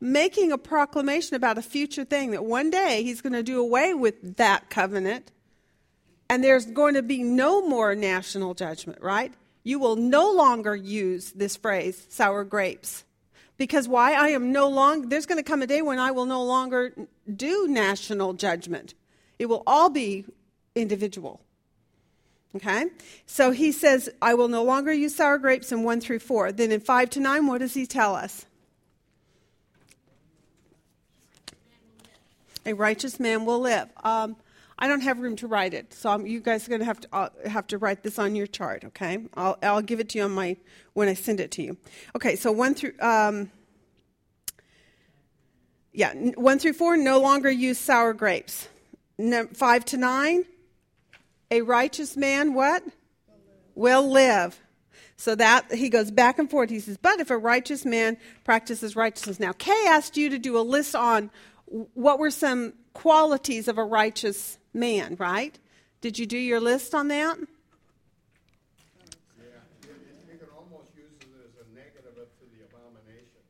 making 0.00 0.50
a 0.50 0.58
proclamation 0.58 1.36
about 1.36 1.58
a 1.58 1.62
future 1.62 2.04
thing 2.04 2.30
that 2.30 2.44
one 2.44 2.70
day 2.70 3.02
he's 3.02 3.20
going 3.20 3.34
to 3.34 3.42
do 3.42 3.60
away 3.60 3.92
with 3.92 4.36
that 4.36 4.70
covenant 4.70 5.30
and 6.30 6.44
there's 6.44 6.64
going 6.64 6.94
to 6.94 7.02
be 7.02 7.22
no 7.22 7.66
more 7.66 7.94
national 7.94 8.54
judgment, 8.54 9.02
right? 9.02 9.34
You 9.64 9.78
will 9.78 9.96
no 9.96 10.30
longer 10.30 10.74
use 10.76 11.32
this 11.32 11.56
phrase, 11.56 12.06
sour 12.08 12.44
grapes. 12.44 13.04
Because 13.58 13.88
why? 13.88 14.14
I 14.14 14.28
am 14.28 14.52
no 14.52 14.68
longer, 14.68 15.08
there's 15.08 15.26
going 15.26 15.42
to 15.42 15.42
come 15.42 15.60
a 15.60 15.66
day 15.66 15.82
when 15.82 15.98
I 15.98 16.12
will 16.12 16.26
no 16.26 16.42
longer 16.42 16.94
do 17.34 17.66
national 17.68 18.32
judgment. 18.34 18.94
It 19.38 19.46
will 19.46 19.62
all 19.66 19.90
be 19.90 20.24
individual. 20.74 21.40
Okay? 22.54 22.86
So 23.26 23.50
he 23.50 23.72
says, 23.72 24.08
I 24.22 24.34
will 24.34 24.48
no 24.48 24.62
longer 24.62 24.92
use 24.92 25.16
sour 25.16 25.36
grapes 25.36 25.72
in 25.72 25.82
1 25.82 26.00
through 26.00 26.20
4. 26.20 26.52
Then 26.52 26.72
in 26.72 26.80
5 26.80 27.10
to 27.10 27.20
9, 27.20 27.46
what 27.46 27.58
does 27.58 27.74
he 27.74 27.86
tell 27.86 28.14
us? 28.14 28.46
A 32.66 32.72
righteous 32.74 33.18
man 33.18 33.44
will 33.44 33.60
live. 33.60 33.88
Um, 34.04 34.36
I 34.78 34.88
don't 34.88 35.02
have 35.02 35.18
room 35.18 35.36
to 35.36 35.46
write 35.46 35.74
it, 35.74 35.92
so 35.92 36.10
I'm, 36.10 36.26
you 36.26 36.40
guys 36.40 36.66
are 36.66 36.70
going 36.70 36.80
to 36.80 36.86
have 36.86 37.00
to 37.00 37.08
uh, 37.12 37.28
have 37.46 37.66
to 37.68 37.78
write 37.78 38.02
this 38.02 38.18
on 38.18 38.34
your 38.34 38.46
chart. 38.46 38.84
Okay, 38.84 39.18
I'll 39.34 39.58
I'll 39.62 39.82
give 39.82 40.00
it 40.00 40.08
to 40.10 40.18
you 40.18 40.24
on 40.24 40.32
my 40.32 40.56
when 40.94 41.06
I 41.08 41.14
send 41.14 41.38
it 41.40 41.50
to 41.52 41.62
you. 41.62 41.76
Okay, 42.16 42.34
so 42.36 42.50
one 42.50 42.74
through 42.74 42.94
um, 43.00 43.50
yeah, 45.92 46.14
one 46.14 46.58
through 46.58 46.72
four. 46.72 46.96
No 46.96 47.20
longer 47.20 47.50
use 47.50 47.78
sour 47.78 48.14
grapes. 48.14 48.68
No, 49.18 49.46
five 49.48 49.84
to 49.86 49.98
nine. 49.98 50.44
A 51.50 51.60
righteous 51.60 52.16
man 52.16 52.54
what 52.54 52.82
will 53.74 54.08
live. 54.08 54.58
So 55.16 55.34
that 55.34 55.70
he 55.74 55.90
goes 55.90 56.10
back 56.10 56.38
and 56.38 56.50
forth. 56.50 56.70
He 56.70 56.80
says, 56.80 56.96
"But 56.96 57.20
if 57.20 57.30
a 57.30 57.36
righteous 57.36 57.84
man 57.84 58.16
practices 58.44 58.96
righteousness." 58.96 59.38
Now, 59.38 59.52
Kay 59.52 59.84
asked 59.88 60.16
you 60.16 60.30
to 60.30 60.38
do 60.38 60.56
a 60.56 60.62
list 60.62 60.94
on 60.94 61.30
what 61.70 62.18
were 62.18 62.30
some 62.30 62.74
qualities 62.92 63.68
of 63.68 63.78
a 63.78 63.84
righteous 63.84 64.58
man, 64.74 65.14
right? 65.18 65.58
Did 66.00 66.18
you 66.18 66.26
do 66.26 66.38
your 66.38 66.58
list 66.58 66.94
on 66.94 67.06
that? 67.08 67.38
Yeah, 67.38 67.46
you 69.86 70.34
can 70.34 70.50
almost 70.50 70.90
use 70.98 71.14
it 71.22 71.30
as 71.46 71.54
a 71.62 71.66
negative 71.70 72.26
to 72.26 72.44
the 72.50 72.66
abominations. 72.66 73.46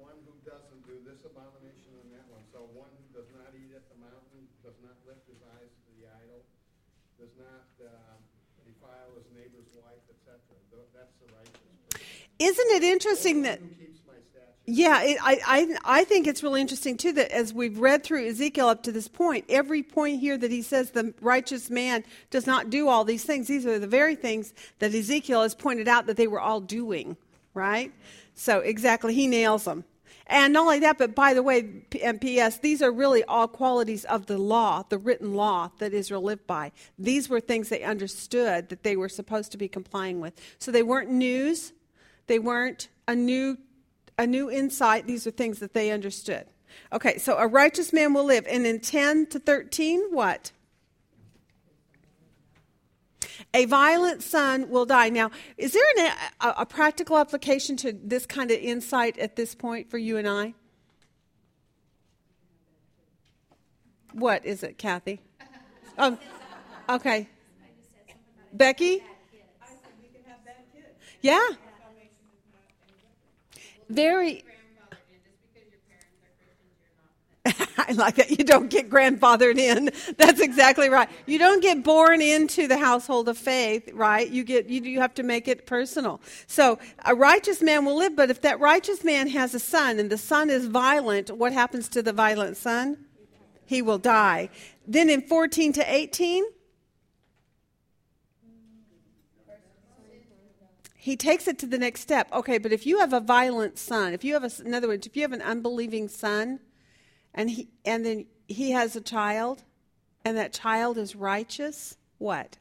One 0.00 0.16
who 0.24 0.32
doesn't 0.48 0.88
do 0.88 0.96
this 1.04 1.20
abomination 1.28 1.92
and 2.00 2.08
that 2.16 2.24
one. 2.32 2.40
So 2.48 2.64
one 2.72 2.88
who 2.96 3.04
does 3.12 3.28
not 3.36 3.52
eat 3.52 3.76
at 3.76 3.84
the 3.92 4.00
mountain, 4.00 4.48
does 4.64 4.80
not 4.80 4.96
lift 5.04 5.28
his 5.28 5.44
eyes 5.60 5.68
to 5.68 5.90
the 6.00 6.08
idol, 6.08 6.40
does 7.20 7.36
not 7.36 7.68
uh, 7.84 8.16
defile 8.64 9.12
his 9.20 9.28
neighbor's 9.36 9.68
wife, 9.76 10.00
etc. 10.08 10.40
That's 10.96 11.12
the 11.20 11.28
righteous 11.36 11.76
person. 11.92 12.08
Isn't 12.40 12.70
it 12.80 12.88
interesting 12.88 13.44
that 13.44 13.60
yeah, 14.70 15.02
it, 15.02 15.18
I, 15.20 15.40
I, 15.46 16.00
I 16.00 16.04
think 16.04 16.26
it's 16.26 16.42
really 16.42 16.60
interesting 16.60 16.96
too 16.96 17.12
that 17.12 17.32
as 17.32 17.52
we've 17.52 17.78
read 17.78 18.04
through 18.04 18.28
Ezekiel 18.28 18.68
up 18.68 18.84
to 18.84 18.92
this 18.92 19.08
point, 19.08 19.44
every 19.48 19.82
point 19.82 20.20
here 20.20 20.38
that 20.38 20.50
he 20.50 20.62
says 20.62 20.90
the 20.90 21.12
righteous 21.20 21.70
man 21.70 22.04
does 22.30 22.46
not 22.46 22.70
do 22.70 22.88
all 22.88 23.04
these 23.04 23.24
things, 23.24 23.48
these 23.48 23.66
are 23.66 23.78
the 23.78 23.86
very 23.86 24.14
things 24.14 24.54
that 24.78 24.94
Ezekiel 24.94 25.42
has 25.42 25.54
pointed 25.54 25.88
out 25.88 26.06
that 26.06 26.16
they 26.16 26.28
were 26.28 26.40
all 26.40 26.60
doing, 26.60 27.16
right? 27.52 27.92
So 28.34 28.60
exactly, 28.60 29.12
he 29.12 29.26
nails 29.26 29.64
them. 29.64 29.84
And 30.28 30.52
not 30.52 30.60
only 30.60 30.78
that, 30.80 30.96
but 30.96 31.16
by 31.16 31.34
the 31.34 31.42
way, 31.42 31.82
and 32.04 32.20
P.S., 32.20 32.58
these 32.58 32.80
are 32.80 32.92
really 32.92 33.24
all 33.24 33.48
qualities 33.48 34.04
of 34.04 34.26
the 34.26 34.38
law, 34.38 34.84
the 34.88 34.98
written 34.98 35.34
law 35.34 35.72
that 35.78 35.92
Israel 35.92 36.22
lived 36.22 36.46
by. 36.46 36.70
These 36.96 37.28
were 37.28 37.40
things 37.40 37.68
they 37.68 37.82
understood 37.82 38.68
that 38.68 38.84
they 38.84 38.94
were 38.94 39.08
supposed 39.08 39.50
to 39.50 39.58
be 39.58 39.66
complying 39.66 40.20
with. 40.20 40.34
So 40.60 40.70
they 40.70 40.84
weren't 40.84 41.10
news, 41.10 41.72
they 42.28 42.38
weren't 42.38 42.88
a 43.08 43.16
new 43.16 43.58
a 44.20 44.26
new 44.26 44.50
insight. 44.50 45.06
These 45.06 45.26
are 45.26 45.30
things 45.30 45.60
that 45.60 45.72
they 45.72 45.90
understood. 45.90 46.44
Okay, 46.92 47.16
so 47.16 47.38
a 47.38 47.46
righteous 47.46 47.90
man 47.90 48.12
will 48.12 48.24
live. 48.24 48.46
And 48.48 48.66
in 48.66 48.78
10 48.78 49.26
to 49.28 49.38
13, 49.38 50.08
what? 50.10 50.52
A 53.54 53.64
violent 53.64 54.22
son 54.22 54.68
will 54.68 54.84
die. 54.84 55.08
Now, 55.08 55.30
is 55.56 55.72
there 55.72 55.82
an, 55.96 56.12
a, 56.42 56.48
a, 56.58 56.66
practical 56.66 57.16
application 57.16 57.76
to 57.78 57.92
this 57.92 58.26
kind 58.26 58.50
of 58.50 58.58
insight 58.58 59.18
at 59.18 59.36
this 59.36 59.54
point 59.54 59.90
for 59.90 59.96
you 59.96 60.18
and 60.18 60.28
I? 60.28 60.54
What 64.12 64.44
is 64.44 64.62
it, 64.62 64.76
Kathy? 64.76 65.20
Um, 65.96 66.18
okay. 66.90 67.28
Becky? 68.52 69.02
Yeah 71.22 71.48
very. 73.90 74.44
I 77.44 77.92
like 77.92 78.16
that. 78.16 78.30
You 78.30 78.44
don't 78.44 78.68
get 78.68 78.90
grandfathered 78.90 79.56
in. 79.56 79.90
That's 80.18 80.40
exactly 80.40 80.88
right. 80.88 81.08
You 81.26 81.38
don't 81.38 81.62
get 81.62 81.82
born 81.82 82.20
into 82.20 82.68
the 82.68 82.76
household 82.76 83.28
of 83.28 83.38
faith, 83.38 83.90
right? 83.94 84.28
You 84.28 84.44
get 84.44 84.68
you, 84.68 84.82
you 84.82 85.00
have 85.00 85.14
to 85.14 85.22
make 85.22 85.48
it 85.48 85.66
personal. 85.66 86.20
So 86.46 86.78
a 87.04 87.14
righteous 87.14 87.62
man 87.62 87.84
will 87.84 87.96
live, 87.96 88.14
but 88.14 88.30
if 88.30 88.42
that 88.42 88.60
righteous 88.60 89.02
man 89.04 89.28
has 89.28 89.54
a 89.54 89.58
son 89.60 89.98
and 89.98 90.10
the 90.10 90.18
son 90.18 90.50
is 90.50 90.66
violent, 90.66 91.30
what 91.30 91.52
happens 91.52 91.88
to 91.90 92.02
the 92.02 92.12
violent 92.12 92.56
son? 92.56 92.98
He 93.66 93.82
will 93.82 93.98
die. 93.98 94.50
Then 94.86 95.08
in 95.08 95.22
14 95.22 95.72
to 95.74 95.94
18, 95.94 96.44
he 101.00 101.16
takes 101.16 101.48
it 101.48 101.58
to 101.60 101.66
the 101.66 101.78
next 101.78 102.02
step. 102.02 102.30
Okay, 102.30 102.58
but 102.58 102.72
if 102.72 102.84
you 102.84 102.98
have 102.98 103.14
a 103.14 103.20
violent 103.20 103.78
son, 103.78 104.12
if 104.12 104.22
you 104.22 104.34
have 104.34 104.44
a, 104.44 104.50
in 104.62 104.74
other 104.74 104.86
words, 104.86 105.06
if 105.06 105.16
you 105.16 105.22
have 105.22 105.32
an 105.32 105.40
unbelieving 105.40 106.08
son, 106.08 106.60
and 107.32 107.48
he 107.48 107.68
and 107.86 108.04
then 108.04 108.26
he 108.48 108.72
has 108.72 108.94
a 108.96 109.00
child, 109.00 109.62
and 110.26 110.36
that 110.36 110.52
child 110.52 110.98
is 110.98 111.16
righteous, 111.16 111.96
what? 112.18 112.58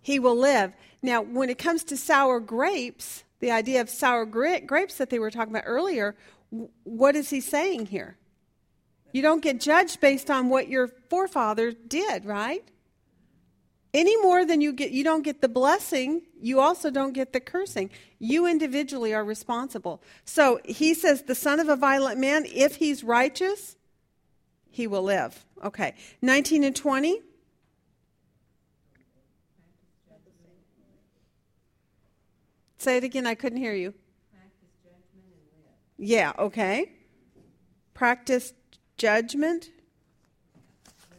He 0.00 0.18
will 0.18 0.34
live. 0.36 0.74
Now, 1.00 1.22
when 1.22 1.48
it 1.48 1.58
comes 1.58 1.84
to 1.84 1.96
sour 1.96 2.40
grapes, 2.40 3.22
the 3.38 3.52
idea 3.52 3.80
of 3.80 3.88
sour 3.88 4.24
grapes 4.24 4.96
that 4.96 5.10
they 5.10 5.20
were 5.20 5.30
talking 5.30 5.54
about 5.54 5.64
earlier, 5.64 6.16
what 6.82 7.14
is 7.14 7.30
he 7.30 7.40
saying 7.40 7.86
here? 7.86 8.16
You 9.12 9.22
don't 9.22 9.44
get 9.44 9.60
judged 9.60 10.00
based 10.00 10.28
on 10.28 10.48
what 10.48 10.66
your 10.66 10.88
forefather 11.08 11.70
did, 11.70 12.24
right? 12.24 12.68
Any 13.94 14.16
more 14.22 14.44
than 14.44 14.60
you 14.60 14.72
get 14.72 14.90
you 14.90 15.04
don't 15.04 15.22
get 15.22 15.40
the 15.40 15.48
blessing 15.48 16.22
you 16.40 16.60
also 16.60 16.90
don't 16.90 17.12
get 17.12 17.32
the 17.32 17.40
cursing. 17.40 17.90
You 18.18 18.46
individually 18.46 19.14
are 19.14 19.24
responsible. 19.24 20.02
So 20.24 20.60
he 20.64 20.92
says 20.92 21.22
the 21.22 21.34
son 21.34 21.60
of 21.60 21.68
a 21.68 21.76
violent 21.76 22.18
man 22.18 22.44
if 22.46 22.76
he's 22.76 23.04
righteous 23.04 23.76
he 24.70 24.86
will 24.86 25.02
live. 25.02 25.44
Okay. 25.62 25.94
19 26.22 26.64
and 26.64 26.74
20 26.74 27.20
say 32.78 32.96
it 32.96 33.04
again 33.04 33.26
i 33.26 33.34
couldn't 33.34 33.58
hear 33.58 33.74
you. 33.74 33.94
Yeah 35.98 36.32
okay. 36.38 36.92
Practice 37.94 38.52
judgment 38.96 39.70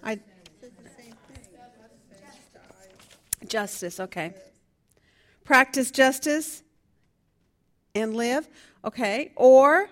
i 0.03 0.19
Justice, 3.53 3.99
okay. 3.99 4.33
Practice 5.43 5.91
justice 5.91 6.63
and 7.93 8.15
live, 8.15 8.49
okay. 8.83 9.31
Or 9.35 9.89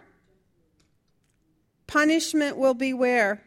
punishment 1.85 2.57
will 2.57 2.73
be 2.73 2.91
where? 2.93 3.43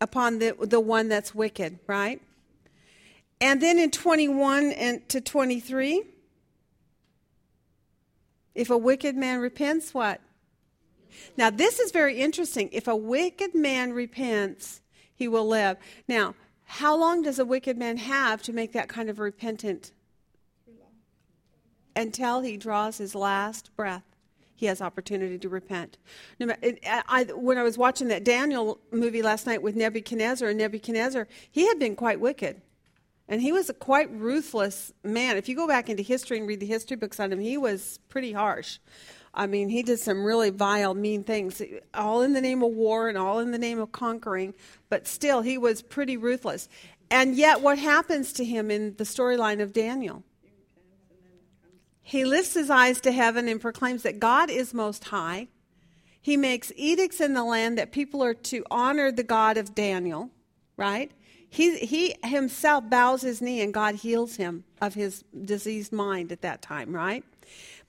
upon 0.00 0.38
the, 0.38 0.54
the 0.60 0.80
one 0.80 1.08
that's 1.08 1.34
wicked, 1.34 1.78
right? 1.86 2.20
And 3.40 3.60
then 3.60 3.78
in 3.78 3.90
21 3.90 4.72
and 4.72 5.08
to 5.10 5.20
23, 5.20 6.02
if 8.54 8.70
a 8.70 8.78
wicked 8.78 9.16
man 9.16 9.40
repents, 9.40 9.92
what? 9.92 10.20
Now, 11.36 11.50
this 11.50 11.78
is 11.78 11.90
very 11.90 12.18
interesting. 12.20 12.70
If 12.72 12.88
a 12.88 12.96
wicked 12.96 13.54
man 13.54 13.92
repents, 13.92 14.80
he 15.14 15.28
will 15.28 15.46
live. 15.46 15.76
Now, 16.08 16.34
how 16.64 16.96
long 16.96 17.22
does 17.22 17.38
a 17.38 17.44
wicked 17.44 17.78
man 17.78 17.96
have 17.98 18.42
to 18.42 18.52
make 18.52 18.72
that 18.72 18.88
kind 18.88 19.08
of 19.08 19.18
repentant? 19.18 19.92
Until 21.96 22.40
he 22.40 22.56
draws 22.56 22.98
his 22.98 23.14
last 23.14 23.70
breath, 23.76 24.02
he 24.56 24.66
has 24.66 24.80
opportunity 24.80 25.38
to 25.38 25.48
repent. 25.48 25.98
When 26.38 27.58
I 27.58 27.62
was 27.62 27.78
watching 27.78 28.08
that 28.08 28.24
Daniel 28.24 28.80
movie 28.90 29.22
last 29.22 29.46
night 29.46 29.62
with 29.62 29.76
Nebuchadnezzar, 29.76 30.48
and 30.48 30.58
Nebuchadnezzar, 30.58 31.28
he 31.50 31.68
had 31.68 31.78
been 31.78 31.94
quite 31.94 32.18
wicked. 32.18 32.62
And 33.28 33.40
he 33.40 33.52
was 33.52 33.70
a 33.70 33.74
quite 33.74 34.10
ruthless 34.10 34.92
man. 35.02 35.36
If 35.36 35.48
you 35.48 35.56
go 35.56 35.66
back 35.66 35.88
into 35.88 36.02
history 36.02 36.38
and 36.38 36.46
read 36.46 36.60
the 36.60 36.66
history 36.66 36.96
books 36.96 37.18
on 37.18 37.32
him, 37.32 37.40
he 37.40 37.56
was 37.56 37.98
pretty 38.08 38.32
harsh. 38.32 38.78
I 39.34 39.46
mean, 39.46 39.68
he 39.68 39.82
did 39.82 39.98
some 39.98 40.24
really 40.24 40.50
vile, 40.50 40.94
mean 40.94 41.24
things, 41.24 41.60
all 41.92 42.22
in 42.22 42.32
the 42.32 42.40
name 42.40 42.62
of 42.62 42.70
war 42.70 43.08
and 43.08 43.18
all 43.18 43.40
in 43.40 43.50
the 43.50 43.58
name 43.58 43.80
of 43.80 43.90
conquering, 43.90 44.54
but 44.88 45.08
still, 45.08 45.42
he 45.42 45.58
was 45.58 45.82
pretty 45.82 46.16
ruthless. 46.16 46.68
And 47.10 47.34
yet, 47.34 47.60
what 47.60 47.78
happens 47.78 48.32
to 48.34 48.44
him 48.44 48.70
in 48.70 48.94
the 48.96 49.04
storyline 49.04 49.60
of 49.60 49.72
Daniel? 49.72 50.22
He 52.00 52.24
lifts 52.24 52.54
his 52.54 52.70
eyes 52.70 53.00
to 53.00 53.12
heaven 53.12 53.48
and 53.48 53.60
proclaims 53.60 54.02
that 54.02 54.20
God 54.20 54.50
is 54.50 54.74
most 54.74 55.04
high. 55.04 55.48
He 56.20 56.36
makes 56.36 56.70
edicts 56.76 57.20
in 57.20 57.34
the 57.34 57.44
land 57.44 57.76
that 57.78 57.92
people 57.92 58.22
are 58.22 58.34
to 58.34 58.64
honor 58.70 59.10
the 59.10 59.22
God 59.22 59.56
of 59.56 59.74
Daniel, 59.74 60.30
right? 60.76 61.10
He, 61.48 61.78
he 61.78 62.14
himself 62.24 62.88
bows 62.90 63.22
his 63.22 63.40
knee 63.40 63.62
and 63.62 63.72
God 63.72 63.96
heals 63.96 64.36
him 64.36 64.64
of 64.80 64.94
his 64.94 65.24
diseased 65.44 65.92
mind 65.92 66.32
at 66.32 66.42
that 66.42 66.62
time, 66.62 66.94
right? 66.94 67.24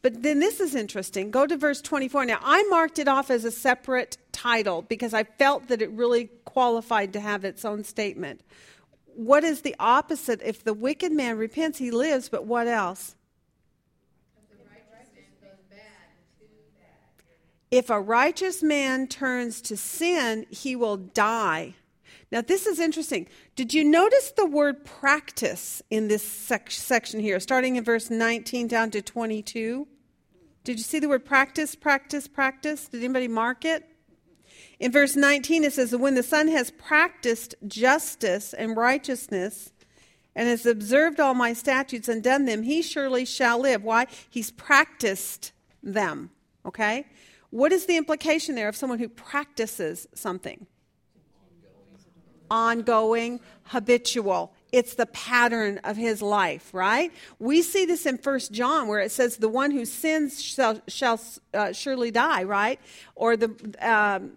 But 0.05 0.21
then 0.21 0.37
this 0.37 0.59
is 0.59 0.75
interesting. 0.75 1.31
Go 1.31 1.47
to 1.47 1.57
verse 1.57 1.81
24. 1.81 2.25
Now, 2.25 2.37
I 2.43 2.61
marked 2.69 2.99
it 2.99 3.07
off 3.07 3.31
as 3.31 3.43
a 3.43 3.49
separate 3.49 4.19
title 4.31 4.83
because 4.83 5.15
I 5.15 5.23
felt 5.23 5.67
that 5.69 5.81
it 5.81 5.89
really 5.89 6.25
qualified 6.45 7.11
to 7.13 7.19
have 7.19 7.43
its 7.43 7.65
own 7.65 7.83
statement. 7.83 8.41
What 9.15 9.43
is 9.43 9.61
the 9.61 9.75
opposite? 9.79 10.41
If 10.43 10.63
the 10.63 10.75
wicked 10.75 11.11
man 11.11 11.39
repents, 11.39 11.79
he 11.79 11.89
lives, 11.89 12.29
but 12.29 12.45
what 12.45 12.67
else? 12.67 13.15
If 17.71 17.89
a 17.89 17.99
righteous 17.99 18.61
man 18.61 19.07
turns 19.07 19.59
to 19.63 19.75
sin, 19.75 20.45
he 20.51 20.75
will 20.75 20.97
die. 20.97 21.73
Now, 22.31 22.41
this 22.41 22.67
is 22.67 22.79
interesting. 22.79 23.27
Did 23.55 23.73
you 23.73 23.83
notice 23.83 24.33
the 24.37 24.45
word 24.45 24.85
practice 24.85 25.81
in 25.89 26.09
this 26.09 26.21
sec- 26.21 26.69
section 26.69 27.19
here, 27.21 27.39
starting 27.39 27.75
in 27.75 27.83
verse 27.83 28.11
19 28.11 28.67
down 28.67 28.91
to 28.91 29.01
22? 29.01 29.87
Did 30.65 30.79
you 30.79 30.83
see 30.83 30.97
the 30.97 31.07
word 31.07 31.25
practice, 31.25 31.75
practice, 31.75 32.27
practice? 32.27 32.87
Did 32.87 33.03
anybody 33.03 33.27
mark 33.27 33.65
it? 33.65 33.87
In 34.79 34.91
verse 34.91 35.15
19, 35.15 35.63
it 35.63 35.73
says, 35.73 35.95
When 35.95 36.15
the 36.15 36.23
Son 36.23 36.47
has 36.47 36.71
practiced 36.71 37.53
justice 37.67 38.51
and 38.51 38.75
righteousness 38.75 39.71
and 40.35 40.49
has 40.49 40.65
observed 40.65 41.19
all 41.19 41.35
my 41.35 41.53
statutes 41.53 42.09
and 42.09 42.23
done 42.23 42.45
them, 42.45 42.63
he 42.63 42.81
surely 42.81 43.25
shall 43.25 43.59
live. 43.59 43.83
Why? 43.83 44.07
He's 44.27 44.49
practiced 44.49 45.51
them. 45.83 46.31
Okay? 46.65 47.05
What 47.51 47.71
is 47.71 47.85
the 47.85 47.95
implication 47.95 48.55
there 48.55 48.67
of 48.67 48.75
someone 48.75 48.97
who 48.97 49.07
practices 49.07 50.07
something? 50.15 50.65
Ongoing, 52.49 53.39
habitual. 53.65 54.54
It's 54.75 54.95
the 54.95 55.05
pattern 55.05 55.79
of 55.85 55.95
his 55.95 56.21
life, 56.21 56.73
right? 56.73 57.09
We 57.39 57.61
see 57.61 57.85
this 57.85 58.05
in 58.05 58.17
First 58.17 58.51
John 58.51 58.89
where 58.89 58.99
it 58.99 59.09
says, 59.09 59.37
"The 59.37 59.47
one 59.47 59.71
who 59.71 59.85
sins 59.85 60.43
shall, 60.43 60.81
shall 60.89 61.17
uh, 61.53 61.71
surely 61.71 62.11
die," 62.11 62.43
right? 62.43 62.77
Or 63.15 63.37
the 63.37 63.51
um, 63.79 64.31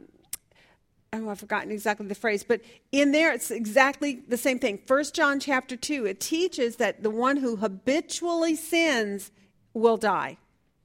oh, 1.13 1.29
I've 1.29 1.41
forgotten 1.41 1.73
exactly 1.73 2.07
the 2.07 2.15
phrase, 2.15 2.45
but 2.45 2.61
in 2.93 3.11
there 3.11 3.33
it's 3.33 3.51
exactly 3.51 4.23
the 4.29 4.37
same 4.37 4.61
thing. 4.61 4.79
First 4.87 5.13
John 5.13 5.41
chapter 5.41 5.77
two, 5.77 6.07
it 6.07 6.21
teaches 6.21 6.77
that 6.77 7.03
the 7.03 7.11
one 7.11 7.39
who 7.39 7.57
habitually 7.57 8.55
sins 8.55 9.33
will 9.75 9.97
die, 9.97 10.39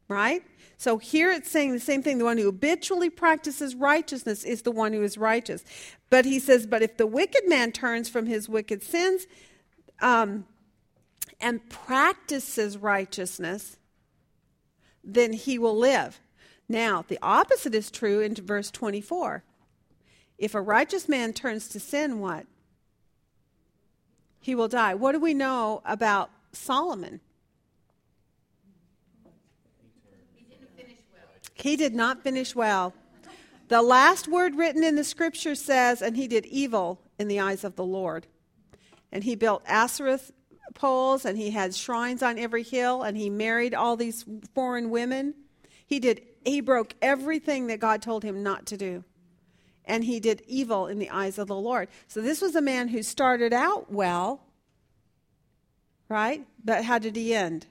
right? 0.08 0.42
So 0.78 0.98
here 0.98 1.32
it's 1.32 1.50
saying 1.50 1.74
the 1.74 1.80
same 1.80 2.02
thing. 2.04 2.18
The 2.18 2.26
one 2.26 2.38
who 2.38 2.46
habitually 2.46 3.10
practices 3.10 3.76
righteousness 3.76 4.44
is 4.44 4.64
the 4.64 4.72
one 4.72 4.94
who 4.94 5.04
is 5.04 5.18
righteous. 5.18 5.64
But 6.14 6.26
he 6.26 6.38
says, 6.38 6.68
but 6.68 6.84
if 6.84 6.96
the 6.96 7.08
wicked 7.08 7.48
man 7.48 7.72
turns 7.72 8.08
from 8.08 8.28
his 8.28 8.48
wicked 8.48 8.84
sins 8.84 9.26
um, 10.00 10.46
and 11.42 11.68
practices 11.72 12.78
righteousness, 12.78 13.78
then 15.04 15.34
he 15.34 15.58
will 15.58 15.76
live. 15.76 16.22
Now, 16.70 17.04
the 17.08 17.18
opposite 17.24 17.74
is 17.74 17.90
true 17.90 18.20
in 18.20 18.36
verse 18.36 18.70
24. 18.70 19.44
If 20.38 20.54
a 20.54 20.62
righteous 20.62 21.10
man 21.10 21.34
turns 21.34 21.68
to 21.70 21.80
sin, 21.80 22.20
what? 22.20 22.46
He 24.40 24.54
will 24.54 24.68
die. 24.68 24.94
What 24.94 25.14
do 25.14 25.20
we 25.20 25.34
know 25.34 25.82
about 25.84 26.30
Solomon? 26.52 27.22
He 31.56 31.76
did 31.76 31.96
not 31.96 32.22
finish 32.22 32.54
well. 32.54 32.94
The 33.74 33.82
last 33.82 34.28
word 34.28 34.54
written 34.54 34.84
in 34.84 34.94
the 34.94 35.04
scripture 35.04 35.56
says, 35.56 36.04
and 36.04 36.16
he 36.16 36.28
did 36.28 36.46
evil 36.46 37.02
in 37.18 37.28
the 37.28 37.40
eyes 37.40 37.64
of 37.64 37.76
the 37.76 37.84
Lord. 37.84 38.28
And 39.12 39.24
he 39.24 39.34
built 39.34 39.64
Asherah 39.66 40.20
poles, 40.76 41.26
and 41.26 41.40
he 41.40 41.50
had 41.50 41.74
shrines 41.74 42.22
on 42.22 42.38
every 42.38 42.62
hill, 42.62 43.02
and 43.02 43.18
he 43.18 43.32
married 43.32 43.74
all 43.74 43.98
these 43.98 44.26
foreign 44.54 44.92
women. 44.92 45.34
He 45.88 46.00
did 46.00 46.22
he 46.46 46.62
broke 46.62 46.94
everything 47.02 47.66
that 47.66 47.80
God 47.80 48.04
told 48.04 48.24
him 48.24 48.44
not 48.44 48.68
to 48.68 48.78
do. 48.78 49.06
And 49.86 50.04
he 50.04 50.20
did 50.20 50.44
evil 50.46 50.86
in 50.86 51.00
the 51.00 51.10
eyes 51.10 51.40
of 51.40 51.48
the 51.48 51.56
Lord. 51.56 51.90
So 52.08 52.22
this 52.22 52.44
was 52.44 52.56
a 52.56 52.62
man 52.62 52.90
who 52.90 53.02
started 53.02 53.54
out 53.54 53.92
well, 53.92 54.44
right? 56.10 56.46
But 56.64 56.84
how 56.84 57.00
did 57.00 57.16
he 57.16 57.34
end? 57.34 57.66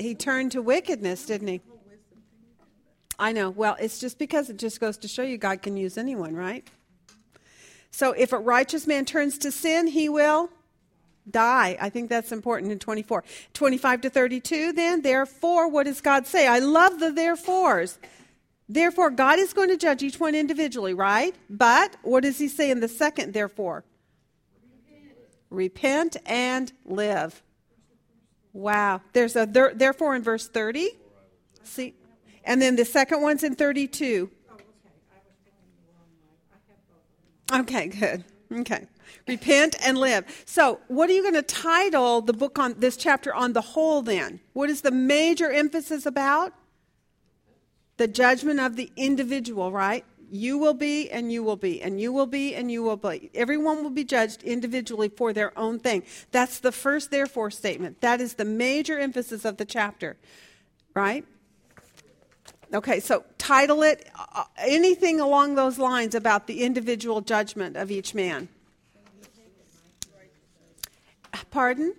He 0.00 0.16
turned 0.16 0.50
to 0.50 0.60
wickedness, 0.60 1.24
didn't 1.24 1.46
he? 1.46 1.60
I 3.18 3.32
know. 3.32 3.50
Well, 3.50 3.76
it's 3.80 3.98
just 3.98 4.18
because 4.18 4.50
it 4.50 4.56
just 4.56 4.80
goes 4.80 4.96
to 4.98 5.08
show 5.08 5.22
you 5.22 5.38
God 5.38 5.62
can 5.62 5.76
use 5.76 5.96
anyone, 5.96 6.34
right? 6.34 6.66
So 7.90 8.12
if 8.12 8.32
a 8.32 8.38
righteous 8.38 8.86
man 8.86 9.04
turns 9.04 9.38
to 9.38 9.52
sin, 9.52 9.86
he 9.86 10.08
will 10.08 10.50
die. 11.30 11.76
I 11.80 11.90
think 11.90 12.08
that's 12.08 12.32
important 12.32 12.72
in 12.72 12.78
24. 12.78 13.22
25 13.54 14.00
to 14.02 14.10
32, 14.10 14.72
then, 14.72 15.02
therefore, 15.02 15.68
what 15.68 15.84
does 15.86 16.00
God 16.00 16.26
say? 16.26 16.46
I 16.46 16.58
love 16.58 16.98
the 16.98 17.12
therefores. 17.12 17.98
Therefore, 18.68 19.10
God 19.10 19.38
is 19.38 19.52
going 19.52 19.68
to 19.68 19.76
judge 19.76 20.02
each 20.02 20.18
one 20.18 20.34
individually, 20.34 20.94
right? 20.94 21.34
But 21.50 21.96
what 22.02 22.22
does 22.22 22.38
he 22.38 22.48
say 22.48 22.70
in 22.70 22.80
the 22.80 22.88
second, 22.88 23.34
therefore? 23.34 23.84
Repent, 25.50 26.14
Repent 26.14 26.16
and 26.26 26.72
live. 26.86 27.42
Wow. 28.52 29.00
There's 29.12 29.36
a 29.36 29.46
there, 29.46 29.72
therefore 29.74 30.14
in 30.16 30.22
verse 30.22 30.48
30. 30.48 30.90
See? 31.64 31.94
And 32.44 32.60
then 32.60 32.76
the 32.76 32.84
second 32.84 33.22
one's 33.22 33.42
in 33.42 33.54
32. 33.54 34.30
Okay, 37.52 37.88
good. 37.88 38.24
Okay. 38.50 38.86
Repent 39.28 39.76
and 39.84 39.98
live. 39.98 40.24
So, 40.46 40.80
what 40.88 41.08
are 41.10 41.12
you 41.12 41.22
going 41.22 41.34
to 41.34 41.42
title 41.42 42.22
the 42.22 42.32
book 42.32 42.58
on 42.58 42.74
this 42.78 42.96
chapter 42.96 43.34
on 43.34 43.52
the 43.52 43.60
whole 43.60 44.02
then? 44.02 44.40
What 44.52 44.70
is 44.70 44.80
the 44.80 44.90
major 44.90 45.50
emphasis 45.50 46.06
about? 46.06 46.54
The 47.98 48.08
judgment 48.08 48.58
of 48.58 48.76
the 48.76 48.90
individual, 48.96 49.70
right? 49.70 50.04
You 50.30 50.56
will 50.56 50.74
be 50.74 51.10
and 51.10 51.30
you 51.30 51.42
will 51.42 51.56
be 51.56 51.82
and 51.82 52.00
you 52.00 52.10
will 52.12 52.26
be 52.26 52.54
and 52.54 52.70
you 52.70 52.82
will 52.82 52.96
be. 52.96 53.30
Everyone 53.34 53.82
will 53.82 53.90
be 53.90 54.04
judged 54.04 54.42
individually 54.42 55.10
for 55.10 55.34
their 55.34 55.56
own 55.58 55.78
thing. 55.78 56.02
That's 56.30 56.58
the 56.58 56.72
first 56.72 57.10
therefore 57.10 57.50
statement. 57.50 58.00
That 58.00 58.20
is 58.20 58.34
the 58.34 58.46
major 58.46 58.98
emphasis 58.98 59.44
of 59.44 59.58
the 59.58 59.66
chapter, 59.66 60.16
right? 60.94 61.26
Okay, 62.74 63.00
so 63.00 63.24
title 63.36 63.82
it 63.82 64.08
uh, 64.34 64.44
anything 64.56 65.20
along 65.20 65.56
those 65.56 65.78
lines 65.78 66.14
about 66.14 66.46
the 66.46 66.62
individual 66.62 67.20
judgment 67.20 67.76
of 67.76 67.90
each 67.90 68.14
man. 68.14 68.48
Pardon? 71.50 71.94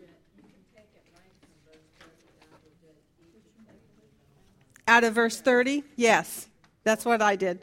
Out 4.87 5.03
of 5.03 5.13
verse 5.13 5.39
30? 5.39 5.83
Yes, 5.95 6.47
that's 6.83 7.05
what 7.05 7.21
I 7.21 7.35
did. 7.35 7.59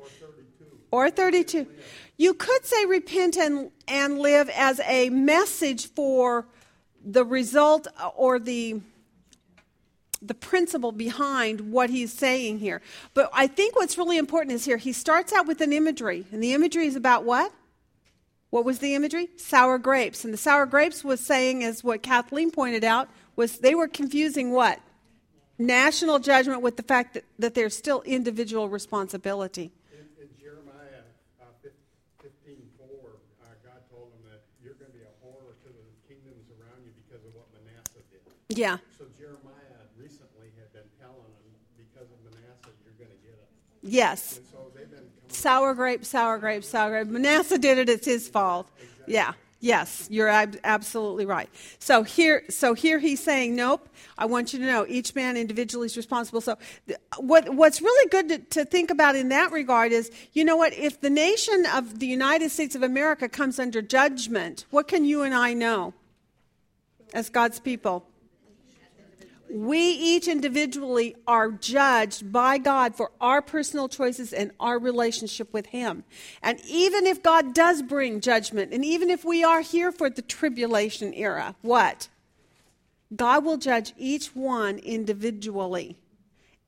Or 0.93 1.11
32. 1.11 1.67
You 2.17 2.35
could 2.35 2.65
say 2.65 2.87
repent 2.87 3.37
and, 3.37 3.73
and 3.89 4.21
live 4.21 4.49
as 4.51 4.81
a 4.87 5.11
message 5.11 5.89
for 5.89 6.47
the 7.05 7.25
result 7.25 7.89
or 8.17 8.39
the 8.39 8.81
the 10.23 10.35
principle 10.35 10.93
behind 10.93 11.73
what 11.73 11.91
he's 11.91 12.13
saying 12.13 12.59
here. 12.59 12.83
But 13.15 13.31
I 13.33 13.47
think 13.47 13.77
what's 13.77 13.97
really 13.97 14.19
important 14.19 14.55
is 14.55 14.65
here 14.65 14.77
he 14.77 14.93
starts 14.93 15.33
out 15.33 15.47
with 15.47 15.61
an 15.61 15.73
imagery, 15.73 16.27
and 16.33 16.43
the 16.43 16.53
imagery 16.53 16.87
is 16.87 16.97
about 16.97 17.25
what? 17.25 17.53
What 18.51 18.65
was 18.65 18.81
the 18.81 18.95
imagery? 18.95 19.29
Sour 19.37 19.79
grapes. 19.79 20.25
And 20.25 20.35
the 20.35 20.39
sour 20.39 20.67
grapes 20.67 21.05
was 21.05 21.21
saying, 21.21 21.63
as 21.63 21.85
what 21.85 22.03
Kathleen 22.03 22.51
pointed 22.51 22.83
out, 22.83 23.09
was 23.37 23.59
they 23.59 23.77
were 23.77 23.87
confusing 23.87 24.51
what? 24.51 24.81
National 25.57 26.19
judgment 26.19 26.61
with 26.61 26.77
the 26.77 26.83
fact 26.83 27.15
that, 27.15 27.25
that 27.39 27.55
there's 27.55 27.77
still 27.77 28.03
individual 28.03 28.69
responsibility. 28.69 29.71
In, 29.93 30.09
in 30.19 30.29
Jeremiah 30.41 31.05
uh, 31.39 31.45
fifteen 32.19 32.65
four, 32.75 33.21
uh, 33.45 33.55
God 33.63 33.81
told 33.93 34.11
him 34.19 34.25
that 34.33 34.43
you're 34.65 34.75
going 34.75 34.91
to 34.91 34.99
be 34.99 35.05
a 35.05 35.15
horror 35.23 35.55
to 35.63 35.69
the 35.69 35.85
kingdoms 36.09 36.49
around 36.59 36.83
you 36.83 36.91
because 37.07 37.23
of 37.23 37.37
what 37.37 37.47
Manasseh 37.53 38.03
did. 38.11 38.25
Yeah. 38.49 38.81
So 38.99 39.05
Jeremiah 39.15 39.85
recently 40.01 40.51
had 40.57 40.73
been 40.73 40.89
telling 40.99 41.23
them 41.23 41.55
because 41.77 42.09
of 42.09 42.19
Manasseh, 42.25 42.73
you're 42.83 42.97
going 42.97 43.15
to 43.15 43.21
get 43.23 43.37
it. 43.37 43.53
Yes. 43.83 44.41
So 44.51 44.59
they've 44.75 44.91
been 44.91 44.99
coming. 44.99 45.11
Sour 45.29 45.75
grape, 45.75 46.05
sour 46.05 46.39
grape, 46.39 46.65
sour 46.65 46.91
grape. 46.91 47.09
Manasseh 47.09 47.59
did 47.59 47.79
it, 47.79 47.89
it's 47.89 48.07
his 48.07 48.29
fault. 48.29 48.69
Yeah. 49.07 49.33
Yes, 49.63 50.09
you're 50.11 50.29
ab- 50.29 50.59
absolutely 50.65 51.27
right. 51.27 51.51
So 51.79 52.03
here, 52.03 52.45
so 52.49 52.73
here 52.73 52.99
he's 52.99 53.23
saying, 53.23 53.55
nope. 53.55 53.87
I 54.17 54.25
want 54.25 54.55
you 54.55 54.59
to 54.59 54.65
know 54.65 54.87
each 54.89 55.15
man 55.15 55.37
individually 55.37 55.85
is 55.85 55.99
responsible. 55.99 56.41
So, 56.41 56.57
th- 56.87 56.99
what 57.19 57.55
what's 57.55 57.83
really 57.83 58.09
good 58.09 58.29
to, 58.31 58.39
to 58.39 58.65
think 58.65 58.91
about 58.91 59.17
in 59.17 59.29
that 59.29 59.53
regard 59.53 59.93
is, 59.93 60.11
you 60.33 60.47
know 60.47 60.57
what? 60.57 60.73
If 60.73 61.03
the 61.03 61.11
nation 61.11 61.67
of 61.75 61.99
the 61.99 62.07
United 62.07 62.51
States 62.51 62.75
of 62.75 62.83
America 62.83 63.29
comes 63.29 63.59
under 63.59 63.83
judgment, 63.83 64.65
what 64.71 64.89
can 64.89 65.05
you 65.05 65.23
and 65.23 65.35
I 65.35 65.53
know 65.53 65.93
as 67.13 67.29
God's 67.29 67.61
people? 67.61 68.07
We 69.53 69.79
each 69.79 70.29
individually 70.29 71.17
are 71.27 71.51
judged 71.51 72.31
by 72.31 72.59
God 72.59 72.95
for 72.95 73.11
our 73.21 73.43
personal 73.43 73.89
choices 73.89 74.33
and 74.33 74.53
our 74.61 74.79
relationship 74.79 75.53
with 75.53 75.67
Him. 75.67 76.05
And 76.43 76.61
even 76.69 77.07
if 77.07 77.23
God 77.23 77.53
does 77.53 77.83
bring 77.83 78.21
judgment, 78.21 78.73
and 78.73 78.85
even 78.85 79.11
if 79.11 79.25
we 79.25 79.43
are 79.43 79.61
here 79.61 79.91
for 79.91 80.09
the 80.09 80.23
tribulation 80.23 81.13
era, 81.15 81.57
what? 81.63 82.09
God 83.15 83.45
will 83.45 83.57
judge 83.57 83.93
each 83.99 84.37
one 84.37 84.79
individually. 84.79 85.97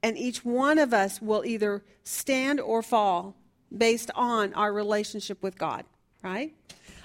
And 0.02 0.18
each 0.18 0.44
one 0.44 0.78
of 0.78 0.92
us 0.92 1.22
will 1.22 1.44
either 1.44 1.84
stand 2.02 2.60
or 2.60 2.82
fall 2.82 3.36
based 3.76 4.10
on 4.16 4.52
our 4.54 4.72
relationship 4.72 5.42
with 5.42 5.56
God, 5.56 5.84
right? 6.22 6.52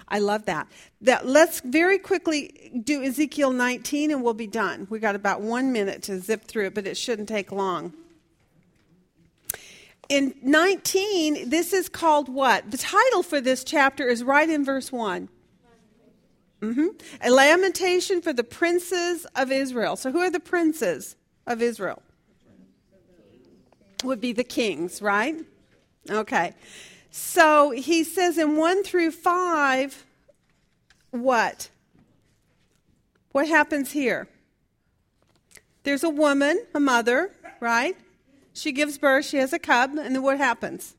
I 0.07 0.19
love 0.19 0.45
that. 0.45 0.67
That 1.01 1.25
let's 1.25 1.59
very 1.61 1.99
quickly 1.99 2.71
do 2.83 3.03
Ezekiel 3.03 3.51
19 3.51 4.11
and 4.11 4.23
we'll 4.23 4.33
be 4.33 4.47
done. 4.47 4.87
We 4.89 4.99
got 4.99 5.15
about 5.15 5.41
1 5.41 5.71
minute 5.71 6.03
to 6.03 6.19
zip 6.19 6.45
through 6.45 6.67
it, 6.67 6.73
but 6.73 6.87
it 6.87 6.97
shouldn't 6.97 7.27
take 7.27 7.51
long. 7.51 7.93
In 10.09 10.33
19, 10.41 11.49
this 11.49 11.73
is 11.73 11.89
called 11.89 12.29
what? 12.29 12.71
The 12.71 12.77
title 12.77 13.23
for 13.23 13.41
this 13.41 13.65
chapter 13.65 14.07
is 14.07 14.23
right 14.23 14.49
in 14.49 14.63
verse 14.63 14.91
1. 14.91 15.27
Mm-hmm. 16.61 16.87
A 17.21 17.29
lamentation 17.29 18.21
for 18.21 18.33
the 18.33 18.43
princes 18.43 19.27
of 19.35 19.51
Israel. 19.51 19.95
So, 19.95 20.11
who 20.11 20.19
are 20.19 20.31
the 20.31 20.39
princes 20.39 21.15
of 21.45 21.61
Israel? 21.61 22.01
Would 24.03 24.21
be 24.21 24.31
the 24.31 24.43
kings, 24.43 25.01
right? 25.01 25.35
Okay. 26.09 26.53
So 27.19 27.71
he 27.71 28.03
says 28.03 28.37
in 28.37 28.57
1 28.57 28.83
through 28.83 29.09
5, 29.09 30.05
what? 31.09 31.71
What 33.31 33.47
happens 33.47 33.91
here? 33.91 34.27
There's 35.81 36.03
a 36.03 36.11
woman, 36.11 36.63
a 36.75 36.79
mother, 36.79 37.31
right? 37.59 37.97
She 38.53 38.71
gives 38.71 38.99
birth, 38.99 39.25
she 39.25 39.37
has 39.37 39.51
a 39.51 39.57
cub, 39.57 39.97
and 39.97 40.15
then 40.15 40.21
what 40.21 40.37
happens? 40.37 40.95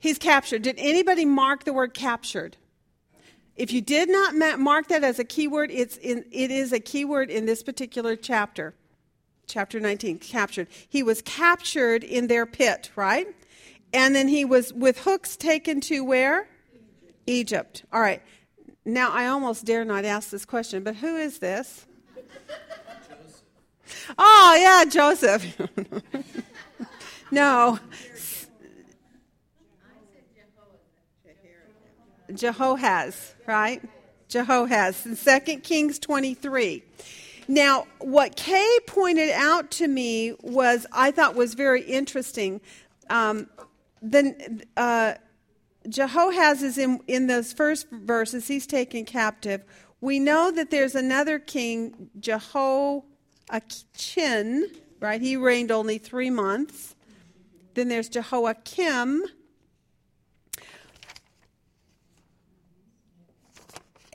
He's 0.00 0.18
captured. 0.18 0.62
Did 0.62 0.74
anybody 0.78 1.24
mark 1.24 1.62
the 1.62 1.72
word 1.72 1.94
captured? 1.94 2.56
If 3.54 3.72
you 3.72 3.80
did 3.80 4.08
not 4.08 4.58
mark 4.58 4.88
that 4.88 5.04
as 5.04 5.20
a 5.20 5.24
keyword, 5.24 5.70
it's 5.70 5.98
in, 5.98 6.24
it 6.32 6.50
is 6.50 6.72
a 6.72 6.80
keyword 6.80 7.30
in 7.30 7.46
this 7.46 7.62
particular 7.62 8.16
chapter 8.16 8.74
chapter 9.46 9.80
19, 9.80 10.18
captured. 10.18 10.68
He 10.88 11.02
was 11.02 11.22
captured 11.22 12.04
in 12.04 12.26
their 12.26 12.46
pit, 12.46 12.90
right? 12.96 13.26
And 13.92 14.14
then 14.14 14.28
he 14.28 14.44
was 14.44 14.72
with 14.72 14.98
hooks 15.00 15.36
taken 15.36 15.80
to 15.82 16.04
where? 16.04 16.48
Egypt. 17.26 17.82
Egypt. 17.82 17.84
All 17.92 18.00
right. 18.00 18.22
Now, 18.84 19.10
I 19.12 19.26
almost 19.26 19.64
dare 19.64 19.84
not 19.84 20.04
ask 20.04 20.30
this 20.30 20.44
question, 20.44 20.82
but 20.82 20.96
who 20.96 21.16
is 21.16 21.38
this? 21.38 21.86
Joseph. 23.08 23.42
Oh, 24.18 24.58
yeah, 24.58 24.90
Joseph. 24.90 25.44
no. 27.30 27.78
Jehoahaz, 32.34 33.34
right? 33.46 33.82
Jehoahaz 34.28 35.06
in 35.06 35.16
2 35.16 35.58
Kings 35.60 35.98
23. 35.98 36.82
Now, 37.48 37.86
what 37.98 38.36
Kay 38.36 38.78
pointed 38.86 39.30
out 39.30 39.70
to 39.72 39.88
me 39.88 40.34
was, 40.42 40.86
I 40.92 41.10
thought 41.10 41.34
was 41.34 41.54
very 41.54 41.82
interesting. 41.82 42.60
Um, 43.10 43.48
then 44.00 44.62
uh, 44.76 45.14
Jehoahaz 45.88 46.62
is 46.62 46.78
in, 46.78 47.00
in 47.06 47.26
those 47.26 47.52
first 47.52 47.90
verses, 47.90 48.48
he's 48.48 48.66
taken 48.66 49.04
captive. 49.04 49.64
We 50.00 50.18
know 50.18 50.50
that 50.50 50.70
there's 50.70 50.94
another 50.94 51.38
king, 51.38 52.10
Jehoiachin, 52.18 53.04
right? 55.00 55.20
He 55.20 55.36
reigned 55.36 55.70
only 55.70 55.98
three 55.98 56.30
months. 56.30 56.94
Then 57.74 57.88
there's 57.88 58.08
Jehoiakim, 58.08 59.22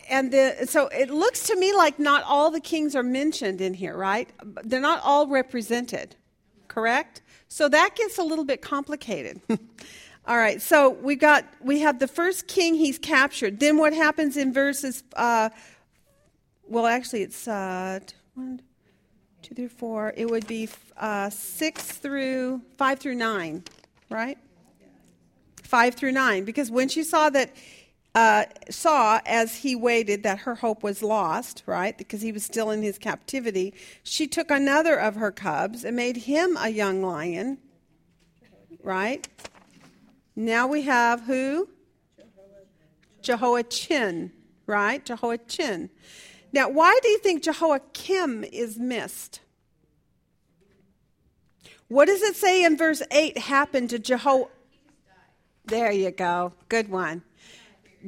and 0.09 0.31
the, 0.31 0.65
so 0.67 0.88
it 0.88 1.09
looks 1.09 1.47
to 1.47 1.55
me 1.55 1.73
like 1.73 1.99
not 1.99 2.23
all 2.23 2.51
the 2.51 2.59
kings 2.59 2.95
are 2.95 3.03
mentioned 3.03 3.61
in 3.61 3.73
here, 3.73 3.95
right? 3.95 4.29
They're 4.63 4.79
not 4.79 5.01
all 5.03 5.27
represented, 5.27 6.15
correct? 6.67 7.21
So 7.49 7.69
that 7.69 7.95
gets 7.95 8.17
a 8.17 8.23
little 8.23 8.45
bit 8.45 8.61
complicated. 8.61 9.41
all 10.27 10.38
right, 10.38 10.61
so 10.61 10.89
we 10.89 11.15
got 11.15 11.45
we 11.61 11.79
have 11.79 11.99
the 11.99 12.07
first 12.07 12.47
king 12.47 12.75
he's 12.75 12.97
captured. 12.97 13.59
Then 13.59 13.77
what 13.77 13.93
happens 13.93 14.38
in 14.38 14.53
verses? 14.53 15.03
Uh, 15.15 15.49
well, 16.67 16.85
actually, 16.85 17.21
it's 17.21 17.47
uh, 17.47 17.99
one, 18.34 18.61
two 19.41 19.55
through 19.55 19.69
four. 19.69 20.13
It 20.17 20.29
would 20.29 20.47
be 20.47 20.69
uh, 20.97 21.29
six 21.29 21.84
through 21.84 22.61
five 22.77 22.99
through 22.99 23.15
nine, 23.15 23.63
right? 24.09 24.38
Five 25.63 25.95
through 25.95 26.13
nine, 26.13 26.45
because 26.45 26.71
when 26.71 26.88
she 26.88 27.03
saw 27.03 27.29
that 27.29 27.53
uh, 28.18 28.45
saw 28.72 29.22
as 29.27 29.57
he 29.57 29.76
waited 29.76 30.23
that 30.23 30.39
her 30.39 30.56
hope 30.56 30.81
was 30.81 31.03
lost, 31.03 31.61
right? 31.68 31.95
Because 31.95 32.19
he 32.19 32.31
was 32.31 32.44
still 32.44 32.72
in 32.72 32.81
his 32.81 32.98
captivity. 32.98 33.76
She 34.02 34.26
took 34.26 34.49
another 34.49 34.95
of 34.95 35.14
her 35.18 35.31
cubs 35.31 35.85
and 35.85 35.95
made 35.95 36.18
him 36.18 36.57
a 36.60 36.69
young 36.69 37.03
lion, 37.03 37.60
right? 38.81 39.27
Now 40.35 40.65
we 40.65 40.81
have 40.81 41.22
who? 41.22 41.69
Jehoiachin, 43.22 44.31
right? 44.65 45.06
Jehoiachin. 45.06 45.91
Now, 46.52 46.69
why 46.69 46.98
do 47.03 47.10
you 47.10 47.19
think 47.19 47.44
Jehoiakim 47.44 48.45
is 48.45 48.80
missed? 48.80 49.41
What 51.88 52.06
does 52.06 52.23
it 52.23 52.35
say 52.35 52.64
in 52.64 52.77
verse 52.77 53.03
8 53.11 53.38
happened 53.38 53.91
to 53.91 53.99
Jeho? 53.99 54.49
There 55.65 55.91
you 55.91 56.10
go. 56.10 56.53
Good 56.68 56.89
one. 56.89 57.22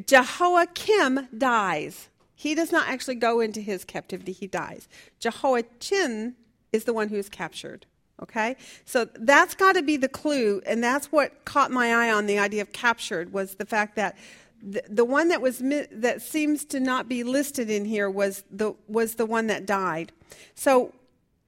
Jehoiakim 0.05 1.27
dies. 1.37 2.09
He 2.35 2.55
does 2.55 2.71
not 2.71 2.87
actually 2.87 3.15
go 3.15 3.39
into 3.39 3.61
his 3.61 3.83
captivity, 3.83 4.31
he 4.31 4.47
dies. 4.47 4.87
Jehoiachin 5.19 6.35
is 6.71 6.85
the 6.85 6.93
one 6.93 7.09
who 7.09 7.17
is 7.17 7.29
captured. 7.29 7.85
Okay? 8.21 8.55
So 8.85 9.05
that's 9.15 9.55
got 9.55 9.73
to 9.75 9.81
be 9.81 9.97
the 9.97 10.09
clue, 10.09 10.61
and 10.65 10.83
that's 10.83 11.11
what 11.11 11.45
caught 11.45 11.71
my 11.71 11.93
eye 11.93 12.11
on 12.11 12.25
the 12.25 12.39
idea 12.39 12.61
of 12.61 12.71
captured 12.71 13.33
was 13.33 13.55
the 13.55 13.65
fact 13.65 13.95
that 13.95 14.17
the, 14.61 14.83
the 14.89 15.05
one 15.05 15.29
that 15.29 15.41
was 15.41 15.59
that 15.59 16.21
seems 16.21 16.65
to 16.65 16.79
not 16.79 17.07
be 17.07 17.23
listed 17.23 17.69
in 17.69 17.85
here 17.85 18.09
was 18.09 18.43
the 18.51 18.73
was 18.87 19.15
the 19.15 19.25
one 19.25 19.47
that 19.47 19.65
died. 19.65 20.11
So 20.55 20.93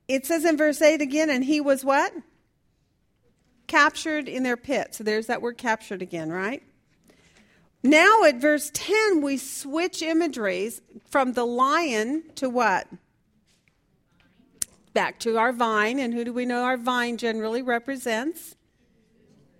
it 0.07 0.25
says 0.25 0.45
in 0.45 0.57
verse 0.57 0.81
8 0.81 1.01
again 1.01 1.29
and 1.29 1.43
he 1.43 1.59
was 1.59 1.83
what? 1.83 2.13
Captured 3.67 4.27
in 4.27 4.43
their 4.43 4.57
pit. 4.57 4.95
So 4.95 5.03
there's 5.03 5.27
that 5.27 5.41
word 5.41 5.57
captured 5.57 6.01
again, 6.01 6.31
right? 6.31 6.63
Now 7.83 8.23
at 8.23 8.35
verse 8.35 8.69
10, 8.73 9.21
we 9.21 9.37
switch 9.37 10.01
imageries 10.01 10.81
from 11.09 11.33
the 11.33 11.45
lion 11.45 12.23
to 12.35 12.49
what? 12.49 12.87
Back 14.93 15.19
to 15.19 15.37
our 15.37 15.51
vine. 15.51 15.99
And 15.99 16.13
who 16.13 16.23
do 16.23 16.33
we 16.33 16.45
know 16.45 16.63
our 16.63 16.77
vine 16.77 17.17
generally 17.17 17.61
represents? 17.61 18.55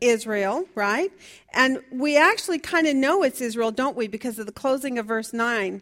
Israel, 0.02 0.66
right? 0.74 1.12
And 1.54 1.80
we 1.92 2.18
actually 2.18 2.58
kind 2.58 2.88
of 2.88 2.96
know 2.96 3.24
it's 3.24 3.40
Israel, 3.40 3.72
don't 3.72 3.96
we? 3.96 4.08
Because 4.08 4.40
of 4.40 4.48
the 4.48 4.52
closing 4.52 4.98
of 4.98 5.06
verse 5.06 5.32
9. 5.32 5.82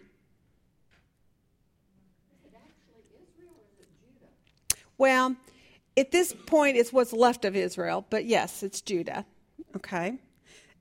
Well, 4.98 5.38
at 5.96 6.12
this 6.12 6.34
point, 6.46 6.76
it's 6.76 6.92
what's 6.92 7.14
left 7.14 7.46
of 7.46 7.56
Israel, 7.56 8.06
but 8.10 8.26
yes, 8.26 8.62
it's 8.64 8.82
Judah. 8.82 9.26
Okay. 9.78 10.20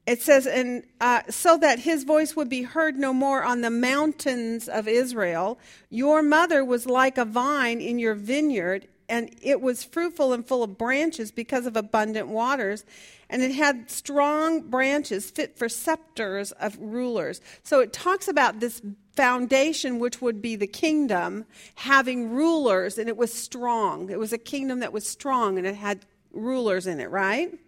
It 0.09 0.23
says, 0.23 0.47
and 0.47 0.85
uh, 1.03 1.21
so 1.29 1.59
that 1.59 1.81
his 1.81 2.05
voice 2.05 2.35
would 2.35 2.49
be 2.49 2.63
heard 2.63 2.97
no 2.97 3.13
more 3.13 3.45
on 3.45 3.61
the 3.61 3.69
mountains 3.69 4.67
of 4.67 4.89
Israel. 4.89 5.59
Your 5.91 6.23
mother 6.23 6.65
was 6.65 6.87
like 6.87 7.19
a 7.19 7.27
vine 7.27 7.83
in 7.83 7.99
your 7.99 8.15
vineyard, 8.15 8.89
and 9.11 9.29
it 9.43 9.61
was 9.61 9.85
fruitful 9.85 10.33
and 10.33 10.49
full 10.49 10.63
of 10.63 10.79
branches 10.79 11.31
because 11.31 11.67
of 11.67 11.77
abundant 11.77 12.29
waters. 12.29 12.87
And 13.29 13.43
it 13.43 13.53
had 13.53 13.91
strong 13.91 14.63
branches 14.71 15.31
fit 15.31 15.59
for 15.59 15.69
scepters 15.69 16.53
of 16.53 16.79
rulers. 16.81 17.43
So 17.63 17.81
it 17.81 17.93
talks 17.93 18.29
about 18.29 18.61
this 18.61 18.81
foundation, 19.15 19.99
which 19.99 20.23
would 20.23 20.41
be 20.41 20.57
the 20.57 20.67
kingdom, 20.67 21.45
having 21.75 22.31
rulers, 22.31 22.97
and 22.97 23.11
it 23.11 23.19
was 23.19 23.31
strong. 23.31 24.09
It 24.09 24.19
was 24.19 24.33
a 24.33 24.39
kingdom 24.39 24.81
that 24.81 24.95
was 24.95 25.07
strong, 25.07 25.59
and 25.59 25.67
it 25.67 25.75
had 25.75 26.07
rulers 26.33 26.87
in 26.87 26.99
it, 26.99 27.11
right? 27.11 27.59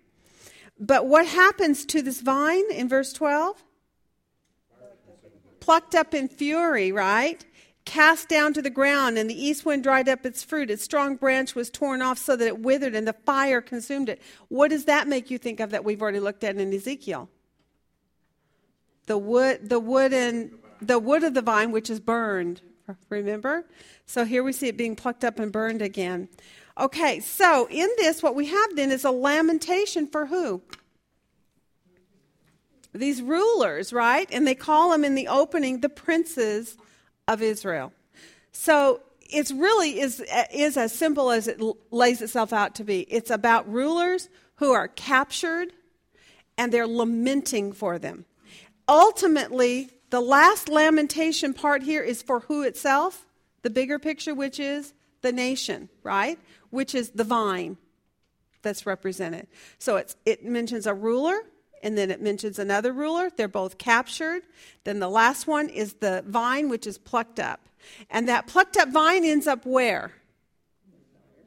But 0.81 1.07
what 1.07 1.27
happens 1.27 1.85
to 1.87 2.01
this 2.01 2.23
vine 2.23 2.73
in 2.73 2.89
verse 2.89 3.13
12? 3.13 3.63
Plucked 5.61 5.95
up 5.95 6.15
in 6.15 6.27
fury, 6.27 6.91
right? 6.91 7.45
Cast 7.85 8.31
down 8.31 8.55
to 8.55 8.63
the 8.63 8.71
ground, 8.71 9.19
and 9.19 9.29
the 9.29 9.35
east 9.35 9.67
wind 9.67 9.83
dried 9.83 10.09
up 10.09 10.25
its 10.25 10.43
fruit. 10.43 10.71
Its 10.71 10.83
strong 10.83 11.17
branch 11.17 11.55
was 11.55 11.69
torn 11.69 12.01
off 12.01 12.19
so 12.19 12.35
that 12.35 12.47
it 12.47 12.61
withered, 12.61 12.95
and 12.95 13.07
the 13.07 13.13
fire 13.13 13.61
consumed 13.61 14.09
it. 14.09 14.23
What 14.49 14.71
does 14.71 14.87
that 14.87 15.07
make 15.07 15.31
you 15.31 15.37
think 15.37 15.61
of 15.61 15.71
that 15.71 15.85
we've 15.85 16.01
already 16.01 16.21
looked 16.21 16.45
at 16.45 16.57
in 16.57 16.73
Ezekiel? 16.73 17.29
The 19.07 19.19
wood, 19.19 19.69
the 19.69 19.81
wood, 19.81 20.15
and 20.15 20.51
the 20.81 20.99
wood 20.99 21.25
of 21.25 21.35
the 21.35 21.43
vine, 21.43 21.73
which 21.73 21.91
is 21.91 22.01
burned. 22.01 22.63
Remember? 23.09 23.67
So 24.07 24.25
here 24.25 24.43
we 24.43 24.53
see 24.53 24.69
it 24.69 24.77
being 24.77 24.97
plucked 24.97 25.25
up 25.25 25.39
and 25.39 25.53
burned 25.53 25.83
again. 25.83 26.29
Okay, 26.81 27.21
so 27.21 27.69
in 27.71 27.91
this, 27.99 28.23
what 28.23 28.35
we 28.35 28.47
have 28.47 28.75
then 28.75 28.91
is 28.91 29.05
a 29.05 29.11
lamentation 29.11 30.07
for 30.07 30.25
who? 30.25 30.63
These 32.95 33.21
rulers, 33.21 33.93
right? 33.93 34.27
And 34.33 34.47
they 34.47 34.55
call 34.55 34.91
them 34.91 35.05
in 35.05 35.15
the 35.15 35.29
opening 35.29 35.81
the 35.81 35.91
princes 35.91 36.79
of 37.29 37.43
Israel. 37.43 37.93
So 38.53 39.03
it's 39.21 39.53
really 39.53 40.01
is, 40.01 40.25
is 40.53 40.79
as 40.79 40.93
simple 40.93 41.31
as 41.31 41.49
it 41.49 41.61
lays 41.91 42.23
itself 42.23 42.51
out 42.51 42.75
to 42.77 42.85
be. 42.85 43.01
It's 43.03 43.31
about 43.31 43.71
rulers 43.71 44.31
who 44.57 44.73
are 44.73 44.89
captured 44.89 45.75
and 46.57 46.73
they're 46.73 46.87
lamenting 46.87 47.73
for 47.73 47.99
them. 47.99 48.25
Ultimately, 48.89 49.91
the 50.09 50.21
last 50.21 50.69
lamentation 50.71 51.53
part 51.53 51.83
here 51.83 52.03
is 52.03 52.23
for 52.23 52.41
who 52.41 52.63
itself? 52.63 53.27
The 53.63 53.71
bigger 53.71 53.99
picture, 53.99 54.35
which 54.35 54.59
is 54.59 54.95
the 55.21 55.31
nation, 55.31 55.91
right? 56.03 56.39
Which 56.71 56.95
is 56.95 57.11
the 57.11 57.25
vine 57.25 57.77
that's 58.63 58.87
represented. 58.87 59.47
So 59.79 60.03
it 60.25 60.45
mentions 60.45 60.87
a 60.87 60.95
ruler, 60.95 61.41
and 61.83 61.97
then 61.97 62.11
it 62.11 62.21
mentions 62.21 62.59
another 62.59 62.93
ruler. 62.93 63.31
They're 63.35 63.49
both 63.49 63.79
captured. 63.79 64.43
Then 64.85 64.99
the 64.99 65.09
last 65.09 65.47
one 65.47 65.69
is 65.69 65.95
the 65.95 66.25
vine, 66.27 66.69
which 66.69 66.87
is 66.87 66.99
plucked 66.99 67.41
up. 67.41 67.69
And 68.11 68.29
that 68.29 68.47
plucked 68.47 68.77
up 68.77 68.91
vine 68.91 69.25
ends 69.25 69.47
up 69.47 69.65
where? 69.65 70.13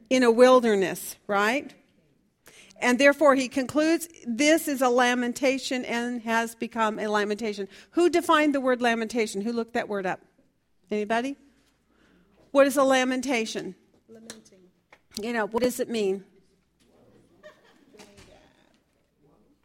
In 0.09 0.23
a 0.23 0.31
wilderness, 0.31 1.15
right? 1.27 1.73
And 2.79 2.99
therefore, 2.99 3.35
he 3.35 3.47
concludes 3.47 4.09
this 4.25 4.67
is 4.67 4.81
a 4.81 4.89
lamentation 4.89 5.85
and 5.85 6.21
has 6.23 6.55
become 6.55 6.99
a 6.99 7.07
lamentation. 7.07 7.69
Who 7.91 8.09
defined 8.09 8.53
the 8.53 8.59
word 8.59 8.81
lamentation? 8.81 9.41
Who 9.41 9.53
looked 9.53 9.73
that 9.73 9.87
word 9.87 10.05
up? 10.05 10.19
Anybody? 10.91 11.37
What 12.51 12.67
is 12.67 12.75
a 12.75 12.83
lamentation? 12.83 13.75
Lamenting. 14.09 14.42
You 15.21 15.33
know, 15.33 15.45
what 15.45 15.63
does 15.63 15.79
it 15.79 15.89
mean? 15.89 16.23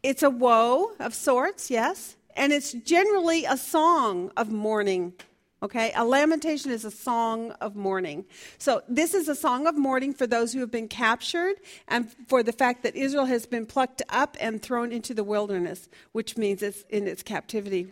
It's 0.03 0.23
a 0.23 0.29
woe 0.29 0.91
of 0.99 1.13
sorts, 1.13 1.69
yes. 1.69 2.15
And 2.35 2.53
it's 2.53 2.71
generally 2.71 3.45
a 3.45 3.57
song 3.57 4.31
of 4.37 4.51
mourning. 4.51 5.13
Okay? 5.61 5.91
A 5.95 6.05
lamentation 6.05 6.71
is 6.71 6.85
a 6.85 6.91
song 6.91 7.51
of 7.59 7.75
mourning. 7.75 8.25
So, 8.59 8.81
this 8.87 9.13
is 9.13 9.27
a 9.27 9.35
song 9.35 9.67
of 9.67 9.75
mourning 9.75 10.13
for 10.13 10.25
those 10.25 10.53
who 10.53 10.59
have 10.61 10.71
been 10.71 10.87
captured 10.87 11.55
and 11.87 12.09
for 12.27 12.43
the 12.43 12.53
fact 12.53 12.83
that 12.83 12.95
Israel 12.95 13.25
has 13.25 13.45
been 13.45 13.65
plucked 13.65 14.01
up 14.07 14.37
and 14.39 14.61
thrown 14.61 14.93
into 14.93 15.13
the 15.13 15.23
wilderness, 15.23 15.89
which 16.13 16.37
means 16.37 16.63
it's 16.63 16.83
in 16.89 17.07
its 17.07 17.23
captivity. 17.23 17.91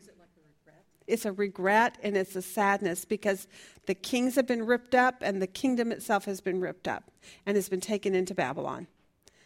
It's 1.08 1.26
a 1.26 1.32
regret 1.32 1.98
and 2.04 2.18
it's 2.18 2.36
a 2.36 2.42
sadness 2.42 3.06
because 3.06 3.48
the 3.86 3.96
kings 3.96 4.36
have 4.36 4.46
been 4.46 4.66
ripped 4.66 4.94
up 4.94 5.16
and 5.22 5.42
the 5.42 5.48
kingdom 5.48 5.92
itself 5.92 6.26
has 6.26 6.42
been 6.42 6.60
ripped 6.60 6.88
up 6.88 7.10
and 7.46 7.56
has 7.56 7.70
been 7.70 7.82
taken 7.82 8.14
into 8.14 8.36
Babylon. 8.36 8.88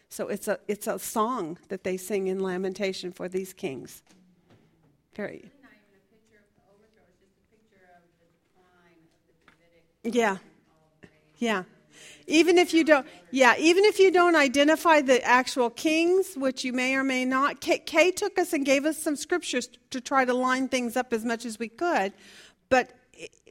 So 0.08 0.28
it's 0.28 0.48
a, 0.48 0.58
it's 0.68 0.86
a 0.86 0.98
song 0.98 1.58
that 1.68 1.84
they 1.84 1.96
sing 1.96 2.26
in 2.26 2.42
lamentation 2.42 3.12
for 3.12 3.28
these 3.28 3.52
kings. 3.52 4.02
Very. 5.14 5.44
Yeah. 10.04 10.38
Yeah. 11.38 11.62
Even 12.26 12.58
if 12.58 12.72
you 12.72 12.84
don't, 12.84 13.06
yeah, 13.30 13.54
even 13.58 13.84
if 13.84 13.98
you 13.98 14.10
don't 14.10 14.36
identify 14.36 15.00
the 15.00 15.22
actual 15.24 15.70
kings, 15.70 16.34
which 16.36 16.64
you 16.64 16.72
may 16.72 16.94
or 16.94 17.04
may 17.04 17.24
not, 17.24 17.60
Kay, 17.60 17.78
Kay 17.78 18.10
took 18.10 18.38
us 18.38 18.52
and 18.52 18.64
gave 18.64 18.84
us 18.84 18.98
some 18.98 19.16
scriptures 19.16 19.68
to 19.90 20.00
try 20.00 20.24
to 20.24 20.34
line 20.34 20.68
things 20.68 20.96
up 20.96 21.12
as 21.12 21.24
much 21.24 21.44
as 21.44 21.58
we 21.58 21.68
could. 21.68 22.12
But 22.68 22.92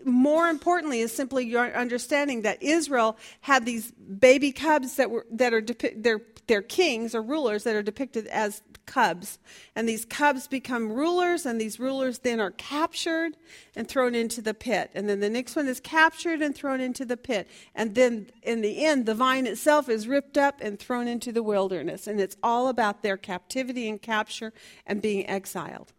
more 0.05 0.49
importantly 0.49 1.01
is 1.01 1.11
simply 1.11 1.45
your 1.45 1.75
understanding 1.75 2.41
that 2.41 2.61
Israel 2.61 3.17
had 3.41 3.65
these 3.65 3.91
baby 3.91 4.51
cubs 4.51 4.95
that 4.95 5.11
were 5.11 5.25
that 5.31 5.53
are 5.53 5.61
depi- 5.61 6.01
they're, 6.01 6.21
they're 6.47 6.61
kings 6.61 7.13
or 7.13 7.21
rulers 7.21 7.63
that 7.63 7.75
are 7.75 7.83
depicted 7.83 8.27
as 8.27 8.61
cubs. 8.85 9.39
And 9.75 9.87
these 9.87 10.05
cubs 10.05 10.47
become 10.47 10.91
rulers, 10.91 11.45
and 11.45 11.59
these 11.59 11.79
rulers 11.79 12.19
then 12.19 12.39
are 12.39 12.51
captured 12.51 13.37
and 13.75 13.87
thrown 13.87 14.15
into 14.15 14.41
the 14.41 14.53
pit. 14.53 14.91
And 14.93 15.07
then 15.07 15.19
the 15.19 15.29
next 15.29 15.55
one 15.55 15.67
is 15.67 15.79
captured 15.79 16.41
and 16.41 16.55
thrown 16.55 16.81
into 16.81 17.05
the 17.05 17.17
pit. 17.17 17.47
And 17.75 17.95
then 17.95 18.27
in 18.43 18.61
the 18.61 18.85
end, 18.85 19.05
the 19.05 19.15
vine 19.15 19.47
itself 19.47 19.89
is 19.89 20.07
ripped 20.07 20.37
up 20.37 20.59
and 20.61 20.79
thrown 20.79 21.07
into 21.07 21.31
the 21.31 21.43
wilderness. 21.43 22.07
And 22.07 22.19
it's 22.19 22.37
all 22.43 22.67
about 22.67 23.03
their 23.03 23.17
captivity 23.17 23.89
and 23.89 24.01
capture 24.01 24.53
and 24.85 25.01
being 25.01 25.27
exiled. 25.27 25.93